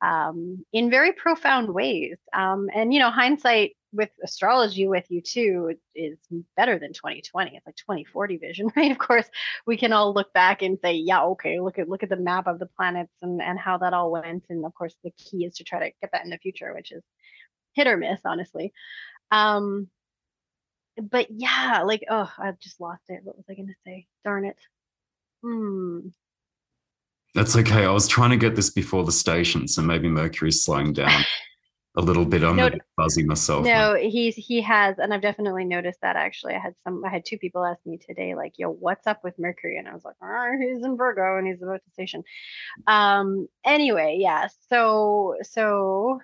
um, 0.01 0.65
in 0.73 0.89
very 0.89 1.13
profound 1.13 1.73
ways 1.73 2.17
um, 2.33 2.69
and 2.73 2.93
you 2.93 2.99
know 2.99 3.09
hindsight 3.09 3.75
with 3.93 4.09
astrology 4.23 4.87
with 4.87 5.05
you 5.09 5.21
too 5.21 5.75
is 5.95 6.17
better 6.57 6.79
than 6.79 6.91
2020 6.93 7.55
it's 7.55 7.65
like 7.65 7.75
2040 7.75 8.37
vision 8.37 8.71
right? 8.75 8.91
Of 8.91 8.97
course 8.97 9.27
we 9.65 9.77
can 9.77 9.93
all 9.93 10.13
look 10.13 10.33
back 10.33 10.61
and 10.61 10.79
say 10.81 10.93
yeah 10.93 11.23
okay 11.25 11.59
look 11.59 11.79
at 11.79 11.87
look 11.87 12.03
at 12.03 12.09
the 12.09 12.17
map 12.17 12.47
of 12.47 12.59
the 12.59 12.65
planets 12.65 13.13
and 13.21 13.41
and 13.41 13.59
how 13.59 13.77
that 13.77 13.93
all 13.93 14.11
went 14.11 14.45
and 14.49 14.65
of 14.65 14.73
course 14.73 14.95
the 15.03 15.11
key 15.11 15.45
is 15.45 15.55
to 15.55 15.63
try 15.63 15.79
to 15.79 15.95
get 16.01 16.11
that 16.11 16.23
in 16.23 16.31
the 16.31 16.37
future 16.37 16.73
which 16.73 16.91
is 16.91 17.03
hit 17.73 17.87
or 17.87 17.97
miss 17.97 18.19
honestly. 18.25 18.73
Um 19.31 19.87
but 21.01 21.27
yeah 21.31 21.83
like 21.85 22.03
oh 22.09 22.31
i've 22.37 22.59
just 22.59 22.79
lost 22.79 23.03
it 23.09 23.21
what 23.23 23.35
was 23.37 23.45
i 23.49 23.53
going 23.53 23.67
to 23.67 23.73
say? 23.85 24.07
Darn 24.23 24.45
it. 24.45 24.57
Hmm. 25.43 25.99
That's 27.35 27.55
okay 27.55 27.85
i 27.85 27.91
was 27.91 28.07
trying 28.07 28.29
to 28.29 28.37
get 28.37 28.55
this 28.55 28.69
before 28.69 29.03
the 29.03 29.11
station 29.11 29.67
so 29.67 29.81
maybe 29.81 30.07
mercury's 30.07 30.63
slowing 30.63 30.93
down 30.93 31.23
a 31.95 32.01
little 32.01 32.25
bit. 32.25 32.43
I'm 32.43 32.55
no, 32.55 32.67
a 32.67 32.71
bit 32.71 32.81
fuzzy 32.95 33.23
myself. 33.23 33.65
No, 33.65 33.95
he's 33.95 34.35
he 34.35 34.61
has, 34.61 34.97
and 34.97 35.13
I've 35.13 35.21
definitely 35.21 35.65
noticed 35.65 35.99
that. 36.01 36.15
Actually, 36.15 36.55
I 36.55 36.59
had 36.59 36.73
some. 36.83 37.03
I 37.05 37.09
had 37.09 37.23
two 37.25 37.37
people 37.37 37.63
ask 37.63 37.79
me 37.85 37.97
today, 37.97 38.33
like, 38.35 38.53
"Yo, 38.57 38.69
what's 38.69 39.05
up 39.05 39.23
with 39.23 39.37
Mercury?" 39.37 39.77
And 39.77 39.87
I 39.87 39.93
was 39.93 40.03
like, 40.03 40.15
oh, 40.21 40.51
"He's 40.59 40.83
in 40.83 40.97
Virgo 40.97 41.37
and 41.37 41.47
he's 41.47 41.61
about 41.61 41.81
to 41.83 41.91
station." 41.91 42.23
Um. 42.87 43.47
Anyway, 43.63 44.17
yeah. 44.19 44.47
So 44.69 45.35
so, 45.43 46.19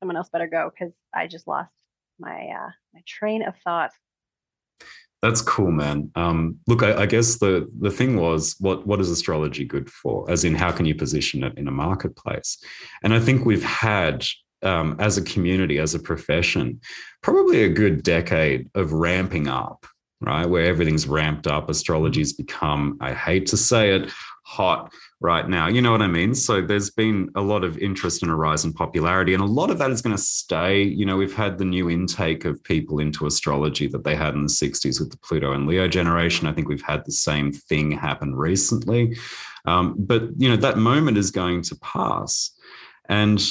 someone 0.00 0.16
else 0.16 0.28
better 0.28 0.46
go 0.46 0.70
because 0.70 0.94
I 1.12 1.26
just 1.26 1.48
lost 1.48 1.72
my 2.20 2.48
uh 2.48 2.70
my 2.94 3.02
train 3.06 3.42
of 3.42 3.56
thought. 3.64 3.90
That's 5.20 5.42
cool, 5.42 5.72
man. 5.72 6.12
Um, 6.14 6.58
look, 6.68 6.84
I, 6.84 7.02
I, 7.02 7.06
guess 7.06 7.38
the 7.38 7.68
the 7.80 7.90
thing 7.90 8.20
was, 8.20 8.54
what 8.60 8.86
what 8.86 9.00
is 9.00 9.10
astrology 9.10 9.64
good 9.64 9.90
for? 9.90 10.30
As 10.30 10.44
in, 10.44 10.54
how 10.54 10.70
can 10.70 10.86
you 10.86 10.94
position 10.94 11.42
it 11.42 11.58
in 11.58 11.66
a 11.66 11.72
marketplace? 11.72 12.56
And 13.02 13.12
I 13.12 13.18
think 13.18 13.44
we've 13.44 13.64
had 13.64 14.24
um, 14.62 14.96
as 14.98 15.16
a 15.16 15.22
community, 15.22 15.78
as 15.78 15.94
a 15.94 15.98
profession, 15.98 16.80
probably 17.22 17.62
a 17.62 17.68
good 17.68 18.02
decade 18.02 18.68
of 18.74 18.92
ramping 18.92 19.48
up, 19.48 19.86
right? 20.20 20.46
Where 20.46 20.66
everything's 20.66 21.06
ramped 21.06 21.46
up. 21.46 21.68
Astrology's 21.68 22.32
become, 22.32 22.98
I 23.00 23.12
hate 23.12 23.46
to 23.46 23.56
say 23.56 23.94
it, 23.94 24.10
hot 24.44 24.92
right 25.20 25.48
now. 25.48 25.68
You 25.68 25.82
know 25.82 25.92
what 25.92 26.00
I 26.00 26.06
mean? 26.06 26.34
So 26.34 26.62
there's 26.62 26.90
been 26.90 27.28
a 27.34 27.40
lot 27.40 27.64
of 27.64 27.76
interest 27.78 28.22
and 28.22 28.30
a 28.30 28.34
rise 28.34 28.64
in 28.64 28.72
popularity, 28.72 29.34
and 29.34 29.42
a 29.42 29.46
lot 29.46 29.70
of 29.70 29.78
that 29.78 29.90
is 29.90 30.00
going 30.00 30.16
to 30.16 30.22
stay. 30.22 30.82
You 30.82 31.04
know, 31.04 31.16
we've 31.16 31.34
had 31.34 31.58
the 31.58 31.64
new 31.64 31.90
intake 31.90 32.44
of 32.44 32.62
people 32.62 32.98
into 32.98 33.26
astrology 33.26 33.88
that 33.88 34.04
they 34.04 34.14
had 34.14 34.34
in 34.34 34.42
the 34.42 34.48
60s 34.48 35.00
with 35.00 35.10
the 35.10 35.18
Pluto 35.18 35.52
and 35.52 35.66
Leo 35.66 35.88
generation. 35.88 36.46
I 36.46 36.52
think 36.52 36.68
we've 36.68 36.82
had 36.82 37.04
the 37.04 37.12
same 37.12 37.52
thing 37.52 37.90
happen 37.90 38.34
recently. 38.34 39.18
Um, 39.66 39.96
but, 39.98 40.30
you 40.38 40.48
know, 40.48 40.56
that 40.56 40.78
moment 40.78 41.18
is 41.18 41.30
going 41.30 41.62
to 41.62 41.76
pass. 41.76 42.52
And 43.08 43.42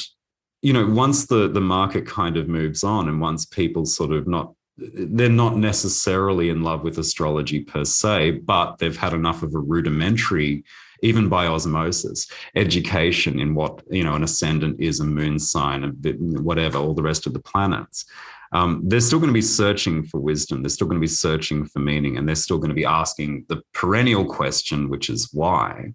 you 0.62 0.72
know, 0.72 0.86
once 0.86 1.26
the 1.26 1.48
the 1.48 1.60
market 1.60 2.06
kind 2.06 2.36
of 2.36 2.48
moves 2.48 2.82
on, 2.82 3.08
and 3.08 3.20
once 3.20 3.46
people 3.46 3.86
sort 3.86 4.12
of 4.12 4.26
not 4.26 4.52
they're 4.78 5.28
not 5.28 5.56
necessarily 5.56 6.50
in 6.50 6.62
love 6.62 6.84
with 6.84 6.98
astrology 6.98 7.60
per 7.60 7.84
se, 7.84 8.30
but 8.30 8.78
they've 8.78 8.96
had 8.96 9.12
enough 9.12 9.42
of 9.42 9.54
a 9.54 9.58
rudimentary, 9.58 10.62
even 11.02 11.28
by 11.28 11.46
osmosis, 11.46 12.30
education 12.54 13.40
in 13.40 13.54
what 13.54 13.82
you 13.90 14.04
know 14.04 14.14
an 14.14 14.22
ascendant 14.22 14.80
is, 14.80 15.00
a 15.00 15.04
moon 15.04 15.38
sign, 15.38 15.84
a 15.84 15.88
bit, 15.88 16.20
whatever, 16.20 16.78
all 16.78 16.94
the 16.94 17.02
rest 17.02 17.26
of 17.26 17.32
the 17.32 17.40
planets. 17.40 18.04
Um, 18.52 18.82
they're 18.86 19.00
still 19.00 19.18
going 19.18 19.28
to 19.28 19.34
be 19.34 19.42
searching 19.42 20.04
for 20.04 20.20
wisdom. 20.20 20.62
They're 20.62 20.70
still 20.70 20.86
going 20.86 21.00
to 21.00 21.04
be 21.04 21.06
searching 21.06 21.66
for 21.66 21.80
meaning, 21.80 22.16
and 22.16 22.26
they're 22.26 22.34
still 22.34 22.58
going 22.58 22.70
to 22.70 22.74
be 22.74 22.84
asking 22.84 23.44
the 23.48 23.62
perennial 23.74 24.24
question, 24.24 24.88
which 24.88 25.10
is 25.10 25.28
why. 25.32 25.92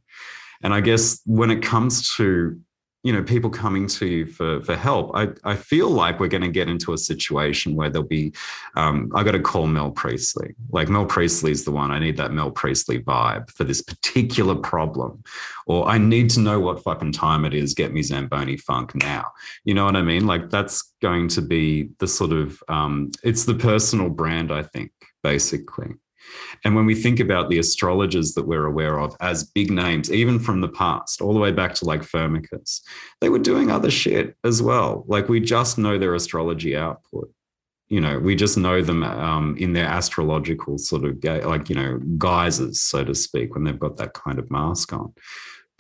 And 0.61 0.74
I 0.74 0.82
guess 0.82 1.22
when 1.26 1.51
it 1.51 1.61
comes 1.61 2.16
to 2.16 2.59
you 3.03 3.11
know 3.11 3.21
people 3.21 3.49
coming 3.49 3.85
to 3.87 4.07
you 4.07 4.25
for 4.25 4.61
for 4.61 4.75
help. 4.75 5.11
I 5.13 5.29
i 5.43 5.55
feel 5.55 5.89
like 5.89 6.19
we're 6.19 6.29
going 6.29 6.41
to 6.41 6.49
get 6.49 6.69
into 6.69 6.93
a 6.93 6.97
situation 6.97 7.75
where 7.75 7.89
there'll 7.89 8.07
be 8.07 8.33
um, 8.75 9.11
i 9.13 9.23
got 9.23 9.33
to 9.33 9.41
call 9.41 9.67
mel 9.67 9.91
priestley. 9.91 10.55
Like 10.71 10.89
mel 10.89 11.05
priestley's 11.05 11.65
the 11.65 11.71
one. 11.71 11.91
I 11.91 11.99
need 11.99 12.17
that 12.17 12.31
mel 12.31 12.49
priestley 12.49 12.99
vibe 12.99 13.51
for 13.51 13.65
this 13.65 13.81
particular 13.81 14.55
problem. 14.55 15.23
Or 15.67 15.87
i 15.87 15.97
need 15.97 16.29
to 16.31 16.39
know 16.39 16.59
what 16.59 16.83
fucking 16.83 17.11
time 17.11 17.45
it 17.45 17.53
is. 17.53 17.73
Get 17.73 17.93
me 17.93 18.01
zamboni 18.01 18.57
funk 18.57 18.95
now. 18.95 19.31
You 19.65 19.73
know 19.73 19.85
what 19.85 19.97
i 19.97 20.01
mean? 20.01 20.25
Like 20.25 20.49
that's 20.49 20.93
going 21.01 21.27
to 21.27 21.41
be 21.41 21.89
the 21.99 22.07
sort 22.07 22.31
of 22.31 22.63
um, 22.69 23.11
it's 23.23 23.43
the 23.43 23.55
personal 23.55 24.09
brand 24.09 24.51
i 24.51 24.63
think 24.63 24.91
basically 25.21 25.93
and 26.63 26.76
when 26.76 26.86
we 26.86 26.95
think 26.95 27.19
about 27.19 27.49
the 27.49 27.59
astrologers 27.59 28.34
that 28.34 28.47
we're 28.47 28.65
aware 28.65 28.99
of 28.99 29.15
as 29.19 29.43
big 29.43 29.69
names, 29.69 30.11
even 30.11 30.39
from 30.39 30.61
the 30.61 30.69
past, 30.69 31.21
all 31.21 31.34
the 31.34 31.39
way 31.39 31.51
back 31.51 31.74
to 31.76 31.86
like 31.86 32.01
Firmicus, 32.01 32.82
they 33.21 33.30
were 33.30 33.39
doing 33.39 33.69
other 33.69 33.91
shit 33.91 34.36
as 34.43 34.61
well. 34.61 35.03
Like 35.07 35.30
we 35.30 35.39
just 35.39 35.78
know 35.78 35.97
their 35.97 36.15
astrology 36.15 36.76
output. 36.76 37.32
You 37.89 38.01
know, 38.01 38.17
we 38.17 38.36
just 38.36 38.57
know 38.57 38.82
them 38.82 39.03
um, 39.03 39.55
in 39.57 39.74
their 39.74 39.86
astrological 39.86 40.78
sort 40.78 41.03
of 41.03 41.24
like, 41.24 41.69
you 41.69 41.76
know, 41.76 41.99
guises, 42.17 42.82
so 42.82 43.03
to 43.03 43.13
speak, 43.13 43.53
when 43.53 43.65
they've 43.65 43.78
got 43.78 43.97
that 43.97 44.13
kind 44.13 44.39
of 44.39 44.49
mask 44.49 44.93
on 44.93 45.13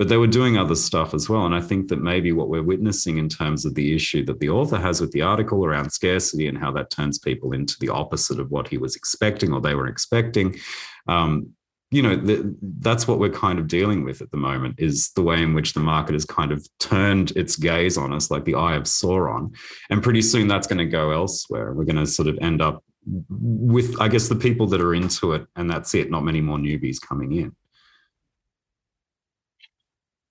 but 0.03 0.09
they 0.09 0.17
were 0.17 0.27
doing 0.27 0.57
other 0.57 0.75
stuff 0.75 1.13
as 1.13 1.29
well. 1.29 1.45
And 1.45 1.55
I 1.55 1.61
think 1.61 1.87
that 1.87 2.01
maybe 2.01 2.33
what 2.33 2.49
we're 2.49 2.61
witnessing 2.61 3.19
in 3.19 3.29
terms 3.29 3.63
of 3.63 3.73
the 3.73 3.95
issue 3.95 4.25
that 4.25 4.41
the 4.41 4.49
author 4.49 4.77
has 4.77 4.99
with 4.99 5.13
the 5.13 5.21
article 5.21 5.63
around 5.63 5.91
scarcity 5.91 6.49
and 6.49 6.57
how 6.57 6.71
that 6.71 6.89
turns 6.89 7.17
people 7.17 7.53
into 7.53 7.79
the 7.79 7.87
opposite 7.87 8.37
of 8.37 8.51
what 8.51 8.67
he 8.67 8.77
was 8.77 8.97
expecting 8.97 9.53
or 9.53 9.61
they 9.61 9.75
were 9.75 9.87
expecting. 9.87 10.59
Um, 11.07 11.53
you 11.89 12.01
know, 12.01 12.17
the, 12.17 12.53
that's 12.79 13.07
what 13.07 13.17
we're 13.17 13.29
kind 13.29 13.59
of 13.59 13.69
dealing 13.69 14.03
with 14.03 14.21
at 14.21 14.29
the 14.31 14.35
moment 14.35 14.75
is 14.77 15.09
the 15.11 15.21
way 15.21 15.41
in 15.41 15.53
which 15.53 15.71
the 15.71 15.79
market 15.79 16.11
has 16.11 16.25
kind 16.25 16.51
of 16.51 16.67
turned 16.81 17.31
its 17.37 17.55
gaze 17.55 17.97
on 17.97 18.11
us, 18.11 18.29
like 18.29 18.43
the 18.43 18.55
eye 18.55 18.75
of 18.75 18.83
Sauron. 18.83 19.55
And 19.89 20.03
pretty 20.03 20.21
soon 20.21 20.49
that's 20.49 20.67
going 20.67 20.79
to 20.79 20.85
go 20.85 21.11
elsewhere. 21.11 21.71
We're 21.71 21.85
going 21.85 21.95
to 21.95 22.05
sort 22.05 22.27
of 22.27 22.37
end 22.41 22.61
up 22.61 22.83
with, 23.29 23.95
I 24.01 24.09
guess, 24.09 24.27
the 24.27 24.35
people 24.35 24.67
that 24.67 24.81
are 24.81 24.93
into 24.93 25.31
it, 25.31 25.47
and 25.55 25.71
that's 25.71 25.95
it, 25.95 26.11
not 26.11 26.25
many 26.25 26.41
more 26.41 26.57
newbies 26.57 26.99
coming 26.99 27.31
in. 27.31 27.55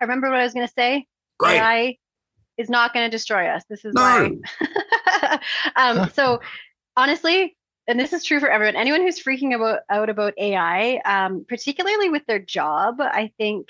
I 0.03 0.05
remember 0.05 0.29
what 0.31 0.41
I 0.41 0.43
was 0.43 0.53
going 0.53 0.67
to 0.67 0.73
say. 0.73 1.07
Great. 1.39 1.59
AI 1.59 1.97
is 2.59 2.69
not 2.69 2.93
going 2.93 3.07
to 3.07 3.11
destroy 3.11 3.47
us. 3.47 3.63
This 3.71 3.85
is 3.85 3.95
no. 3.95 4.03
why. 4.03 5.39
um, 5.77 6.11
so 6.15 6.41
honestly, 6.97 7.57
and 7.87 8.01
this 8.01 8.13
is 8.13 8.25
true 8.25 8.41
for 8.41 8.51
everyone, 8.51 8.75
anyone 8.75 9.03
who's 9.03 9.23
freaking 9.23 9.55
about, 9.55 9.81
out 9.89 10.11
about 10.11 10.35
AI, 10.39 11.01
um, 11.05 11.47
particularly 11.49 12.09
with 12.09 12.27
their 12.27 12.41
job, 12.41 12.97
I 13.01 13.31
think 13.39 13.69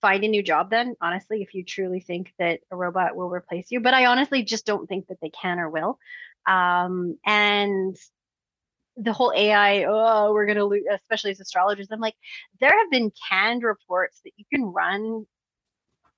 find 0.00 0.24
a 0.24 0.28
new 0.28 0.42
job 0.42 0.70
then, 0.70 0.96
honestly, 1.00 1.40
if 1.40 1.54
you 1.54 1.64
truly 1.64 2.00
think 2.00 2.32
that 2.40 2.58
a 2.72 2.76
robot 2.76 3.14
will 3.14 3.30
replace 3.30 3.70
you. 3.70 3.78
But 3.78 3.94
I 3.94 4.06
honestly 4.06 4.42
just 4.42 4.66
don't 4.66 4.88
think 4.88 5.06
that 5.06 5.18
they 5.22 5.30
can 5.30 5.60
or 5.60 5.70
will. 5.70 6.00
Um, 6.48 7.16
and 7.24 7.96
the 9.00 9.12
whole 9.12 9.32
AI, 9.34 9.84
oh, 9.84 10.32
we're 10.32 10.46
going 10.46 10.58
to 10.58 10.64
lose, 10.64 10.84
especially 10.92 11.30
as 11.30 11.40
astrologers. 11.40 11.88
I'm 11.90 12.00
like, 12.00 12.16
there 12.60 12.70
have 12.70 12.90
been 12.90 13.12
canned 13.28 13.62
reports 13.62 14.20
that 14.24 14.32
you 14.36 14.44
can 14.52 14.64
run 14.64 15.26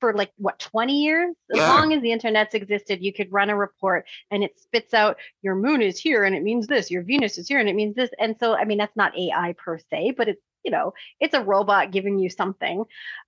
for 0.01 0.15
like 0.15 0.33
what 0.39 0.59
20 0.59 0.95
years 1.03 1.37
as 1.53 1.59
Yeah. 1.59 1.69
long 1.69 1.93
as 1.93 2.01
the 2.01 2.11
internet's 2.11 2.55
existed 2.55 3.03
you 3.03 3.13
could 3.13 3.31
run 3.31 3.51
a 3.51 3.57
report 3.57 4.07
and 4.31 4.43
it 4.43 4.59
spits 4.59 4.95
out 4.95 5.19
your 5.43 5.55
moon 5.55 5.83
is 5.83 5.99
here 5.99 6.25
and 6.25 6.35
it 6.35 6.43
means 6.43 6.67
this 6.67 6.91
your 6.91 7.03
venus 7.03 7.37
is 7.37 7.47
here 7.47 7.61
and 7.61 7.69
it 7.69 7.77
means 7.77 7.95
this 7.95 8.11
and 8.19 8.35
so 8.41 8.55
i 8.55 8.65
mean 8.65 8.79
that's 8.79 8.97
not 8.97 9.17
ai 9.19 9.55
per 9.59 9.79
se 9.79 10.15
but 10.17 10.27
it's 10.29 10.41
you 10.65 10.71
know 10.71 10.93
it's 11.21 11.35
a 11.35 11.43
robot 11.43 11.91
giving 11.91 12.19
you 12.19 12.31
something 12.31 12.85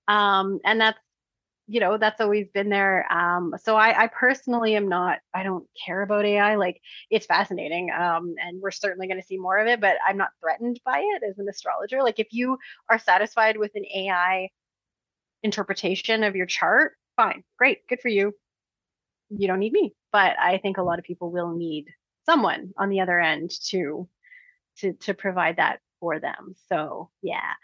um 0.09 0.61
and 0.64 0.80
that's 0.80 0.98
you 1.72 1.80
know 1.80 1.96
that's 1.96 2.20
always 2.20 2.46
been 2.52 2.68
there 2.68 3.10
um 3.10 3.54
so 3.62 3.76
i 3.76 4.02
i 4.02 4.06
personally 4.06 4.76
am 4.76 4.88
not 4.88 5.20
i 5.32 5.42
don't 5.42 5.64
care 5.86 6.02
about 6.02 6.26
ai 6.26 6.56
like 6.56 6.78
it's 7.08 7.24
fascinating 7.24 7.90
um 7.90 8.34
and 8.38 8.60
we're 8.60 8.70
certainly 8.70 9.06
going 9.06 9.18
to 9.18 9.26
see 9.26 9.38
more 9.38 9.56
of 9.56 9.66
it 9.66 9.80
but 9.80 9.96
i'm 10.06 10.18
not 10.18 10.28
threatened 10.38 10.78
by 10.84 10.98
it 10.98 11.22
as 11.26 11.38
an 11.38 11.48
astrologer 11.48 12.02
like 12.02 12.18
if 12.18 12.26
you 12.30 12.58
are 12.90 12.98
satisfied 12.98 13.56
with 13.56 13.70
an 13.74 13.86
ai 13.86 14.50
interpretation 15.42 16.22
of 16.24 16.36
your 16.36 16.44
chart 16.44 16.92
fine 17.16 17.42
great 17.56 17.78
good 17.88 18.00
for 18.00 18.08
you 18.08 18.34
you 19.30 19.48
don't 19.48 19.58
need 19.58 19.72
me 19.72 19.94
but 20.12 20.38
i 20.38 20.58
think 20.58 20.76
a 20.76 20.82
lot 20.82 20.98
of 20.98 21.06
people 21.06 21.32
will 21.32 21.54
need 21.54 21.86
someone 22.26 22.70
on 22.76 22.90
the 22.90 23.00
other 23.00 23.18
end 23.18 23.50
to 23.64 24.06
to 24.76 24.92
to 24.92 25.14
provide 25.14 25.56
that 25.56 25.80
for 26.00 26.20
them 26.20 26.54
so 26.68 27.08
yeah 27.22 27.54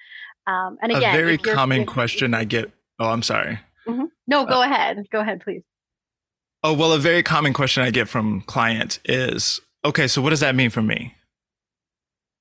um 0.46 0.78
and 0.80 0.92
again 0.92 1.14
a 1.14 1.18
very 1.18 1.36
common 1.36 1.84
question 1.84 2.32
I 2.32 2.44
get. 2.44 2.72
Oh, 3.00 3.10
I'm 3.10 3.22
sorry. 3.22 3.60
Mhm. 3.88 4.06
no 4.26 4.44
go 4.44 4.62
ahead 4.62 5.06
go 5.10 5.20
ahead 5.20 5.40
please 5.40 5.62
Oh, 6.64 6.72
well, 6.72 6.92
a 6.92 6.98
very 6.98 7.22
common 7.22 7.52
question 7.52 7.84
I 7.84 7.90
get 7.92 8.08
from 8.08 8.40
clients 8.42 8.98
is, 9.04 9.60
okay, 9.84 10.08
so 10.08 10.20
what 10.20 10.30
does 10.30 10.40
that 10.40 10.56
mean 10.56 10.70
for 10.70 10.82
me? 10.82 11.14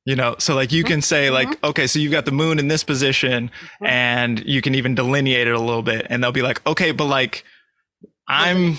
You 0.05 0.15
know, 0.15 0.35
so 0.39 0.55
like 0.55 0.71
you 0.71 0.83
can 0.83 1.03
say 1.03 1.29
like, 1.29 1.63
okay, 1.63 1.85
so 1.85 1.99
you've 1.99 2.13
got 2.13 2.25
the 2.25 2.31
moon 2.31 2.57
in 2.57 2.67
this 2.67 2.83
position 2.83 3.51
Mhm. 3.79 3.87
and 3.87 4.43
you 4.43 4.63
can 4.63 4.73
even 4.73 4.95
delineate 4.95 5.47
it 5.47 5.53
a 5.53 5.59
little 5.59 5.83
bit 5.83 6.07
and 6.09 6.23
they'll 6.23 6.31
be 6.31 6.41
like, 6.41 6.65
okay, 6.65 6.89
but 6.91 7.05
like 7.05 7.43
I'm 8.27 8.77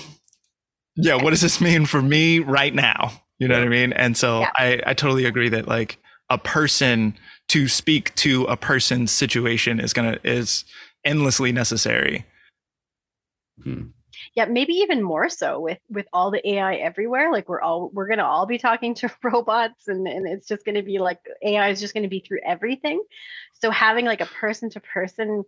yeah, 0.97 1.15
what 1.15 1.31
does 1.31 1.41
this 1.41 1.61
mean 1.61 1.87
for 1.87 2.03
me 2.03 2.41
right 2.41 2.75
now? 2.75 3.23
You 3.39 3.47
know 3.47 3.55
what 3.59 3.65
I 3.65 3.69
mean? 3.71 3.93
And 3.93 4.17
so 4.17 4.41
Yeah. 4.41 4.51
I 4.57 4.81
I 4.87 4.95
totally 4.95 5.25
agree 5.25 5.51
that 5.51 5.69
like 5.69 5.99
a 6.31 6.39
person 6.39 7.17
to 7.51 7.69
speak 7.69 8.13
to 8.17 8.45
a 8.47 8.57
person's 8.57 9.13
situation 9.13 9.79
is 9.79 9.93
going 9.93 10.15
to 10.15 10.29
is 10.29 10.65
endlessly 11.05 11.53
necessary. 11.53 12.25
Hmm. 13.63 13.89
yeah 14.35 14.45
maybe 14.47 14.75
even 14.75 15.03
more 15.03 15.29
so 15.29 15.61
with 15.61 15.79
with 15.89 16.07
all 16.13 16.31
the 16.31 16.49
ai 16.49 16.77
everywhere 16.77 17.33
like 17.33 17.49
we're 17.49 17.61
all 17.61 17.91
we're 17.93 18.09
to 18.19 18.25
all 18.25 18.47
be 18.47 18.59
talking 18.59 18.95
to 18.95 19.11
robots 19.23 19.89
and, 19.89 20.07
and 20.07 20.27
it's 20.27 20.47
just 20.47 20.65
to 20.77 20.83
be 20.83 20.99
like 20.99 21.19
ai 21.43 21.69
is 21.71 21.81
just 21.81 21.95
to 22.05 22.09
be 22.09 22.21
through 22.21 22.41
everything. 22.47 23.03
So 23.55 23.71
having 23.71 24.05
like 24.05 24.21
a 24.21 24.27
person 24.27 24.71
to 24.71 24.81
person 24.81 25.45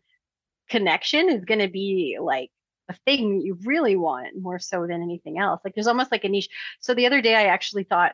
connection 0.69 1.29
is 1.29 1.45
to 1.61 1.69
be 1.69 2.19
like 2.21 2.51
a 2.89 2.95
thing 3.05 3.41
you 3.41 3.59
really 3.65 3.97
want 3.97 4.37
more 4.37 4.59
so 4.59 4.87
than 4.87 5.03
anything 5.03 5.39
else. 5.39 5.61
Like 5.65 5.75
there's 5.75 5.87
almost 5.87 6.11
like 6.11 6.25
a 6.25 6.29
niche. 6.29 6.49
So 6.81 6.95
the 6.95 7.07
other 7.07 7.21
day 7.21 7.35
i 7.35 7.45
actually 7.45 7.85
thought 7.85 8.13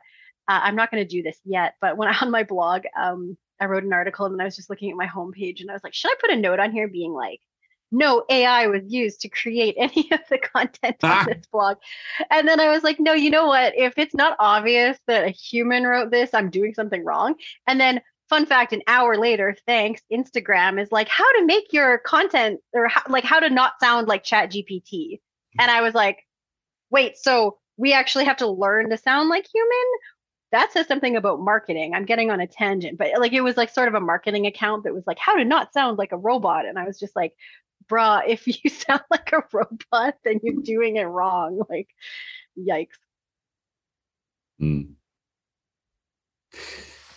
uh, 0.49 0.61
i'm 0.63 0.77
not 0.77 0.91
going 0.91 1.03
to 1.03 1.09
do 1.09 1.23
this 1.23 1.39
yet 1.45 1.75
but 1.81 1.97
when 1.97 2.09
i 2.09 2.17
on 2.23 2.31
my 2.31 2.43
blog 2.43 2.83
um 2.99 3.37
i 3.61 3.65
wrote 3.67 3.85
an 3.85 3.93
article 3.93 4.27
and 4.27 4.41
i 4.41 4.45
was 4.45 4.57
just 4.57 4.71
looking 4.71 4.91
at 4.91 4.97
my 4.97 5.07
homepage 5.07 5.61
and 5.61 5.71
i 5.71 5.73
was 5.73 5.83
like 5.83 5.95
should 5.95 6.11
i 6.11 6.15
put 6.21 6.31
a 6.31 6.37
note 6.37 6.61
on 6.61 6.73
here 6.73 6.89
being 6.89 7.13
like 7.13 7.41
no 7.97 8.25
AI 8.29 8.67
was 8.67 8.83
used 8.87 9.21
to 9.23 9.29
create 9.29 9.75
any 9.79 10.09
of 10.13 10.21
the 10.29 10.39
content 10.39 10.97
Ah. 11.03 11.21
on 11.21 11.27
this 11.27 11.47
blog. 11.51 11.79
And 12.31 12.47
then 12.47 12.61
I 12.61 12.69
was 12.69 12.85
like, 12.85 13.01
no, 13.01 13.13
you 13.13 13.31
know 13.31 13.47
what? 13.47 13.73
If 13.77 13.95
it's 13.97 14.15
not 14.15 14.37
obvious 14.39 14.99
that 15.07 15.25
a 15.25 15.31
human 15.31 15.85
wrote 15.85 16.11
this, 16.11 16.31
I'm 16.35 16.51
doing 16.51 16.75
something 16.75 17.05
wrong. 17.05 17.35
And 17.67 17.81
then, 17.81 18.01
fun 18.29 18.45
fact, 18.47 18.73
an 18.73 18.83
hour 18.87 19.17
later, 19.17 19.57
thanks, 19.67 20.03
Instagram 20.13 20.81
is 20.81 20.93
like, 20.93 21.09
how 21.09 21.31
to 21.39 21.47
make 21.47 21.73
your 21.73 21.99
content 21.99 22.61
or 22.75 22.89
how, 22.89 23.03
like 23.09 23.25
how 23.25 23.41
to 23.41 23.49
not 23.49 23.73
sound 23.81 24.09
like 24.09 24.25
Chat 24.25 24.53
GPT. 24.53 25.21
And 25.59 25.71
I 25.71 25.81
was 25.81 25.95
like, 25.95 26.19
wait, 26.91 27.17
so 27.17 27.59
we 27.79 27.93
actually 27.93 28.25
have 28.25 28.37
to 28.39 28.47
learn 28.49 28.91
to 28.91 28.99
sound 28.99 29.29
like 29.29 29.47
human? 29.53 29.87
That 30.53 30.73
says 30.73 30.87
something 30.87 31.17
about 31.17 31.41
marketing. 31.41 31.95
I'm 31.95 32.05
getting 32.05 32.31
on 32.31 32.41
a 32.41 32.47
tangent, 32.47 32.99
but 32.99 33.09
like 33.19 33.33
it 33.33 33.41
was 33.41 33.57
like 33.57 33.71
sort 33.71 33.89
of 33.89 33.95
a 33.95 34.01
marketing 34.01 34.47
account 34.47 34.85
that 34.85 34.95
was 34.95 35.05
like, 35.07 35.19
how 35.19 35.35
to 35.35 35.45
not 35.45 35.73
sound 35.73 35.99
like 35.99 36.13
a 36.13 36.17
robot. 36.17 36.67
And 36.67 36.79
I 36.79 36.85
was 36.85 36.99
just 36.99 37.17
like, 37.17 37.33
bruh, 37.89 38.22
if 38.26 38.47
you 38.64 38.70
sound 38.70 39.03
like 39.11 39.32
a 39.32 39.43
robot, 39.53 40.14
then 40.24 40.41
you're 40.43 40.62
doing 40.62 40.97
it 40.97 41.05
wrong. 41.05 41.62
Like, 41.68 41.89
yikes. 42.59 42.99
Mm. 44.61 44.93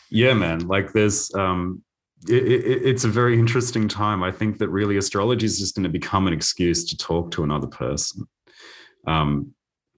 Yeah, 0.09 0.34
man. 0.34 0.67
Like 0.67 0.91
there's 0.91 1.34
um 1.36 1.84
it, 2.28 2.43
it, 2.43 2.86
it's 2.86 3.05
a 3.05 3.09
very 3.09 3.39
interesting 3.39 3.88
time. 3.88 4.24
I 4.24 4.32
think 4.32 4.57
that 4.57 4.70
really 4.70 4.97
astrology 4.97 5.45
is 5.45 5.59
just 5.59 5.76
going 5.76 5.84
to 5.84 5.89
become 5.89 6.28
an 6.28 6.34
excuse 6.34 6.84
to 6.86 6.97
talk 6.97 7.32
to 7.32 7.43
another 7.43 7.67
person. 7.67 8.28
Um, 9.07 9.53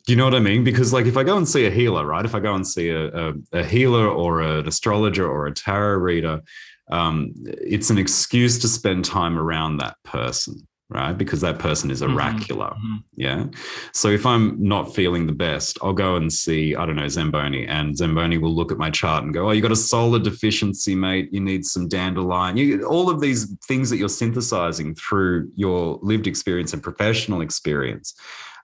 do 0.05 0.13
you 0.13 0.17
know 0.17 0.25
what 0.25 0.35
I 0.35 0.39
mean? 0.39 0.63
Because 0.63 0.93
like 0.93 1.05
if 1.05 1.17
I 1.17 1.23
go 1.23 1.37
and 1.37 1.47
see 1.47 1.65
a 1.65 1.71
healer, 1.71 2.05
right? 2.05 2.25
If 2.25 2.35
I 2.35 2.39
go 2.39 2.53
and 2.53 2.67
see 2.67 2.89
a, 2.89 3.07
a, 3.07 3.33
a 3.53 3.63
healer 3.63 4.07
or 4.07 4.41
an 4.41 4.67
astrologer 4.67 5.27
or 5.27 5.47
a 5.47 5.53
tarot 5.53 5.97
reader, 5.97 6.41
um, 6.89 7.33
it's 7.45 7.89
an 7.89 7.97
excuse 7.97 8.59
to 8.59 8.67
spend 8.67 9.05
time 9.05 9.37
around 9.37 9.77
that 9.77 9.95
person, 10.03 10.67
right? 10.89 11.13
Because 11.13 11.39
that 11.41 11.57
person 11.57 11.89
is 11.89 12.01
oracular. 12.03 12.73
Yeah. 13.15 13.45
So 13.93 14.09
if 14.09 14.25
I'm 14.25 14.61
not 14.61 14.93
feeling 14.93 15.25
the 15.25 15.33
best, 15.33 15.77
I'll 15.81 15.93
go 15.93 16.17
and 16.17 16.31
see, 16.31 16.75
I 16.75 16.85
don't 16.85 16.97
know, 16.97 17.07
Zamboni, 17.07 17.65
and 17.65 17.95
Zamboni 17.95 18.37
will 18.37 18.53
look 18.53 18.71
at 18.71 18.77
my 18.77 18.89
chart 18.89 19.23
and 19.23 19.33
go, 19.33 19.47
Oh, 19.47 19.51
you 19.51 19.61
got 19.61 19.71
a 19.71 19.75
solar 19.75 20.19
deficiency, 20.19 20.95
mate. 20.95 21.29
You 21.31 21.39
need 21.39 21.65
some 21.65 21.87
dandelion. 21.87 22.57
You, 22.57 22.85
all 22.85 23.09
of 23.09 23.21
these 23.21 23.55
things 23.67 23.89
that 23.89 23.97
you're 23.97 24.09
synthesizing 24.09 24.95
through 24.95 25.51
your 25.55 25.97
lived 26.01 26.27
experience 26.27 26.73
and 26.73 26.83
professional 26.83 27.41
experience 27.41 28.15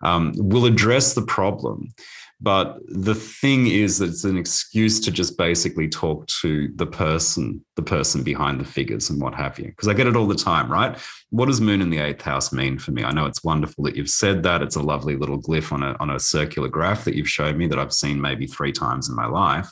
um, 0.02 0.34
will 0.36 0.66
address 0.66 1.14
the 1.14 1.24
problem. 1.24 1.94
But 2.40 2.78
the 2.88 3.16
thing 3.16 3.66
is 3.66 3.98
that 3.98 4.10
it's 4.10 4.24
an 4.24 4.38
excuse 4.38 5.00
to 5.00 5.12
just 5.12 5.40
basically 5.40 5.90
talk 5.90 6.28
to 6.42 6.70
the 6.76 6.86
person, 6.86 7.66
the 7.76 7.82
person 7.82 8.22
behind 8.24 8.60
the 8.60 8.66
figures 8.66 9.10
and 9.10 9.20
what 9.20 9.34
have 9.34 9.58
you. 9.58 9.66
Because 9.66 9.88
I 9.88 9.94
get 9.94 10.06
it 10.06 10.16
all 10.16 10.28
the 10.28 10.36
time, 10.36 10.72
right? 10.72 10.98
What 11.32 11.48
does 11.48 11.60
moon 11.60 11.82
in 11.82 11.90
the 11.90 11.98
eighth 11.98 12.22
house 12.22 12.54
mean 12.54 12.78
for 12.78 12.92
me? 12.92 13.04
I 13.04 13.12
know 13.12 13.26
it's 13.26 13.44
wonderful 13.44 13.84
that 13.86 13.96
you've 13.96 14.10
said 14.10 14.44
that. 14.44 14.62
It's 14.62 14.76
a 14.76 14.84
lovely 14.84 15.16
little 15.16 15.42
glyph 15.42 15.72
on 15.72 15.82
a, 15.82 15.96
on 16.00 16.12
a 16.12 16.20
circular 16.20 16.70
graph 16.70 17.06
that 17.06 17.16
you've 17.16 17.30
showed 17.30 17.58
me 17.58 17.66
that 17.68 17.80
I've 17.80 17.94
seen 17.94 18.22
maybe 18.22 18.46
three 18.46 18.72
times 18.72 19.10
in 19.10 19.16
my 19.16 19.26
life. 19.26 19.72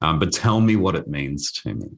Um, 0.00 0.20
but 0.20 0.32
tell 0.32 0.60
me 0.60 0.76
what 0.76 0.94
it 0.94 1.08
means 1.08 1.50
to 1.52 1.74
me. 1.74 1.88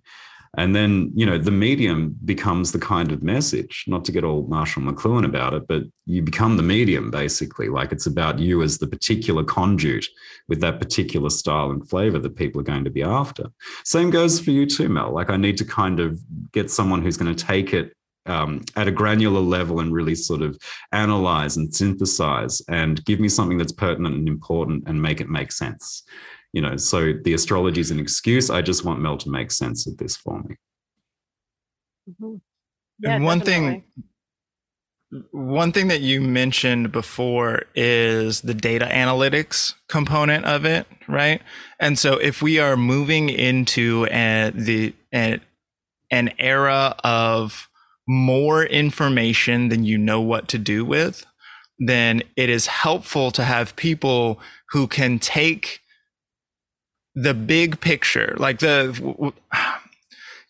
And 0.56 0.74
then, 0.74 1.12
you 1.14 1.26
know, 1.26 1.36
the 1.36 1.50
medium 1.50 2.16
becomes 2.24 2.72
the 2.72 2.78
kind 2.78 3.12
of 3.12 3.22
message, 3.22 3.84
not 3.86 4.04
to 4.06 4.12
get 4.12 4.24
all 4.24 4.46
Marshall 4.46 4.82
McLuhan 4.82 5.26
about 5.26 5.52
it, 5.52 5.68
but 5.68 5.82
you 6.06 6.22
become 6.22 6.56
the 6.56 6.62
medium 6.62 7.10
basically. 7.10 7.68
Like 7.68 7.92
it's 7.92 8.06
about 8.06 8.38
you 8.38 8.62
as 8.62 8.78
the 8.78 8.86
particular 8.86 9.44
conduit 9.44 10.06
with 10.48 10.60
that 10.62 10.80
particular 10.80 11.28
style 11.28 11.70
and 11.70 11.86
flavor 11.88 12.18
that 12.18 12.36
people 12.36 12.60
are 12.60 12.64
going 12.64 12.84
to 12.84 12.90
be 12.90 13.02
after. 13.02 13.46
Same 13.84 14.10
goes 14.10 14.40
for 14.40 14.50
you 14.50 14.64
too, 14.64 14.88
Mel. 14.88 15.12
Like 15.12 15.28
I 15.28 15.36
need 15.36 15.58
to 15.58 15.64
kind 15.64 16.00
of 16.00 16.18
get 16.52 16.70
someone 16.70 17.02
who's 17.02 17.18
going 17.18 17.34
to 17.34 17.44
take 17.44 17.74
it 17.74 17.92
um, 18.24 18.62
at 18.74 18.88
a 18.88 18.92
granular 18.92 19.40
level 19.40 19.80
and 19.80 19.92
really 19.92 20.14
sort 20.14 20.42
of 20.42 20.58
analyze 20.92 21.56
and 21.56 21.72
synthesize 21.74 22.60
and 22.68 23.04
give 23.04 23.20
me 23.20 23.28
something 23.28 23.58
that's 23.58 23.72
pertinent 23.72 24.14
and 24.14 24.28
important 24.28 24.84
and 24.86 25.00
make 25.00 25.20
it 25.20 25.28
make 25.28 25.52
sense. 25.52 26.02
You 26.52 26.62
know, 26.62 26.76
so 26.76 27.12
the 27.24 27.34
astrology 27.34 27.80
is 27.80 27.90
an 27.90 28.00
excuse. 28.00 28.48
I 28.50 28.62
just 28.62 28.84
want 28.84 29.00
Mel 29.00 29.18
to 29.18 29.30
make 29.30 29.50
sense 29.50 29.86
of 29.86 29.96
this 29.98 30.16
for 30.16 30.42
me. 30.42 30.56
Mhm. 32.08 32.40
and 33.04 33.24
one 33.24 33.38
definitely. 33.40 33.84
thing 33.94 34.04
one 35.30 35.72
thing 35.72 35.88
that 35.88 36.00
you 36.00 36.20
mentioned 36.20 36.90
before 36.92 37.62
is 37.74 38.40
the 38.42 38.54
data 38.54 38.86
analytics 38.86 39.74
component 39.88 40.44
of 40.44 40.64
it 40.64 40.86
right 41.08 41.42
and 41.80 41.98
so 41.98 42.14
if 42.14 42.42
we 42.42 42.58
are 42.58 42.76
moving 42.76 43.28
into 43.28 44.06
a, 44.10 44.50
the 44.54 44.94
a, 45.14 45.40
an 46.10 46.32
era 46.38 46.94
of 47.04 47.68
more 48.08 48.64
information 48.64 49.68
than 49.68 49.84
you 49.84 49.98
know 49.98 50.20
what 50.20 50.48
to 50.48 50.58
do 50.58 50.84
with 50.84 51.24
then 51.78 52.22
it 52.36 52.48
is 52.48 52.66
helpful 52.66 53.30
to 53.30 53.44
have 53.44 53.76
people 53.76 54.40
who 54.70 54.86
can 54.86 55.18
take 55.18 55.80
the 57.16 57.34
big 57.34 57.80
picture 57.80 58.34
like 58.38 58.60
the 58.60 59.32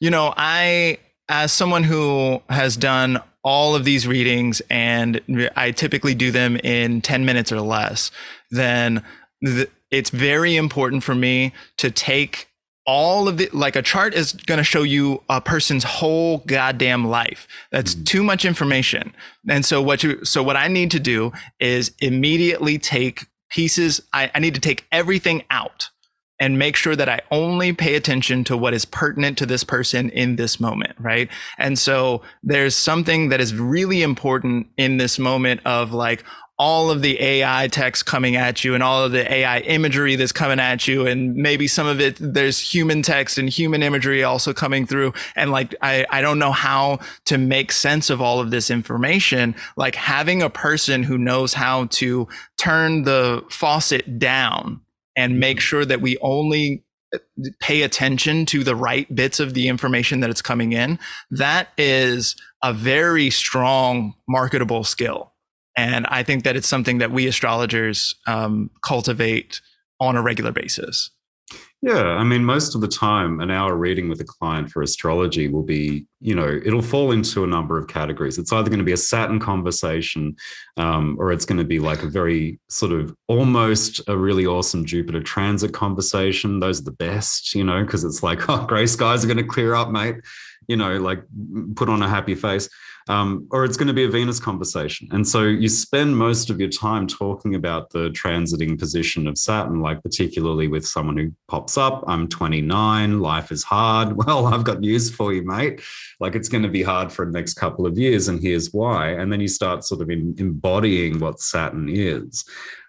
you 0.00 0.10
know 0.10 0.34
i 0.36 0.98
as 1.28 1.50
someone 1.50 1.82
who 1.82 2.40
has 2.48 2.76
done 2.76 3.20
all 3.46 3.76
of 3.76 3.84
these 3.84 4.08
readings 4.08 4.60
and 4.70 5.20
I 5.56 5.70
typically 5.70 6.16
do 6.16 6.32
them 6.32 6.56
in 6.56 7.00
10 7.00 7.24
minutes 7.24 7.52
or 7.52 7.60
less, 7.60 8.10
then 8.50 9.04
th- 9.44 9.70
it's 9.92 10.10
very 10.10 10.56
important 10.56 11.04
for 11.04 11.14
me 11.14 11.52
to 11.76 11.90
take 11.92 12.48
all 12.86 13.28
of 13.28 13.38
the 13.38 13.48
like 13.52 13.76
a 13.76 13.82
chart 13.82 14.14
is 14.14 14.32
going 14.32 14.58
to 14.58 14.64
show 14.64 14.82
you 14.82 15.22
a 15.28 15.40
person's 15.40 15.84
whole 15.84 16.38
goddamn 16.38 17.06
life. 17.06 17.46
That's 17.70 17.94
mm-hmm. 17.94 18.04
too 18.04 18.24
much 18.24 18.44
information. 18.44 19.14
And 19.48 19.64
so 19.64 19.80
what 19.80 20.02
you 20.02 20.24
so 20.24 20.42
what 20.42 20.56
i 20.56 20.66
need 20.68 20.90
to 20.92 21.00
do 21.00 21.32
is 21.60 21.92
immediately 22.00 22.78
take 22.78 23.26
pieces 23.48 24.00
I, 24.12 24.30
I 24.34 24.40
need 24.40 24.54
to 24.54 24.60
take 24.60 24.86
everything 24.90 25.44
out 25.50 25.90
and 26.38 26.58
make 26.58 26.76
sure 26.76 26.96
that 26.96 27.08
I 27.08 27.20
only 27.30 27.72
pay 27.72 27.94
attention 27.94 28.44
to 28.44 28.56
what 28.56 28.74
is 28.74 28.84
pertinent 28.84 29.38
to 29.38 29.46
this 29.46 29.64
person 29.64 30.10
in 30.10 30.36
this 30.36 30.60
moment, 30.60 30.92
right? 30.98 31.28
And 31.58 31.78
so 31.78 32.22
there's 32.42 32.74
something 32.74 33.30
that 33.30 33.40
is 33.40 33.54
really 33.54 34.02
important 34.02 34.68
in 34.76 34.98
this 34.98 35.18
moment 35.18 35.60
of 35.64 35.92
like, 35.92 36.24
all 36.58 36.90
of 36.90 37.02
the 37.02 37.20
AI 37.20 37.68
text 37.68 38.06
coming 38.06 38.34
at 38.34 38.64
you 38.64 38.74
and 38.74 38.82
all 38.82 39.04
of 39.04 39.12
the 39.12 39.30
AI 39.30 39.58
imagery 39.60 40.16
that's 40.16 40.32
coming 40.32 40.58
at 40.58 40.88
you. 40.88 41.06
And 41.06 41.34
maybe 41.34 41.68
some 41.68 41.86
of 41.86 42.00
it, 42.00 42.16
there's 42.18 42.58
human 42.58 43.02
text 43.02 43.36
and 43.36 43.48
human 43.48 43.82
imagery 43.82 44.24
also 44.24 44.54
coming 44.54 44.86
through. 44.86 45.12
And 45.34 45.50
like, 45.50 45.74
I, 45.82 46.06
I 46.08 46.22
don't 46.22 46.38
know 46.38 46.52
how 46.52 47.00
to 47.26 47.36
make 47.36 47.72
sense 47.72 48.08
of 48.08 48.22
all 48.22 48.40
of 48.40 48.50
this 48.50 48.70
information. 48.70 49.54
Like 49.76 49.96
having 49.96 50.42
a 50.42 50.48
person 50.48 51.02
who 51.02 51.18
knows 51.18 51.52
how 51.52 51.86
to 51.86 52.26
turn 52.56 53.02
the 53.02 53.44
faucet 53.50 54.18
down 54.18 54.80
and 55.16 55.40
make 55.40 55.60
sure 55.60 55.84
that 55.84 56.00
we 56.00 56.18
only 56.18 56.84
pay 57.60 57.82
attention 57.82 58.46
to 58.46 58.64
the 58.64 58.76
right 58.76 59.12
bits 59.14 59.40
of 59.40 59.54
the 59.54 59.68
information 59.68 60.20
that 60.20 60.30
it's 60.30 60.42
coming 60.42 60.72
in, 60.72 60.98
that 61.30 61.68
is 61.78 62.36
a 62.62 62.72
very 62.72 63.30
strong 63.30 64.14
marketable 64.28 64.84
skill. 64.84 65.32
And 65.76 66.06
I 66.06 66.22
think 66.22 66.44
that 66.44 66.56
it's 66.56 66.68
something 66.68 66.98
that 66.98 67.10
we 67.10 67.26
astrologers 67.26 68.14
um, 68.26 68.70
cultivate 68.82 69.60
on 70.00 70.16
a 70.16 70.22
regular 70.22 70.52
basis. 70.52 71.10
Yeah, 71.82 72.16
I 72.16 72.24
mean, 72.24 72.42
most 72.42 72.74
of 72.74 72.80
the 72.80 72.88
time, 72.88 73.40
an 73.40 73.50
hour 73.50 73.76
reading 73.76 74.08
with 74.08 74.20
a 74.20 74.24
client 74.24 74.70
for 74.70 74.82
astrology 74.82 75.48
will 75.48 75.62
be, 75.62 76.06
you 76.20 76.34
know, 76.34 76.58
it'll 76.64 76.80
fall 76.80 77.12
into 77.12 77.44
a 77.44 77.46
number 77.46 77.78
of 77.78 77.86
categories. 77.86 78.38
It's 78.38 78.50
either 78.50 78.70
going 78.70 78.78
to 78.78 78.84
be 78.84 78.92
a 78.92 78.96
Saturn 78.96 79.38
conversation, 79.38 80.36
um, 80.78 81.16
or 81.20 81.32
it's 81.32 81.44
going 81.44 81.58
to 81.58 81.64
be 81.64 81.78
like 81.78 82.02
a 82.02 82.08
very 82.08 82.58
sort 82.68 82.92
of 82.92 83.14
almost 83.28 84.00
a 84.08 84.16
really 84.16 84.46
awesome 84.46 84.86
Jupiter 84.86 85.22
transit 85.22 85.74
conversation. 85.74 86.60
Those 86.60 86.80
are 86.80 86.84
the 86.84 86.92
best, 86.92 87.54
you 87.54 87.62
know, 87.62 87.84
because 87.84 88.04
it's 88.04 88.22
like, 88.22 88.40
oh, 88.48 88.64
gray 88.64 88.86
skies 88.86 89.22
are 89.22 89.28
going 89.28 89.36
to 89.36 89.44
clear 89.44 89.74
up, 89.74 89.90
mate. 89.90 90.16
You 90.68 90.76
know, 90.76 90.96
like 90.96 91.22
put 91.76 91.90
on 91.90 92.02
a 92.02 92.08
happy 92.08 92.34
face 92.34 92.68
um, 93.08 93.46
or 93.50 93.64
it's 93.64 93.76
going 93.76 93.88
to 93.88 93.94
be 93.94 94.04
a 94.04 94.10
Venus 94.10 94.40
conversation. 94.40 95.08
And 95.12 95.26
so 95.26 95.42
you 95.42 95.68
spend 95.68 96.16
most 96.16 96.50
of 96.50 96.58
your 96.58 96.68
time 96.68 97.06
talking 97.06 97.54
about 97.54 97.90
the 97.90 98.10
transiting 98.10 98.78
position 98.78 99.26
of 99.26 99.38
Saturn, 99.38 99.80
like 99.80 100.02
particularly 100.02 100.68
with 100.68 100.86
someone 100.86 101.16
who 101.16 101.32
pops 101.46 101.78
up, 101.78 102.04
I'm 102.08 102.28
29, 102.28 103.20
life 103.20 103.52
is 103.52 103.62
hard. 103.62 104.16
Well, 104.26 104.46
I've 104.46 104.64
got 104.64 104.80
news 104.80 105.08
for 105.08 105.32
you, 105.32 105.42
mate. 105.42 105.80
Like 106.18 106.34
it's 106.34 106.48
going 106.48 106.64
to 106.64 106.68
be 106.68 106.82
hard 106.82 107.12
for 107.12 107.24
the 107.24 107.30
next 107.30 107.54
couple 107.54 107.86
of 107.86 107.96
years, 107.96 108.26
and 108.26 108.42
here's 108.42 108.72
why. 108.72 109.10
And 109.10 109.32
then 109.32 109.40
you 109.40 109.46
start 109.46 109.84
sort 109.84 110.00
of 110.00 110.10
embodying 110.10 111.20
what 111.20 111.38
Saturn 111.38 111.88
is 111.88 112.44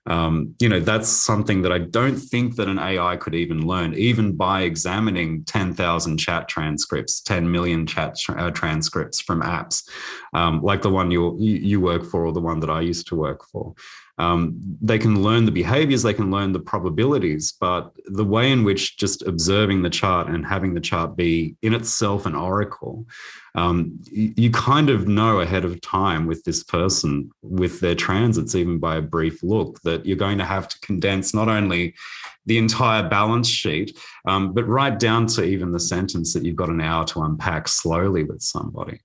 um, 0.08 0.56
you 0.60 0.70
know 0.70 0.80
that's 0.80 1.10
something 1.10 1.62
that 1.62 1.72
i 1.72 1.78
don't 1.78 2.18
think 2.18 2.56
that 2.56 2.68
an 2.68 2.80
ai 2.80 3.16
could 3.18 3.36
even 3.36 3.68
learn 3.68 3.94
even 3.94 4.36
by 4.36 4.62
examining 4.62 5.44
10000 5.44 6.18
chat 6.18 6.48
transcripts 6.48 7.22
10 7.22 7.52
million 7.52 7.86
chat 7.86 8.18
tra- 8.18 8.48
uh, 8.48 8.52
transcripts 8.52 9.20
from 9.20 9.42
apps 9.42 9.88
um, 10.34 10.62
like 10.62 10.82
the 10.82 10.90
one 10.90 11.12
you 11.12 11.38
you 11.40 11.80
work 11.80 12.04
for 12.04 12.26
or 12.26 12.32
the 12.32 12.42
one 12.42 12.60
that 12.60 12.70
i 12.70 12.82
used 12.82 13.08
to 13.08 13.16
work 13.16 13.46
for 13.52 13.76
um, 14.20 14.60
they 14.82 14.98
can 14.98 15.22
learn 15.22 15.46
the 15.46 15.52
behaviors, 15.52 16.02
they 16.02 16.14
can 16.14 16.32
learn 16.32 16.52
the 16.52 16.60
probabilities, 16.60 17.54
but 17.60 17.92
the 18.06 18.26
way 18.26 18.52
in 18.52 18.64
which 18.64 18.98
just 18.98 19.22
observing 19.28 19.84
the 19.84 19.90
chart 19.90 20.28
and 20.28 20.46
having 20.46 20.74
the 20.74 20.82
chart 20.82 21.16
be 21.16 21.56
in 21.62 21.74
itself 21.74 22.26
an 22.26 22.34
oracle, 22.34 23.06
um, 23.54 24.00
you, 24.06 24.34
you 24.36 24.52
kind 24.52 24.90
of 24.90 25.08
know 25.08 25.42
ahead 25.42 25.66
of 25.66 25.80
time 25.82 26.26
with 26.26 26.44
this 26.46 26.64
person, 26.64 27.30
with 27.44 27.80
their 27.80 27.96
transits, 27.96 28.56
even 28.56 28.80
by 28.80 28.96
a 28.96 29.02
brief 29.02 29.44
look, 29.44 29.80
that 29.82 30.06
you're 30.06 30.18
going 30.18 30.40
to 30.40 30.46
have 30.46 30.68
to 30.68 30.80
condense 30.80 31.34
not 31.34 31.48
only 31.48 31.94
the 32.48 32.58
entire 32.58 33.08
balance 33.08 33.48
sheet, 33.48 34.00
um, 34.28 34.54
but 34.54 34.68
right 34.68 34.98
down 34.98 35.28
to 35.28 35.44
even 35.44 35.72
the 35.72 35.80
sentence 35.80 36.34
that 36.34 36.44
you've 36.44 36.56
got 36.56 36.70
an 36.70 36.82
hour 36.82 37.06
to 37.06 37.22
unpack 37.22 37.68
slowly 37.68 38.24
with 38.24 38.42
somebody. 38.42 39.00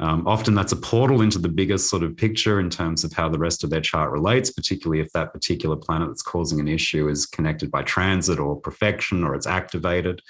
Um, 0.00 0.26
often 0.26 0.54
that's 0.54 0.72
a 0.72 0.76
portal 0.76 1.22
into 1.22 1.38
the 1.38 1.48
bigger 1.48 1.78
sort 1.78 2.02
of 2.02 2.16
picture 2.16 2.58
in 2.58 2.68
terms 2.68 3.04
of 3.04 3.12
how 3.12 3.28
the 3.28 3.38
rest 3.38 3.62
of 3.62 3.70
their 3.70 3.80
chart 3.80 4.10
relates, 4.10 4.50
particularly 4.50 5.00
if 5.00 5.12
that 5.12 5.32
particular 5.32 5.76
planet 5.76 6.08
that's 6.08 6.22
causing 6.22 6.58
an 6.58 6.66
issue 6.66 7.08
is 7.08 7.26
connected 7.26 7.70
by 7.70 7.82
transit 7.82 8.40
or 8.40 8.56
perfection 8.56 9.22
or 9.22 9.34
it's 9.34 9.46
activated. 9.46 10.20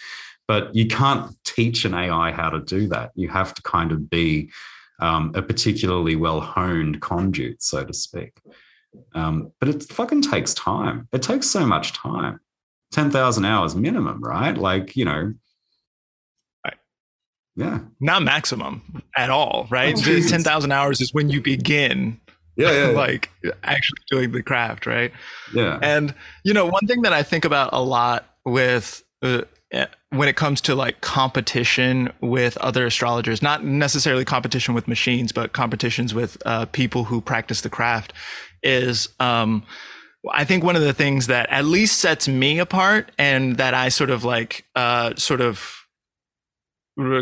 But 0.46 0.74
you 0.74 0.86
can't 0.86 1.34
teach 1.44 1.86
an 1.86 1.94
AI 1.94 2.30
how 2.32 2.50
to 2.50 2.60
do 2.60 2.88
that. 2.88 3.12
You 3.14 3.28
have 3.30 3.54
to 3.54 3.62
kind 3.62 3.90
of 3.90 4.10
be 4.10 4.50
um, 5.00 5.32
a 5.34 5.40
particularly 5.40 6.16
well 6.16 6.40
honed 6.40 7.00
conduit, 7.00 7.62
so 7.62 7.84
to 7.84 7.94
speak. 7.94 8.38
Um, 9.14 9.50
but 9.60 9.68
it 9.70 9.82
fucking 9.84 10.22
takes 10.22 10.52
time. 10.54 11.08
It 11.12 11.22
takes 11.22 11.48
so 11.48 11.66
much 11.66 11.94
time 11.94 12.40
10,000 12.92 13.44
hours 13.44 13.74
minimum, 13.74 14.20
right? 14.22 14.56
Like, 14.56 14.94
you 14.94 15.04
know, 15.04 15.34
yeah. 17.57 17.80
Not 18.00 18.22
maximum 18.22 19.02
at 19.16 19.30
all, 19.30 19.66
right? 19.70 19.94
Oh, 19.96 20.20
10,000 20.28 20.72
hours 20.72 21.00
is 21.00 21.14
when 21.14 21.28
you 21.28 21.40
begin. 21.40 22.20
Yeah, 22.57 22.70
yeah, 22.70 22.86
yeah. 22.86 22.92
like 22.96 23.30
actually 23.62 23.98
doing 24.11 24.32
the 24.32 24.42
craft, 24.42 24.86
right? 24.86 25.12
Yeah. 25.52 25.78
And 25.82 26.14
you 26.44 26.52
know, 26.52 26.66
one 26.66 26.86
thing 26.86 27.02
that 27.02 27.12
I 27.12 27.22
think 27.22 27.44
about 27.44 27.70
a 27.72 27.82
lot 27.82 28.26
with 28.44 29.02
uh, 29.22 29.42
eh, 29.72 29.86
when 30.11 30.28
it 30.28 30.36
comes 30.36 30.61
to 30.62 30.74
like 30.74 31.00
competition 31.00 32.12
with 32.20 32.57
other 32.59 32.86
astrologers, 32.86 33.42
not 33.42 33.64
necessarily 33.64 34.24
competition 34.24 34.74
with 34.74 34.86
machines, 34.86 35.32
but 35.32 35.52
competitions 35.52 36.14
with 36.14 36.36
uh, 36.46 36.66
people 36.66 37.05
who 37.05 37.20
practice 37.20 37.61
the 37.62 37.70
craft, 37.70 38.12
is 38.62 39.09
um, 39.20 39.64
I 40.32 40.44
think 40.44 40.64
one 40.64 40.76
of 40.76 40.82
the 40.82 40.92
things 40.92 41.26
that 41.26 41.48
at 41.50 41.64
least 41.64 41.98
sets 41.98 42.28
me 42.28 42.59
apart 42.59 43.12
and 43.18 43.57
that 43.59 43.74
I 43.74 43.88
sort 43.88 44.11
of 44.11 44.24
like 44.24 44.64
uh, 44.74 45.14
sort 45.16 45.40
of 45.40 45.84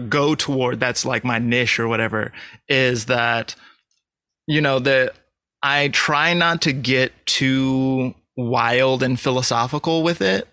go 0.08 0.34
toward 0.34 0.80
that's 0.80 1.04
like 1.04 1.24
my 1.24 1.38
niche 1.38 1.80
or 1.80 1.88
whatever 1.88 2.30
is 2.68 3.06
that 3.06 3.54
you 4.46 4.60
know 4.60 4.78
that 4.78 5.14
I 5.62 5.88
try 5.88 6.34
not 6.34 6.62
to 6.62 6.72
get 6.72 7.12
too 7.24 8.14
wild 8.36 9.02
and 9.02 9.18
philosophical 9.18 10.02
with 10.02 10.20
it 10.20 10.48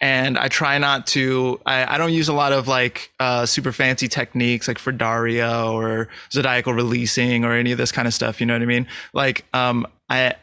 and 0.00 0.38
I 0.38 0.48
try 0.48 0.78
not 0.78 1.06
to. 1.08 1.60
I, 1.66 1.94
I, 1.94 1.98
don't 1.98 2.12
use 2.12 2.28
a 2.28 2.32
lot 2.32 2.52
of 2.52 2.66
like 2.66 3.12
uh, 3.20 3.44
super 3.44 3.70
fancy 3.70 4.08
techniques 4.08 4.66
like 4.66 4.78
firdaria 4.78 5.70
or 5.70 6.08
zodiacal 6.32 6.72
releasing 6.72 7.44
or 7.44 7.52
any 7.52 7.70
of 7.70 7.78
this 7.78 7.92
kind 7.92 8.08
of 8.08 8.14
stuff. 8.14 8.40
You 8.40 8.46
know 8.46 8.54
what 8.54 8.62
I 8.62 8.66
mean? 8.66 8.86
Like, 9.12 9.44
um, 9.52 9.86
I 10.08 10.34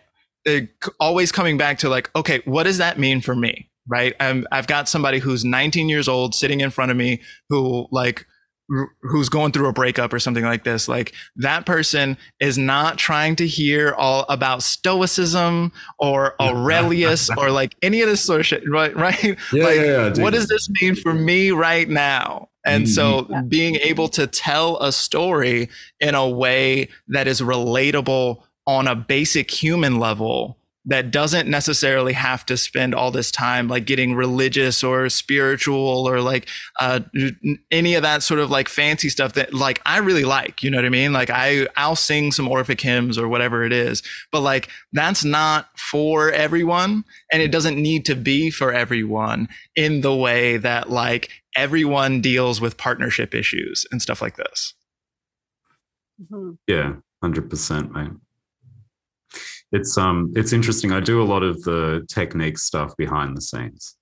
it, 0.45 0.69
always 0.99 1.31
coming 1.31 1.57
back 1.57 1.79
to 1.79 1.89
like, 1.89 2.11
okay, 2.15 2.41
what 2.45 2.63
does 2.63 2.77
that 2.77 2.99
mean 2.99 3.19
for 3.19 3.35
me? 3.35 3.69
Right? 3.87 4.15
I'm, 4.19 4.45
I've 4.51 4.67
got 4.67 4.89
somebody 4.89 5.19
who's 5.19 5.45
19 5.45 5.89
years 5.89 6.07
old 6.07 6.35
sitting 6.35 6.61
in 6.61 6.69
front 6.69 6.91
of 6.91 6.97
me 6.97 7.21
who 7.49 7.87
like 7.91 8.25
who's 9.01 9.29
going 9.29 9.51
through 9.51 9.67
a 9.69 9.73
breakup 9.73 10.11
or 10.11 10.19
something 10.19 10.43
like 10.43 10.63
this. 10.63 10.87
Like 10.87 11.13
that 11.37 11.65
person 11.65 12.17
is 12.39 12.57
not 12.57 12.97
trying 12.97 13.35
to 13.37 13.47
hear 13.47 13.93
all 13.93 14.25
about 14.27 14.61
stoicism 14.61 15.71
or 15.99 16.35
aurelius 16.41 17.29
or 17.37 17.49
like 17.49 17.75
any 17.81 18.01
of 18.01 18.09
this 18.09 18.21
sort 18.21 18.41
of 18.41 18.45
shit 18.45 18.63
right 18.69 18.95
right? 18.95 19.17
Yeah, 19.53 19.63
like 19.63 19.75
yeah, 19.77 20.13
yeah, 20.15 20.21
what 20.21 20.33
does 20.33 20.47
this 20.47 20.69
mean 20.81 20.95
for 20.95 21.13
me 21.13 21.51
right 21.51 21.87
now? 21.87 22.49
And 22.65 22.83
mm-hmm. 22.83 23.31
so 23.33 23.41
being 23.43 23.75
able 23.75 24.09
to 24.09 24.27
tell 24.27 24.77
a 24.79 24.91
story 24.91 25.69
in 26.01 26.15
a 26.15 26.27
way 26.27 26.89
that 27.07 27.27
is 27.27 27.39
relatable 27.39 28.43
on 28.65 28.87
a 28.87 28.95
basic 28.95 29.49
human 29.49 29.99
level 29.99 30.56
that 30.87 31.11
doesn't 31.11 31.49
necessarily 31.49 32.13
have 32.13 32.45
to 32.45 32.55
spend 32.55 32.95
all 32.95 33.11
this 33.11 33.29
time 33.29 33.67
like 33.67 33.85
getting 33.85 34.15
religious 34.15 34.85
or 34.85 35.09
spiritual 35.09 36.07
or 36.07 36.21
like 36.21 36.47
uh, 36.79 37.01
any 37.69 37.93
of 37.95 38.03
that 38.03 38.23
sort 38.23 38.39
of 38.39 38.49
like 38.49 38.69
fancy 38.69 39.09
stuff 39.09 39.33
that 39.33 39.53
like 39.53 39.81
I 39.85 39.97
really 39.97 40.23
like. 40.23 40.63
You 40.63 40.71
know 40.71 40.77
what 40.77 40.85
I 40.85 40.89
mean? 40.89 41.11
Like 41.11 41.29
I 41.29 41.67
I'll 41.75 41.97
sing 41.97 42.31
some 42.31 42.47
Orphic 42.47 42.79
hymns 42.79 43.17
or 43.17 43.27
whatever 43.27 43.65
it 43.65 43.73
is, 43.73 44.01
but 44.31 44.39
like 44.39 44.69
that's 44.93 45.25
not 45.25 45.67
for 45.77 46.31
everyone, 46.31 47.03
and 47.33 47.41
it 47.41 47.51
doesn't 47.51 47.77
need 47.77 48.05
to 48.05 48.15
be 48.15 48.49
for 48.49 48.71
everyone 48.71 49.49
in 49.75 50.01
the 50.01 50.15
way 50.15 50.55
that 50.55 50.89
like 50.89 51.29
everyone 51.55 52.21
deals 52.21 52.61
with 52.61 52.77
partnership 52.77 53.35
issues 53.35 53.85
and 53.91 54.01
stuff 54.01 54.21
like 54.21 54.37
this. 54.37 54.73
Mm-hmm. 56.21 56.51
Yeah, 56.65 56.93
hundred 57.21 57.49
percent, 57.49 57.91
man 57.91 58.21
it's 59.71 59.97
um 59.97 60.31
it's 60.35 60.53
interesting. 60.53 60.91
I 60.91 60.99
do 60.99 61.21
a 61.21 61.25
lot 61.25 61.43
of 61.43 61.61
the 61.63 62.05
technique 62.09 62.57
stuff 62.57 62.95
behind 62.97 63.35
the 63.35 63.41
scenes. 63.41 63.95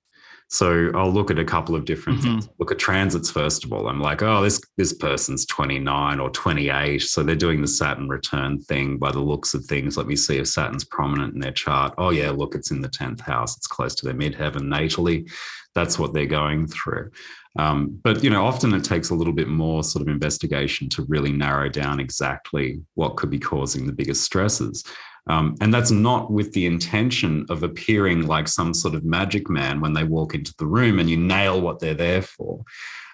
So 0.47 0.91
I'll 0.93 1.11
look 1.11 1.31
at 1.31 1.39
a 1.39 1.45
couple 1.45 1.75
of 1.75 1.85
different 1.85 2.19
mm-hmm. 2.19 2.39
things. 2.39 2.49
Look 2.59 2.71
at 2.71 2.77
transits 2.77 3.31
first 3.31 3.65
of 3.65 3.73
all. 3.73 3.87
I'm 3.87 3.99
like, 3.99 4.21
oh, 4.21 4.43
this 4.43 4.61
this 4.77 4.93
person's 4.93 5.45
29 5.47 6.19
or 6.19 6.29
28, 6.29 6.99
so 7.01 7.23
they're 7.23 7.35
doing 7.35 7.61
the 7.61 7.67
Saturn 7.67 8.07
return 8.07 8.61
thing 8.61 8.97
by 8.97 9.11
the 9.11 9.19
looks 9.19 9.53
of 9.53 9.65
things. 9.65 9.97
Let 9.97 10.07
me 10.07 10.15
see 10.15 10.37
if 10.37 10.47
Saturn's 10.47 10.85
prominent 10.85 11.33
in 11.33 11.39
their 11.39 11.51
chart. 11.51 11.95
Oh 11.97 12.11
yeah, 12.11 12.29
look, 12.29 12.53
it's 12.53 12.71
in 12.71 12.81
the 12.81 12.89
10th 12.89 13.21
house. 13.21 13.57
It's 13.57 13.67
close 13.67 13.95
to 13.95 14.05
their 14.05 14.13
midheaven 14.13 14.63
natally. 14.63 15.29
That's 15.73 15.97
what 15.97 16.13
they're 16.13 16.25
going 16.25 16.67
through. 16.67 17.11
Um, 17.57 17.99
but 18.03 18.23
you 18.23 18.29
know, 18.29 18.45
often 18.45 18.73
it 18.73 18.83
takes 18.83 19.09
a 19.09 19.15
little 19.15 19.33
bit 19.33 19.47
more 19.47 19.83
sort 19.83 20.01
of 20.01 20.09
investigation 20.09 20.89
to 20.89 21.05
really 21.07 21.31
narrow 21.31 21.69
down 21.69 21.99
exactly 21.99 22.81
what 22.93 23.15
could 23.15 23.29
be 23.29 23.39
causing 23.39 23.85
the 23.85 23.93
biggest 23.93 24.23
stresses. 24.23 24.83
Um, 25.27 25.55
and 25.59 25.73
that's 25.73 25.91
not 25.91 26.31
with 26.31 26.53
the 26.53 26.65
intention 26.65 27.45
of 27.49 27.63
appearing 27.63 28.27
like 28.27 28.47
some 28.47 28.73
sort 28.73 28.93
of 28.93 29.03
magic 29.03 29.49
man 29.49 29.81
when 29.81 29.93
they 29.93 30.03
walk 30.03 30.35
into 30.35 30.53
the 30.59 30.67
room 30.67 30.99
and 30.99 31.09
you 31.09 31.17
nail 31.17 31.61
what 31.61 31.79
they're 31.79 31.95
there 31.95 32.21
for. 32.21 32.63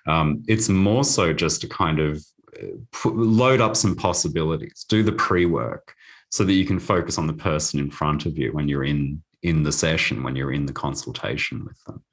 Um, 0.08 0.44
it's 0.48 0.68
more 0.68 1.04
so 1.04 1.32
just 1.32 1.62
to 1.62 1.68
kind 1.68 2.00
of 2.00 2.24
uh, 2.62 2.66
put, 2.92 3.16
load 3.16 3.62
up 3.62 3.76
some 3.76 3.96
possibilities, 3.96 4.86
do 4.90 5.04
the 5.04 5.14
pre 5.14 5.46
work 5.46 5.94
so 6.30 6.44
that 6.44 6.54
you 6.54 6.66
can 6.66 6.80
focus 6.80 7.18
on 7.18 7.28
the 7.28 7.34
person 7.34 7.80
in 7.80 7.92
front 7.92 8.26
of 8.26 8.38
you 8.38 8.52
when 8.52 8.68
you're 8.68 8.86
in 8.86 9.22
in 9.44 9.64
the 9.64 9.72
session, 9.72 10.22
when 10.22 10.36
you're 10.36 10.54
in 10.54 10.68
the 10.68 10.74
consultation 10.74 11.66
with 11.66 11.84
them. 11.86 12.04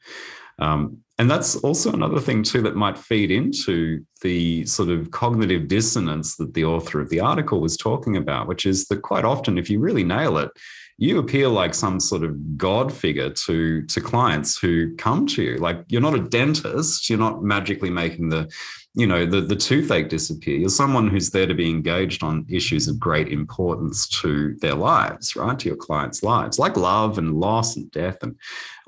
Um, 0.58 0.98
and 1.18 1.30
that's 1.30 1.56
also 1.56 1.92
another 1.92 2.20
thing, 2.20 2.42
too, 2.42 2.62
that 2.62 2.76
might 2.76 2.96
feed 2.96 3.30
into 3.30 4.04
the 4.22 4.64
sort 4.66 4.88
of 4.88 5.10
cognitive 5.10 5.66
dissonance 5.66 6.36
that 6.36 6.54
the 6.54 6.64
author 6.64 7.00
of 7.00 7.10
the 7.10 7.20
article 7.20 7.60
was 7.60 7.76
talking 7.76 8.16
about, 8.16 8.46
which 8.46 8.66
is 8.66 8.86
that 8.86 9.02
quite 9.02 9.24
often, 9.24 9.58
if 9.58 9.68
you 9.68 9.80
really 9.80 10.04
nail 10.04 10.38
it, 10.38 10.50
you 10.98 11.18
appear 11.18 11.46
like 11.46 11.74
some 11.74 12.00
sort 12.00 12.24
of 12.24 12.58
god 12.58 12.92
figure 12.92 13.30
to 13.30 13.82
to 13.86 14.00
clients 14.00 14.58
who 14.58 14.94
come 14.96 15.26
to 15.28 15.42
you. 15.42 15.56
Like 15.56 15.84
you're 15.88 16.02
not 16.02 16.16
a 16.16 16.20
dentist 16.20 17.08
you're 17.08 17.18
not 17.18 17.42
magically 17.42 17.88
making 17.88 18.28
the 18.28 18.52
you 18.94 19.06
know 19.06 19.24
the, 19.24 19.40
the 19.40 19.54
toothache 19.54 20.08
disappear. 20.08 20.56
You're 20.56 20.68
someone 20.68 21.08
who's 21.08 21.30
there 21.30 21.46
to 21.46 21.54
be 21.54 21.70
engaged 21.70 22.24
on 22.24 22.46
issues 22.48 22.88
of 22.88 22.98
great 22.98 23.28
importance 23.28 24.08
to 24.20 24.56
their 24.56 24.74
lives 24.74 25.36
right? 25.36 25.56
To 25.56 25.68
your 25.68 25.76
clients 25.76 26.24
lives 26.24 26.58
like 26.58 26.76
love 26.76 27.16
and 27.16 27.38
loss 27.38 27.76
and 27.76 27.88
death 27.92 28.18
and 28.22 28.34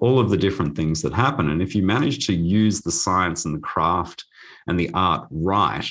all 0.00 0.18
of 0.18 0.30
the 0.30 0.36
different 0.36 0.74
things 0.76 1.02
that 1.02 1.12
happen. 1.12 1.50
And 1.50 1.62
if 1.62 1.74
you 1.74 1.82
manage 1.84 2.19
to 2.20 2.34
use 2.34 2.80
the 2.80 2.92
science 2.92 3.44
and 3.44 3.54
the 3.54 3.60
craft 3.60 4.24
and 4.66 4.78
the 4.78 4.90
art 4.94 5.26
right 5.30 5.90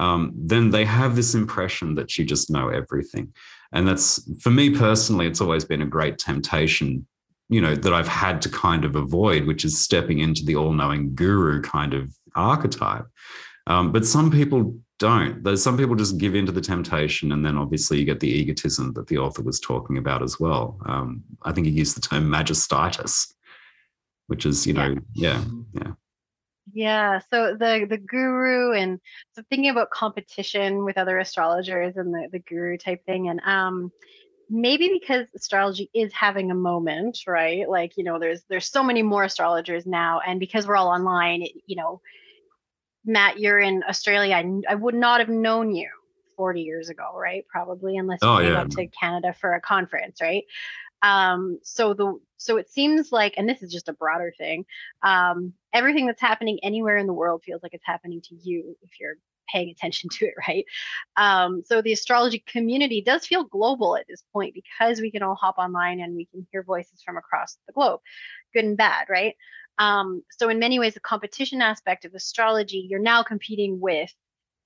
um, 0.00 0.32
then 0.34 0.70
they 0.70 0.84
have 0.86 1.14
this 1.14 1.34
impression 1.34 1.94
that 1.96 2.16
you 2.16 2.24
just 2.24 2.50
know 2.50 2.68
everything. 2.70 3.34
And 3.72 3.86
that's 3.86 4.20
for 4.40 4.50
me 4.50 4.70
personally 4.70 5.26
it's 5.26 5.40
always 5.40 5.64
been 5.64 5.82
a 5.82 5.86
great 5.86 6.18
temptation 6.18 7.06
you 7.48 7.60
know 7.60 7.74
that 7.74 7.92
i've 7.92 8.08
had 8.08 8.40
to 8.40 8.48
kind 8.48 8.84
of 8.84 8.94
avoid 8.94 9.44
which 9.44 9.64
is 9.64 9.76
stepping 9.76 10.20
into 10.20 10.44
the 10.44 10.54
all-knowing 10.54 11.14
guru 11.14 11.60
kind 11.60 11.94
of 11.94 12.12
archetype. 12.34 13.06
Um, 13.66 13.92
but 13.92 14.06
some 14.06 14.30
people 14.30 14.74
don't. 14.98 15.42
There's 15.42 15.62
some 15.62 15.76
people 15.76 15.94
just 15.94 16.18
give 16.18 16.34
in 16.34 16.46
to 16.46 16.52
the 16.52 16.60
temptation 16.60 17.32
and 17.32 17.44
then 17.44 17.56
obviously 17.56 17.98
you 17.98 18.04
get 18.04 18.20
the 18.20 18.28
egotism 18.28 18.92
that 18.94 19.06
the 19.06 19.18
author 19.18 19.42
was 19.42 19.60
talking 19.60 19.98
about 19.98 20.22
as 20.22 20.40
well. 20.40 20.78
Um, 20.86 21.22
i 21.42 21.52
think 21.52 21.66
he 21.66 21.72
used 21.72 21.96
the 21.96 22.00
term 22.00 22.24
magistitis 22.28 23.32
which 24.30 24.46
is 24.46 24.66
you 24.66 24.72
know 24.72 24.96
yeah 25.14 25.42
yeah 25.74 25.92
yeah, 26.72 27.18
so 27.30 27.56
the 27.58 27.84
the 27.88 27.98
guru 27.98 28.72
and 28.74 29.00
so 29.32 29.42
thinking 29.50 29.70
about 29.70 29.90
competition 29.90 30.84
with 30.84 30.98
other 30.98 31.18
astrologers 31.18 31.96
and 31.96 32.14
the, 32.14 32.28
the 32.30 32.38
guru 32.38 32.76
type 32.76 33.04
thing 33.04 33.28
and 33.28 33.40
um 33.40 33.90
maybe 34.48 34.88
because 35.00 35.26
astrology 35.34 35.90
is 35.94 36.12
having 36.12 36.50
a 36.50 36.54
moment, 36.54 37.18
right? 37.26 37.68
Like, 37.68 37.96
you 37.96 38.04
know, 38.04 38.18
there's 38.18 38.42
there's 38.48 38.70
so 38.70 38.82
many 38.82 39.02
more 39.02 39.24
astrologers 39.24 39.86
now 39.86 40.20
and 40.26 40.38
because 40.38 40.66
we're 40.66 40.76
all 40.76 40.88
online, 40.88 41.42
it, 41.42 41.52
you 41.66 41.76
know, 41.76 42.00
Matt, 43.04 43.38
you're 43.38 43.58
in 43.58 43.82
Australia. 43.88 44.34
I, 44.34 44.44
I 44.68 44.74
would 44.76 44.94
not 44.94 45.20
have 45.20 45.28
known 45.28 45.74
you 45.74 45.88
40 46.36 46.62
years 46.62 46.88
ago, 46.88 47.16
right? 47.16 47.44
Probably 47.48 47.96
unless 47.96 48.18
you 48.22 48.28
oh, 48.28 48.38
came 48.38 48.52
yeah. 48.52 48.60
up 48.60 48.70
to 48.70 48.86
Canada 48.88 49.34
for 49.40 49.54
a 49.54 49.60
conference, 49.60 50.20
right? 50.20 50.44
Um, 51.02 51.58
so 51.62 51.94
the 51.94 52.18
so 52.36 52.56
it 52.56 52.70
seems 52.70 53.12
like, 53.12 53.34
and 53.36 53.48
this 53.48 53.62
is 53.62 53.72
just 53.72 53.88
a 53.88 53.92
broader 53.92 54.32
thing, 54.38 54.64
um, 55.02 55.52
everything 55.74 56.06
that's 56.06 56.20
happening 56.20 56.58
anywhere 56.62 56.96
in 56.96 57.06
the 57.06 57.12
world 57.12 57.42
feels 57.44 57.62
like 57.62 57.74
it's 57.74 57.86
happening 57.86 58.22
to 58.22 58.34
you 58.34 58.76
if 58.82 58.98
you're 58.98 59.16
paying 59.52 59.70
attention 59.70 60.08
to 60.12 60.26
it, 60.26 60.34
right? 60.48 60.64
Um, 61.16 61.62
so 61.64 61.82
the 61.82 61.92
astrology 61.92 62.42
community 62.46 63.02
does 63.02 63.26
feel 63.26 63.44
global 63.44 63.96
at 63.96 64.06
this 64.08 64.22
point 64.32 64.54
because 64.54 65.00
we 65.00 65.10
can 65.10 65.22
all 65.22 65.34
hop 65.34 65.58
online 65.58 66.00
and 66.00 66.16
we 66.16 66.26
can 66.26 66.46
hear 66.50 66.62
voices 66.62 67.02
from 67.04 67.16
across 67.16 67.58
the 67.66 67.72
globe, 67.72 68.00
good 68.54 68.64
and 68.64 68.76
bad, 68.76 69.08
right? 69.08 69.34
Um, 69.78 70.22
so 70.38 70.48
in 70.48 70.58
many 70.58 70.78
ways, 70.78 70.94
the 70.94 71.00
competition 71.00 71.62
aspect 71.62 72.04
of 72.04 72.14
astrology, 72.14 72.86
you're 72.88 73.00
now 73.00 73.22
competing 73.22 73.80
with 73.80 74.12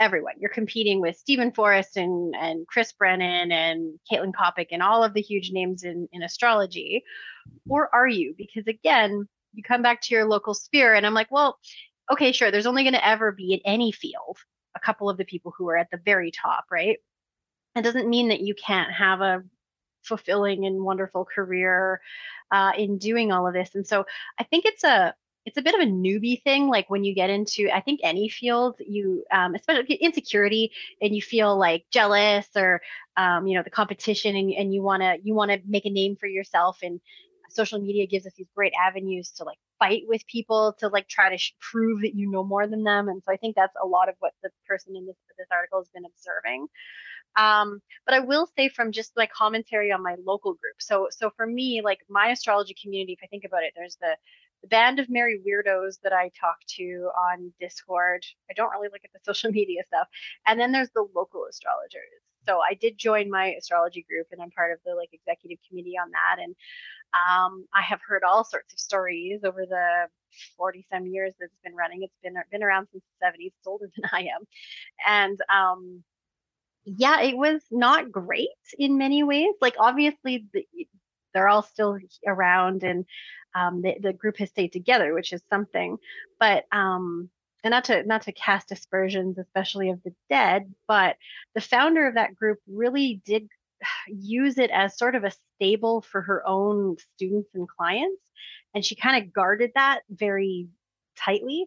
everyone. 0.04 0.34
You're 0.38 0.50
competing 0.50 1.00
with 1.00 1.16
Steven 1.16 1.50
Forrest 1.50 1.96
and, 1.96 2.34
and 2.36 2.66
Chris 2.66 2.92
Brennan 2.92 3.50
and 3.50 3.98
Caitlin 4.10 4.34
Coppock 4.34 4.66
and 4.70 4.82
all 4.82 5.02
of 5.02 5.14
the 5.14 5.22
huge 5.22 5.50
names 5.50 5.82
in, 5.82 6.06
in 6.12 6.22
astrology. 6.22 7.04
Or 7.66 7.88
are 7.94 8.06
you? 8.06 8.34
Because 8.36 8.66
again, 8.66 9.26
you 9.54 9.62
come 9.62 9.80
back 9.80 10.02
to 10.02 10.14
your 10.14 10.26
local 10.26 10.52
sphere, 10.52 10.94
and 10.94 11.06
I'm 11.06 11.14
like, 11.14 11.30
well, 11.30 11.58
okay, 12.12 12.32
sure, 12.32 12.50
there's 12.50 12.66
only 12.66 12.82
going 12.82 12.92
to 12.94 13.08
ever 13.08 13.32
be 13.32 13.54
in 13.54 13.60
any 13.64 13.92
field 13.92 14.36
a 14.76 14.80
couple 14.80 15.08
of 15.08 15.16
the 15.16 15.24
people 15.24 15.54
who 15.56 15.68
are 15.70 15.76
at 15.76 15.90
the 15.90 16.00
very 16.04 16.30
top, 16.30 16.64
right? 16.70 16.98
It 17.74 17.82
doesn't 17.82 18.08
mean 18.08 18.28
that 18.28 18.40
you 18.40 18.54
can't 18.54 18.92
have 18.92 19.22
a 19.22 19.42
fulfilling 20.02 20.66
and 20.66 20.84
wonderful 20.84 21.24
career 21.24 22.00
uh, 22.50 22.72
in 22.76 22.98
doing 22.98 23.32
all 23.32 23.46
of 23.46 23.54
this. 23.54 23.74
And 23.74 23.86
so 23.86 24.04
I 24.38 24.44
think 24.44 24.66
it's 24.66 24.84
a 24.84 25.14
it's 25.44 25.58
a 25.58 25.62
bit 25.62 25.74
of 25.74 25.80
a 25.80 25.90
newbie 25.90 26.42
thing 26.42 26.68
like 26.68 26.88
when 26.88 27.04
you 27.04 27.14
get 27.14 27.30
into 27.30 27.68
i 27.72 27.80
think 27.80 28.00
any 28.02 28.28
field 28.28 28.76
you 28.78 29.24
um, 29.32 29.54
especially 29.54 29.94
insecurity 29.96 30.72
and 31.00 31.14
you 31.14 31.22
feel 31.22 31.58
like 31.58 31.84
jealous 31.90 32.46
or 32.56 32.80
um, 33.16 33.46
you 33.46 33.56
know 33.56 33.62
the 33.62 33.70
competition 33.70 34.36
and, 34.36 34.52
and 34.52 34.74
you 34.74 34.82
want 34.82 35.02
to 35.02 35.16
you 35.22 35.34
want 35.34 35.50
to 35.50 35.60
make 35.66 35.84
a 35.84 35.90
name 35.90 36.16
for 36.16 36.26
yourself 36.26 36.78
and 36.82 37.00
social 37.50 37.78
media 37.80 38.06
gives 38.06 38.26
us 38.26 38.32
these 38.36 38.48
great 38.54 38.72
avenues 38.80 39.30
to 39.30 39.44
like 39.44 39.58
fight 39.78 40.02
with 40.08 40.26
people 40.26 40.74
to 40.78 40.88
like 40.88 41.06
try 41.08 41.30
to 41.30 41.38
sh- 41.38 41.54
prove 41.60 42.00
that 42.00 42.14
you 42.14 42.30
know 42.30 42.42
more 42.42 42.66
than 42.66 42.82
them 42.82 43.08
and 43.08 43.22
so 43.24 43.32
i 43.32 43.36
think 43.36 43.54
that's 43.54 43.74
a 43.82 43.86
lot 43.86 44.08
of 44.08 44.14
what 44.20 44.32
the 44.42 44.50
person 44.66 44.96
in 44.96 45.06
this 45.06 45.16
this 45.38 45.48
article 45.52 45.78
has 45.78 45.88
been 45.88 46.04
observing 46.04 46.66
um, 47.36 47.80
but 48.06 48.14
I 48.14 48.20
will 48.20 48.48
say 48.56 48.68
from 48.68 48.92
just 48.92 49.12
like 49.16 49.32
commentary 49.32 49.90
on 49.90 50.02
my 50.02 50.16
local 50.24 50.52
group. 50.52 50.76
So 50.78 51.08
so 51.10 51.30
for 51.36 51.46
me, 51.46 51.80
like 51.82 51.98
my 52.08 52.28
astrology 52.28 52.76
community, 52.80 53.14
if 53.14 53.20
I 53.24 53.26
think 53.26 53.44
about 53.44 53.64
it, 53.64 53.72
there's 53.76 53.96
the 54.00 54.16
the 54.64 54.68
band 54.68 54.98
of 54.98 55.10
merry 55.10 55.38
weirdos 55.46 56.00
that 56.02 56.14
I 56.14 56.30
talk 56.40 56.56
to 56.76 57.10
on 57.30 57.52
Discord. 57.60 58.24
I 58.50 58.54
don't 58.54 58.70
really 58.70 58.88
look 58.90 59.02
at 59.04 59.12
the 59.12 59.20
social 59.32 59.50
media 59.50 59.82
stuff. 59.86 60.08
And 60.46 60.58
then 60.58 60.72
there's 60.72 60.90
the 60.94 61.06
local 61.14 61.44
astrologers. 61.48 62.24
So 62.46 62.60
I 62.60 62.74
did 62.74 62.98
join 62.98 63.30
my 63.30 63.54
astrology 63.58 64.04
group 64.08 64.26
and 64.32 64.40
I'm 64.40 64.50
part 64.50 64.72
of 64.72 64.78
the 64.84 64.94
like 64.94 65.10
executive 65.12 65.58
committee 65.68 65.96
on 66.02 66.10
that. 66.10 66.42
And 66.42 66.54
um, 67.12 67.66
I 67.74 67.82
have 67.82 68.00
heard 68.06 68.22
all 68.22 68.44
sorts 68.44 68.72
of 68.72 68.78
stories 68.78 69.40
over 69.44 69.66
the 69.66 70.06
40 70.56 70.86
some 70.90 71.06
years 71.06 71.34
that 71.38 71.46
it's 71.46 71.60
been 71.62 71.76
running. 71.76 72.02
It's 72.02 72.16
been 72.22 72.34
been 72.50 72.62
around 72.62 72.88
since 72.90 73.04
the 73.20 73.26
70s, 73.26 73.46
it's 73.46 73.66
older 73.66 73.90
than 73.96 74.10
I 74.12 74.20
am. 74.20 74.44
And 75.06 75.38
um, 75.52 76.04
yeah, 76.84 77.20
it 77.20 77.36
was 77.36 77.62
not 77.70 78.10
great 78.10 78.48
in 78.78 78.98
many 78.98 79.22
ways. 79.22 79.54
Like 79.60 79.74
obviously 79.78 80.46
the, 80.52 80.66
they're 81.34 81.48
all 81.48 81.62
still 81.62 81.98
around 82.26 82.82
and 82.82 83.04
um, 83.54 83.82
the, 83.82 83.96
the 84.00 84.12
group 84.12 84.38
has 84.38 84.50
stayed 84.50 84.72
together, 84.72 85.14
which 85.14 85.32
is 85.32 85.42
something. 85.50 85.96
But 86.40 86.64
um, 86.72 87.30
and 87.62 87.70
not 87.70 87.84
to 87.84 88.04
not 88.04 88.22
to 88.22 88.32
cast 88.32 88.72
aspersions, 88.72 89.38
especially 89.38 89.90
of 89.90 90.02
the 90.02 90.14
dead, 90.28 90.72
but 90.86 91.16
the 91.54 91.60
founder 91.60 92.06
of 92.06 92.14
that 92.14 92.34
group 92.34 92.58
really 92.68 93.22
did 93.24 93.48
use 94.08 94.58
it 94.58 94.70
as 94.70 94.98
sort 94.98 95.14
of 95.14 95.24
a 95.24 95.32
stable 95.56 96.02
for 96.02 96.22
her 96.22 96.46
own 96.46 96.96
students 97.14 97.50
and 97.54 97.68
clients, 97.68 98.20
and 98.74 98.84
she 98.84 98.94
kind 98.94 99.22
of 99.22 99.32
guarded 99.32 99.72
that 99.74 100.00
very 100.10 100.68
tightly. 101.16 101.66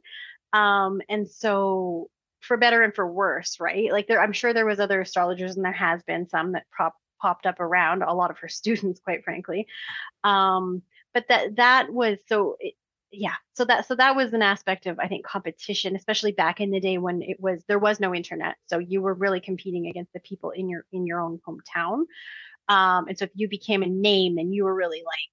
Um, 0.54 1.02
and 1.10 1.30
so 1.30 2.10
for 2.42 2.58
better 2.58 2.84
and 2.84 2.96
for 2.96 3.06
worse, 3.06 3.60
right? 3.60 3.92
Like 3.92 4.08
there, 4.08 4.22
I'm 4.22 4.34
sure 4.34 4.54
there 4.54 4.66
was 4.66 4.80
other 4.80 5.02
astrologers, 5.02 5.56
and 5.56 5.66
there 5.66 5.72
has 5.72 6.04
been 6.04 6.30
some 6.30 6.54
that 6.54 6.66
prop, 6.72 6.96
popped 7.22 7.46
up 7.46 7.60
around. 7.60 8.04
A 8.04 8.14
lot 8.14 8.32
of 8.32 8.40
her 8.40 8.48
students, 8.48 9.00
quite 9.00 9.24
frankly. 9.24 9.68
Um, 10.24 10.82
but 11.14 11.26
that 11.30 11.56
that 11.58 11.92
was 11.92 12.18
so. 12.28 12.58
It, 12.60 12.76
yeah, 13.10 13.36
so 13.54 13.64
that 13.64 13.88
so 13.88 13.96
that 13.96 14.18
was 14.18 14.34
an 14.34 14.42
aspect 14.42 14.86
of 14.86 15.00
I 15.00 15.08
think 15.08 15.26
competition, 15.26 15.96
especially 15.96 16.34
back 16.34 16.60
in 16.60 16.72
the 16.72 16.80
day 16.82 16.98
when 16.98 17.22
it 17.22 17.40
was 17.40 17.64
there 17.68 17.80
was 17.80 18.02
no 18.02 18.14
internet, 18.14 18.58
so 18.66 18.80
you 18.80 19.02
were 19.02 19.14
really 19.14 19.40
competing 19.40 19.88
against 19.88 20.12
the 20.12 20.20
people 20.20 20.52
in 20.52 20.70
your 20.70 20.86
in 20.92 21.08
your 21.08 21.22
own 21.22 21.40
hometown. 21.48 22.04
Um, 22.68 23.08
and 23.08 23.18
so 23.18 23.24
if 23.24 23.32
you 23.34 23.48
became 23.48 23.82
a 23.82 23.88
name, 23.88 24.36
then 24.36 24.52
you 24.52 24.66
were 24.66 24.76
really 24.76 25.04
like 25.06 25.30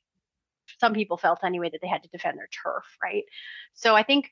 some 0.78 0.94
people 0.94 1.16
felt 1.16 1.42
anyway 1.42 1.68
that 1.70 1.80
they 1.80 1.88
had 1.88 2.02
to 2.04 2.08
defend 2.10 2.38
their 2.38 2.48
turf, 2.62 2.84
right? 3.02 3.24
So 3.74 3.96
I 3.96 4.02
think 4.02 4.30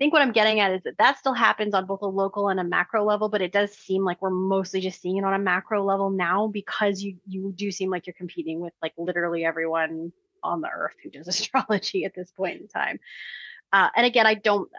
think 0.00 0.14
what 0.14 0.22
I'm 0.22 0.32
getting 0.32 0.60
at 0.60 0.72
is 0.72 0.82
that 0.84 0.96
that 0.96 1.18
still 1.18 1.34
happens 1.34 1.74
on 1.74 1.84
both 1.84 2.00
a 2.00 2.06
local 2.06 2.48
and 2.48 2.58
a 2.58 2.64
macro 2.64 3.04
level, 3.04 3.28
but 3.28 3.42
it 3.42 3.52
does 3.52 3.70
seem 3.72 4.02
like 4.02 4.22
we're 4.22 4.30
mostly 4.30 4.80
just 4.80 5.00
seeing 5.00 5.18
it 5.18 5.24
on 5.24 5.34
a 5.34 5.38
macro 5.38 5.84
level 5.84 6.08
now 6.08 6.48
because 6.48 7.02
you 7.02 7.18
you 7.26 7.52
do 7.54 7.70
seem 7.70 7.90
like 7.90 8.06
you're 8.06 8.14
competing 8.14 8.60
with 8.60 8.72
like 8.82 8.94
literally 8.96 9.44
everyone 9.44 10.10
on 10.42 10.62
the 10.62 10.70
earth 10.74 10.94
who 11.02 11.10
does 11.10 11.28
astrology 11.28 12.06
at 12.06 12.14
this 12.14 12.32
point 12.32 12.62
in 12.62 12.66
time. 12.66 12.98
Uh, 13.74 13.90
and 13.94 14.06
again, 14.06 14.26
I 14.26 14.34
don't 14.34 14.70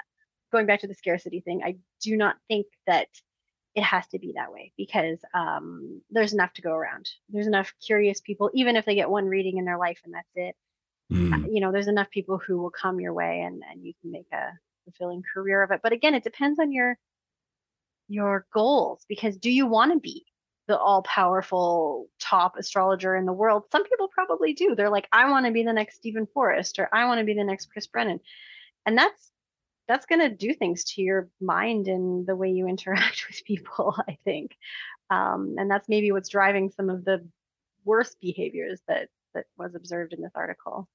going 0.52 0.66
back 0.66 0.82
to 0.82 0.88
the 0.88 0.96
scarcity 0.96 1.40
thing. 1.40 1.62
I 1.64 1.78
do 2.02 2.18
not 2.18 2.36
think 2.48 2.66
that 2.88 3.08
it 3.76 3.84
has 3.84 4.08
to 4.08 4.20
be 4.20 4.34
that 4.36 4.52
way 4.52 4.74
because 4.76 5.20
um, 5.36 6.02
there's 6.10 6.34
enough 6.34 6.52
to 6.54 6.64
go 6.64 6.72
around. 6.72 7.08
There's 7.30 7.48
enough 7.48 7.72
curious 7.86 8.20
people, 8.20 8.50
even 8.56 8.76
if 8.76 8.86
they 8.86 8.96
get 8.96 9.10
one 9.10 9.28
reading 9.28 9.58
in 9.58 9.66
their 9.66 9.78
life 9.78 10.00
and 10.04 10.16
that's 10.16 10.28
it. 10.36 10.56
Mm. 11.14 11.54
you 11.54 11.60
know, 11.62 11.72
there's 11.72 11.88
enough 11.88 12.10
people 12.10 12.40
who 12.40 12.58
will 12.58 12.72
come 12.72 13.00
your 13.00 13.14
way 13.14 13.42
and 13.42 13.62
and 13.70 13.86
you 13.86 13.94
can 14.02 14.12
make 14.12 14.28
a 14.34 14.52
fulfilling 14.84 15.24
career 15.34 15.64
of 15.64 15.72
it. 15.72 15.82
But 15.84 15.94
again, 15.94 16.16
it 16.16 16.24
depends 16.24 16.60
on 16.60 16.72
your 16.72 16.98
your 18.08 18.46
goals 18.54 19.06
because 19.08 19.38
do 19.38 19.50
you 19.50 19.66
want 19.66 19.94
to 19.94 20.00
be 20.00 20.26
the 20.72 20.78
all 20.78 21.02
powerful 21.02 22.08
top 22.20 22.56
astrologer 22.58 23.16
in 23.16 23.26
the 23.26 23.34
world. 23.34 23.64
Some 23.72 23.84
people 23.84 24.08
probably 24.08 24.54
do. 24.54 24.74
They're 24.74 24.90
like, 24.90 25.08
I 25.12 25.30
want 25.30 25.46
to 25.46 25.52
be 25.52 25.64
the 25.64 25.74
next 25.74 25.96
Steven 25.96 26.28
Forrest 26.34 26.80
or 26.80 26.88
I 26.94 27.06
want 27.06 27.20
to 27.20 27.26
be 27.26 27.34
the 27.34 27.44
next 27.44 27.72
Chris 27.72 27.88
Brennan. 27.88 28.20
And 28.86 28.98
that's 28.98 29.32
that's 29.88 30.06
going 30.06 30.22
to 30.22 30.30
do 30.30 30.54
things 30.54 30.86
to 30.86 31.02
your 31.02 31.30
mind 31.42 31.88
and 31.90 32.26
the 32.26 32.36
way 32.36 32.52
you 32.52 32.68
interact 32.70 33.26
with 33.28 33.44
people, 33.46 33.96
I 34.08 34.18
think. 34.24 34.56
Um, 35.10 35.56
and 35.58 35.70
that's 35.70 35.90
maybe 35.90 36.14
what's 36.14 36.30
driving 36.30 36.70
some 36.70 36.90
of 36.90 37.04
the 37.04 37.28
worst 37.84 38.18
behaviors 38.22 38.80
that 38.88 39.10
that 39.34 39.46
was 39.58 39.76
observed 39.76 40.14
in 40.14 40.22
this 40.22 40.32
article. 40.36 40.88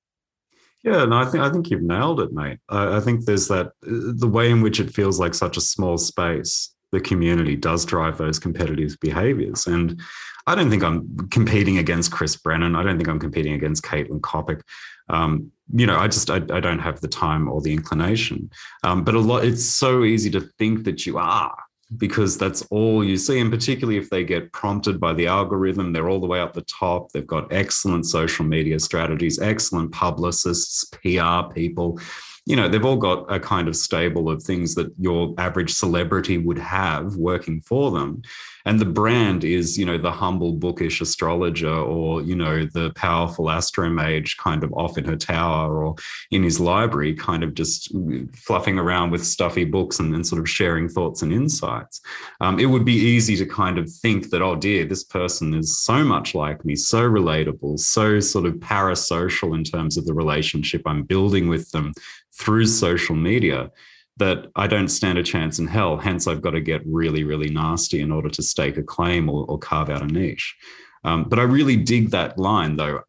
Yeah, 0.87 1.05
no, 1.05 1.17
I 1.17 1.25
think 1.25 1.43
I 1.43 1.51
think 1.51 1.69
you've 1.69 1.83
nailed 1.83 2.21
it, 2.21 2.33
mate. 2.33 2.61
I, 2.69 2.99
I 2.99 3.01
think 3.01 3.25
there's 3.25 3.49
that 3.49 3.73
the 3.83 4.29
way 4.29 4.53
in 4.53 4.63
which 4.63 4.79
it 4.79 4.95
feels 4.95 5.19
like 5.19 5.35
such 5.35 5.57
a 5.57 5.61
small 5.61 5.99
space. 5.99 6.73
The 6.93 7.01
community 7.01 7.57
does 7.57 7.85
drive 7.85 8.17
those 8.17 8.39
competitive 8.39 8.97
behaviors, 9.01 9.67
and 9.67 10.01
I 10.47 10.55
don't 10.55 10.71
think 10.71 10.85
I'm 10.85 11.29
competing 11.31 11.79
against 11.79 12.13
Chris 12.13 12.37
Brennan. 12.37 12.77
I 12.77 12.85
don't 12.85 12.99
think 12.99 13.09
I'm 13.09 13.19
competing 13.19 13.55
against 13.55 13.83
Caitlin 13.83 14.21
Coppock. 14.21 14.63
Um, 15.09 15.51
you 15.75 15.87
know, 15.87 15.99
I 15.99 16.07
just 16.07 16.31
I, 16.31 16.37
I, 16.37 16.61
don't 16.61 16.79
have 16.79 17.01
the 17.01 17.09
time 17.09 17.49
or 17.49 17.61
the 17.61 17.73
inclination. 17.73 18.49
Um, 18.85 19.03
but 19.03 19.17
a 19.17 19.21
lot, 19.21 19.45
it's 19.45 19.65
so 19.65 20.05
easy 20.05 20.31
to 20.31 20.41
think 20.41 20.85
that 20.85 21.05
you 21.05 21.19
are 21.19 21.57
because 21.97 22.37
that's 22.37 22.63
all 22.71 23.05
you 23.05 23.17
see. 23.17 23.39
And 23.39 23.51
particularly 23.51 23.99
if 23.99 24.11
they 24.11 24.25
get 24.25 24.53
prompted 24.53 24.99
by 24.99 25.13
the 25.13 25.27
algorithm, 25.27 25.93
they're 25.93 26.09
all 26.09 26.21
the 26.21 26.27
way 26.27 26.41
up 26.41 26.53
the 26.53 26.63
top. 26.63 27.13
They've 27.13 27.27
got 27.27 27.53
excellent 27.53 28.07
social 28.07 28.45
media 28.45 28.81
strategies, 28.81 29.39
excellent 29.39 29.93
publicists, 29.93 30.85
PR 30.85 31.53
people. 31.55 32.01
You 32.45 32.57
know, 32.57 32.69
they've 32.69 32.85
all 32.85 32.97
got 32.97 33.33
a 33.33 33.41
kind 33.41 33.69
of 33.69 33.77
stable 33.77 34.31
of 34.31 34.43
things 34.43 34.75
that 34.77 34.93
your 34.99 35.35
average 35.39 35.73
celebrity 35.73 36.39
would 36.39 36.59
have 36.59 37.17
working 37.17 37.61
for 37.61 37.91
them 37.91 38.23
and 38.67 38.81
the 38.81 38.85
brand 38.85 39.45
is 39.45 39.79
you 39.79 39.87
know 39.87 39.97
the 39.97 40.11
humble 40.11 40.53
bookish 40.53 41.01
astrologer 41.01 41.73
or 41.73 42.21
you 42.21 42.35
know 42.35 42.67
the 42.75 42.91
powerful 42.95 43.47
astromage 43.47 44.37
kind 44.37 44.63
of 44.63 44.73
off 44.75 44.99
in 44.99 45.05
her 45.05 45.17
tower 45.17 45.85
or 45.85 45.95
in 46.31 46.43
his 46.43 46.61
library 46.61 47.15
kind 47.15 47.43
of 47.43 47.55
just 47.55 47.95
fluffing 48.35 48.79
around 48.79 49.11
with 49.11 49.25
stuffy 49.25 49.65
books 49.65 49.99
and, 50.01 50.13
then 50.13 50.25
sort 50.25 50.41
of 50.41 50.49
sharing 50.49 50.89
thoughts 50.89 51.23
and 51.23 51.33
insights. 51.33 52.01
Um, 52.41 52.59
it 52.59 52.67
would 52.67 52.85
be 52.85 52.95
easy 52.95 53.37
to 53.37 53.47
kind 53.47 53.79
of 53.79 53.91
think 53.91 54.31
that 54.31 54.43
oh 54.43 54.57
dear 54.57 54.85
this 54.85 55.05
person 55.05 55.55
is 55.55 55.79
so 55.79 56.03
much 56.05 56.35
like 56.35 56.65
me 56.65 56.75
so 56.75 57.03
relatable 57.03 57.79
so 57.79 58.19
sort 58.19 58.47
of 58.47 58.55
parasocial 58.55 59.55
in 59.55 59.63
terms 59.63 59.97
of 59.97 60.07
the 60.07 60.15
relationship 60.15 60.83
i'm 60.87 61.03
building 61.05 61.49
with 61.49 61.71
them 61.71 61.93
through 62.39 62.67
social 62.67 63.15
media 63.15 63.71
that 64.19 64.47
I 64.57 64.67
don't 64.67 64.89
stand 64.89 65.19
a 65.19 65.23
chance 65.23 65.59
in 65.59 65.67
hell. 65.67 65.97
Hence, 65.97 66.27
I've 66.27 66.43
got 66.43 66.53
to 66.53 66.61
get 66.61 66.83
really, 66.87 67.23
really 67.25 67.51
nasty 67.51 68.01
in 68.01 68.11
order 68.11 68.31
to 68.31 68.43
stake 68.43 68.77
a 68.77 68.83
claim 68.83 69.29
or, 69.29 69.45
or 69.47 69.59
carve 69.59 69.91
out 69.91 70.03
a 70.03 70.07
niche. 70.07 70.57
Um, 71.05 71.25
but 71.25 71.39
I 71.39 71.43
really 71.43 71.77
dig 71.77 72.11
that 72.11 72.39
line, 72.39 72.77
though. 72.77 73.01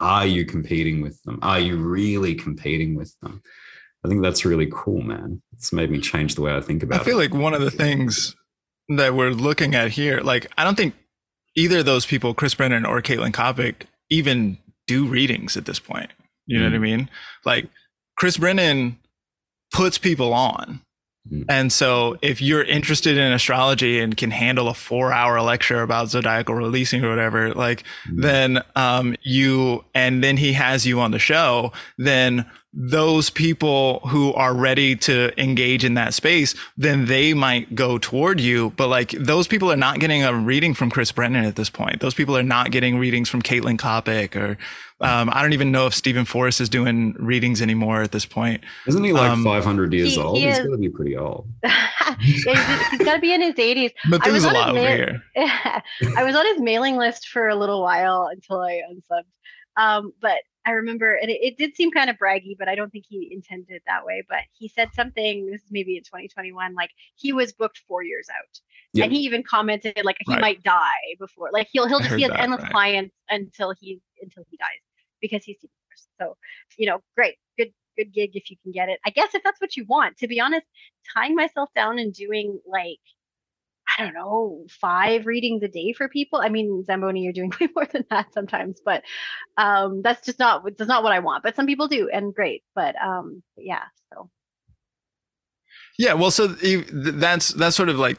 Are 0.00 0.26
you 0.26 0.44
competing 0.44 1.02
with 1.02 1.22
them? 1.24 1.38
Are 1.42 1.58
you 1.58 1.76
really 1.76 2.34
competing 2.34 2.94
with 2.94 3.14
them? 3.20 3.42
I 4.04 4.08
think 4.08 4.22
that's 4.22 4.44
really 4.44 4.68
cool, 4.72 5.02
man. 5.02 5.42
It's 5.52 5.72
made 5.72 5.90
me 5.90 6.00
change 6.00 6.36
the 6.36 6.42
way 6.42 6.54
I 6.54 6.60
think 6.60 6.82
about 6.82 7.00
it. 7.00 7.02
I 7.02 7.04
feel 7.04 7.18
it. 7.20 7.32
like 7.32 7.40
one 7.40 7.52
of 7.52 7.60
the 7.60 7.70
things 7.70 8.36
that 8.88 9.14
we're 9.14 9.30
looking 9.30 9.74
at 9.74 9.90
here, 9.90 10.20
like, 10.20 10.50
I 10.56 10.64
don't 10.64 10.76
think 10.76 10.94
either 11.56 11.78
of 11.78 11.84
those 11.84 12.06
people, 12.06 12.32
Chris 12.32 12.54
Brennan 12.54 12.86
or 12.86 13.02
Caitlin 13.02 13.32
Coppock, 13.32 13.82
even 14.08 14.58
do 14.86 15.06
readings 15.06 15.56
at 15.56 15.66
this 15.66 15.80
point. 15.80 16.10
You 16.46 16.58
know 16.58 16.68
mm. 16.68 16.72
what 16.72 16.76
I 16.76 16.78
mean? 16.78 17.10
Like, 17.44 17.68
Chris 18.16 18.38
Brennan 18.38 18.98
puts 19.72 19.98
people 19.98 20.32
on. 20.32 20.80
Mm. 21.30 21.44
And 21.48 21.72
so 21.72 22.16
if 22.22 22.40
you're 22.40 22.64
interested 22.64 23.16
in 23.16 23.32
astrology 23.32 24.00
and 24.00 24.16
can 24.16 24.30
handle 24.30 24.68
a 24.68 24.74
four 24.74 25.12
hour 25.12 25.40
lecture 25.42 25.82
about 25.82 26.08
zodiacal 26.08 26.54
releasing 26.54 27.04
or 27.04 27.10
whatever, 27.10 27.52
like 27.54 27.84
mm. 28.08 28.22
then 28.22 28.62
um, 28.76 29.14
you 29.22 29.84
and 29.94 30.22
then 30.22 30.36
he 30.36 30.52
has 30.54 30.86
you 30.86 31.00
on 31.00 31.10
the 31.10 31.18
show, 31.18 31.72
then 31.98 32.46
those 32.80 33.28
people 33.28 33.98
who 34.06 34.32
are 34.34 34.54
ready 34.54 34.94
to 34.94 35.32
engage 35.40 35.84
in 35.84 35.94
that 35.94 36.14
space, 36.14 36.54
then 36.76 37.06
they 37.06 37.34
might 37.34 37.74
go 37.74 37.98
toward 37.98 38.40
you. 38.40 38.72
But 38.76 38.86
like 38.86 39.10
those 39.10 39.48
people 39.48 39.70
are 39.72 39.76
not 39.76 39.98
getting 39.98 40.22
a 40.22 40.32
reading 40.32 40.74
from 40.74 40.88
Chris 40.88 41.10
Brennan 41.10 41.44
at 41.44 41.56
this 41.56 41.70
point. 41.70 42.00
Those 42.00 42.14
people 42.14 42.36
are 42.36 42.42
not 42.44 42.70
getting 42.70 42.96
readings 42.96 43.28
from 43.28 43.42
Caitlin 43.42 43.78
Coppock 43.78 44.36
or 44.36 44.58
um, 45.00 45.30
I 45.32 45.42
don't 45.42 45.52
even 45.52 45.70
know 45.70 45.86
if 45.86 45.94
Steven 45.94 46.24
Forrest 46.24 46.60
is 46.60 46.68
doing 46.68 47.14
readings 47.18 47.62
anymore 47.62 48.02
at 48.02 48.10
this 48.12 48.26
point. 48.26 48.64
Isn't 48.86 49.02
he 49.02 49.12
like 49.12 49.30
um, 49.30 49.44
500 49.44 49.92
years 49.92 50.14
he, 50.14 50.20
old? 50.20 50.36
He 50.38 50.46
he's 50.46 50.58
got 50.58 50.70
to 50.70 50.76
be 50.76 50.88
pretty 50.88 51.16
old. 51.16 51.48
yeah, 51.62 52.16
he's, 52.20 52.44
he's 52.44 52.98
got 53.04 53.14
to 53.14 53.20
be 53.20 53.32
in 53.32 53.40
his 53.40 53.54
80s. 53.54 53.92
Methuselah 54.08 54.70
over 54.70 54.74
ma- 54.74 54.86
here. 54.86 55.22
I 55.36 56.24
was 56.24 56.34
on 56.34 56.46
his 56.46 56.60
mailing 56.60 56.96
list 56.96 57.28
for 57.28 57.48
a 57.48 57.54
little 57.54 57.80
while 57.80 58.28
until 58.32 58.60
I 58.60 58.82
unsubbed. 58.90 59.22
Um, 59.76 60.12
but 60.20 60.38
I 60.68 60.72
remember, 60.72 61.14
and 61.14 61.30
it, 61.30 61.38
it, 61.40 61.56
did 61.56 61.74
seem 61.74 61.90
kind 61.90 62.10
of 62.10 62.16
braggy, 62.18 62.54
but 62.58 62.68
I 62.68 62.74
don't 62.74 62.92
think 62.92 63.06
he 63.08 63.30
intended 63.32 63.70
it 63.70 63.82
that 63.86 64.04
way. 64.04 64.22
But 64.28 64.40
he 64.52 64.68
said 64.68 64.90
something. 64.92 65.46
This 65.46 65.62
is 65.62 65.68
maybe 65.70 65.96
in 65.96 66.02
2021. 66.02 66.74
Like 66.74 66.90
he 67.14 67.32
was 67.32 67.54
booked 67.54 67.80
four 67.88 68.02
years 68.02 68.26
out, 68.28 68.60
yep. 68.92 69.04
and 69.04 69.12
he 69.14 69.20
even 69.20 69.42
commented 69.42 69.98
like 70.04 70.18
he 70.26 70.34
right. 70.34 70.42
might 70.42 70.62
die 70.62 71.16
before. 71.18 71.48
Like 71.54 71.68
he'll 71.72 71.88
he'll 71.88 72.00
just 72.00 72.14
be 72.14 72.24
an 72.24 72.36
endless 72.36 72.60
right. 72.64 72.70
clients 72.70 73.16
until 73.30 73.72
he 73.80 74.02
until 74.20 74.44
he 74.50 74.58
dies 74.58 74.68
because 75.22 75.42
he's 75.42 75.56
first. 75.60 76.08
So, 76.20 76.36
you 76.76 76.86
know, 76.86 77.00
great, 77.16 77.36
good, 77.56 77.72
good 77.96 78.12
gig 78.12 78.32
if 78.34 78.50
you 78.50 78.58
can 78.62 78.70
get 78.70 78.90
it. 78.90 79.00
I 79.06 79.10
guess 79.10 79.34
if 79.34 79.42
that's 79.42 79.62
what 79.62 79.74
you 79.74 79.86
want. 79.86 80.18
To 80.18 80.28
be 80.28 80.38
honest, 80.38 80.66
tying 81.14 81.34
myself 81.34 81.70
down 81.74 81.98
and 81.98 82.12
doing 82.12 82.60
like 82.66 83.00
I 83.98 84.04
don't 84.04 84.14
know, 84.14 84.64
five 84.80 85.26
readings 85.26 85.62
a 85.62 85.68
day 85.68 85.92
for 85.92 86.08
people. 86.08 86.40
I 86.40 86.48
mean, 86.48 86.84
Zamboni, 86.84 87.22
you're 87.22 87.32
doing 87.32 87.52
way 87.60 87.68
more 87.74 87.86
than 87.86 88.04
that 88.10 88.32
sometimes, 88.32 88.80
but 88.84 89.02
um, 89.56 90.02
that's 90.02 90.24
just 90.24 90.38
not 90.38 90.64
that's 90.76 90.88
not 90.88 91.02
what 91.02 91.12
I 91.12 91.18
want. 91.18 91.42
But 91.42 91.56
some 91.56 91.66
people 91.66 91.88
do, 91.88 92.08
and 92.12 92.34
great. 92.34 92.62
But 92.74 92.94
um, 93.02 93.42
yeah, 93.56 93.84
so 94.12 94.30
yeah, 95.98 96.14
well, 96.14 96.30
so 96.30 96.46
that's 96.46 97.48
that's 97.48 97.76
sort 97.76 97.88
of 97.88 97.98
like 97.98 98.18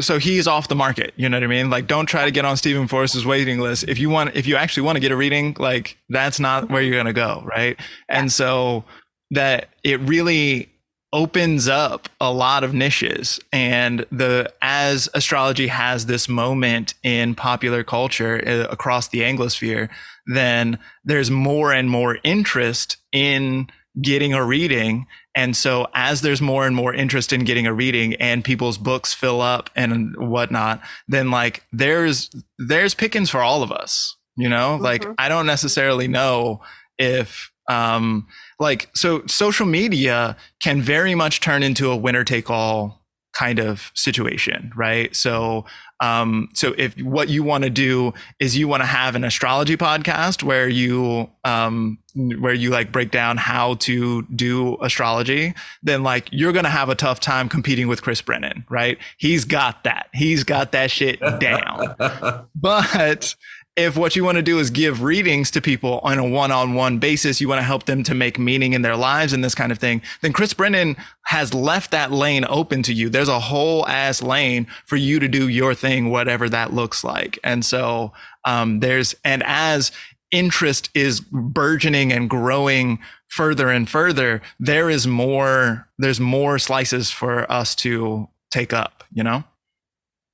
so 0.00 0.18
he's 0.18 0.46
off 0.46 0.68
the 0.68 0.76
market. 0.76 1.12
You 1.16 1.28
know 1.28 1.36
what 1.36 1.44
I 1.44 1.48
mean? 1.48 1.70
Like, 1.70 1.86
don't 1.86 2.06
try 2.06 2.24
to 2.24 2.30
get 2.30 2.44
on 2.44 2.56
Steven 2.56 2.86
Forrest's 2.86 3.24
waiting 3.24 3.58
list. 3.58 3.84
If 3.88 3.98
you 3.98 4.10
want, 4.10 4.36
if 4.36 4.46
you 4.46 4.56
actually 4.56 4.84
want 4.84 4.96
to 4.96 5.00
get 5.00 5.10
a 5.10 5.16
reading, 5.16 5.56
like 5.58 5.98
that's 6.08 6.38
not 6.38 6.70
where 6.70 6.82
you're 6.82 7.02
to 7.02 7.12
go. 7.12 7.42
Right. 7.44 7.78
And 8.08 8.32
so 8.32 8.84
that 9.30 9.70
it 9.82 10.00
really 10.00 10.70
opens 11.12 11.68
up 11.68 12.08
a 12.20 12.32
lot 12.32 12.62
of 12.62 12.74
niches 12.74 13.40
and 13.52 14.04
the 14.12 14.52
as 14.60 15.08
astrology 15.14 15.68
has 15.68 16.06
this 16.06 16.28
moment 16.28 16.92
in 17.02 17.34
popular 17.34 17.82
culture 17.82 18.42
uh, 18.46 18.66
across 18.70 19.08
the 19.08 19.20
anglosphere 19.20 19.88
then 20.26 20.78
there's 21.04 21.30
more 21.30 21.72
and 21.72 21.88
more 21.88 22.18
interest 22.24 22.98
in 23.12 23.66
getting 24.02 24.34
a 24.34 24.44
reading 24.44 25.06
and 25.38 25.56
so 25.56 25.86
as 25.94 26.22
there's 26.22 26.42
more 26.42 26.66
and 26.66 26.74
more 26.74 26.92
interest 26.92 27.32
in 27.32 27.44
getting 27.44 27.64
a 27.68 27.72
reading 27.72 28.14
and 28.14 28.42
people's 28.42 28.76
books 28.76 29.14
fill 29.14 29.40
up 29.40 29.70
and 29.76 30.16
whatnot, 30.16 30.80
then 31.06 31.30
like 31.30 31.62
there's 31.72 32.28
there's 32.58 32.92
pickings 32.92 33.30
for 33.30 33.40
all 33.40 33.62
of 33.62 33.70
us. 33.70 34.16
You 34.36 34.48
know, 34.48 34.74
mm-hmm. 34.74 34.82
like 34.82 35.06
I 35.16 35.28
don't 35.28 35.46
necessarily 35.46 36.08
know 36.08 36.62
if 36.98 37.52
um 37.68 38.26
like 38.58 38.88
so 38.94 39.22
social 39.26 39.66
media 39.66 40.36
can 40.60 40.82
very 40.82 41.14
much 41.14 41.40
turn 41.40 41.62
into 41.62 41.90
a 41.90 41.96
winner 41.96 42.24
take 42.24 42.50
all 42.50 42.98
kind 43.32 43.58
of 43.60 43.92
situation, 43.94 44.72
right? 44.74 45.14
So 45.14 45.64
um, 46.00 46.48
so 46.54 46.74
if 46.78 46.96
what 47.00 47.28
you 47.28 47.42
want 47.42 47.64
to 47.64 47.70
do 47.70 48.14
is 48.38 48.56
you 48.56 48.68
want 48.68 48.82
to 48.82 48.86
have 48.86 49.16
an 49.16 49.24
astrology 49.24 49.76
podcast 49.76 50.44
where 50.44 50.68
you 50.68 51.28
um, 51.44 51.98
where 52.14 52.54
you 52.54 52.70
like 52.70 52.92
break 52.92 53.10
down 53.10 53.36
how 53.36 53.74
to 53.74 54.22
do 54.22 54.76
astrology, 54.76 55.54
then 55.82 56.04
like 56.04 56.28
you're 56.30 56.52
gonna 56.52 56.70
have 56.70 56.88
a 56.88 56.94
tough 56.94 57.18
time 57.18 57.48
competing 57.48 57.88
with 57.88 58.02
Chris 58.02 58.22
Brennan, 58.22 58.64
right? 58.68 58.98
He's 59.18 59.44
got 59.44 59.82
that. 59.84 60.08
He's 60.14 60.44
got 60.44 60.70
that 60.72 60.90
shit 60.90 61.20
down. 61.40 61.96
but 62.54 63.34
if 63.78 63.96
what 63.96 64.16
you 64.16 64.24
want 64.24 64.36
to 64.36 64.42
do 64.42 64.58
is 64.58 64.70
give 64.70 65.02
readings 65.02 65.52
to 65.52 65.60
people 65.60 66.00
on 66.02 66.18
a 66.18 66.28
one-on-one 66.28 66.98
basis, 66.98 67.40
you 67.40 67.48
want 67.48 67.60
to 67.60 67.64
help 67.64 67.84
them 67.84 68.02
to 68.02 68.14
make 68.14 68.36
meaning 68.36 68.72
in 68.72 68.82
their 68.82 68.96
lives 68.96 69.32
and 69.32 69.44
this 69.44 69.54
kind 69.54 69.70
of 69.70 69.78
thing, 69.78 70.02
then 70.20 70.32
Chris 70.32 70.52
Brennan 70.52 70.96
has 71.26 71.54
left 71.54 71.92
that 71.92 72.10
lane 72.10 72.44
open 72.48 72.82
to 72.82 72.92
you. 72.92 73.08
There's 73.08 73.28
a 73.28 73.38
whole 73.38 73.86
ass 73.86 74.20
lane 74.20 74.66
for 74.84 74.96
you 74.96 75.20
to 75.20 75.28
do 75.28 75.46
your 75.46 75.74
thing, 75.74 76.10
whatever 76.10 76.48
that 76.48 76.72
looks 76.72 77.04
like. 77.04 77.38
And 77.44 77.64
so 77.64 78.12
um, 78.44 78.80
there's 78.80 79.14
and 79.24 79.44
as 79.46 79.92
interest 80.32 80.90
is 80.94 81.20
burgeoning 81.20 82.12
and 82.12 82.28
growing 82.28 82.98
further 83.28 83.70
and 83.70 83.88
further, 83.88 84.42
there 84.58 84.90
is 84.90 85.06
more. 85.06 85.88
There's 85.98 86.20
more 86.20 86.58
slices 86.58 87.10
for 87.10 87.50
us 87.50 87.74
to 87.76 88.28
take 88.50 88.72
up. 88.72 89.04
You 89.12 89.22
know. 89.22 89.44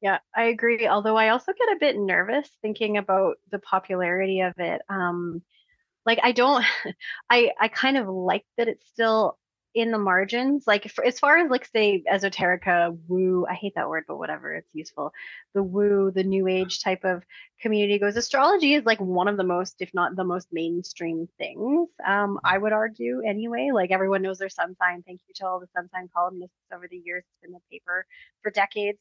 Yeah, 0.04 0.20
I 0.36 0.44
agree. 0.44 0.86
Although 0.88 1.16
I 1.18 1.30
also 1.30 1.52
get 1.58 1.76
a 1.76 1.80
bit 1.80 1.96
nervous 1.98 2.50
thinking 2.62 2.98
about 2.98 3.38
the 3.50 3.58
popularity 3.60 4.42
of 4.42 4.54
it. 4.58 4.82
Um, 4.90 5.42
like 6.06 6.20
I 6.22 6.32
don't, 6.32 6.64
I 7.30 7.52
I 7.60 7.68
kind 7.68 7.98
of 7.98 8.08
like 8.08 8.44
that 8.58 8.68
it's 8.68 8.86
still 8.88 9.38
in 9.74 9.90
the 9.90 9.98
margins. 9.98 10.64
Like 10.66 10.90
for, 10.90 11.04
as 11.04 11.18
far 11.18 11.38
as 11.38 11.50
like 11.50 11.66
say 11.66 12.02
esoterica, 12.10 12.96
woo, 13.08 13.44
I 13.48 13.54
hate 13.54 13.74
that 13.76 13.88
word, 13.88 14.04
but 14.06 14.18
whatever, 14.18 14.54
it's 14.54 14.70
useful. 14.72 15.12
The 15.54 15.62
woo, 15.62 16.12
the 16.14 16.22
new 16.22 16.46
age 16.46 16.80
type 16.82 17.04
of 17.04 17.24
community 17.60 17.98
goes. 17.98 18.16
Astrology 18.16 18.74
is 18.74 18.84
like 18.84 19.00
one 19.00 19.28
of 19.28 19.36
the 19.36 19.44
most, 19.44 19.76
if 19.80 19.90
not 19.92 20.16
the 20.16 20.24
most 20.24 20.48
mainstream 20.52 21.28
things. 21.38 21.88
Um, 22.06 22.38
I 22.44 22.56
would 22.56 22.72
argue 22.72 23.22
anyway. 23.26 23.70
Like 23.72 23.90
everyone 23.90 24.22
knows 24.22 24.38
their 24.38 24.48
sun 24.48 24.76
sign. 24.76 25.02
Thank 25.02 25.20
you 25.26 25.34
to 25.36 25.46
all 25.46 25.60
the 25.60 25.68
sun 25.74 25.88
sign 25.92 26.08
columnists 26.14 26.56
over 26.72 26.86
the 26.88 27.02
years. 27.04 27.24
It's 27.26 27.42
been 27.42 27.52
the 27.52 27.60
paper 27.70 28.06
for 28.42 28.50
decades. 28.50 28.98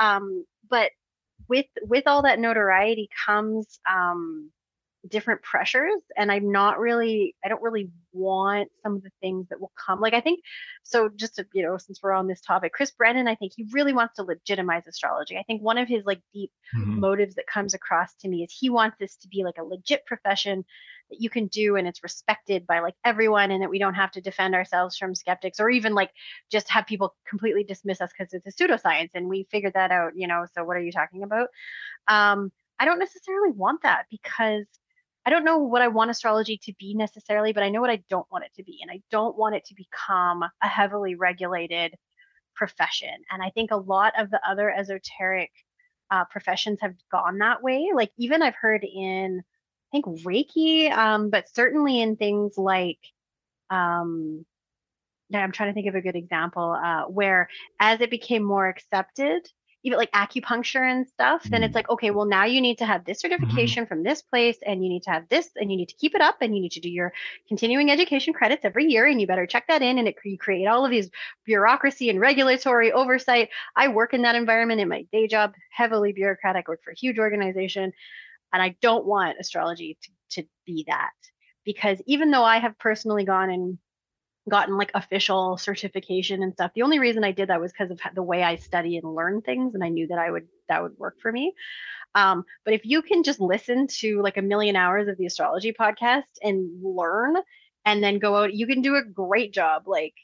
Um, 0.00 0.44
but 0.68 0.90
with 1.48 1.66
with 1.82 2.06
all 2.06 2.22
that 2.22 2.40
notoriety 2.40 3.08
comes 3.26 3.78
um 3.88 4.50
different 5.06 5.40
pressures 5.42 6.00
and 6.16 6.32
i'm 6.32 6.50
not 6.50 6.78
really 6.80 7.34
i 7.44 7.48
don't 7.48 7.62
really 7.62 7.88
want 8.12 8.68
some 8.82 8.96
of 8.96 9.02
the 9.02 9.10
things 9.20 9.46
that 9.48 9.60
will 9.60 9.72
come 9.86 10.00
like 10.00 10.12
i 10.12 10.20
think 10.20 10.40
so 10.82 11.08
just 11.14 11.36
to 11.36 11.46
you 11.52 11.62
know 11.62 11.76
since 11.76 12.00
we're 12.02 12.12
on 12.12 12.26
this 12.26 12.40
topic 12.40 12.72
chris 12.72 12.90
brennan 12.90 13.28
i 13.28 13.34
think 13.34 13.52
he 13.54 13.64
really 13.72 13.92
wants 13.92 14.16
to 14.16 14.24
legitimize 14.24 14.86
astrology 14.88 15.36
i 15.36 15.42
think 15.44 15.62
one 15.62 15.78
of 15.78 15.86
his 15.86 16.04
like 16.04 16.20
deep 16.34 16.50
mm-hmm. 16.76 16.98
motives 16.98 17.36
that 17.36 17.46
comes 17.46 17.74
across 17.74 18.12
to 18.14 18.28
me 18.28 18.42
is 18.42 18.52
he 18.52 18.70
wants 18.70 18.96
this 18.98 19.14
to 19.16 19.28
be 19.28 19.44
like 19.44 19.58
a 19.58 19.64
legit 19.64 20.04
profession 20.04 20.64
that 21.10 21.20
you 21.20 21.30
can 21.30 21.46
do 21.46 21.76
and 21.76 21.86
it's 21.86 22.02
respected 22.02 22.66
by 22.66 22.80
like 22.80 22.94
everyone 23.04 23.50
and 23.50 23.62
that 23.62 23.70
we 23.70 23.78
don't 23.78 23.94
have 23.94 24.10
to 24.10 24.20
defend 24.20 24.54
ourselves 24.54 24.96
from 24.96 25.14
skeptics 25.14 25.60
or 25.60 25.70
even 25.70 25.94
like 25.94 26.10
just 26.50 26.68
have 26.68 26.86
people 26.86 27.14
completely 27.28 27.62
dismiss 27.62 28.00
us 28.00 28.10
because 28.16 28.32
it's 28.32 28.46
a 28.46 28.52
pseudoscience 28.52 29.10
and 29.14 29.28
we 29.28 29.46
figured 29.50 29.74
that 29.74 29.90
out 29.90 30.12
you 30.16 30.26
know 30.26 30.44
so 30.54 30.64
what 30.64 30.76
are 30.76 30.82
you 30.82 30.92
talking 30.92 31.22
about 31.22 31.48
um 32.08 32.50
i 32.78 32.84
don't 32.84 32.98
necessarily 32.98 33.52
want 33.52 33.82
that 33.82 34.04
because 34.10 34.66
I 35.28 35.30
don't 35.30 35.44
know 35.44 35.58
what 35.58 35.82
I 35.82 35.88
want 35.88 36.10
astrology 36.10 36.58
to 36.62 36.72
be 36.80 36.94
necessarily, 36.94 37.52
but 37.52 37.62
I 37.62 37.68
know 37.68 37.82
what 37.82 37.90
I 37.90 38.02
don't 38.08 38.26
want 38.32 38.44
it 38.44 38.54
to 38.54 38.62
be. 38.62 38.78
And 38.80 38.90
I 38.90 39.02
don't 39.10 39.36
want 39.36 39.56
it 39.56 39.66
to 39.66 39.74
become 39.74 40.42
a 40.42 40.66
heavily 40.66 41.16
regulated 41.16 41.94
profession. 42.56 43.12
And 43.30 43.42
I 43.42 43.50
think 43.50 43.70
a 43.70 43.76
lot 43.76 44.14
of 44.18 44.30
the 44.30 44.40
other 44.48 44.70
esoteric 44.70 45.50
uh, 46.10 46.24
professions 46.30 46.78
have 46.80 46.94
gone 47.12 47.36
that 47.40 47.62
way. 47.62 47.90
Like 47.94 48.10
even 48.16 48.40
I've 48.40 48.54
heard 48.54 48.84
in, 48.84 49.42
I 49.92 50.00
think 50.00 50.06
Reiki, 50.24 50.90
um, 50.90 51.28
but 51.28 51.54
certainly 51.54 52.00
in 52.00 52.16
things 52.16 52.56
like, 52.56 53.00
um, 53.68 54.46
I'm 55.34 55.52
trying 55.52 55.68
to 55.68 55.74
think 55.74 55.88
of 55.88 55.94
a 55.94 56.00
good 56.00 56.16
example 56.16 56.72
uh, 56.72 57.02
where 57.02 57.50
as 57.78 58.00
it 58.00 58.10
became 58.10 58.42
more 58.42 58.66
accepted, 58.66 59.46
even 59.88 59.98
like 59.98 60.12
acupuncture 60.12 60.90
and 60.90 61.08
stuff, 61.08 61.42
then 61.44 61.62
it's 61.62 61.72
mm. 61.72 61.76
like, 61.76 61.88
okay, 61.90 62.10
well, 62.10 62.26
now 62.26 62.44
you 62.44 62.60
need 62.60 62.78
to 62.78 62.86
have 62.86 63.04
this 63.04 63.22
mm-hmm. 63.22 63.32
certification 63.32 63.84
mm-hmm. 63.84 63.88
from 63.88 64.02
this 64.02 64.22
place 64.22 64.58
and 64.64 64.82
you 64.84 64.88
need 64.88 65.02
to 65.02 65.10
have 65.10 65.28
this 65.28 65.48
and 65.56 65.70
you 65.70 65.76
need 65.76 65.88
to 65.88 65.96
keep 65.96 66.14
it 66.14 66.20
up 66.20 66.36
and 66.40 66.54
you 66.54 66.60
need 66.60 66.72
to 66.72 66.80
do 66.80 66.90
your 66.90 67.12
continuing 67.48 67.90
education 67.90 68.32
credits 68.32 68.64
every 68.64 68.86
year 68.86 69.06
and 69.06 69.20
you 69.20 69.26
better 69.26 69.46
check 69.46 69.66
that 69.68 69.82
in 69.82 69.98
and 69.98 70.06
it, 70.06 70.16
you 70.24 70.38
create 70.38 70.66
all 70.66 70.84
of 70.84 70.90
these 70.90 71.10
bureaucracy 71.44 72.10
and 72.10 72.20
regulatory 72.20 72.92
oversight. 72.92 73.48
I 73.74 73.88
work 73.88 74.14
in 74.14 74.22
that 74.22 74.36
environment 74.36 74.80
in 74.80 74.88
my 74.88 75.06
day 75.10 75.26
job, 75.26 75.54
heavily 75.70 76.12
bureaucratic, 76.12 76.68
work 76.68 76.82
for 76.84 76.90
a 76.90 76.96
huge 76.96 77.18
organization. 77.18 77.92
And 78.52 78.62
I 78.62 78.76
don't 78.80 79.06
want 79.06 79.38
astrology 79.40 79.98
to, 80.02 80.42
to 80.42 80.48
be 80.66 80.84
that 80.88 81.10
because 81.64 82.00
even 82.06 82.30
though 82.30 82.44
I 82.44 82.58
have 82.58 82.78
personally 82.78 83.24
gone 83.24 83.50
and 83.50 83.78
gotten 84.48 84.76
like 84.76 84.90
official 84.94 85.56
certification 85.56 86.42
and 86.42 86.52
stuff. 86.52 86.72
The 86.74 86.82
only 86.82 86.98
reason 86.98 87.24
I 87.24 87.32
did 87.32 87.48
that 87.48 87.60
was 87.60 87.72
because 87.72 87.90
of 87.90 88.00
the 88.14 88.22
way 88.22 88.42
I 88.42 88.56
study 88.56 88.96
and 88.96 89.14
learn 89.14 89.42
things, 89.42 89.74
and 89.74 89.84
I 89.84 89.88
knew 89.88 90.06
that 90.08 90.18
I 90.18 90.30
would 90.30 90.48
that 90.68 90.82
would 90.82 90.98
work 90.98 91.20
for 91.20 91.32
me. 91.32 91.54
Um, 92.14 92.44
but 92.64 92.74
if 92.74 92.84
you 92.84 93.02
can 93.02 93.22
just 93.22 93.40
listen 93.40 93.86
to 93.98 94.22
like 94.22 94.36
a 94.36 94.42
million 94.42 94.76
hours 94.76 95.08
of 95.08 95.16
the 95.18 95.26
astrology 95.26 95.72
podcast 95.72 96.24
and 96.42 96.82
learn, 96.82 97.36
and 97.84 98.02
then 98.02 98.18
go 98.18 98.36
out, 98.36 98.54
you 98.54 98.66
can 98.66 98.82
do 98.82 98.96
a 98.96 99.04
great 99.04 99.52
job. 99.52 99.84
Like 99.86 100.14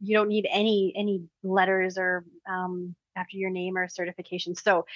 you 0.00 0.16
don't 0.16 0.28
need 0.28 0.46
any 0.50 0.92
any 0.96 1.24
letters 1.42 1.98
or 1.98 2.24
um, 2.48 2.94
after 3.16 3.36
your 3.36 3.50
name 3.50 3.76
or 3.76 3.88
certification. 3.88 4.54
So 4.54 4.86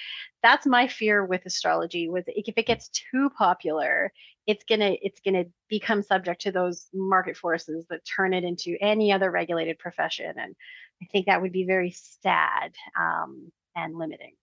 that's 0.43 0.65
my 0.65 0.87
fear 0.87 1.25
with 1.25 1.45
astrology 1.45 2.07
was 2.09 2.23
if 2.27 2.57
it 2.57 2.67
gets 2.67 2.89
too 2.89 3.29
popular, 3.37 4.11
it's 4.51 4.65
gonna 4.65 4.95
it's 5.01 5.21
gonna 5.21 5.45
become 5.69 6.03
subject 6.03 6.41
to 6.41 6.51
those 6.51 6.87
market 6.93 7.37
forces 7.37 7.85
that 7.89 8.01
turn 8.05 8.33
it 8.33 8.43
into 8.43 8.75
any 8.81 9.13
other 9.13 9.31
regulated 9.31 9.79
profession. 9.79 10.33
And 10.37 10.55
I 11.01 11.05
think 11.11 11.25
that 11.25 11.41
would 11.41 11.53
be 11.53 11.65
very 11.65 11.95
sad 12.21 12.73
um, 12.99 13.51
and 13.77 13.97
limiting. 13.97 14.33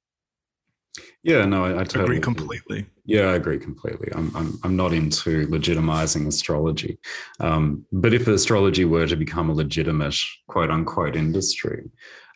Yeah, 1.22 1.44
no, 1.44 1.64
I, 1.64 1.80
I 1.80 1.84
totally 1.84 2.04
agree 2.04 2.20
completely. 2.20 2.86
Yeah, 3.04 3.26
I 3.26 3.34
agree 3.34 3.58
completely. 3.58 4.08
I'm, 4.14 4.34
I'm, 4.34 4.58
I'm 4.64 4.76
not 4.76 4.92
into 4.92 5.46
legitimizing 5.46 6.26
astrology. 6.26 6.98
Um, 7.38 7.84
but 7.92 8.14
if 8.14 8.26
astrology 8.26 8.84
were 8.84 9.06
to 9.06 9.14
become 9.14 9.50
a 9.50 9.54
legitimate 9.54 10.16
quote 10.48 10.70
unquote 10.70 11.16
industry, 11.16 11.90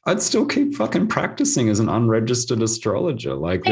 I'd 0.07 0.23
still 0.23 0.45
keep 0.45 0.75
fucking 0.75 1.09
practicing 1.09 1.71
as 1.71 1.81
an 1.81 1.89
unregistered 1.89 2.61
astrologer. 2.61 3.35
Like, 3.35 3.63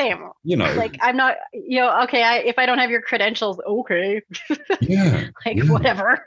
same, 0.00 0.16
same. 0.16 0.30
You 0.44 0.56
know, 0.56 0.72
like 0.74 0.96
I'm 1.00 1.16
not, 1.16 1.36
you 1.52 1.80
know, 1.80 2.02
okay. 2.02 2.22
I, 2.22 2.38
if 2.38 2.58
I 2.58 2.66
don't 2.66 2.78
have 2.78 2.90
your 2.90 3.02
credentials, 3.02 3.60
okay. 3.66 4.22
Yeah. 4.80 5.28
like 5.46 5.56
yeah. 5.56 5.64
whatever. 5.64 6.26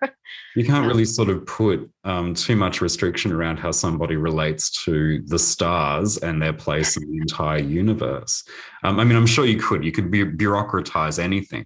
You 0.55 0.65
can't 0.65 0.87
really 0.87 1.05
sort 1.05 1.29
of 1.29 1.45
put 1.45 1.89
um, 2.03 2.33
too 2.33 2.55
much 2.55 2.81
restriction 2.81 3.31
around 3.31 3.57
how 3.57 3.71
somebody 3.71 4.15
relates 4.15 4.69
to 4.85 5.21
the 5.25 5.39
stars 5.39 6.17
and 6.17 6.41
their 6.41 6.53
place 6.53 6.97
in 6.97 7.09
the 7.11 7.17
entire 7.17 7.59
universe. 7.59 8.43
Um, 8.83 8.99
I 8.99 9.03
mean, 9.03 9.17
I'm 9.17 9.27
sure 9.27 9.45
you 9.45 9.59
could. 9.59 9.83
You 9.83 9.91
could 9.91 10.11
be 10.11 10.23
bureaucratize 10.23 11.19
anything, 11.19 11.65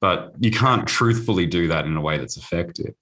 but 0.00 0.32
you 0.38 0.50
can't 0.50 0.86
truthfully 0.86 1.46
do 1.46 1.68
that 1.68 1.86
in 1.86 1.96
a 1.96 2.00
way 2.00 2.18
that's 2.18 2.36
effective. 2.36 2.94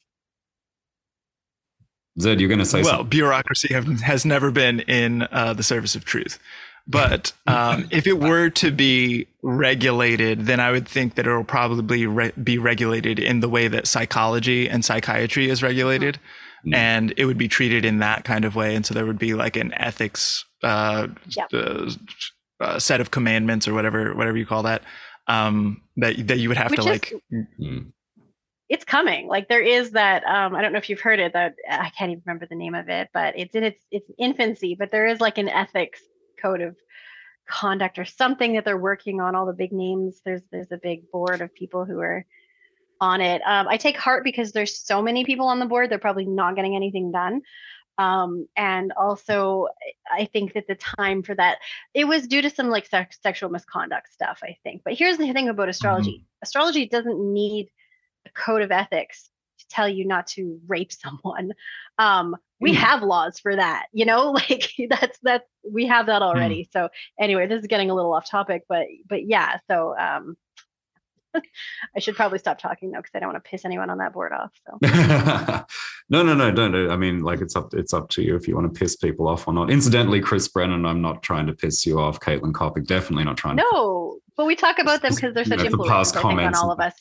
Zed, 2.20 2.38
you're 2.38 2.48
going 2.48 2.60
to 2.60 2.64
say 2.64 2.82
well, 2.82 2.90
something. 2.90 3.08
bureaucracy 3.08 3.74
have, 3.74 3.88
has 4.00 4.24
never 4.24 4.52
been 4.52 4.80
in 4.80 5.22
uh, 5.32 5.52
the 5.52 5.64
service 5.64 5.96
of 5.96 6.04
truth. 6.04 6.38
But 6.86 7.32
um, 7.46 7.88
if 7.90 8.06
it 8.06 8.18
were 8.18 8.50
to 8.50 8.70
be 8.70 9.26
regulated, 9.42 10.46
then 10.46 10.60
I 10.60 10.70
would 10.70 10.86
think 10.86 11.14
that 11.14 11.26
it 11.26 11.34
will 11.34 11.44
probably 11.44 12.06
re- 12.06 12.32
be 12.42 12.58
regulated 12.58 13.18
in 13.18 13.40
the 13.40 13.48
way 13.48 13.68
that 13.68 13.86
psychology 13.86 14.68
and 14.68 14.84
psychiatry 14.84 15.48
is 15.48 15.62
regulated. 15.62 16.16
Mm-hmm. 16.66 16.74
And 16.74 17.14
it 17.16 17.26
would 17.26 17.38
be 17.38 17.48
treated 17.48 17.84
in 17.84 17.98
that 17.98 18.24
kind 18.24 18.44
of 18.44 18.56
way. 18.56 18.74
And 18.74 18.86
so 18.86 18.94
there 18.94 19.06
would 19.06 19.18
be 19.18 19.34
like 19.34 19.56
an 19.56 19.72
ethics 19.74 20.44
uh, 20.62 21.08
yep. 21.28 21.48
uh, 21.52 21.90
uh 22.60 22.78
set 22.78 23.00
of 23.00 23.10
commandments 23.10 23.68
or 23.68 23.74
whatever, 23.74 24.14
whatever 24.14 24.38
you 24.38 24.46
call 24.46 24.62
that, 24.62 24.82
um, 25.26 25.82
that, 25.96 26.26
that 26.28 26.38
you 26.38 26.48
would 26.48 26.56
have 26.56 26.70
Which 26.70 26.80
to 26.80 26.86
is, 26.86 26.86
like. 26.86 27.12
Mm 27.60 27.92
it's 28.68 28.84
coming. 28.84 29.26
Like 29.28 29.48
there 29.48 29.60
is 29.60 29.92
that. 29.92 30.24
Um, 30.24 30.54
I 30.54 30.62
don't 30.62 30.72
know 30.72 30.78
if 30.78 30.88
you've 30.88 31.00
heard 31.00 31.20
it. 31.20 31.32
That 31.34 31.54
I 31.70 31.90
can't 31.90 32.10
even 32.10 32.22
remember 32.26 32.46
the 32.46 32.56
name 32.56 32.74
of 32.74 32.88
it, 32.88 33.08
but 33.12 33.38
it's 33.38 33.54
in 33.54 33.62
its 33.62 33.84
its 33.90 34.10
infancy. 34.18 34.74
But 34.78 34.90
there 34.90 35.06
is 35.06 35.20
like 35.20 35.38
an 35.38 35.48
ethics 35.48 36.00
code 36.44 36.60
of 36.60 36.76
conduct 37.48 37.98
or 37.98 38.04
something 38.04 38.54
that 38.54 38.64
they're 38.64 38.78
working 38.78 39.20
on. 39.20 39.34
All 39.34 39.46
the 39.46 39.52
big 39.52 39.72
names. 39.72 40.20
There's 40.24 40.42
there's 40.50 40.72
a 40.72 40.78
big 40.82 41.10
board 41.10 41.40
of 41.40 41.54
people 41.54 41.84
who 41.84 42.00
are 42.00 42.24
on 43.00 43.20
it. 43.20 43.42
Um, 43.46 43.68
I 43.68 43.76
take 43.76 43.96
heart 43.96 44.24
because 44.24 44.52
there's 44.52 44.78
so 44.78 45.02
many 45.02 45.24
people 45.24 45.48
on 45.48 45.58
the 45.58 45.66
board. 45.66 45.90
They're 45.90 45.98
probably 45.98 46.26
not 46.26 46.56
getting 46.56 46.76
anything 46.76 47.12
done. 47.12 47.42
Um, 47.96 48.48
and 48.56 48.92
also, 48.96 49.68
I 50.10 50.24
think 50.32 50.54
that 50.54 50.66
the 50.66 50.74
time 50.74 51.22
for 51.22 51.34
that 51.36 51.58
it 51.94 52.06
was 52.06 52.26
due 52.26 52.42
to 52.42 52.50
some 52.50 52.68
like 52.68 52.86
sex, 52.86 53.18
sexual 53.22 53.50
misconduct 53.50 54.12
stuff. 54.12 54.40
I 54.42 54.56
think. 54.64 54.82
But 54.84 54.94
here's 54.94 55.18
the 55.18 55.32
thing 55.32 55.48
about 55.48 55.68
astrology: 55.68 56.18
mm-hmm. 56.18 56.42
astrology 56.42 56.86
doesn't 56.86 57.32
need 57.32 57.68
a 58.26 58.30
code 58.30 58.62
of 58.62 58.72
ethics 58.72 59.30
to 59.64 59.74
tell 59.74 59.88
you 59.88 60.06
not 60.06 60.26
to 60.28 60.60
rape 60.66 60.92
someone. 61.04 61.52
Um, 61.98 62.36
we 62.60 62.72
mm. 62.72 62.76
have 62.76 63.02
laws 63.02 63.38
for 63.38 63.54
that, 63.54 63.86
you 63.92 64.04
know, 64.04 64.30
like 64.50 64.70
that's 64.88 65.18
that's 65.22 65.48
we 65.68 65.86
have 65.86 66.06
that 66.06 66.22
already. 66.22 66.64
Mm. 66.64 66.68
So 66.72 66.88
anyway, 67.18 67.46
this 67.46 67.60
is 67.60 67.66
getting 67.66 67.90
a 67.90 67.94
little 67.94 68.12
off 68.12 68.28
topic, 68.28 68.64
but 68.68 68.86
but 69.08 69.26
yeah, 69.26 69.58
so 69.70 69.94
um 69.98 70.36
I 71.96 71.98
should 71.98 72.16
probably 72.16 72.38
stop 72.38 72.58
talking 72.58 72.90
though 72.90 72.98
because 72.98 73.10
I 73.14 73.20
don't 73.20 73.32
want 73.32 73.44
to 73.44 73.48
piss 73.48 73.64
anyone 73.64 73.90
on 73.90 73.98
that 73.98 74.12
board 74.12 74.32
off. 74.32 74.52
So 74.66 75.64
no, 76.08 76.22
no, 76.22 76.34
no, 76.34 76.50
don't 76.50 76.72
do. 76.72 76.90
I 76.90 76.96
mean, 76.96 77.22
like 77.22 77.40
it's 77.40 77.56
up 77.56 77.74
it's 77.74 77.92
up 77.92 78.08
to 78.10 78.22
you 78.22 78.36
if 78.36 78.46
you 78.46 78.54
want 78.54 78.72
to 78.72 78.78
piss 78.78 78.96
people 78.96 79.28
off 79.28 79.48
or 79.48 79.54
not. 79.54 79.70
Incidentally, 79.70 80.20
Chris 80.20 80.48
Brennan, 80.48 80.86
I'm 80.86 81.02
not 81.02 81.22
trying 81.22 81.46
to 81.46 81.52
piss 81.52 81.84
you 81.84 81.98
off. 81.98 82.20
Caitlin 82.20 82.52
Coppock, 82.52 82.86
definitely 82.86 83.24
not 83.24 83.36
trying. 83.36 83.56
To 83.56 83.64
no, 83.72 84.14
to, 84.14 84.32
but 84.36 84.46
we 84.46 84.54
talk 84.54 84.78
about 84.78 85.02
them 85.02 85.14
because 85.14 85.34
they're 85.34 85.44
such 85.44 85.58
you 85.58 85.70
know, 85.70 85.84
influence 85.84 86.16
on 86.16 86.54
all 86.54 86.70
of 86.70 86.80
us. 86.80 86.94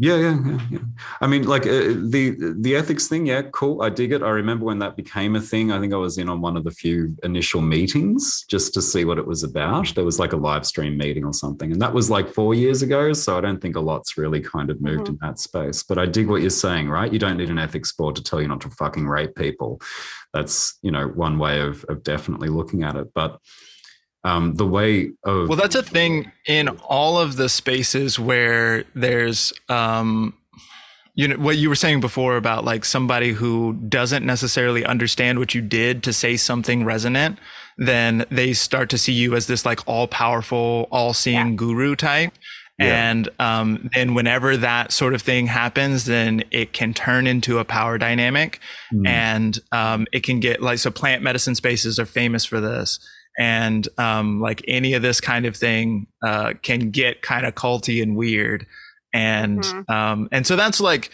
Yeah. 0.00 0.16
Yeah, 0.16 0.38
yeah, 0.44 0.60
yeah. 0.70 0.78
I 1.20 1.26
mean, 1.26 1.44
like 1.44 1.66
uh, 1.66 1.94
the 1.94 2.54
the 2.56 2.76
ethics 2.76 3.08
thing, 3.08 3.26
yeah, 3.26 3.42
cool. 3.42 3.82
I 3.82 3.90
dig 3.90 4.12
it. 4.12 4.22
I 4.22 4.30
remember 4.30 4.64
when 4.64 4.78
that 4.78 4.96
became 4.96 5.34
a 5.34 5.40
thing. 5.40 5.72
I 5.72 5.80
think 5.80 5.92
I 5.92 5.96
was 5.96 6.18
in 6.18 6.28
on 6.28 6.40
one 6.40 6.56
of 6.56 6.62
the 6.62 6.70
few 6.70 7.16
initial 7.24 7.60
meetings 7.60 8.44
just 8.48 8.72
to 8.74 8.82
see 8.82 9.04
what 9.04 9.18
it 9.18 9.26
was 9.26 9.42
about. 9.42 9.94
There 9.96 10.04
was 10.04 10.20
like 10.20 10.32
a 10.32 10.36
live 10.36 10.64
stream 10.64 10.96
meeting 10.96 11.24
or 11.24 11.32
something, 11.32 11.72
and 11.72 11.82
that 11.82 11.92
was 11.92 12.10
like 12.10 12.32
four 12.32 12.54
years 12.54 12.80
ago. 12.82 13.12
So 13.12 13.36
I 13.36 13.40
don't 13.40 13.60
think 13.60 13.74
a 13.74 13.80
lot's 13.80 14.16
really 14.16 14.40
kind 14.40 14.70
of 14.70 14.80
moved 14.80 15.04
mm-hmm. 15.04 15.14
in 15.14 15.18
that 15.20 15.40
space. 15.40 15.82
But 15.82 15.98
I 15.98 16.06
dig 16.06 16.28
what 16.28 16.42
you're 16.42 16.50
saying, 16.50 16.88
right? 16.88 17.12
You 17.12 17.18
don't 17.18 17.36
need 17.36 17.50
an 17.50 17.58
ethics 17.58 17.92
board 17.92 18.14
to 18.16 18.22
tell 18.22 18.40
you 18.40 18.46
not 18.46 18.60
to 18.60 18.70
fucking 18.70 19.08
rape 19.08 19.34
people. 19.34 19.80
That's 20.32 20.78
you 20.80 20.92
know 20.92 21.08
one 21.08 21.38
way 21.38 21.60
of 21.60 21.84
of 21.88 22.04
definitely 22.04 22.50
looking 22.50 22.84
at 22.84 22.94
it, 22.94 23.12
but 23.14 23.40
um, 24.28 24.54
the 24.54 24.66
way 24.66 25.10
of 25.24 25.48
well 25.48 25.56
that's 25.56 25.74
a 25.74 25.82
thing 25.82 26.30
in 26.46 26.68
all 26.68 27.18
of 27.18 27.36
the 27.36 27.48
spaces 27.48 28.18
where 28.18 28.84
there's 28.94 29.52
um, 29.68 30.34
you 31.14 31.26
know 31.26 31.36
what 31.36 31.56
you 31.56 31.68
were 31.68 31.74
saying 31.74 32.00
before 32.00 32.36
about 32.36 32.64
like 32.64 32.84
somebody 32.84 33.32
who 33.32 33.72
doesn't 33.88 34.24
necessarily 34.24 34.84
understand 34.84 35.38
what 35.38 35.54
you 35.54 35.62
did 35.62 36.02
to 36.02 36.12
say 36.12 36.36
something 36.36 36.84
resonant 36.84 37.38
then 37.78 38.24
they 38.30 38.52
start 38.52 38.90
to 38.90 38.98
see 38.98 39.12
you 39.12 39.34
as 39.34 39.46
this 39.46 39.64
like 39.64 39.86
all 39.86 40.06
powerful 40.06 40.88
all 40.90 41.14
seeing 41.14 41.48
yeah. 41.48 41.54
guru 41.54 41.96
type 41.96 42.32
yeah. 42.78 43.10
and 43.10 43.28
um, 43.38 43.88
then 43.94 44.14
whenever 44.14 44.56
that 44.56 44.92
sort 44.92 45.14
of 45.14 45.22
thing 45.22 45.46
happens 45.46 46.04
then 46.04 46.44
it 46.50 46.72
can 46.72 46.92
turn 46.92 47.26
into 47.26 47.58
a 47.58 47.64
power 47.64 47.98
dynamic 47.98 48.60
mm. 48.92 49.06
and 49.06 49.60
um, 49.72 50.06
it 50.12 50.22
can 50.22 50.38
get 50.38 50.60
like 50.60 50.78
so 50.78 50.90
plant 50.90 51.22
medicine 51.22 51.54
spaces 51.54 51.98
are 51.98 52.06
famous 52.06 52.44
for 52.44 52.60
this 52.60 53.00
and 53.38 53.88
um, 53.98 54.40
like 54.40 54.62
any 54.66 54.94
of 54.94 55.02
this 55.02 55.20
kind 55.20 55.46
of 55.46 55.56
thing 55.56 56.06
uh, 56.26 56.54
can 56.62 56.90
get 56.90 57.22
kind 57.22 57.46
of 57.46 57.54
culty 57.54 58.02
and 58.02 58.16
weird 58.16 58.66
and 59.14 59.60
mm-hmm. 59.60 59.90
um 59.92 60.28
and 60.32 60.46
so 60.46 60.54
that's 60.54 60.80
like 60.80 61.10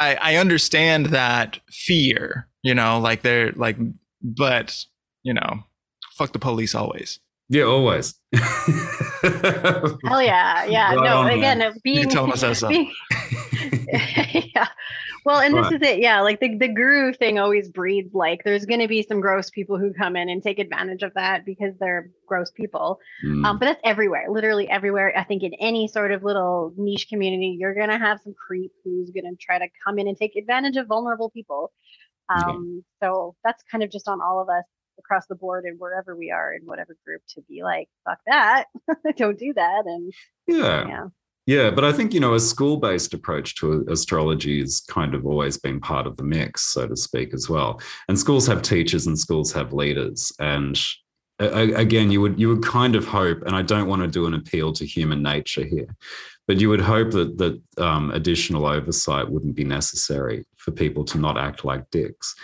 i 0.00 0.16
i 0.16 0.36
understand 0.36 1.06
that 1.06 1.60
fear 1.70 2.48
you 2.62 2.74
know 2.74 2.98
like 2.98 3.22
they're 3.22 3.52
like 3.52 3.76
but 4.22 4.76
you 5.22 5.32
know 5.32 5.60
fuck 6.16 6.32
the 6.32 6.38
police 6.38 6.74
always 6.74 7.20
yeah 7.48 7.62
always 7.62 8.14
hell 8.32 10.22
yeah 10.22 10.64
yeah 10.64 10.94
right 10.94 11.04
no 11.04 11.18
on, 11.18 11.30
again 11.30 11.58
man. 11.58 11.74
being, 11.82 11.98
you 11.98 12.06
tell 12.06 12.30
I 12.32 12.68
being, 12.68 12.92
yeah 14.54 14.68
well, 15.28 15.40
and 15.40 15.54
this 15.54 15.72
is 15.72 15.82
it. 15.82 15.98
Yeah. 15.98 16.22
Like 16.22 16.40
the, 16.40 16.56
the 16.56 16.68
guru 16.68 17.12
thing 17.12 17.38
always 17.38 17.68
breeds 17.68 18.14
like 18.14 18.44
there's 18.44 18.64
going 18.64 18.80
to 18.80 18.88
be 18.88 19.02
some 19.02 19.20
gross 19.20 19.50
people 19.50 19.78
who 19.78 19.92
come 19.92 20.16
in 20.16 20.30
and 20.30 20.42
take 20.42 20.58
advantage 20.58 21.02
of 21.02 21.12
that 21.16 21.44
because 21.44 21.74
they're 21.78 22.10
gross 22.26 22.50
people. 22.50 22.98
Mm. 23.22 23.44
Um, 23.44 23.58
but 23.58 23.66
that's 23.66 23.80
everywhere, 23.84 24.30
literally 24.30 24.70
everywhere. 24.70 25.12
I 25.14 25.24
think 25.24 25.42
in 25.42 25.52
any 25.60 25.86
sort 25.86 26.12
of 26.12 26.22
little 26.22 26.72
niche 26.78 27.08
community, 27.10 27.58
you're 27.60 27.74
going 27.74 27.90
to 27.90 27.98
have 27.98 28.20
some 28.24 28.34
creep 28.34 28.72
who's 28.82 29.10
going 29.10 29.30
to 29.30 29.36
try 29.38 29.58
to 29.58 29.68
come 29.86 29.98
in 29.98 30.08
and 30.08 30.16
take 30.16 30.34
advantage 30.34 30.78
of 30.78 30.86
vulnerable 30.86 31.28
people. 31.28 31.72
Um, 32.30 32.82
So 33.02 33.36
that's 33.44 33.62
kind 33.70 33.84
of 33.84 33.90
just 33.90 34.08
on 34.08 34.20
all 34.22 34.40
of 34.40 34.48
us 34.48 34.64
across 35.08 35.26
the 35.26 35.34
board 35.34 35.64
and 35.64 35.78
wherever 35.78 36.14
we 36.14 36.30
are 36.30 36.52
in 36.52 36.62
whatever 36.66 36.96
group 37.04 37.22
to 37.34 37.42
be 37.48 37.62
like, 37.62 37.88
fuck 38.04 38.18
that. 38.26 38.64
Don't 39.16 39.38
do 39.38 39.52
that. 39.54 39.84
And 39.86 40.12
yeah. 40.46 40.86
yeah. 40.86 41.04
Yeah, 41.46 41.70
but 41.70 41.82
I 41.82 41.92
think, 41.94 42.12
you 42.12 42.20
know, 42.20 42.34
a 42.34 42.40
school 42.40 42.76
based 42.76 43.14
approach 43.14 43.54
to 43.56 43.86
astrology 43.88 44.60
has 44.60 44.82
kind 44.82 45.14
of 45.14 45.24
always 45.24 45.56
been 45.56 45.80
part 45.80 46.06
of 46.06 46.14
the 46.18 46.22
mix, 46.22 46.60
so 46.74 46.86
to 46.86 46.94
speak, 46.94 47.32
as 47.32 47.48
well. 47.48 47.80
And 48.06 48.18
schools 48.18 48.46
have 48.48 48.60
teachers 48.60 49.06
and 49.06 49.18
schools 49.18 49.50
have 49.54 49.72
leaders. 49.72 50.30
And 50.40 50.78
again, 51.38 52.10
you 52.10 52.20
would 52.20 52.38
you 52.38 52.48
would 52.48 52.64
kind 52.64 52.96
of 52.96 53.06
hope, 53.06 53.42
and 53.42 53.54
I 53.54 53.62
don't 53.62 53.88
want 53.88 54.02
to 54.02 54.08
do 54.08 54.26
an 54.26 54.34
appeal 54.34 54.72
to 54.74 54.84
human 54.84 55.22
nature 55.22 55.64
here, 55.64 55.94
but 56.46 56.60
you 56.60 56.68
would 56.68 56.80
hope 56.80 57.12
that 57.12 57.38
that 57.38 57.60
um, 57.78 58.10
additional 58.10 58.66
oversight 58.66 59.30
wouldn't 59.30 59.54
be 59.54 59.64
necessary 59.64 60.44
for 60.56 60.72
people 60.72 61.04
to 61.04 61.18
not 61.18 61.38
act 61.38 61.64
like 61.64 61.90
dicks. 61.90 62.34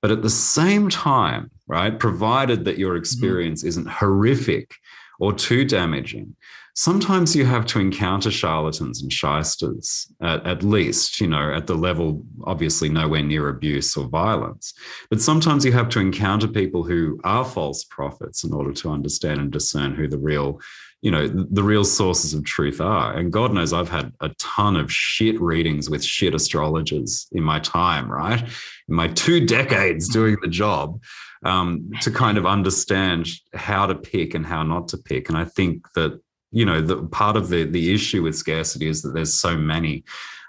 But 0.00 0.10
at 0.10 0.22
the 0.22 0.30
same 0.30 0.88
time, 0.90 1.50
right, 1.66 1.98
provided 1.98 2.64
that 2.66 2.78
your 2.78 2.92
mm-hmm. 2.92 3.00
experience 3.00 3.60
mm-hmm. 3.60 3.68
isn't 3.68 3.88
horrific 3.88 4.74
or 5.18 5.32
too 5.32 5.64
damaging, 5.64 6.36
sometimes 6.74 7.36
you 7.36 7.44
have 7.44 7.66
to 7.66 7.78
encounter 7.78 8.30
charlatans 8.30 9.02
and 9.02 9.12
shysters 9.12 10.10
at, 10.22 10.46
at, 10.46 10.62
least 10.62 11.20
you 11.20 11.26
know 11.26 11.52
at 11.52 11.66
the 11.66 11.74
level 11.74 12.24
obviously 12.44 12.88
nowhere 12.88 13.22
near 13.22 13.48
abuse 13.48 13.96
or 13.96 14.08
violence. 14.08 14.72
But 15.10 15.20
sometimes 15.20 15.64
you 15.64 15.72
have 15.72 15.88
to 15.90 16.00
encounter 16.00 16.48
people 16.48 16.82
who 16.82 17.20
are 17.24 17.44
false 17.44 17.84
prophets 17.84 18.44
in 18.44 18.52
order 18.52 18.72
to 18.72 18.90
understand 18.90 19.40
and 19.40 19.50
discern 19.50 19.94
who 19.94 20.08
the 20.08 20.18
real 20.18 20.60
you 21.02 21.10
know 21.10 21.28
the 21.28 21.62
real 21.62 21.84
sources 21.84 22.32
of 22.32 22.44
truth 22.44 22.80
are. 22.80 23.12
And 23.14 23.32
god 23.32 23.52
knows 23.52 23.72
i've 23.72 23.90
had 23.90 24.12
a 24.20 24.30
ton 24.38 24.76
of 24.76 24.90
shit 24.90 25.40
readings 25.40 25.90
with 25.90 26.02
shit 26.02 26.34
astrologers 26.34 27.26
in 27.32 27.42
my 27.42 27.58
time 27.58 28.10
right? 28.10 28.40
In 28.40 28.94
my 28.94 29.08
two 29.08 29.44
decades 29.44 30.08
doing 30.08 30.36
the 30.40 30.48
job 30.48 31.02
um, 31.44 31.90
to 32.02 32.10
kind 32.10 32.38
of 32.38 32.46
understand 32.46 33.28
how 33.52 33.84
to 33.86 33.96
pick 33.96 34.34
and 34.34 34.46
how 34.46 34.62
not 34.62 34.88
to 34.88 34.96
pick. 34.96 35.28
And 35.28 35.36
i 35.36 35.44
think 35.44 35.86
that 35.94 36.18
you 36.52 36.64
know 36.64 36.80
the 36.80 37.02
part 37.04 37.36
of 37.36 37.48
the 37.48 37.64
the 37.64 37.92
issue 37.92 38.22
with 38.22 38.36
scarcity 38.36 38.86
is 38.86 39.02
that 39.02 39.14
there's 39.14 39.34
so 39.34 39.56
many. 39.56 40.04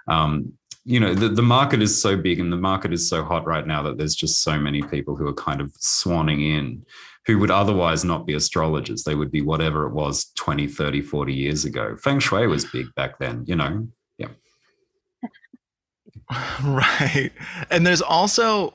Um, 0.07 0.53
you 0.85 0.99
know 0.99 1.13
the, 1.13 1.29
the 1.29 1.41
market 1.41 1.81
is 1.81 1.99
so 1.99 2.17
big 2.17 2.41
and 2.41 2.51
the 2.51 2.57
market 2.57 2.91
is 2.91 3.07
so 3.07 3.23
hot 3.23 3.45
right 3.45 3.65
now 3.65 3.81
that 3.83 3.97
there's 3.97 4.15
just 4.15 4.43
so 4.43 4.59
many 4.59 4.81
people 4.81 5.15
who 5.15 5.25
are 5.27 5.33
kind 5.33 5.61
of 5.61 5.71
swanning 5.75 6.41
in 6.57 6.85
who 7.25 7.39
would 7.39 7.51
otherwise 7.51 8.03
not 8.03 8.25
be 8.25 8.33
astrologers. 8.33 9.05
They 9.05 9.15
would 9.15 9.31
be 9.31 9.41
whatever 9.41 9.87
it 9.87 9.93
was 9.93 10.31
20 10.35 10.67
30 10.67 11.01
40 11.01 11.33
years 11.33 11.63
ago. 11.63 11.95
Feng 11.95 12.19
shui 12.19 12.47
was 12.47 12.65
big 12.65 12.93
back 12.95 13.17
then 13.19 13.45
you 13.47 13.55
know? 13.55 13.87
Yeah. 14.17 14.27
Right. 16.63 17.31
And 17.69 17.85
there's 17.85 18.01
also 18.01 18.73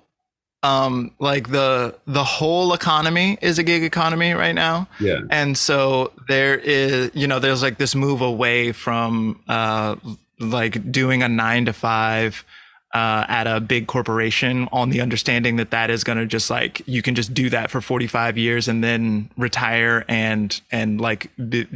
um 0.63 1.13
like 1.21 1.51
the 1.51 1.95
the 2.07 2.25
whole 2.25 2.73
economy 2.73 3.39
is 3.41 3.59
a 3.59 3.63
gig 3.63 3.85
economy 3.85 4.33
right 4.33 4.55
now. 4.55 4.89
Yeah. 4.99 5.21
And 5.31 5.57
so 5.57 6.13
there 6.29 6.59
is 6.59 7.11
you 7.15 7.27
know 7.27 7.39
there's 7.39 7.63
like 7.63 7.79
this 7.79 7.95
move 7.95 8.21
away 8.21 8.73
from 8.73 9.41
uh 9.49 9.97
like 10.41 10.91
doing 10.91 11.23
a 11.23 11.29
nine 11.29 11.65
to 11.67 11.73
five 11.73 12.45
uh, 12.95 13.25
at 13.29 13.47
a 13.47 13.61
big 13.61 13.87
corporation 13.87 14.67
on 14.73 14.91
the 14.91 15.01
understanding 15.01 15.57
that 15.57 15.71
that 15.71 15.91
is 15.91 16.05
going 16.05 16.17
to 16.17 16.27
just 16.27 16.49
like 16.49 16.81
you 16.87 17.03
can 17.03 17.15
just 17.15 17.35
do 17.35 17.51
that 17.51 17.71
for 17.71 17.81
45 17.81 18.39
years 18.39 18.67
and 18.67 18.83
then 18.83 19.31
retire 19.37 20.05
and 20.09 20.61
and 20.73 21.01
like 21.01 21.31
be, 21.51 21.67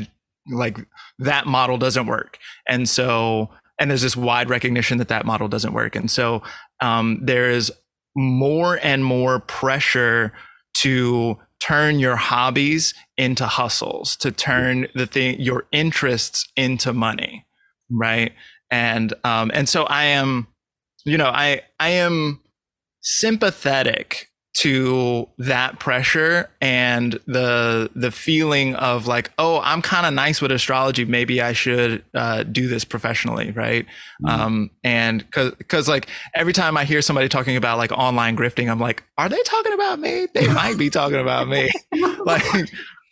like 0.51 0.79
that 1.19 1.47
model 1.47 1.77
doesn't 1.77 2.07
work. 2.07 2.39
And 2.67 2.89
so 2.89 3.51
and 3.79 3.91
there's 3.91 4.03
this 4.03 4.17
wide 4.17 4.49
recognition 4.49 4.99
that 4.99 5.09
that 5.09 5.27
model 5.27 5.49
doesn't 5.49 5.73
work. 5.73 5.97
And 5.97 6.11
so 6.11 6.43
um, 6.81 7.19
there 7.23 7.51
is 7.51 7.73
more 8.17 8.79
and 8.83 9.05
more 9.05 9.41
pressure 9.41 10.33
to 10.75 11.39
turn 11.61 12.01
your 12.01 12.17
hobbies 12.17 12.93
into 13.17 13.47
hustles, 13.47 14.17
to 14.17 14.33
turn 14.33 14.89
the 14.95 15.07
thing 15.07 15.41
your 15.41 15.67
interests 15.71 16.49
into 16.57 16.93
money, 16.93 17.47
right? 17.91 18.33
And 18.71 19.15
um, 19.25 19.51
and 19.55 19.69
so 19.69 19.85
I 19.85 20.05
am, 20.05 20.49
you 21.05 21.17
know, 21.17 21.29
I 21.29 21.63
I 21.79 21.91
am 21.91 22.41
sympathetic 23.01 24.32
to 24.55 25.29
that 25.39 25.79
pressure 25.79 26.51
and 26.61 27.19
the 27.27 27.91
the 27.95 28.11
feeling 28.11 28.74
of 28.74 29.07
like 29.07 29.31
oh 29.39 29.61
i'm 29.65 29.81
kind 29.81 30.05
of 30.07 30.12
nice 30.12 30.43
with 30.43 30.53
astrology. 30.53 31.05
Maybe 31.05 31.41
i 31.41 31.53
should 31.53 32.05
uh, 32.15 32.43
do 32.43 32.69
this 32.69 32.85
professionally 32.85 33.51
right? 33.53 33.87
Mm-hmm. 34.23 34.41
um, 34.41 34.70
and 34.85 35.19
because 35.19 35.53
because 35.55 35.89
like 35.89 36.07
every 36.35 36.53
time 36.53 36.77
i 36.77 36.85
hear 36.85 37.01
somebody 37.01 37.29
talking 37.29 37.57
about 37.57 37.79
like 37.79 37.93
online 37.93 38.37
grifting 38.37 38.70
i'm 38.70 38.79
like 38.79 39.05
are 39.23 39.29
they 39.29 39.43
talking 39.45 39.73
about 39.73 40.01
me? 40.01 40.27
They 40.35 40.49
might 40.49 40.77
be 40.77 40.91
talking 40.91 41.20
about 41.20 41.49
me. 41.49 41.70
Like 42.24 42.43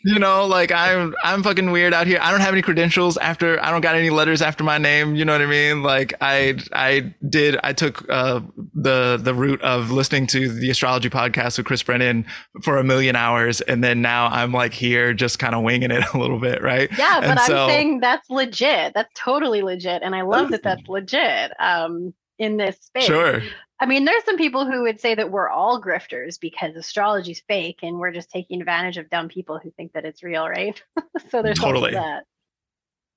you 0.05 0.19
know 0.19 0.47
like 0.47 0.73
i'm 0.73 1.15
i'm 1.25 1.43
fucking 1.43 1.71
weird 1.71 1.93
out 1.93 2.07
here. 2.07 2.19
I 2.21 2.31
don't 2.31 2.41
have 2.41 2.53
any 2.53 2.63
credentials 2.63 3.17
after 3.19 3.63
i 3.63 3.71
don't 3.71 3.81
got 3.81 3.95
any 3.95 4.11
letters 4.11 4.41
after 4.43 4.65
my 4.65 4.79
name 4.79 5.15
you 5.15 5.25
know 5.25 5.33
what 5.33 5.43
i 5.43 5.47
mean? 5.47 5.83
Like 5.83 6.15
i 6.21 6.57
i 6.73 7.15
did 7.29 7.59
i 7.63 7.73
took 7.73 8.09
uh 8.09 8.41
the 8.75 9.19
the 9.23 9.35
route 9.35 9.61
of 9.63 9.91
listening 9.91 10.27
to 10.29 10.49
the 10.49 10.71
astrology 10.71 11.11
podcast 11.11 11.59
with 11.59 11.67
chris 11.67 11.83
brennan 11.83 12.25
for 12.63 12.79
a 12.79 12.85
million 12.85 13.17
hours 13.17 13.61
and 13.63 13.85
then 13.85 14.01
now 14.01 14.27
i'm 14.27 14.53
like 14.53 14.73
here 14.73 15.13
just 15.13 15.39
kind 15.39 15.55
of 15.55 15.63
winging 15.63 15.91
it 15.91 16.05
a 16.15 16.19
little 16.19 16.39
bit 16.41 16.63
right? 16.63 16.91
Yeah 16.97 17.21
but 17.21 17.39
i'm 17.39 17.69
saying 17.69 18.01
that's 18.01 18.29
legit. 18.31 18.95
That's 18.95 19.11
totally 19.15 19.63
legit 19.63 20.03
and 20.03 20.15
i 20.15 20.23
love 20.23 20.51
that 20.51 20.63
that's 20.65 20.87
legit 20.89 21.53
um 21.61 22.15
in 22.39 22.57
this 22.57 22.79
space. 22.81 23.05
Sure 23.05 23.43
I 23.81 23.87
mean, 23.87 24.05
there's 24.05 24.25
some 24.25 24.37
people 24.37 24.67
who 24.67 24.83
would 24.83 25.01
say 25.01 25.15
that 25.15 25.31
we're 25.31 25.49
all 25.49 25.81
grifters 25.81 26.39
because 26.39 26.77
astrology's 26.77 27.43
fake 27.49 27.79
and 27.83 27.99
we're 27.99 28.13
just 28.13 28.31
taking 28.31 28.61
advantage 28.61 28.99
of 28.99 29.09
dumb 29.09 29.29
people 29.29 29.59
who 29.59 29.71
think 29.71 29.95
that 29.95 30.05
it's 30.05 30.23
real, 30.23 30.47
right? 30.47 30.81
so 31.31 31.43
there's 31.43 31.59
totally 31.59 31.93
that. 31.93 32.25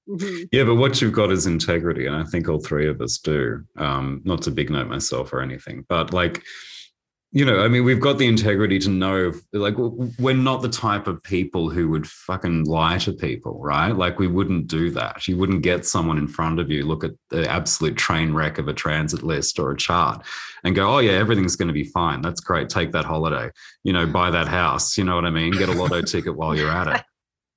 Mm-hmm. 0.08 0.44
Yeah, 0.52 0.64
but 0.64 0.76
what 0.76 1.02
you've 1.02 1.14
got 1.14 1.32
is 1.32 1.46
integrity, 1.46 2.08
and 2.08 2.16
I 2.16 2.24
think 2.24 2.48
all 2.50 2.60
three 2.60 2.88
of 2.90 3.02
us 3.02 3.18
do. 3.18 3.64
Um, 3.78 4.22
not 4.26 4.42
to 4.44 4.52
big 4.52 4.70
note 4.70 4.88
myself 4.88 5.32
or 5.32 5.42
anything, 5.42 5.86
but 5.88 6.14
like 6.14 6.44
you 7.36 7.44
know, 7.44 7.62
I 7.62 7.68
mean, 7.68 7.84
we've 7.84 8.00
got 8.00 8.20
the 8.20 8.28
integrity 8.28 8.78
to 8.78 8.92
know, 8.92 9.34
like, 9.54 9.74
we're 9.76 10.36
not 10.36 10.62
the 10.62 10.70
type 10.70 11.08
of 11.08 11.24
people 11.24 11.68
who 11.68 11.90
would 11.90 12.08
fucking 12.08 12.66
lie 12.66 13.00
to 13.00 13.12
people, 13.12 13.60
right? 13.60 13.92
Like, 13.92 14.20
we 14.20 14.28
wouldn't 14.28 14.68
do 14.68 14.92
that. 14.92 15.28
You 15.28 15.36
wouldn't 15.38 15.64
get 15.64 15.84
someone 15.84 16.20
in 16.20 16.28
front 16.28 16.60
of 16.60 16.70
you, 16.70 16.86
look 16.86 17.04
at 17.04 17.14
the 17.32 17.50
absolute 17.50 17.98
train 17.98 18.36
wreck 18.36 18.60
of 18.60 18.68
a 18.68 18.74
transit 18.74 19.24
list 19.24 19.58
or 19.58 19.72
a 19.72 19.76
chart 19.76 20.24
and 20.64 20.76
go, 20.76 20.88
oh, 20.96 21.00
yeah, 21.00 21.14
everything's 21.14 21.56
going 21.56 21.70
to 21.70 21.74
be 21.74 21.86
fine. 21.86 22.22
That's 22.22 22.40
great. 22.40 22.70
Take 22.70 22.92
that 22.92 23.04
holiday, 23.04 23.50
you 23.84 23.94
know, 23.94 24.06
buy 24.06 24.30
that 24.30 24.48
house. 24.48 24.96
You 24.96 25.04
know 25.04 25.16
what 25.16 25.26
I 25.26 25.32
mean? 25.32 25.54
Get 25.54 25.70
a 25.70 25.74
lotto 25.74 26.04
ticket 26.04 26.38
while 26.38 26.56
you're 26.56 26.72
at 26.72 26.88
it. 26.88 27.04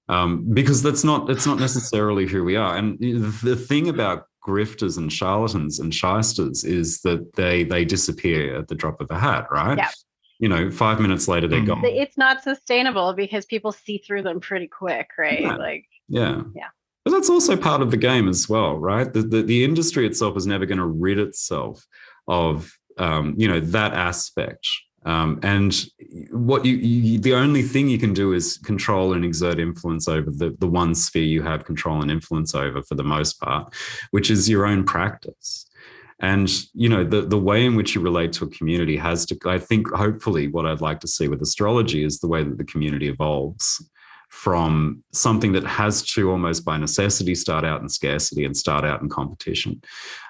Um, 0.09 0.55
because 0.55 0.85
that's 0.85 1.03
not, 1.03 1.28
it's 1.31 1.47
not 1.47 1.59
necessarily 1.59 2.28
who 2.28 2.44
we 2.44 2.55
are. 2.55 2.77
And 2.77 2.97
the 3.01 3.57
thing 3.57 3.89
about 3.89 4.27
grifters 4.47 4.97
and 4.97 5.12
charlatans 5.12 5.81
and 5.81 5.94
shysters 5.94 6.64
is 6.64 7.01
that 7.01 7.35
they 7.35 7.64
they 7.64 7.85
disappear 7.85 8.56
at 8.56 8.68
the 8.68 8.74
drop 8.74 9.01
of 9.01 9.10
a 9.10 9.18
hat, 9.18 9.47
right? 9.51 9.78
Yeah. 9.78 9.90
You 10.39 10.48
know, 10.48 10.70
five 10.70 11.01
minutes 11.01 11.28
later 11.28 11.48
they're 11.48 11.64
gone. 11.64 11.82
It's 11.85 12.18
not 12.18 12.43
sustainable 12.43 13.14
because 13.14 13.47
people 13.47 13.73
see 13.73 13.98
through 13.98 14.23
them 14.23 14.39
pretty 14.39 14.68
quick, 14.68 15.09
right? 15.18 15.40
Yeah. 15.40 15.56
Like 15.56 15.86
yeah, 16.09 16.43
yeah. 16.55 16.68
But 17.05 17.12
that's 17.12 17.31
also 17.31 17.56
part 17.56 17.82
of 17.82 17.90
the 17.90 17.97
game 17.97 18.28
as 18.28 18.48
well, 18.48 18.77
right? 18.77 19.12
The, 19.12 19.23
the, 19.23 19.43
the 19.43 19.64
industry 19.64 20.06
itself 20.06 20.36
is 20.36 20.47
never 20.47 20.66
going 20.66 20.78
to 20.78 20.86
rid 20.86 21.18
itself 21.18 21.86
of 22.28 22.77
um, 22.98 23.35
you 23.36 23.48
know 23.48 23.60
that 23.60 23.93
aspect. 23.93 24.66
Um, 25.06 25.38
and 25.44 25.72
what 26.30 26.64
you, 26.64 26.74
you, 26.76 27.18
the 27.20 27.34
only 27.34 27.62
thing 27.62 27.88
you 27.88 27.98
can 27.98 28.12
do 28.12 28.32
is 28.32 28.58
control 28.58 29.12
and 29.12 29.24
exert 29.24 29.60
influence 29.60 30.08
over 30.08 30.30
the, 30.30 30.54
the 30.58 30.66
one 30.66 30.96
sphere 30.96 31.22
you 31.22 31.42
have 31.42 31.64
control 31.64 32.02
and 32.02 32.10
influence 32.10 32.54
over 32.56 32.82
for 32.82 32.96
the 32.96 33.04
most 33.04 33.40
part, 33.40 33.72
which 34.10 34.30
is 34.30 34.50
your 34.50 34.66
own 34.66 34.84
practice. 34.84 35.66
And 36.18 36.50
you 36.72 36.88
know 36.88 37.04
the 37.04 37.20
the 37.20 37.38
way 37.38 37.66
in 37.66 37.76
which 37.76 37.94
you 37.94 38.00
relate 38.00 38.32
to 38.34 38.46
a 38.46 38.48
community 38.48 38.96
has 38.96 39.26
to. 39.26 39.38
I 39.44 39.58
think 39.58 39.92
hopefully 39.92 40.48
what 40.48 40.64
I'd 40.64 40.80
like 40.80 40.98
to 41.00 41.08
see 41.08 41.28
with 41.28 41.42
astrology 41.42 42.04
is 42.04 42.20
the 42.20 42.26
way 42.26 42.42
that 42.42 42.56
the 42.56 42.64
community 42.64 43.08
evolves 43.08 43.86
from 44.28 45.03
something 45.12 45.53
that 45.53 45.65
has 45.65 46.03
to 46.03 46.31
almost 46.31 46.65
by 46.65 46.77
necessity 46.77 47.35
start 47.35 47.65
out 47.65 47.81
in 47.81 47.89
scarcity 47.89 48.44
and 48.44 48.57
start 48.57 48.85
out 48.85 49.01
in 49.01 49.09
competition. 49.09 49.81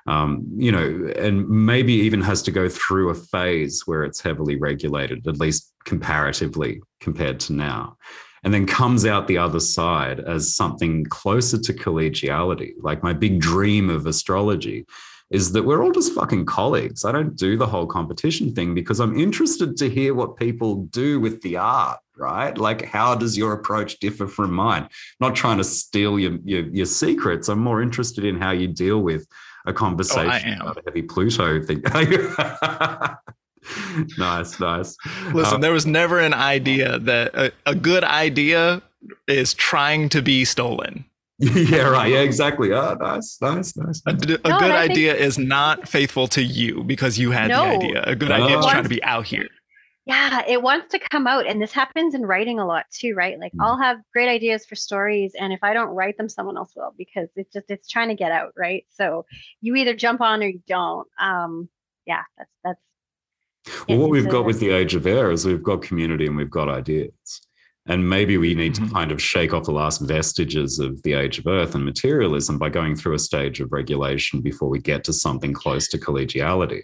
Um, 0.07 0.47
you 0.57 0.71
know, 0.71 1.13
and 1.17 1.49
maybe 1.49 1.93
even 1.93 2.21
has 2.23 2.43
to 2.43 2.51
go 2.51 2.69
through 2.69 3.11
a 3.11 3.15
phase 3.15 3.83
where 3.87 4.05
it's 4.05 4.21
heavily 4.21 4.57
regulated, 4.57 5.27
at 5.27 5.41
least 5.41 5.73
comparatively 5.85 6.81
compared 7.01 7.41
to 7.41 7.53
now. 7.53 7.97
And 8.45 8.55
then 8.55 8.67
comes 8.67 9.05
out 9.05 9.27
the 9.27 9.39
other 9.39 9.61
side 9.61 10.21
as 10.21 10.55
something 10.55 11.05
closer 11.07 11.59
to 11.59 11.73
collegiality. 11.73 12.75
Like 12.81 13.03
my 13.03 13.13
big 13.13 13.41
dream 13.41 13.91
of 13.91 14.07
astrology 14.07 14.87
is 15.31 15.53
that 15.53 15.65
we're 15.65 15.83
all 15.83 15.91
just 15.91 16.15
fucking 16.15 16.47
colleagues. 16.47 17.05
I 17.05 17.13
don't 17.13 17.37
do 17.37 17.57
the 17.57 17.67
whole 17.67 17.87
competition 17.87 18.55
thing 18.55 18.75
because 18.75 19.01
I'm 19.01 19.19
interested 19.19 19.77
to 19.79 19.91
hear 19.91 20.15
what 20.15 20.37
people 20.37 20.85
do 20.87 21.19
with 21.19 21.43
the 21.43 21.57
art, 21.57 21.99
right? 22.17 22.57
Like, 22.57 22.85
how 22.85 23.17
does 23.17 23.37
your 23.37 23.53
approach 23.53 23.99
differ 23.99 24.29
from 24.29 24.53
mine? 24.53 24.85
I'm 24.85 24.89
not 25.21 25.35
trying 25.35 25.59
to 25.59 25.65
steal 25.65 26.21
your, 26.21 26.39
your, 26.45 26.67
your 26.67 26.87
secrets. 26.87 27.49
I'm 27.49 27.59
more 27.59 27.83
interested 27.83 28.25
in 28.25 28.41
how 28.41 28.53
you 28.53 28.69
deal 28.69 29.01
with 29.01 29.27
a 29.67 29.73
conversation 29.73 30.59
oh, 30.61 30.69
about 30.69 30.79
a 30.79 30.83
heavy 30.87 31.03
Pluto 31.03 31.61
thing. 31.61 31.83
nice, 34.19 34.61
nice. 34.61 34.97
Listen, 35.33 35.57
um, 35.57 35.61
there 35.61 35.73
was 35.73 35.87
never 35.87 36.21
an 36.21 36.35
idea 36.35 37.01
that 37.01 37.35
a, 37.35 37.51
a 37.67 37.75
good 37.75 38.05
idea 38.05 38.81
is 39.27 39.55
trying 39.55 40.09
to 40.11 40.23
be 40.23 40.45
stolen. 40.45 41.05
yeah, 41.55 41.89
right. 41.89 42.11
Yeah, 42.11 42.21
exactly. 42.21 42.73
Oh, 42.73 42.95
nice, 42.95 43.37
nice, 43.43 43.77
nice. 43.77 44.03
A, 44.07 44.11
a 44.11 44.15
no, 44.15 44.37
good 44.59 44.71
idea 44.71 45.13
think... 45.13 45.25
is 45.25 45.39
not 45.39 45.87
faithful 45.87 46.29
to 46.29 46.43
you 46.43 46.83
because 46.85 47.19
you 47.19 47.31
had 47.31 47.49
no. 47.49 47.65
the 47.65 47.77
idea. 47.77 48.03
A 48.07 48.17
good 48.17 48.31
no. 48.31 48.37
idea 48.37 48.59
is 48.59 48.67
trying 48.67 48.85
to 48.85 48.89
be 48.89 49.03
out 49.05 49.27
here. 49.27 49.47
Yeah, 50.07 50.45
it 50.47 50.63
wants 50.63 50.93
to 50.93 51.01
come 51.11 51.27
out. 51.27 51.47
And 51.47 51.61
this 51.61 51.73
happens 51.73 52.15
in 52.15 52.23
writing 52.23 52.59
a 52.59 52.67
lot 52.67 52.87
too, 52.91 53.15
right? 53.15 53.39
Like 53.39 53.53
mm. 53.53 53.65
I'll 53.65 53.77
have 53.77 53.99
great 54.13 54.29
ideas 54.29 54.65
for 54.65 54.77
stories. 54.77 55.35
And 55.39 55.53
if 55.53 55.59
I 55.63 55.75
don't 55.75 55.89
write 55.89 56.17
them, 56.17 56.29
someone 56.29 56.57
else 56.57 56.73
will 56.77 56.95
because 56.97 57.29
it's 57.37 57.53
just 57.53 57.71
it's 57.71 57.89
trying 57.89 58.09
to 58.09 58.15
get 58.15 58.33
out, 58.33 58.53
right? 58.57 58.87
So 58.89 59.27
you 59.61 59.75
either 59.75 59.95
jump 59.95 60.21
on 60.21 60.43
or 60.43 60.47
you 60.47 60.63
don't. 60.67 61.09
Um, 61.21 61.69
yeah, 62.07 62.23
that's 62.39 62.51
that's 62.65 62.81
well, 63.89 63.99
what 63.99 64.11
we've 64.11 64.29
got 64.29 64.45
with 64.45 64.61
the 64.61 64.71
age 64.71 64.95
of 64.95 65.07
air 65.07 65.33
is 65.33 65.45
we've 65.45 65.63
got 65.63 65.83
community 65.83 66.27
and 66.27 66.37
we've 66.37 66.51
got 66.51 66.69
ideas. 66.69 67.13
And 67.89 68.09
maybe 68.09 68.37
we 68.37 68.55
need 68.55 68.75
mm-hmm. 68.75 68.89
to 68.89 68.93
kind 68.93 69.13
of 69.13 69.23
shake 69.23 69.55
off 69.55 69.65
the 69.65 69.73
last 69.73 69.99
vestiges 69.99 70.79
of 70.79 71.01
the 71.03 71.15
age 71.15 71.39
of 71.39 71.47
earth 71.47 71.75
and 71.75 71.85
materialism 71.85 72.59
by 72.59 72.69
going 72.69 72.97
through 72.97 73.15
a 73.15 73.19
stage 73.19 73.61
of 73.61 73.71
regulation 73.71 74.41
before 74.41 74.69
we 74.69 74.81
get 74.81 75.05
to 75.05 75.13
something 75.13 75.53
close 75.53 75.89
to 75.89 75.99
collegiality. 75.99 76.83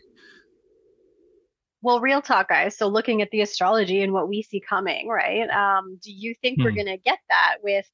Well, 1.83 2.01
real 2.01 2.23
talk, 2.23 2.49
guys. 2.49 2.79
So, 2.79 2.87
looking 2.87 3.23
at 3.23 3.31
the 3.33 3.41
astrology 3.41 4.03
and 4.03 4.13
what 4.13 4.29
we 4.29 4.43
see 4.43 4.61
coming, 4.61 5.09
right? 5.09 5.51
Um, 5.51 5.99
do 6.01 6.13
you 6.13 6.35
think 6.41 6.59
hmm. 6.59 6.65
we're 6.65 6.71
going 6.71 6.87
to 6.87 6.97
get 6.97 7.19
that 7.29 7.57
with 7.63 7.87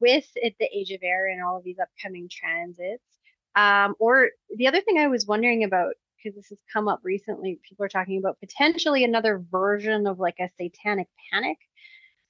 with 0.00 0.26
it, 0.34 0.56
the 0.58 0.66
age 0.66 0.90
of 0.90 1.00
air 1.02 1.28
and 1.28 1.40
all 1.42 1.58
of 1.58 1.64
these 1.64 1.78
upcoming 1.78 2.28
transits? 2.28 3.04
Um, 3.54 3.94
or 4.00 4.30
the 4.56 4.66
other 4.66 4.80
thing 4.80 4.98
I 4.98 5.06
was 5.06 5.26
wondering 5.26 5.62
about 5.62 5.94
because 6.24 6.36
this 6.36 6.48
has 6.48 6.58
come 6.72 6.88
up 6.88 7.00
recently, 7.02 7.60
people 7.68 7.84
are 7.84 7.88
talking 7.88 8.18
about 8.18 8.40
potentially 8.40 9.04
another 9.04 9.44
version 9.50 10.06
of 10.06 10.18
like 10.18 10.36
a 10.40 10.48
satanic 10.58 11.08
panic 11.30 11.58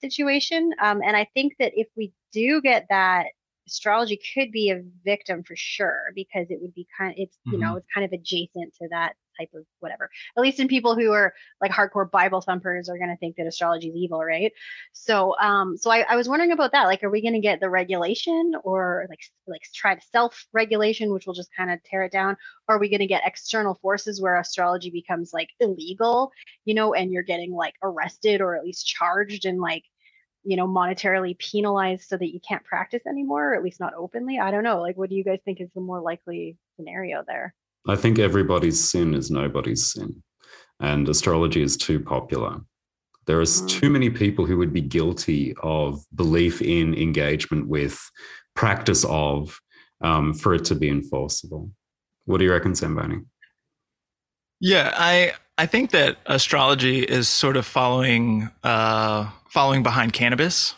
situation. 0.05 0.72
Um, 0.81 1.01
and 1.02 1.16
I 1.16 1.26
think 1.35 1.55
that 1.59 1.72
if 1.74 1.89
we 1.97 2.12
do 2.32 2.60
get 2.60 2.86
that, 2.90 3.26
astrology 3.66 4.20
could 4.35 4.52
be 4.52 4.70
a 4.70 4.82
victim 5.05 5.43
for 5.43 5.56
sure 5.56 6.12
because 6.14 6.51
it 6.51 6.59
would 6.60 6.74
be 6.74 6.86
kind 6.98 7.12
of, 7.12 7.16
it's, 7.18 7.36
mm-hmm. 7.36 7.52
you 7.52 7.59
know, 7.59 7.68
mm-hmm. 7.68 7.78
it's 7.78 7.86
kind 7.94 8.05
of 8.05 8.12
adjacent 8.12 8.74
to 8.74 8.89
that 8.90 9.14
type 9.39 9.51
of 9.55 9.64
whatever. 9.81 10.10
At 10.36 10.43
least 10.43 10.60
in 10.60 10.68
people 10.68 10.94
who 10.94 11.12
are 11.12 11.35
like 11.60 11.70
hardcore 11.70 12.10
Bible 12.10 12.40
thumpers 12.40 12.89
are 12.89 12.98
going 12.98 13.10
to 13.10 13.16
think 13.16 13.36
that 13.36 13.47
astrology 13.47 13.89
is 13.89 13.97
evil, 13.97 14.20
right? 14.20 14.52
So, 14.93 15.35
um, 15.40 15.76
so 15.76 15.90
I, 15.90 16.05
I 16.09 16.16
was 16.16 16.28
wondering 16.28 16.52
about 16.52 16.72
that. 16.72 16.85
Like, 16.85 17.02
are 17.02 17.10
we 17.10 17.22
going 17.22 17.35
to 17.35 17.40
get 17.40 17.60
the 17.60 17.70
regulation 17.70 18.52
or 18.62 19.06
like 19.09 19.20
like 19.47 19.62
try 19.74 19.94
to 19.94 20.01
self 20.12 20.47
regulation, 20.52 21.12
which 21.12 21.26
will 21.26 21.35
just 21.35 21.51
kind 21.56 21.70
of 21.70 21.82
tear 21.82 22.05
it 22.05 22.12
down? 22.12 22.36
Or 22.68 22.76
are 22.76 22.78
we 22.78 22.89
going 22.89 23.01
to 23.01 23.06
get 23.06 23.22
external 23.26 23.74
forces 23.74 24.20
where 24.20 24.39
astrology 24.39 24.90
becomes 24.90 25.32
like 25.32 25.48
illegal, 25.60 26.32
you 26.64 26.74
know, 26.74 26.94
and 26.94 27.10
you're 27.10 27.22
getting 27.22 27.52
like 27.52 27.74
arrested 27.82 28.40
or 28.40 28.56
at 28.56 28.64
least 28.64 28.86
charged 28.86 29.44
and 29.47 29.60
like 29.60 29.85
you 30.44 30.56
know 30.56 30.68
monetarily 30.68 31.36
penalized 31.38 32.08
so 32.08 32.16
that 32.16 32.32
you 32.32 32.40
can't 32.46 32.64
practice 32.64 33.02
anymore 33.06 33.50
or 33.50 33.54
at 33.54 33.62
least 33.62 33.80
not 33.80 33.94
openly 33.94 34.38
i 34.38 34.50
don't 34.50 34.64
know 34.64 34.80
like 34.80 34.96
what 34.96 35.08
do 35.08 35.16
you 35.16 35.24
guys 35.24 35.40
think 35.44 35.60
is 35.60 35.68
the 35.74 35.80
more 35.80 36.00
likely 36.00 36.56
scenario 36.76 37.24
there 37.26 37.54
I 37.86 37.96
think 37.96 38.18
everybody's 38.18 38.82
sin 38.82 39.14
is 39.14 39.30
nobody's 39.30 39.92
sin, 39.92 40.22
and 40.80 41.06
astrology 41.08 41.62
is 41.62 41.76
too 41.76 42.00
popular. 42.00 42.60
There 43.26 43.40
is 43.40 43.62
mm. 43.62 43.68
too 43.68 43.90
many 43.90 44.08
people 44.08 44.46
who 44.46 44.56
would 44.56 44.72
be 44.72 44.80
guilty 44.80 45.54
of 45.62 46.02
belief 46.14 46.62
in, 46.62 46.94
engagement 46.94 47.68
with, 47.68 47.98
practice 48.54 49.04
of, 49.04 49.58
um, 50.00 50.32
for 50.32 50.54
it 50.54 50.64
to 50.66 50.74
be 50.74 50.88
enforceable. 50.88 51.70
What 52.24 52.38
do 52.38 52.44
you 52.44 52.52
reckon, 52.52 52.74
Zamboni? 52.74 53.20
Yeah, 54.65 54.93
I 54.97 55.32
I 55.59 55.66
think 55.66 55.91
that 55.91 56.16
astrology 56.24 57.03
is 57.03 57.28
sort 57.28 57.57
of 57.59 57.66
following 57.66 58.51
uh, 58.62 59.28
following 59.51 59.82
behind 59.82 60.15
cannabis. 60.15 60.74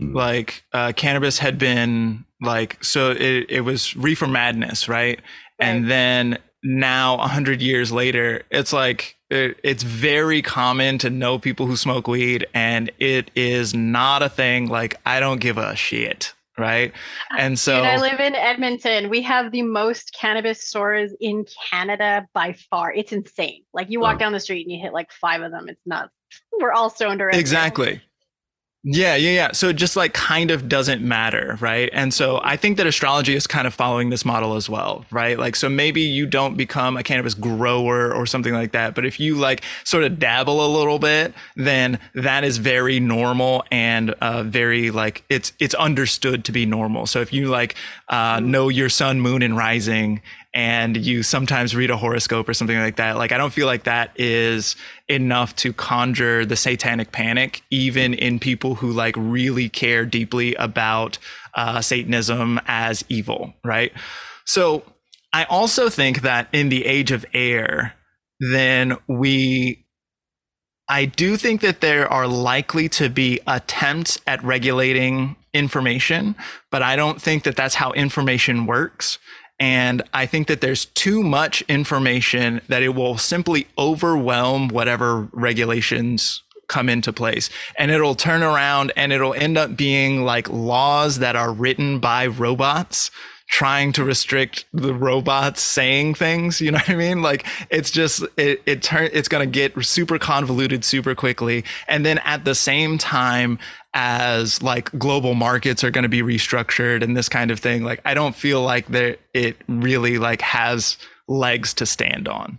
Mm. 0.00 0.14
Like 0.14 0.62
uh, 0.72 0.92
cannabis 0.94 1.38
had 1.38 1.58
been 1.58 2.24
like 2.40 2.82
so 2.84 3.10
it, 3.10 3.46
it 3.48 3.62
was 3.62 3.96
reefer 3.96 4.28
madness, 4.28 4.88
right? 4.88 5.20
and 5.58 5.90
then 5.90 6.38
now 6.62 7.14
a 7.14 7.18
100 7.18 7.62
years 7.62 7.92
later 7.92 8.42
it's 8.50 8.72
like 8.72 9.16
it, 9.30 9.58
it's 9.62 9.82
very 9.82 10.42
common 10.42 10.98
to 10.98 11.10
know 11.10 11.38
people 11.38 11.66
who 11.66 11.76
smoke 11.76 12.08
weed 12.08 12.46
and 12.54 12.90
it 12.98 13.30
is 13.34 13.74
not 13.74 14.22
a 14.22 14.28
thing 14.28 14.66
like 14.66 14.96
i 15.06 15.20
don't 15.20 15.40
give 15.40 15.58
a 15.58 15.76
shit 15.76 16.34
right? 16.58 16.92
Uh, 17.32 17.36
and 17.38 17.58
so 17.58 17.76
Dude, 17.76 17.84
i 17.84 17.96
live 17.96 18.20
in 18.20 18.34
edmonton. 18.34 19.10
We 19.10 19.22
have 19.22 19.52
the 19.52 19.62
most 19.62 20.16
cannabis 20.18 20.66
stores 20.66 21.14
in 21.20 21.44
canada 21.70 22.26
by 22.32 22.54
far. 22.70 22.92
It's 22.92 23.12
insane. 23.12 23.64
Like 23.72 23.90
you 23.90 24.00
walk 24.00 24.16
oh. 24.16 24.18
down 24.18 24.32
the 24.32 24.40
street 24.40 24.66
and 24.66 24.72
you 24.72 24.80
hit 24.80 24.92
like 24.92 25.12
five 25.12 25.42
of 25.42 25.52
them. 25.52 25.68
It's 25.68 25.80
nuts. 25.86 26.12
We're 26.60 26.72
all 26.72 26.90
stoned 26.90 27.20
around 27.20 27.38
exactly 27.38 28.00
yeah, 28.88 29.16
yeah, 29.16 29.30
yeah. 29.30 29.52
So 29.52 29.70
it 29.70 29.72
just 29.74 29.96
like 29.96 30.14
kind 30.14 30.52
of 30.52 30.68
doesn't 30.68 31.02
matter, 31.02 31.58
right? 31.60 31.90
And 31.92 32.14
so 32.14 32.40
I 32.44 32.56
think 32.56 32.76
that 32.76 32.86
astrology 32.86 33.34
is 33.34 33.44
kind 33.48 33.66
of 33.66 33.74
following 33.74 34.10
this 34.10 34.24
model 34.24 34.54
as 34.54 34.70
well, 34.70 35.04
right? 35.10 35.36
Like, 35.36 35.56
so 35.56 35.68
maybe 35.68 36.02
you 36.02 36.24
don't 36.24 36.56
become 36.56 36.96
a 36.96 37.02
cannabis 37.02 37.34
grower 37.34 38.14
or 38.14 38.26
something 38.26 38.54
like 38.54 38.70
that, 38.72 38.94
but 38.94 39.04
if 39.04 39.18
you 39.18 39.34
like 39.34 39.64
sort 39.82 40.04
of 40.04 40.20
dabble 40.20 40.64
a 40.64 40.70
little 40.70 41.00
bit, 41.00 41.34
then 41.56 41.98
that 42.14 42.44
is 42.44 42.58
very 42.58 43.00
normal 43.00 43.64
and 43.72 44.10
uh, 44.20 44.44
very 44.44 44.92
like 44.92 45.24
it's 45.28 45.52
it's 45.58 45.74
understood 45.74 46.44
to 46.44 46.52
be 46.52 46.64
normal. 46.64 47.08
So 47.08 47.20
if 47.20 47.32
you 47.32 47.48
like 47.48 47.74
uh, 48.08 48.38
know 48.38 48.68
your 48.68 48.88
sun, 48.88 49.20
moon, 49.20 49.42
and 49.42 49.56
rising, 49.56 50.22
and 50.56 50.96
you 50.96 51.22
sometimes 51.22 51.76
read 51.76 51.90
a 51.90 51.98
horoscope 51.98 52.48
or 52.48 52.54
something 52.54 52.78
like 52.78 52.96
that. 52.96 53.18
Like, 53.18 53.30
I 53.30 53.36
don't 53.36 53.52
feel 53.52 53.66
like 53.66 53.84
that 53.84 54.10
is 54.16 54.74
enough 55.06 55.54
to 55.56 55.74
conjure 55.74 56.46
the 56.46 56.56
satanic 56.56 57.12
panic, 57.12 57.62
even 57.70 58.14
in 58.14 58.38
people 58.38 58.74
who 58.74 58.90
like 58.90 59.14
really 59.18 59.68
care 59.68 60.06
deeply 60.06 60.54
about 60.54 61.18
uh, 61.54 61.82
Satanism 61.82 62.58
as 62.66 63.04
evil, 63.10 63.52
right? 63.62 63.92
So, 64.46 64.82
I 65.32 65.44
also 65.44 65.90
think 65.90 66.22
that 66.22 66.48
in 66.52 66.70
the 66.70 66.86
age 66.86 67.12
of 67.12 67.26
air, 67.34 67.94
then 68.40 68.96
we 69.06 69.84
I 70.88 71.04
do 71.04 71.36
think 71.36 71.60
that 71.62 71.80
there 71.80 72.10
are 72.10 72.28
likely 72.28 72.88
to 72.90 73.10
be 73.10 73.40
attempts 73.46 74.20
at 74.26 74.42
regulating 74.44 75.36
information, 75.52 76.36
but 76.70 76.80
I 76.80 76.94
don't 76.96 77.20
think 77.20 77.42
that 77.42 77.56
that's 77.56 77.74
how 77.74 77.92
information 77.92 78.66
works. 78.66 79.18
And 79.58 80.02
I 80.12 80.26
think 80.26 80.48
that 80.48 80.60
there's 80.60 80.84
too 80.86 81.22
much 81.22 81.62
information 81.62 82.60
that 82.68 82.82
it 82.82 82.90
will 82.90 83.16
simply 83.16 83.66
overwhelm 83.78 84.68
whatever 84.68 85.28
regulations 85.32 86.42
come 86.68 86.88
into 86.88 87.12
place. 87.12 87.48
And 87.78 87.90
it'll 87.90 88.14
turn 88.14 88.42
around 88.42 88.92
and 88.96 89.12
it'll 89.12 89.34
end 89.34 89.56
up 89.56 89.76
being 89.76 90.24
like 90.24 90.48
laws 90.50 91.20
that 91.20 91.36
are 91.36 91.52
written 91.52 92.00
by 92.00 92.26
robots 92.26 93.10
trying 93.48 93.92
to 93.92 94.04
restrict 94.04 94.64
the 94.72 94.92
robots 94.92 95.62
saying 95.62 96.14
things 96.14 96.60
you 96.60 96.70
know 96.70 96.78
what 96.78 96.90
i 96.90 96.94
mean 96.94 97.22
like 97.22 97.46
it's 97.70 97.90
just 97.90 98.22
it 98.36 98.60
it 98.66 98.82
turn 98.82 99.08
it's 99.12 99.28
going 99.28 99.46
to 99.46 99.50
get 99.50 99.72
super 99.84 100.18
convoluted 100.18 100.84
super 100.84 101.14
quickly 101.14 101.64
and 101.88 102.04
then 102.04 102.18
at 102.18 102.44
the 102.44 102.54
same 102.54 102.98
time 102.98 103.58
as 103.96 104.62
like 104.62 104.96
global 104.98 105.32
markets 105.32 105.82
are 105.82 105.90
going 105.90 106.02
to 106.02 106.08
be 106.08 106.20
restructured 106.20 107.02
and 107.02 107.16
this 107.16 107.30
kind 107.30 107.50
of 107.50 107.58
thing. 107.58 107.82
Like 107.82 108.02
I 108.04 108.12
don't 108.12 108.36
feel 108.36 108.60
like 108.60 108.86
there 108.88 109.16
it 109.32 109.56
really 109.68 110.18
like 110.18 110.42
has 110.42 110.98
legs 111.26 111.72
to 111.74 111.86
stand 111.86 112.28
on 112.28 112.58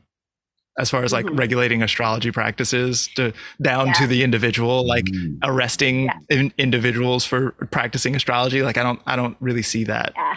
as 0.79 0.89
far 0.89 1.03
as 1.03 1.13
like 1.13 1.27
mm-hmm. 1.27 1.35
regulating 1.35 1.83
astrology 1.83 2.31
practices 2.31 3.07
to 3.15 3.33
down 3.61 3.87
yeah. 3.87 3.93
to 3.93 4.07
the 4.07 4.23
individual 4.23 4.85
like 4.85 5.05
mm. 5.05 5.37
arresting 5.43 6.05
yeah. 6.05 6.13
in, 6.29 6.53
individuals 6.57 7.23
for 7.23 7.51
practicing 7.71 8.13
astrology 8.13 8.61
like 8.61 8.77
i 8.77 8.83
don't 8.83 8.99
i 9.05 9.15
don't 9.15 9.37
really 9.39 9.61
see 9.61 9.85
that 9.85 10.11
yeah 10.17 10.35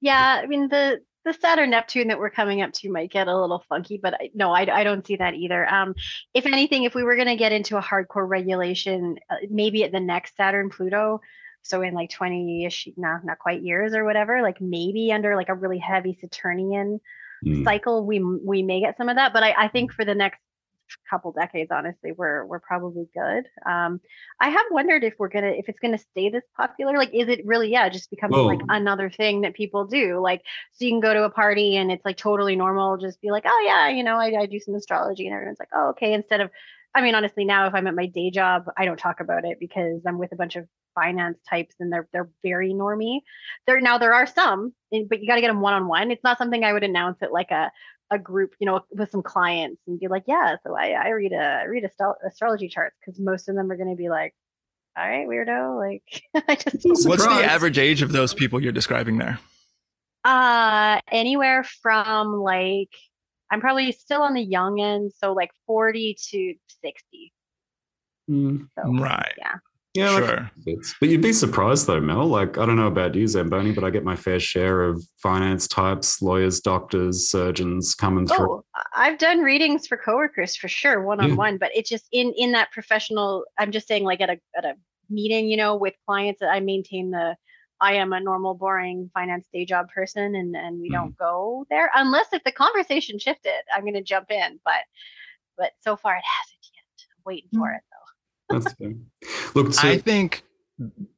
yeah 0.00 0.40
i 0.42 0.46
mean 0.46 0.68
the 0.68 1.00
the 1.24 1.34
Saturn 1.34 1.70
Neptune 1.70 2.08
that 2.08 2.18
we're 2.18 2.30
coming 2.30 2.62
up 2.62 2.72
to 2.72 2.90
might 2.90 3.10
get 3.10 3.28
a 3.28 3.38
little 3.38 3.62
funky, 3.68 4.00
but 4.02 4.14
I, 4.14 4.30
no, 4.34 4.50
I, 4.50 4.80
I 4.80 4.82
don't 4.82 5.06
see 5.06 5.16
that 5.16 5.34
either. 5.34 5.68
Um, 5.68 5.94
if 6.32 6.46
anything, 6.46 6.84
if 6.84 6.94
we 6.94 7.02
were 7.02 7.16
going 7.16 7.28
to 7.28 7.36
get 7.36 7.52
into 7.52 7.76
a 7.76 7.82
hardcore 7.82 8.26
regulation, 8.26 9.18
uh, 9.28 9.36
maybe 9.50 9.84
at 9.84 9.92
the 9.92 10.00
next 10.00 10.36
Saturn 10.36 10.70
Pluto, 10.70 11.20
so 11.62 11.82
in 11.82 11.92
like 11.92 12.10
20 12.10 12.64
ish, 12.64 12.88
no, 12.96 13.18
not 13.24 13.38
quite 13.38 13.62
years 13.62 13.94
or 13.94 14.04
whatever, 14.04 14.42
like 14.42 14.60
maybe 14.60 15.12
under 15.12 15.36
like 15.36 15.50
a 15.50 15.54
really 15.54 15.78
heavy 15.78 16.16
Saturnian 16.18 16.98
mm. 17.44 17.64
cycle, 17.64 18.06
we 18.06 18.22
we 18.22 18.62
may 18.62 18.80
get 18.80 18.96
some 18.96 19.08
of 19.08 19.16
that. 19.16 19.32
But 19.32 19.42
I, 19.42 19.54
I 19.64 19.68
think 19.68 19.92
for 19.92 20.04
the 20.04 20.14
next 20.14 20.40
couple 21.10 21.32
decades 21.32 21.70
honestly 21.72 22.12
we're 22.12 22.44
we're 22.46 22.60
probably 22.60 23.06
good 23.14 23.44
um 23.66 24.00
i 24.40 24.48
have 24.48 24.66
wondered 24.70 25.02
if 25.02 25.14
we're 25.18 25.28
gonna 25.28 25.50
if 25.50 25.68
it's 25.68 25.78
gonna 25.78 25.98
stay 25.98 26.28
this 26.28 26.44
popular 26.56 26.96
like 26.98 27.10
is 27.14 27.28
it 27.28 27.40
really 27.44 27.70
yeah 27.70 27.88
just 27.88 28.10
becoming 28.10 28.38
Whoa. 28.38 28.46
like 28.46 28.60
another 28.68 29.08
thing 29.08 29.40
that 29.42 29.54
people 29.54 29.86
do 29.86 30.20
like 30.20 30.42
so 30.72 30.84
you 30.84 30.90
can 30.90 31.00
go 31.00 31.14
to 31.14 31.24
a 31.24 31.30
party 31.30 31.76
and 31.76 31.90
it's 31.90 32.04
like 32.04 32.16
totally 32.16 32.56
normal 32.56 32.96
just 32.98 33.20
be 33.20 33.30
like 33.30 33.44
oh 33.46 33.64
yeah 33.66 33.88
you 33.88 34.04
know 34.04 34.16
i, 34.16 34.42
I 34.42 34.46
do 34.46 34.60
some 34.60 34.74
astrology 34.74 35.26
and 35.26 35.34
everyone's 35.34 35.58
like 35.58 35.70
oh 35.74 35.90
okay 35.90 36.12
instead 36.12 36.40
of 36.40 36.50
I 36.94 37.02
mean, 37.02 37.14
honestly, 37.14 37.44
now 37.44 37.66
if 37.66 37.74
I'm 37.74 37.86
at 37.86 37.94
my 37.94 38.06
day 38.06 38.30
job, 38.30 38.64
I 38.76 38.84
don't 38.84 38.98
talk 38.98 39.20
about 39.20 39.44
it 39.44 39.58
because 39.60 40.00
I'm 40.06 40.18
with 40.18 40.32
a 40.32 40.36
bunch 40.36 40.56
of 40.56 40.66
finance 40.94 41.38
types 41.48 41.74
and 41.78 41.92
they're 41.92 42.08
they're 42.12 42.30
very 42.42 42.72
normy. 42.72 43.20
There 43.66 43.80
now 43.80 43.98
there 43.98 44.14
are 44.14 44.26
some, 44.26 44.72
but 44.90 45.20
you 45.20 45.28
got 45.28 45.36
to 45.36 45.40
get 45.40 45.48
them 45.48 45.60
one 45.60 45.74
on 45.74 45.86
one. 45.86 46.10
It's 46.10 46.24
not 46.24 46.38
something 46.38 46.64
I 46.64 46.72
would 46.72 46.82
announce 46.82 47.18
at 47.22 47.32
like 47.32 47.50
a 47.50 47.70
a 48.10 48.18
group, 48.18 48.54
you 48.58 48.66
know, 48.66 48.80
with 48.90 49.10
some 49.10 49.22
clients 49.22 49.82
and 49.86 50.00
be 50.00 50.08
like, 50.08 50.24
yeah, 50.26 50.56
so 50.64 50.76
I, 50.76 50.90
I 50.90 51.08
read 51.10 51.32
a 51.32 51.60
I 51.62 51.64
read 51.64 51.84
a 51.84 52.26
astrology 52.26 52.68
charts 52.68 52.96
because 53.00 53.20
most 53.20 53.48
of 53.48 53.54
them 53.54 53.70
are 53.70 53.76
going 53.76 53.90
to 53.90 53.96
be 53.96 54.08
like, 54.08 54.34
all 54.96 55.08
right, 55.08 55.26
weirdo. 55.26 55.78
Like, 55.78 56.22
I 56.48 56.54
just 56.54 57.08
what's 57.08 57.24
the 57.24 57.30
average 57.30 57.78
age 57.78 58.02
of 58.02 58.12
those 58.12 58.34
people 58.34 58.62
you're 58.62 58.72
describing 58.72 59.18
there? 59.18 59.38
Uh, 60.24 61.00
anywhere 61.10 61.64
from 61.82 62.40
like 62.40 62.90
I'm 63.50 63.60
probably 63.60 63.92
still 63.92 64.22
on 64.22 64.34
the 64.34 64.42
young 64.42 64.80
end, 64.80 65.12
so 65.16 65.32
like 65.32 65.50
40 65.66 66.16
to 66.30 66.54
60. 66.82 67.32
Mm. 68.30 68.68
So, 68.74 68.92
right. 69.02 69.32
Yeah. 69.38 69.54
Yeah, 69.94 70.16
sure. 70.16 70.50
Like, 70.66 70.76
but 71.00 71.08
you'd 71.08 71.22
be 71.22 71.32
surprised 71.32 71.86
though, 71.86 72.00
Mel. 72.00 72.26
Like, 72.26 72.58
I 72.58 72.66
don't 72.66 72.76
know 72.76 72.86
about 72.86 73.14
you, 73.14 73.26
Zamboni, 73.26 73.72
but 73.72 73.84
I 73.84 73.90
get 73.90 74.04
my 74.04 74.16
fair 74.16 74.38
share 74.38 74.82
of 74.82 75.02
finance 75.16 75.66
types, 75.66 76.20
lawyers, 76.20 76.60
doctors, 76.60 77.28
surgeons 77.28 77.94
coming 77.94 78.26
through. 78.26 78.56
Oh, 78.56 78.64
I've 78.94 79.18
done 79.18 79.40
readings 79.40 79.86
for 79.86 79.96
coworkers 79.96 80.56
for 80.56 80.68
sure, 80.68 81.02
one 81.02 81.20
on 81.20 81.36
one. 81.36 81.56
But 81.56 81.70
it's 81.74 81.88
just 81.88 82.06
in 82.12 82.32
in 82.36 82.52
that 82.52 82.70
professional. 82.70 83.44
I'm 83.58 83.72
just 83.72 83.88
saying, 83.88 84.04
like 84.04 84.20
at 84.20 84.30
a 84.30 84.38
at 84.56 84.64
a 84.64 84.74
meeting, 85.10 85.48
you 85.48 85.56
know, 85.56 85.74
with 85.76 85.94
clients, 86.06 86.42
I 86.42 86.60
maintain 86.60 87.10
the 87.10 87.36
I 87.80 87.94
am 87.94 88.12
a 88.12 88.20
normal, 88.20 88.54
boring 88.54 89.10
finance 89.14 89.48
day 89.52 89.64
job 89.64 89.88
person, 89.88 90.34
and 90.34 90.54
and 90.54 90.80
we 90.80 90.90
mm. 90.90 90.92
don't 90.92 91.16
go 91.16 91.66
there 91.70 91.90
unless 91.94 92.26
if 92.32 92.44
the 92.44 92.52
conversation 92.52 93.18
shifted. 93.18 93.62
I'm 93.74 93.82
going 93.82 93.94
to 93.94 94.02
jump 94.02 94.30
in, 94.30 94.60
but 94.64 94.82
but 95.56 95.72
so 95.80 95.96
far 95.96 96.14
it 96.14 96.24
hasn't 96.24 96.66
yet. 96.74 97.06
I'm 97.16 97.22
waiting 97.24 97.50
for 97.54 97.68
mm. 97.68 97.76
it 97.76 97.82
though. 97.87 97.87
That's 98.50 98.72
fair. 98.74 98.92
Look, 99.54 99.74
so, 99.74 99.88
I 99.88 99.98
think. 99.98 100.44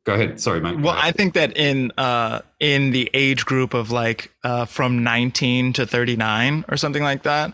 Go 0.04 0.14
ahead. 0.14 0.40
Sorry, 0.40 0.60
Mike. 0.60 0.78
Well, 0.78 0.96
I 0.96 1.12
think 1.12 1.34
that 1.34 1.56
in 1.56 1.92
uh 1.98 2.40
in 2.58 2.92
the 2.92 3.10
age 3.12 3.44
group 3.44 3.74
of 3.74 3.90
like 3.90 4.32
uh 4.42 4.64
from 4.64 5.04
19 5.04 5.74
to 5.74 5.86
39 5.86 6.64
or 6.68 6.76
something 6.78 7.02
like 7.02 7.24
that, 7.24 7.52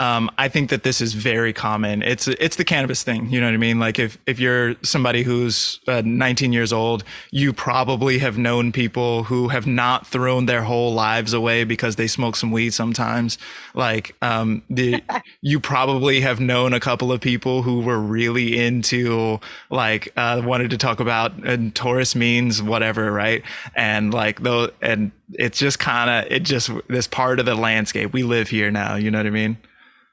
um, 0.00 0.30
I 0.38 0.48
think 0.48 0.70
that 0.70 0.84
this 0.84 1.00
is 1.00 1.14
very 1.14 1.52
common. 1.52 2.02
It's 2.02 2.28
it's 2.28 2.54
the 2.54 2.64
cannabis 2.64 3.02
thing. 3.02 3.30
You 3.30 3.40
know 3.40 3.48
what 3.48 3.54
I 3.54 3.58
mean? 3.58 3.80
Like 3.80 3.98
if 3.98 4.16
if 4.26 4.38
you're 4.38 4.76
somebody 4.82 5.24
who's 5.24 5.80
uh, 5.88 6.02
19 6.04 6.52
years 6.52 6.72
old, 6.72 7.02
you 7.32 7.52
probably 7.52 8.18
have 8.18 8.38
known 8.38 8.70
people 8.70 9.24
who 9.24 9.48
have 9.48 9.66
not 9.66 10.06
thrown 10.06 10.46
their 10.46 10.62
whole 10.62 10.94
lives 10.94 11.32
away 11.32 11.64
because 11.64 11.96
they 11.96 12.06
smoke 12.06 12.36
some 12.36 12.52
weed 12.52 12.70
sometimes. 12.70 13.38
Like 13.74 14.14
um, 14.22 14.62
the 14.70 15.02
you 15.42 15.58
probably 15.58 16.20
have 16.20 16.38
known 16.38 16.72
a 16.72 16.80
couple 16.80 17.10
of 17.10 17.20
people 17.20 17.62
who 17.62 17.80
were 17.80 17.98
really 17.98 18.56
into 18.56 19.40
like 19.68 20.12
uh, 20.16 20.40
wanted 20.44 20.70
to 20.70 20.78
talk 20.78 21.00
about 21.00 21.32
and 21.44 21.74
Taurus 21.74 22.14
means 22.14 22.62
whatever, 22.62 23.10
right? 23.10 23.42
And 23.74 24.14
like 24.14 24.42
though, 24.42 24.70
and 24.80 25.10
it's 25.32 25.58
just 25.58 25.80
kind 25.80 26.08
of 26.08 26.32
it 26.32 26.44
just 26.44 26.70
this 26.86 27.08
part 27.08 27.40
of 27.40 27.46
the 27.46 27.56
landscape. 27.56 28.12
We 28.12 28.22
live 28.22 28.48
here 28.48 28.70
now. 28.70 28.94
You 28.94 29.10
know 29.10 29.18
what 29.18 29.26
I 29.26 29.30
mean? 29.30 29.58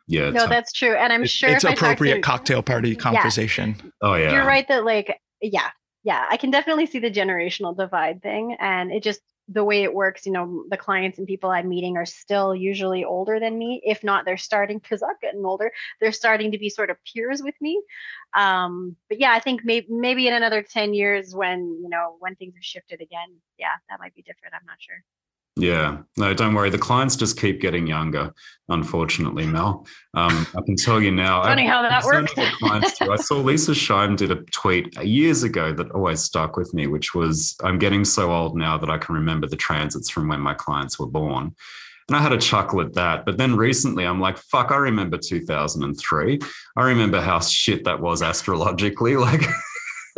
Yeah. 0.08 0.30
No, 0.30 0.48
that's 0.48 0.72
true. 0.72 0.96
And 0.96 1.12
I'm 1.12 1.26
sure 1.26 1.50
it's 1.50 1.64
appropriate 1.64 2.16
to, 2.16 2.22
cocktail 2.22 2.62
party 2.62 2.96
conversation. 2.96 3.76
Yeah. 3.84 3.90
Oh 4.02 4.14
yeah. 4.16 4.34
You're 4.34 4.46
right 4.46 4.68
that 4.68 4.86
like 4.86 5.20
yeah, 5.42 5.70
yeah, 6.04 6.26
I 6.30 6.38
can 6.38 6.52
definitely 6.52 6.86
see 6.86 7.00
the 7.00 7.12
generational 7.12 7.76
divide 7.76 8.22
thing 8.22 8.56
and 8.60 8.92
it 8.92 9.04
just 9.04 9.22
the 9.48 9.64
way 9.64 9.84
it 9.84 9.94
works, 9.94 10.26
you 10.26 10.32
know, 10.32 10.66
the 10.70 10.78
clients 10.78 11.20
and 11.20 11.28
people 11.28 11.52
I'm 11.52 11.70
meeting 11.70 11.98
are 11.98 12.06
still 12.06 12.56
usually 12.56 13.04
older 13.04 13.40
than 13.40 13.58
me. 13.58 13.82
If 13.84 14.04
not, 14.04 14.26
they're 14.26 14.38
starting 14.38 14.80
because 14.80 15.04
I'm 15.04 15.16
getting 15.22 15.46
older. 15.46 15.72
They're 16.02 16.12
starting 16.12 16.52
to 16.52 16.58
be 16.58 16.70
sort 16.70 16.90
of 16.90 16.98
peers 17.06 17.42
with 17.44 17.56
me. 17.62 17.82
Um, 18.36 18.96
but 19.08 19.20
yeah, 19.20 19.34
I 19.34 19.40
think 19.40 19.62
maybe 19.64 19.88
maybe 19.90 20.28
in 20.28 20.34
another 20.34 20.64
10 20.64 20.94
years 20.94 21.36
when, 21.36 21.80
you 21.82 21.90
know, 21.90 22.16
when 22.20 22.36
things 22.36 22.56
have 22.56 22.64
shifted 22.64 23.02
again, 23.02 23.36
yeah, 23.60 23.76
that 23.90 24.00
might 24.00 24.16
be 24.16 24.24
different. 24.24 24.56
I'm 24.56 24.66
not 24.66 24.78
sure. 24.80 24.98
Yeah, 25.58 26.00
no, 26.18 26.34
don't 26.34 26.54
worry. 26.54 26.70
The 26.70 26.78
clients 26.78 27.16
just 27.16 27.40
keep 27.40 27.62
getting 27.62 27.88
younger, 27.88 28.34
unfortunately, 28.68 29.46
Mel. 29.46 29.88
Um, 30.14 30.46
I 30.54 30.62
can 30.66 30.76
tell 30.76 31.02
you 31.02 31.12
now. 31.12 31.44
Funny 31.44 31.66
I, 31.66 31.72
how 31.72 31.82
that 31.82 32.04
works. 32.04 32.34
clients. 32.60 33.02
I 33.02 33.16
saw 33.16 33.38
Lisa 33.38 33.74
Shime 33.74 34.18
did 34.18 34.32
a 34.32 34.44
tweet 34.52 35.02
years 35.02 35.44
ago 35.44 35.72
that 35.72 35.92
always 35.92 36.22
stuck 36.22 36.58
with 36.58 36.74
me, 36.74 36.88
which 36.88 37.16
was, 37.16 37.56
"I'm 37.64 37.80
getting 37.80 38.04
so 38.04 38.34
old 38.34 38.58
now 38.58 38.78
that 38.78 38.90
I 38.90 38.98
can 38.98 39.16
remember 39.16 39.48
the 39.48 39.56
transits 39.56 40.10
from 40.10 40.28
when 40.28 40.42
my 40.42 40.54
clients 40.54 41.00
were 41.00 41.08
born." 41.08 41.56
And 42.08 42.16
I 42.16 42.20
had 42.20 42.34
a 42.34 42.38
chuckle 42.38 42.82
at 42.82 42.94
that. 42.94 43.26
But 43.26 43.38
then 43.38 43.56
recently, 43.56 44.06
I'm 44.06 44.20
like, 44.20 44.38
fuck, 44.38 44.72
I 44.72 44.76
remember 44.76 45.18
2003. 45.18 46.40
I 46.78 46.84
remember 46.84 47.20
how 47.20 47.40
shit 47.40 47.84
that 47.86 48.00
was 48.00 48.22
astrologically. 48.22 49.16
Like, 49.26 49.42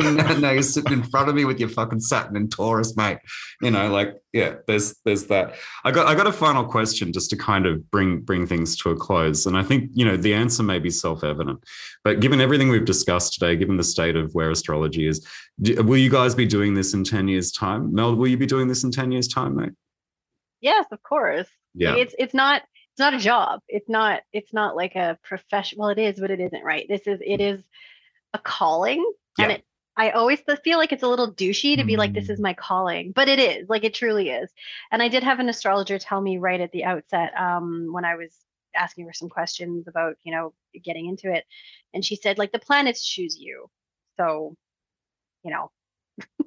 now 0.00 0.52
you're 0.52 0.62
sitting 0.62 0.92
in 0.92 1.02
front 1.02 1.28
of 1.28 1.34
me 1.34 1.44
with 1.44 1.58
your 1.58 1.68
fucking 1.68 1.98
Saturn 1.98 2.36
and 2.36 2.52
Taurus, 2.52 2.96
mate. 2.96 3.18
You 3.60 3.72
know, 3.72 3.90
like, 3.90 4.14
yeah, 4.32 4.54
there's 4.68 4.94
there's 5.04 5.26
that. 5.26 5.56
I 5.84 5.90
got 5.90 6.06
I 6.06 6.14
got 6.14 6.28
a 6.28 6.32
final 6.32 6.64
question 6.64 7.12
just 7.12 7.30
to 7.30 7.36
kind 7.36 7.66
of 7.66 7.90
bring 7.90 8.20
bring 8.20 8.46
things 8.46 8.76
to 8.78 8.90
a 8.90 8.96
close. 8.96 9.44
And 9.44 9.56
I 9.56 9.64
think, 9.64 9.90
you 9.94 10.04
know, 10.04 10.16
the 10.16 10.34
answer 10.34 10.62
may 10.62 10.78
be 10.78 10.90
self-evident. 10.90 11.64
But 12.04 12.20
given 12.20 12.40
everything 12.40 12.68
we've 12.68 12.84
discussed 12.84 13.34
today, 13.34 13.56
given 13.56 13.76
the 13.76 13.82
state 13.82 14.14
of 14.14 14.32
where 14.34 14.52
astrology 14.52 15.08
is, 15.08 15.26
do, 15.60 15.82
will 15.82 15.98
you 15.98 16.10
guys 16.10 16.32
be 16.32 16.46
doing 16.46 16.74
this 16.74 16.94
in 16.94 17.02
10 17.02 17.26
years' 17.26 17.50
time? 17.50 17.92
Mel, 17.92 18.14
will 18.14 18.28
you 18.28 18.36
be 18.36 18.46
doing 18.46 18.68
this 18.68 18.84
in 18.84 18.92
10 18.92 19.10
years' 19.10 19.26
time, 19.26 19.56
mate? 19.56 19.72
Yes, 20.60 20.86
of 20.92 21.02
course. 21.02 21.48
Yeah. 21.74 21.96
It's 21.96 22.14
it's 22.20 22.34
not 22.34 22.62
it's 22.62 23.00
not 23.00 23.14
a 23.14 23.18
job. 23.18 23.60
It's 23.68 23.88
not 23.88 24.22
it's 24.32 24.52
not 24.52 24.76
like 24.76 24.94
a 24.94 25.18
profession. 25.24 25.78
Well, 25.80 25.88
it 25.88 25.98
is, 25.98 26.20
but 26.20 26.30
it 26.30 26.38
isn't, 26.38 26.64
right? 26.64 26.86
This 26.88 27.08
is 27.08 27.20
it 27.24 27.40
is 27.40 27.64
a 28.32 28.38
calling 28.38 29.04
yeah. 29.38 29.44
and 29.44 29.52
it 29.52 29.64
I 29.98 30.10
always 30.10 30.40
feel 30.62 30.78
like 30.78 30.92
it's 30.92 31.02
a 31.02 31.08
little 31.08 31.34
douchey 31.34 31.76
to 31.76 31.84
be 31.84 31.96
like, 31.96 32.14
this 32.14 32.30
is 32.30 32.38
mm. 32.38 32.44
my 32.44 32.54
calling, 32.54 33.10
but 33.10 33.28
it 33.28 33.40
is 33.40 33.68
like 33.68 33.82
it 33.82 33.94
truly 33.94 34.30
is. 34.30 34.48
And 34.92 35.02
I 35.02 35.08
did 35.08 35.24
have 35.24 35.40
an 35.40 35.48
astrologer 35.48 35.98
tell 35.98 36.20
me 36.20 36.38
right 36.38 36.60
at 36.60 36.70
the 36.70 36.84
outset 36.84 37.32
um, 37.36 37.88
when 37.92 38.04
I 38.04 38.14
was 38.14 38.32
asking 38.76 39.06
her 39.06 39.12
some 39.12 39.28
questions 39.28 39.88
about, 39.88 40.14
you 40.22 40.32
know, 40.32 40.54
getting 40.84 41.06
into 41.06 41.32
it. 41.34 41.44
And 41.92 42.04
she 42.04 42.14
said, 42.14 42.38
like, 42.38 42.52
the 42.52 42.60
planets 42.60 43.04
choose 43.04 43.36
you. 43.36 43.68
So, 44.16 44.54
you 45.42 45.50
know, 45.50 45.72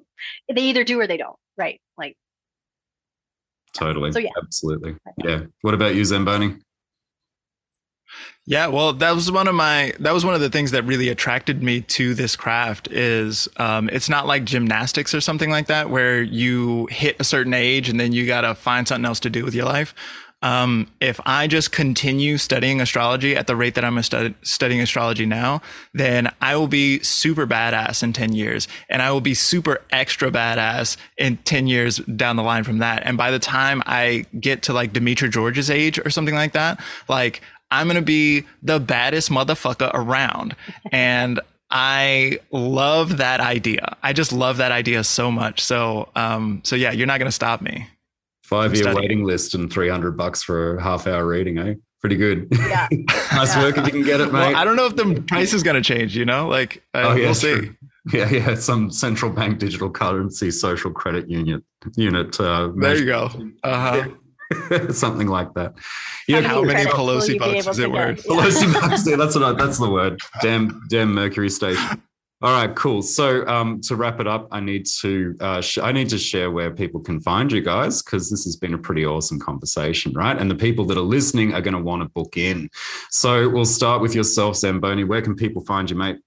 they 0.53 0.61
either 0.61 0.85
do 0.85 1.01
or 1.01 1.07
they 1.07 1.17
don't, 1.17 1.37
right? 1.57 1.81
Like, 1.97 2.15
totally. 3.73 4.13
So, 4.13 4.19
yeah. 4.19 4.29
Absolutely. 4.41 4.95
Yeah. 5.17 5.41
What 5.61 5.73
about 5.73 5.95
you, 5.95 6.05
Zamboni? 6.05 6.55
Yeah, 8.45 8.67
well, 8.67 8.93
that 8.93 9.11
was 9.11 9.31
one 9.31 9.47
of 9.47 9.55
my 9.55 9.93
that 9.99 10.13
was 10.13 10.25
one 10.25 10.33
of 10.33 10.41
the 10.41 10.49
things 10.49 10.71
that 10.71 10.83
really 10.83 11.09
attracted 11.09 11.61
me 11.61 11.81
to 11.81 12.13
this 12.13 12.35
craft 12.35 12.87
is 12.91 13.47
um, 13.57 13.87
it's 13.89 14.09
not 14.09 14.25
like 14.25 14.45
gymnastics 14.45 15.13
or 15.13 15.21
something 15.21 15.51
like 15.51 15.67
that 15.67 15.89
where 15.89 16.21
you 16.21 16.87
hit 16.87 17.15
a 17.19 17.23
certain 17.23 17.53
age 17.53 17.87
and 17.87 17.99
then 17.99 18.11
you 18.11 18.25
got 18.25 18.41
to 18.41 18.55
find 18.55 18.87
something 18.87 19.05
else 19.05 19.19
to 19.21 19.29
do 19.29 19.45
with 19.45 19.53
your 19.53 19.65
life. 19.65 19.93
Um, 20.43 20.87
if 20.99 21.19
I 21.25 21.45
just 21.45 21.71
continue 21.71 22.37
studying 22.37 22.81
astrology 22.81 23.35
at 23.35 23.45
the 23.45 23.55
rate 23.55 23.75
that 23.75 23.85
I'm 23.85 24.01
stud- 24.01 24.33
studying 24.41 24.81
astrology 24.81 25.25
now, 25.25 25.61
then 25.93 26.31
I 26.41 26.55
will 26.55 26.67
be 26.67 26.99
super 27.03 27.45
badass 27.45 28.01
in 28.01 28.11
10 28.11 28.33
years 28.33 28.67
and 28.89 29.03
I 29.03 29.11
will 29.11 29.21
be 29.21 29.35
super 29.35 29.81
extra 29.91 30.31
badass 30.31 30.97
in 31.17 31.37
10 31.37 31.67
years 31.67 31.97
down 31.97 32.37
the 32.37 32.43
line 32.43 32.63
from 32.63 32.79
that. 32.79 33.03
And 33.05 33.17
by 33.17 33.29
the 33.29 33.39
time 33.39 33.83
I 33.85 34.25
get 34.39 34.63
to 34.63 34.73
like 34.73 34.93
Demetra 34.93 35.29
George's 35.29 35.69
age 35.69 35.99
or 35.99 36.09
something 36.09 36.35
like 36.35 36.53
that, 36.53 36.81
like 37.07 37.41
I'm 37.71 37.87
going 37.87 37.95
to 37.95 38.01
be 38.01 38.45
the 38.61 38.79
baddest 38.79 39.29
motherfucker 39.29 39.89
around. 39.93 40.55
And 40.91 41.39
I 41.69 42.39
love 42.51 43.17
that 43.17 43.39
idea. 43.39 43.95
I 44.03 44.13
just 44.13 44.33
love 44.33 44.57
that 44.57 44.71
idea 44.71 45.03
so 45.03 45.31
much. 45.31 45.61
So, 45.61 46.09
um, 46.15 46.61
so 46.63 46.75
yeah, 46.75 46.91
you're 46.91 47.07
not 47.07 47.17
going 47.19 47.27
to 47.29 47.31
stop 47.31 47.61
me. 47.61 47.87
Five 48.43 48.75
year 48.75 48.93
waiting 48.93 49.23
list 49.23 49.55
and 49.55 49.71
300 49.71 50.17
bucks 50.17 50.43
for 50.43 50.75
a 50.75 50.83
half 50.83 51.07
hour 51.07 51.25
reading, 51.25 51.57
eh? 51.57 51.75
Pretty 52.01 52.17
good. 52.17 52.47
Yeah. 52.51 52.87
nice 53.31 53.55
Yeah. 53.55 53.61
work 53.63 53.77
if 53.77 53.85
you 53.85 53.91
can 53.93 54.03
get 54.03 54.19
it, 54.19 54.25
mate. 54.33 54.39
Well, 54.47 54.55
I 54.55 54.65
don't 54.65 54.75
know 54.75 54.87
if 54.87 54.95
the 54.97 55.21
price 55.27 55.53
is 55.53 55.63
going 55.63 55.81
to 55.81 55.81
change, 55.81 56.17
you 56.17 56.25
know, 56.25 56.49
like, 56.49 56.83
uh, 56.93 57.03
Oh, 57.05 57.15
yeah, 57.15 57.25
we'll 57.25 57.33
see. 57.35 57.53
true. 57.55 57.75
Yeah, 58.11 58.29
yeah. 58.29 58.55
Some 58.55 58.89
central 58.91 59.31
bank 59.31 59.59
digital 59.59 59.89
currency 59.89 60.49
social 60.49 60.91
credit 60.91 61.29
unit 61.29 61.63
unit. 61.95 62.37
Uh, 62.41 62.71
There 62.75 62.97
you 62.97 63.05
go. 63.05 63.29
Uh 63.63 63.79
huh. 63.79 64.01
go. 64.01 64.17
Something 64.91 65.27
like 65.27 65.53
that. 65.55 65.73
Yeah, 66.27 66.41
How 66.41 66.55
cool. 66.55 66.65
many 66.65 66.85
credits 66.85 66.97
will 66.97 67.05
Pelosi 67.07 67.39
bucks 67.39 67.67
is 67.67 67.79
it 67.79 67.91
worth? 67.91 68.23
Yeah. 68.25 68.31
Pelosi 68.31 68.73
bucks. 68.73 69.07
Yeah, 69.07 69.15
that's 69.17 69.35
what 69.35 69.43
I, 69.43 69.51
that's 69.53 69.79
the 69.79 69.89
word. 69.97 70.19
Damn, 70.41 70.81
damn 70.87 71.13
Mercury 71.13 71.49
Station. 71.49 72.01
All 72.43 72.53
right, 72.53 72.73
cool. 72.75 73.01
So 73.01 73.45
um, 73.47 73.81
to 73.81 73.95
wrap 73.95 74.19
it 74.19 74.27
up, 74.27 74.47
I 74.51 74.61
need 74.61 74.85
to 75.01 75.35
uh, 75.41 75.61
sh- 75.61 75.79
I 75.79 75.91
need 75.91 76.09
to 76.09 76.17
share 76.17 76.49
where 76.49 76.71
people 76.71 77.01
can 77.01 77.19
find 77.21 77.51
you 77.51 77.61
guys 77.61 78.01
because 78.01 78.29
this 78.29 78.45
has 78.45 78.55
been 78.55 78.73
a 78.73 78.77
pretty 78.77 79.05
awesome 79.05 79.39
conversation, 79.39 80.13
right? 80.13 80.37
And 80.37 80.49
the 80.49 80.55
people 80.55 80.85
that 80.85 80.97
are 80.97 81.01
listening 81.01 81.53
are 81.53 81.61
going 81.61 81.75
to 81.75 81.81
want 81.81 82.01
to 82.01 82.09
book 82.09 82.37
in. 82.37 82.69
So 83.09 83.49
we'll 83.49 83.65
start 83.65 84.01
with 84.01 84.15
yourself, 84.15 84.55
Zamboni. 84.55 85.03
Where 85.03 85.21
can 85.21 85.35
people 85.35 85.65
find 85.65 85.89
you, 85.89 85.95
mate? 85.95 86.17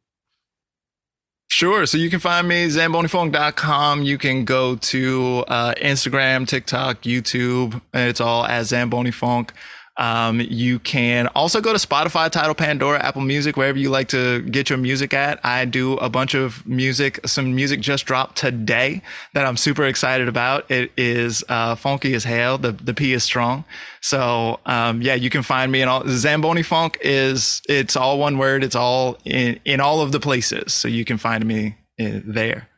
Sure. 1.57 1.87
So 1.87 1.99
you 1.99 2.11
can 2.11 2.19
find 2.19 2.49
me 2.49 2.67
zambonifunk.com. 2.67 4.03
You 4.03 4.19
can 4.19 4.45
go 4.45 4.75
to 4.75 5.45
uh, 5.47 5.73
Instagram, 5.75 6.49
TikTok, 6.49 7.03
YouTube. 7.03 7.81
It's 7.95 8.21
all 8.21 8.45
at 8.45 8.65
Zamboni 8.65 9.13
Funk. 9.13 9.53
Um, 9.97 10.41
you 10.41 10.81
can 10.81 11.29
also 11.29 11.61
go 11.61 11.73
to 11.73 11.79
Spotify, 11.79 12.31
Tidal 12.31 12.55
Pandora, 12.55 12.99
Apple 13.01 13.23
Music, 13.23 13.57
wherever 13.57 13.79
you 13.79 13.91
like 13.91 14.09
to 14.09 14.43
get 14.43 14.69
your 14.69 14.79
music 14.79 15.15
at. 15.15 15.39
I 15.45 15.65
do 15.65 15.95
a 15.99 16.09
bunch 16.09 16.35
of 16.35 16.67
music. 16.67 17.21
Some 17.27 17.55
music 17.55 17.81
just 17.81 18.05
dropped 18.05 18.37
today 18.37 19.03
that 19.35 19.47
I'm 19.47 19.57
super 19.57 19.85
excited 19.85 20.27
about. 20.27 20.69
It 20.71 20.91
is 20.97 21.45
uh, 21.49 21.77
funky 21.77 22.15
as 22.15 22.25
hell. 22.25 22.59
The 22.59 22.73
the 22.73 22.93
P 22.93 23.13
is 23.13 23.23
strong. 23.23 23.65
So 24.01 24.59
um, 24.67 25.01
yeah, 25.01 25.15
you 25.15 25.31
can 25.31 25.43
find 25.43 25.71
me 25.71 25.83
in 25.83 25.89
all 25.89 26.03
Zamboni 26.09 26.63
Funk 26.63 26.99
is 27.01 27.63
it's 27.69 27.95
all 27.95 28.19
one 28.19 28.37
word. 28.37 28.65
It's 28.65 28.77
all 28.77 29.19
in 29.25 29.61
in 29.65 29.81
all 29.81 30.01
of 30.01 30.11
the 30.11 30.21
places. 30.21 30.75
So 30.75 30.89
you 30.89 31.05
can 31.05 31.19
find 31.19 31.47
me 31.47 31.77
uh, 32.01 32.21
there. 32.25 32.69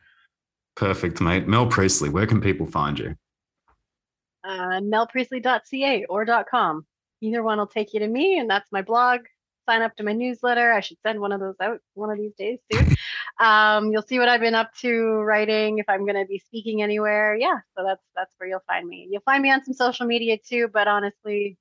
Perfect, 0.75 1.19
mate. 1.19 1.47
Mel 1.47 1.65
Priestley, 1.65 2.09
where 2.09 2.27
can 2.27 2.39
people 2.39 2.67
find 2.67 2.99
you? 2.99 3.15
Uh, 4.47 4.79
melpriestley.ca 4.79 6.05
or 6.05 6.25
.com. 6.49 6.85
Either 7.21 7.43
one 7.43 7.57
will 7.57 7.67
take 7.67 7.93
you 7.93 7.99
to 7.99 8.07
me, 8.07 8.39
and 8.39 8.49
that's 8.49 8.71
my 8.71 8.81
blog. 8.81 9.21
Sign 9.65 9.81
up 9.81 9.95
to 9.97 10.03
my 10.03 10.13
newsletter. 10.13 10.71
I 10.71 10.79
should 10.79 10.97
send 11.03 11.19
one 11.19 11.31
of 11.31 11.39
those 11.39 11.55
out 11.61 11.79
one 11.93 12.09
of 12.09 12.17
these 12.17 12.33
days 12.37 12.59
too. 12.71 12.79
Um, 13.43 13.91
you'll 13.91 14.01
see 14.01 14.17
what 14.17 14.29
I've 14.29 14.39
been 14.39 14.55
up 14.55 14.73
to 14.81 15.19
writing. 15.21 15.79
If 15.79 15.89
I'm 15.89 16.05
going 16.05 16.15
to 16.15 16.25
be 16.25 16.39
speaking 16.39 16.81
anywhere, 16.81 17.35
yeah. 17.35 17.59
So 17.75 17.83
that's 17.83 18.01
that's 18.15 18.33
where 18.37 18.49
you'll 18.49 18.63
find 18.65 18.87
me. 18.87 19.07
You'll 19.11 19.21
find 19.21 19.43
me 19.43 19.51
on 19.51 19.63
some 19.65 19.73
social 19.73 20.05
media 20.05 20.37
too, 20.37 20.69
but 20.71 20.87
honestly, 20.87 21.57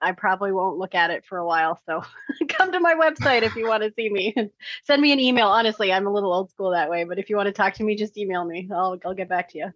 I 0.00 0.12
probably 0.12 0.52
won't 0.52 0.78
look 0.78 0.94
at 0.94 1.10
it 1.10 1.24
for 1.24 1.38
a 1.38 1.46
while. 1.46 1.80
So 1.86 2.02
come 2.48 2.72
to 2.72 2.80
my 2.80 2.94
website 2.94 3.42
if 3.42 3.56
you 3.56 3.66
want 3.66 3.82
to 3.82 3.92
see 3.96 4.10
me. 4.10 4.34
Send 4.84 5.00
me 5.00 5.12
an 5.12 5.20
email. 5.20 5.48
Honestly, 5.48 5.92
I'm 5.92 6.06
a 6.06 6.12
little 6.12 6.32
old 6.32 6.50
school 6.50 6.70
that 6.72 6.90
way, 6.90 7.04
but 7.04 7.18
if 7.18 7.30
you 7.30 7.36
want 7.36 7.46
to 7.46 7.52
talk 7.52 7.74
to 7.74 7.84
me, 7.84 7.96
just 7.96 8.16
email 8.18 8.44
me. 8.44 8.68
I'll 8.72 8.98
I'll 9.04 9.14
get 9.14 9.28
back 9.28 9.50
to 9.50 9.58
you. 9.58 9.72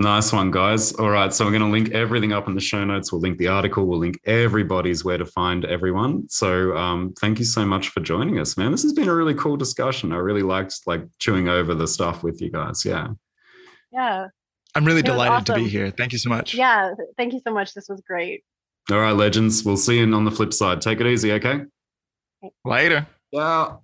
Nice 0.00 0.32
one, 0.32 0.52
guys. 0.52 0.92
All 0.92 1.10
right. 1.10 1.32
So 1.32 1.44
we're 1.44 1.50
going 1.50 1.62
to 1.62 1.68
link 1.68 1.90
everything 1.90 2.32
up 2.32 2.46
in 2.46 2.54
the 2.54 2.60
show 2.60 2.84
notes. 2.84 3.10
We'll 3.10 3.20
link 3.20 3.36
the 3.36 3.48
article. 3.48 3.84
We'll 3.84 3.98
link 3.98 4.20
everybody's 4.26 5.04
where 5.04 5.18
to 5.18 5.26
find 5.26 5.64
everyone. 5.64 6.28
So 6.28 6.76
um, 6.76 7.14
thank 7.20 7.40
you 7.40 7.44
so 7.44 7.66
much 7.66 7.88
for 7.88 7.98
joining 7.98 8.38
us, 8.38 8.56
man. 8.56 8.70
This 8.70 8.84
has 8.84 8.92
been 8.92 9.08
a 9.08 9.14
really 9.14 9.34
cool 9.34 9.56
discussion. 9.56 10.12
I 10.12 10.18
really 10.18 10.42
liked 10.42 10.86
like 10.86 11.02
chewing 11.18 11.48
over 11.48 11.74
the 11.74 11.88
stuff 11.88 12.22
with 12.22 12.40
you 12.40 12.48
guys. 12.48 12.84
Yeah. 12.84 13.08
Yeah. 13.90 14.28
I'm 14.76 14.84
really 14.84 15.00
It 15.00 15.08
was 15.08 15.14
delighted 15.14 15.46
to 15.46 15.54
be 15.54 15.68
here. 15.68 15.90
Thank 15.90 16.12
you 16.12 16.18
so 16.18 16.30
much. 16.30 16.54
Yeah. 16.54 16.94
Thank 17.16 17.32
you 17.32 17.40
so 17.44 17.52
much. 17.52 17.74
This 17.74 17.88
was 17.88 18.00
great. 18.06 18.44
All 18.92 19.00
right, 19.00 19.12
legends. 19.12 19.64
We'll 19.64 19.76
see 19.76 19.98
you 19.98 20.14
on 20.14 20.24
the 20.24 20.30
flip 20.30 20.52
side. 20.52 20.80
Take 20.80 21.00
it 21.00 21.08
easy, 21.08 21.32
okay? 21.32 21.62
Later. 22.64 23.06
Yeah. 23.32 23.76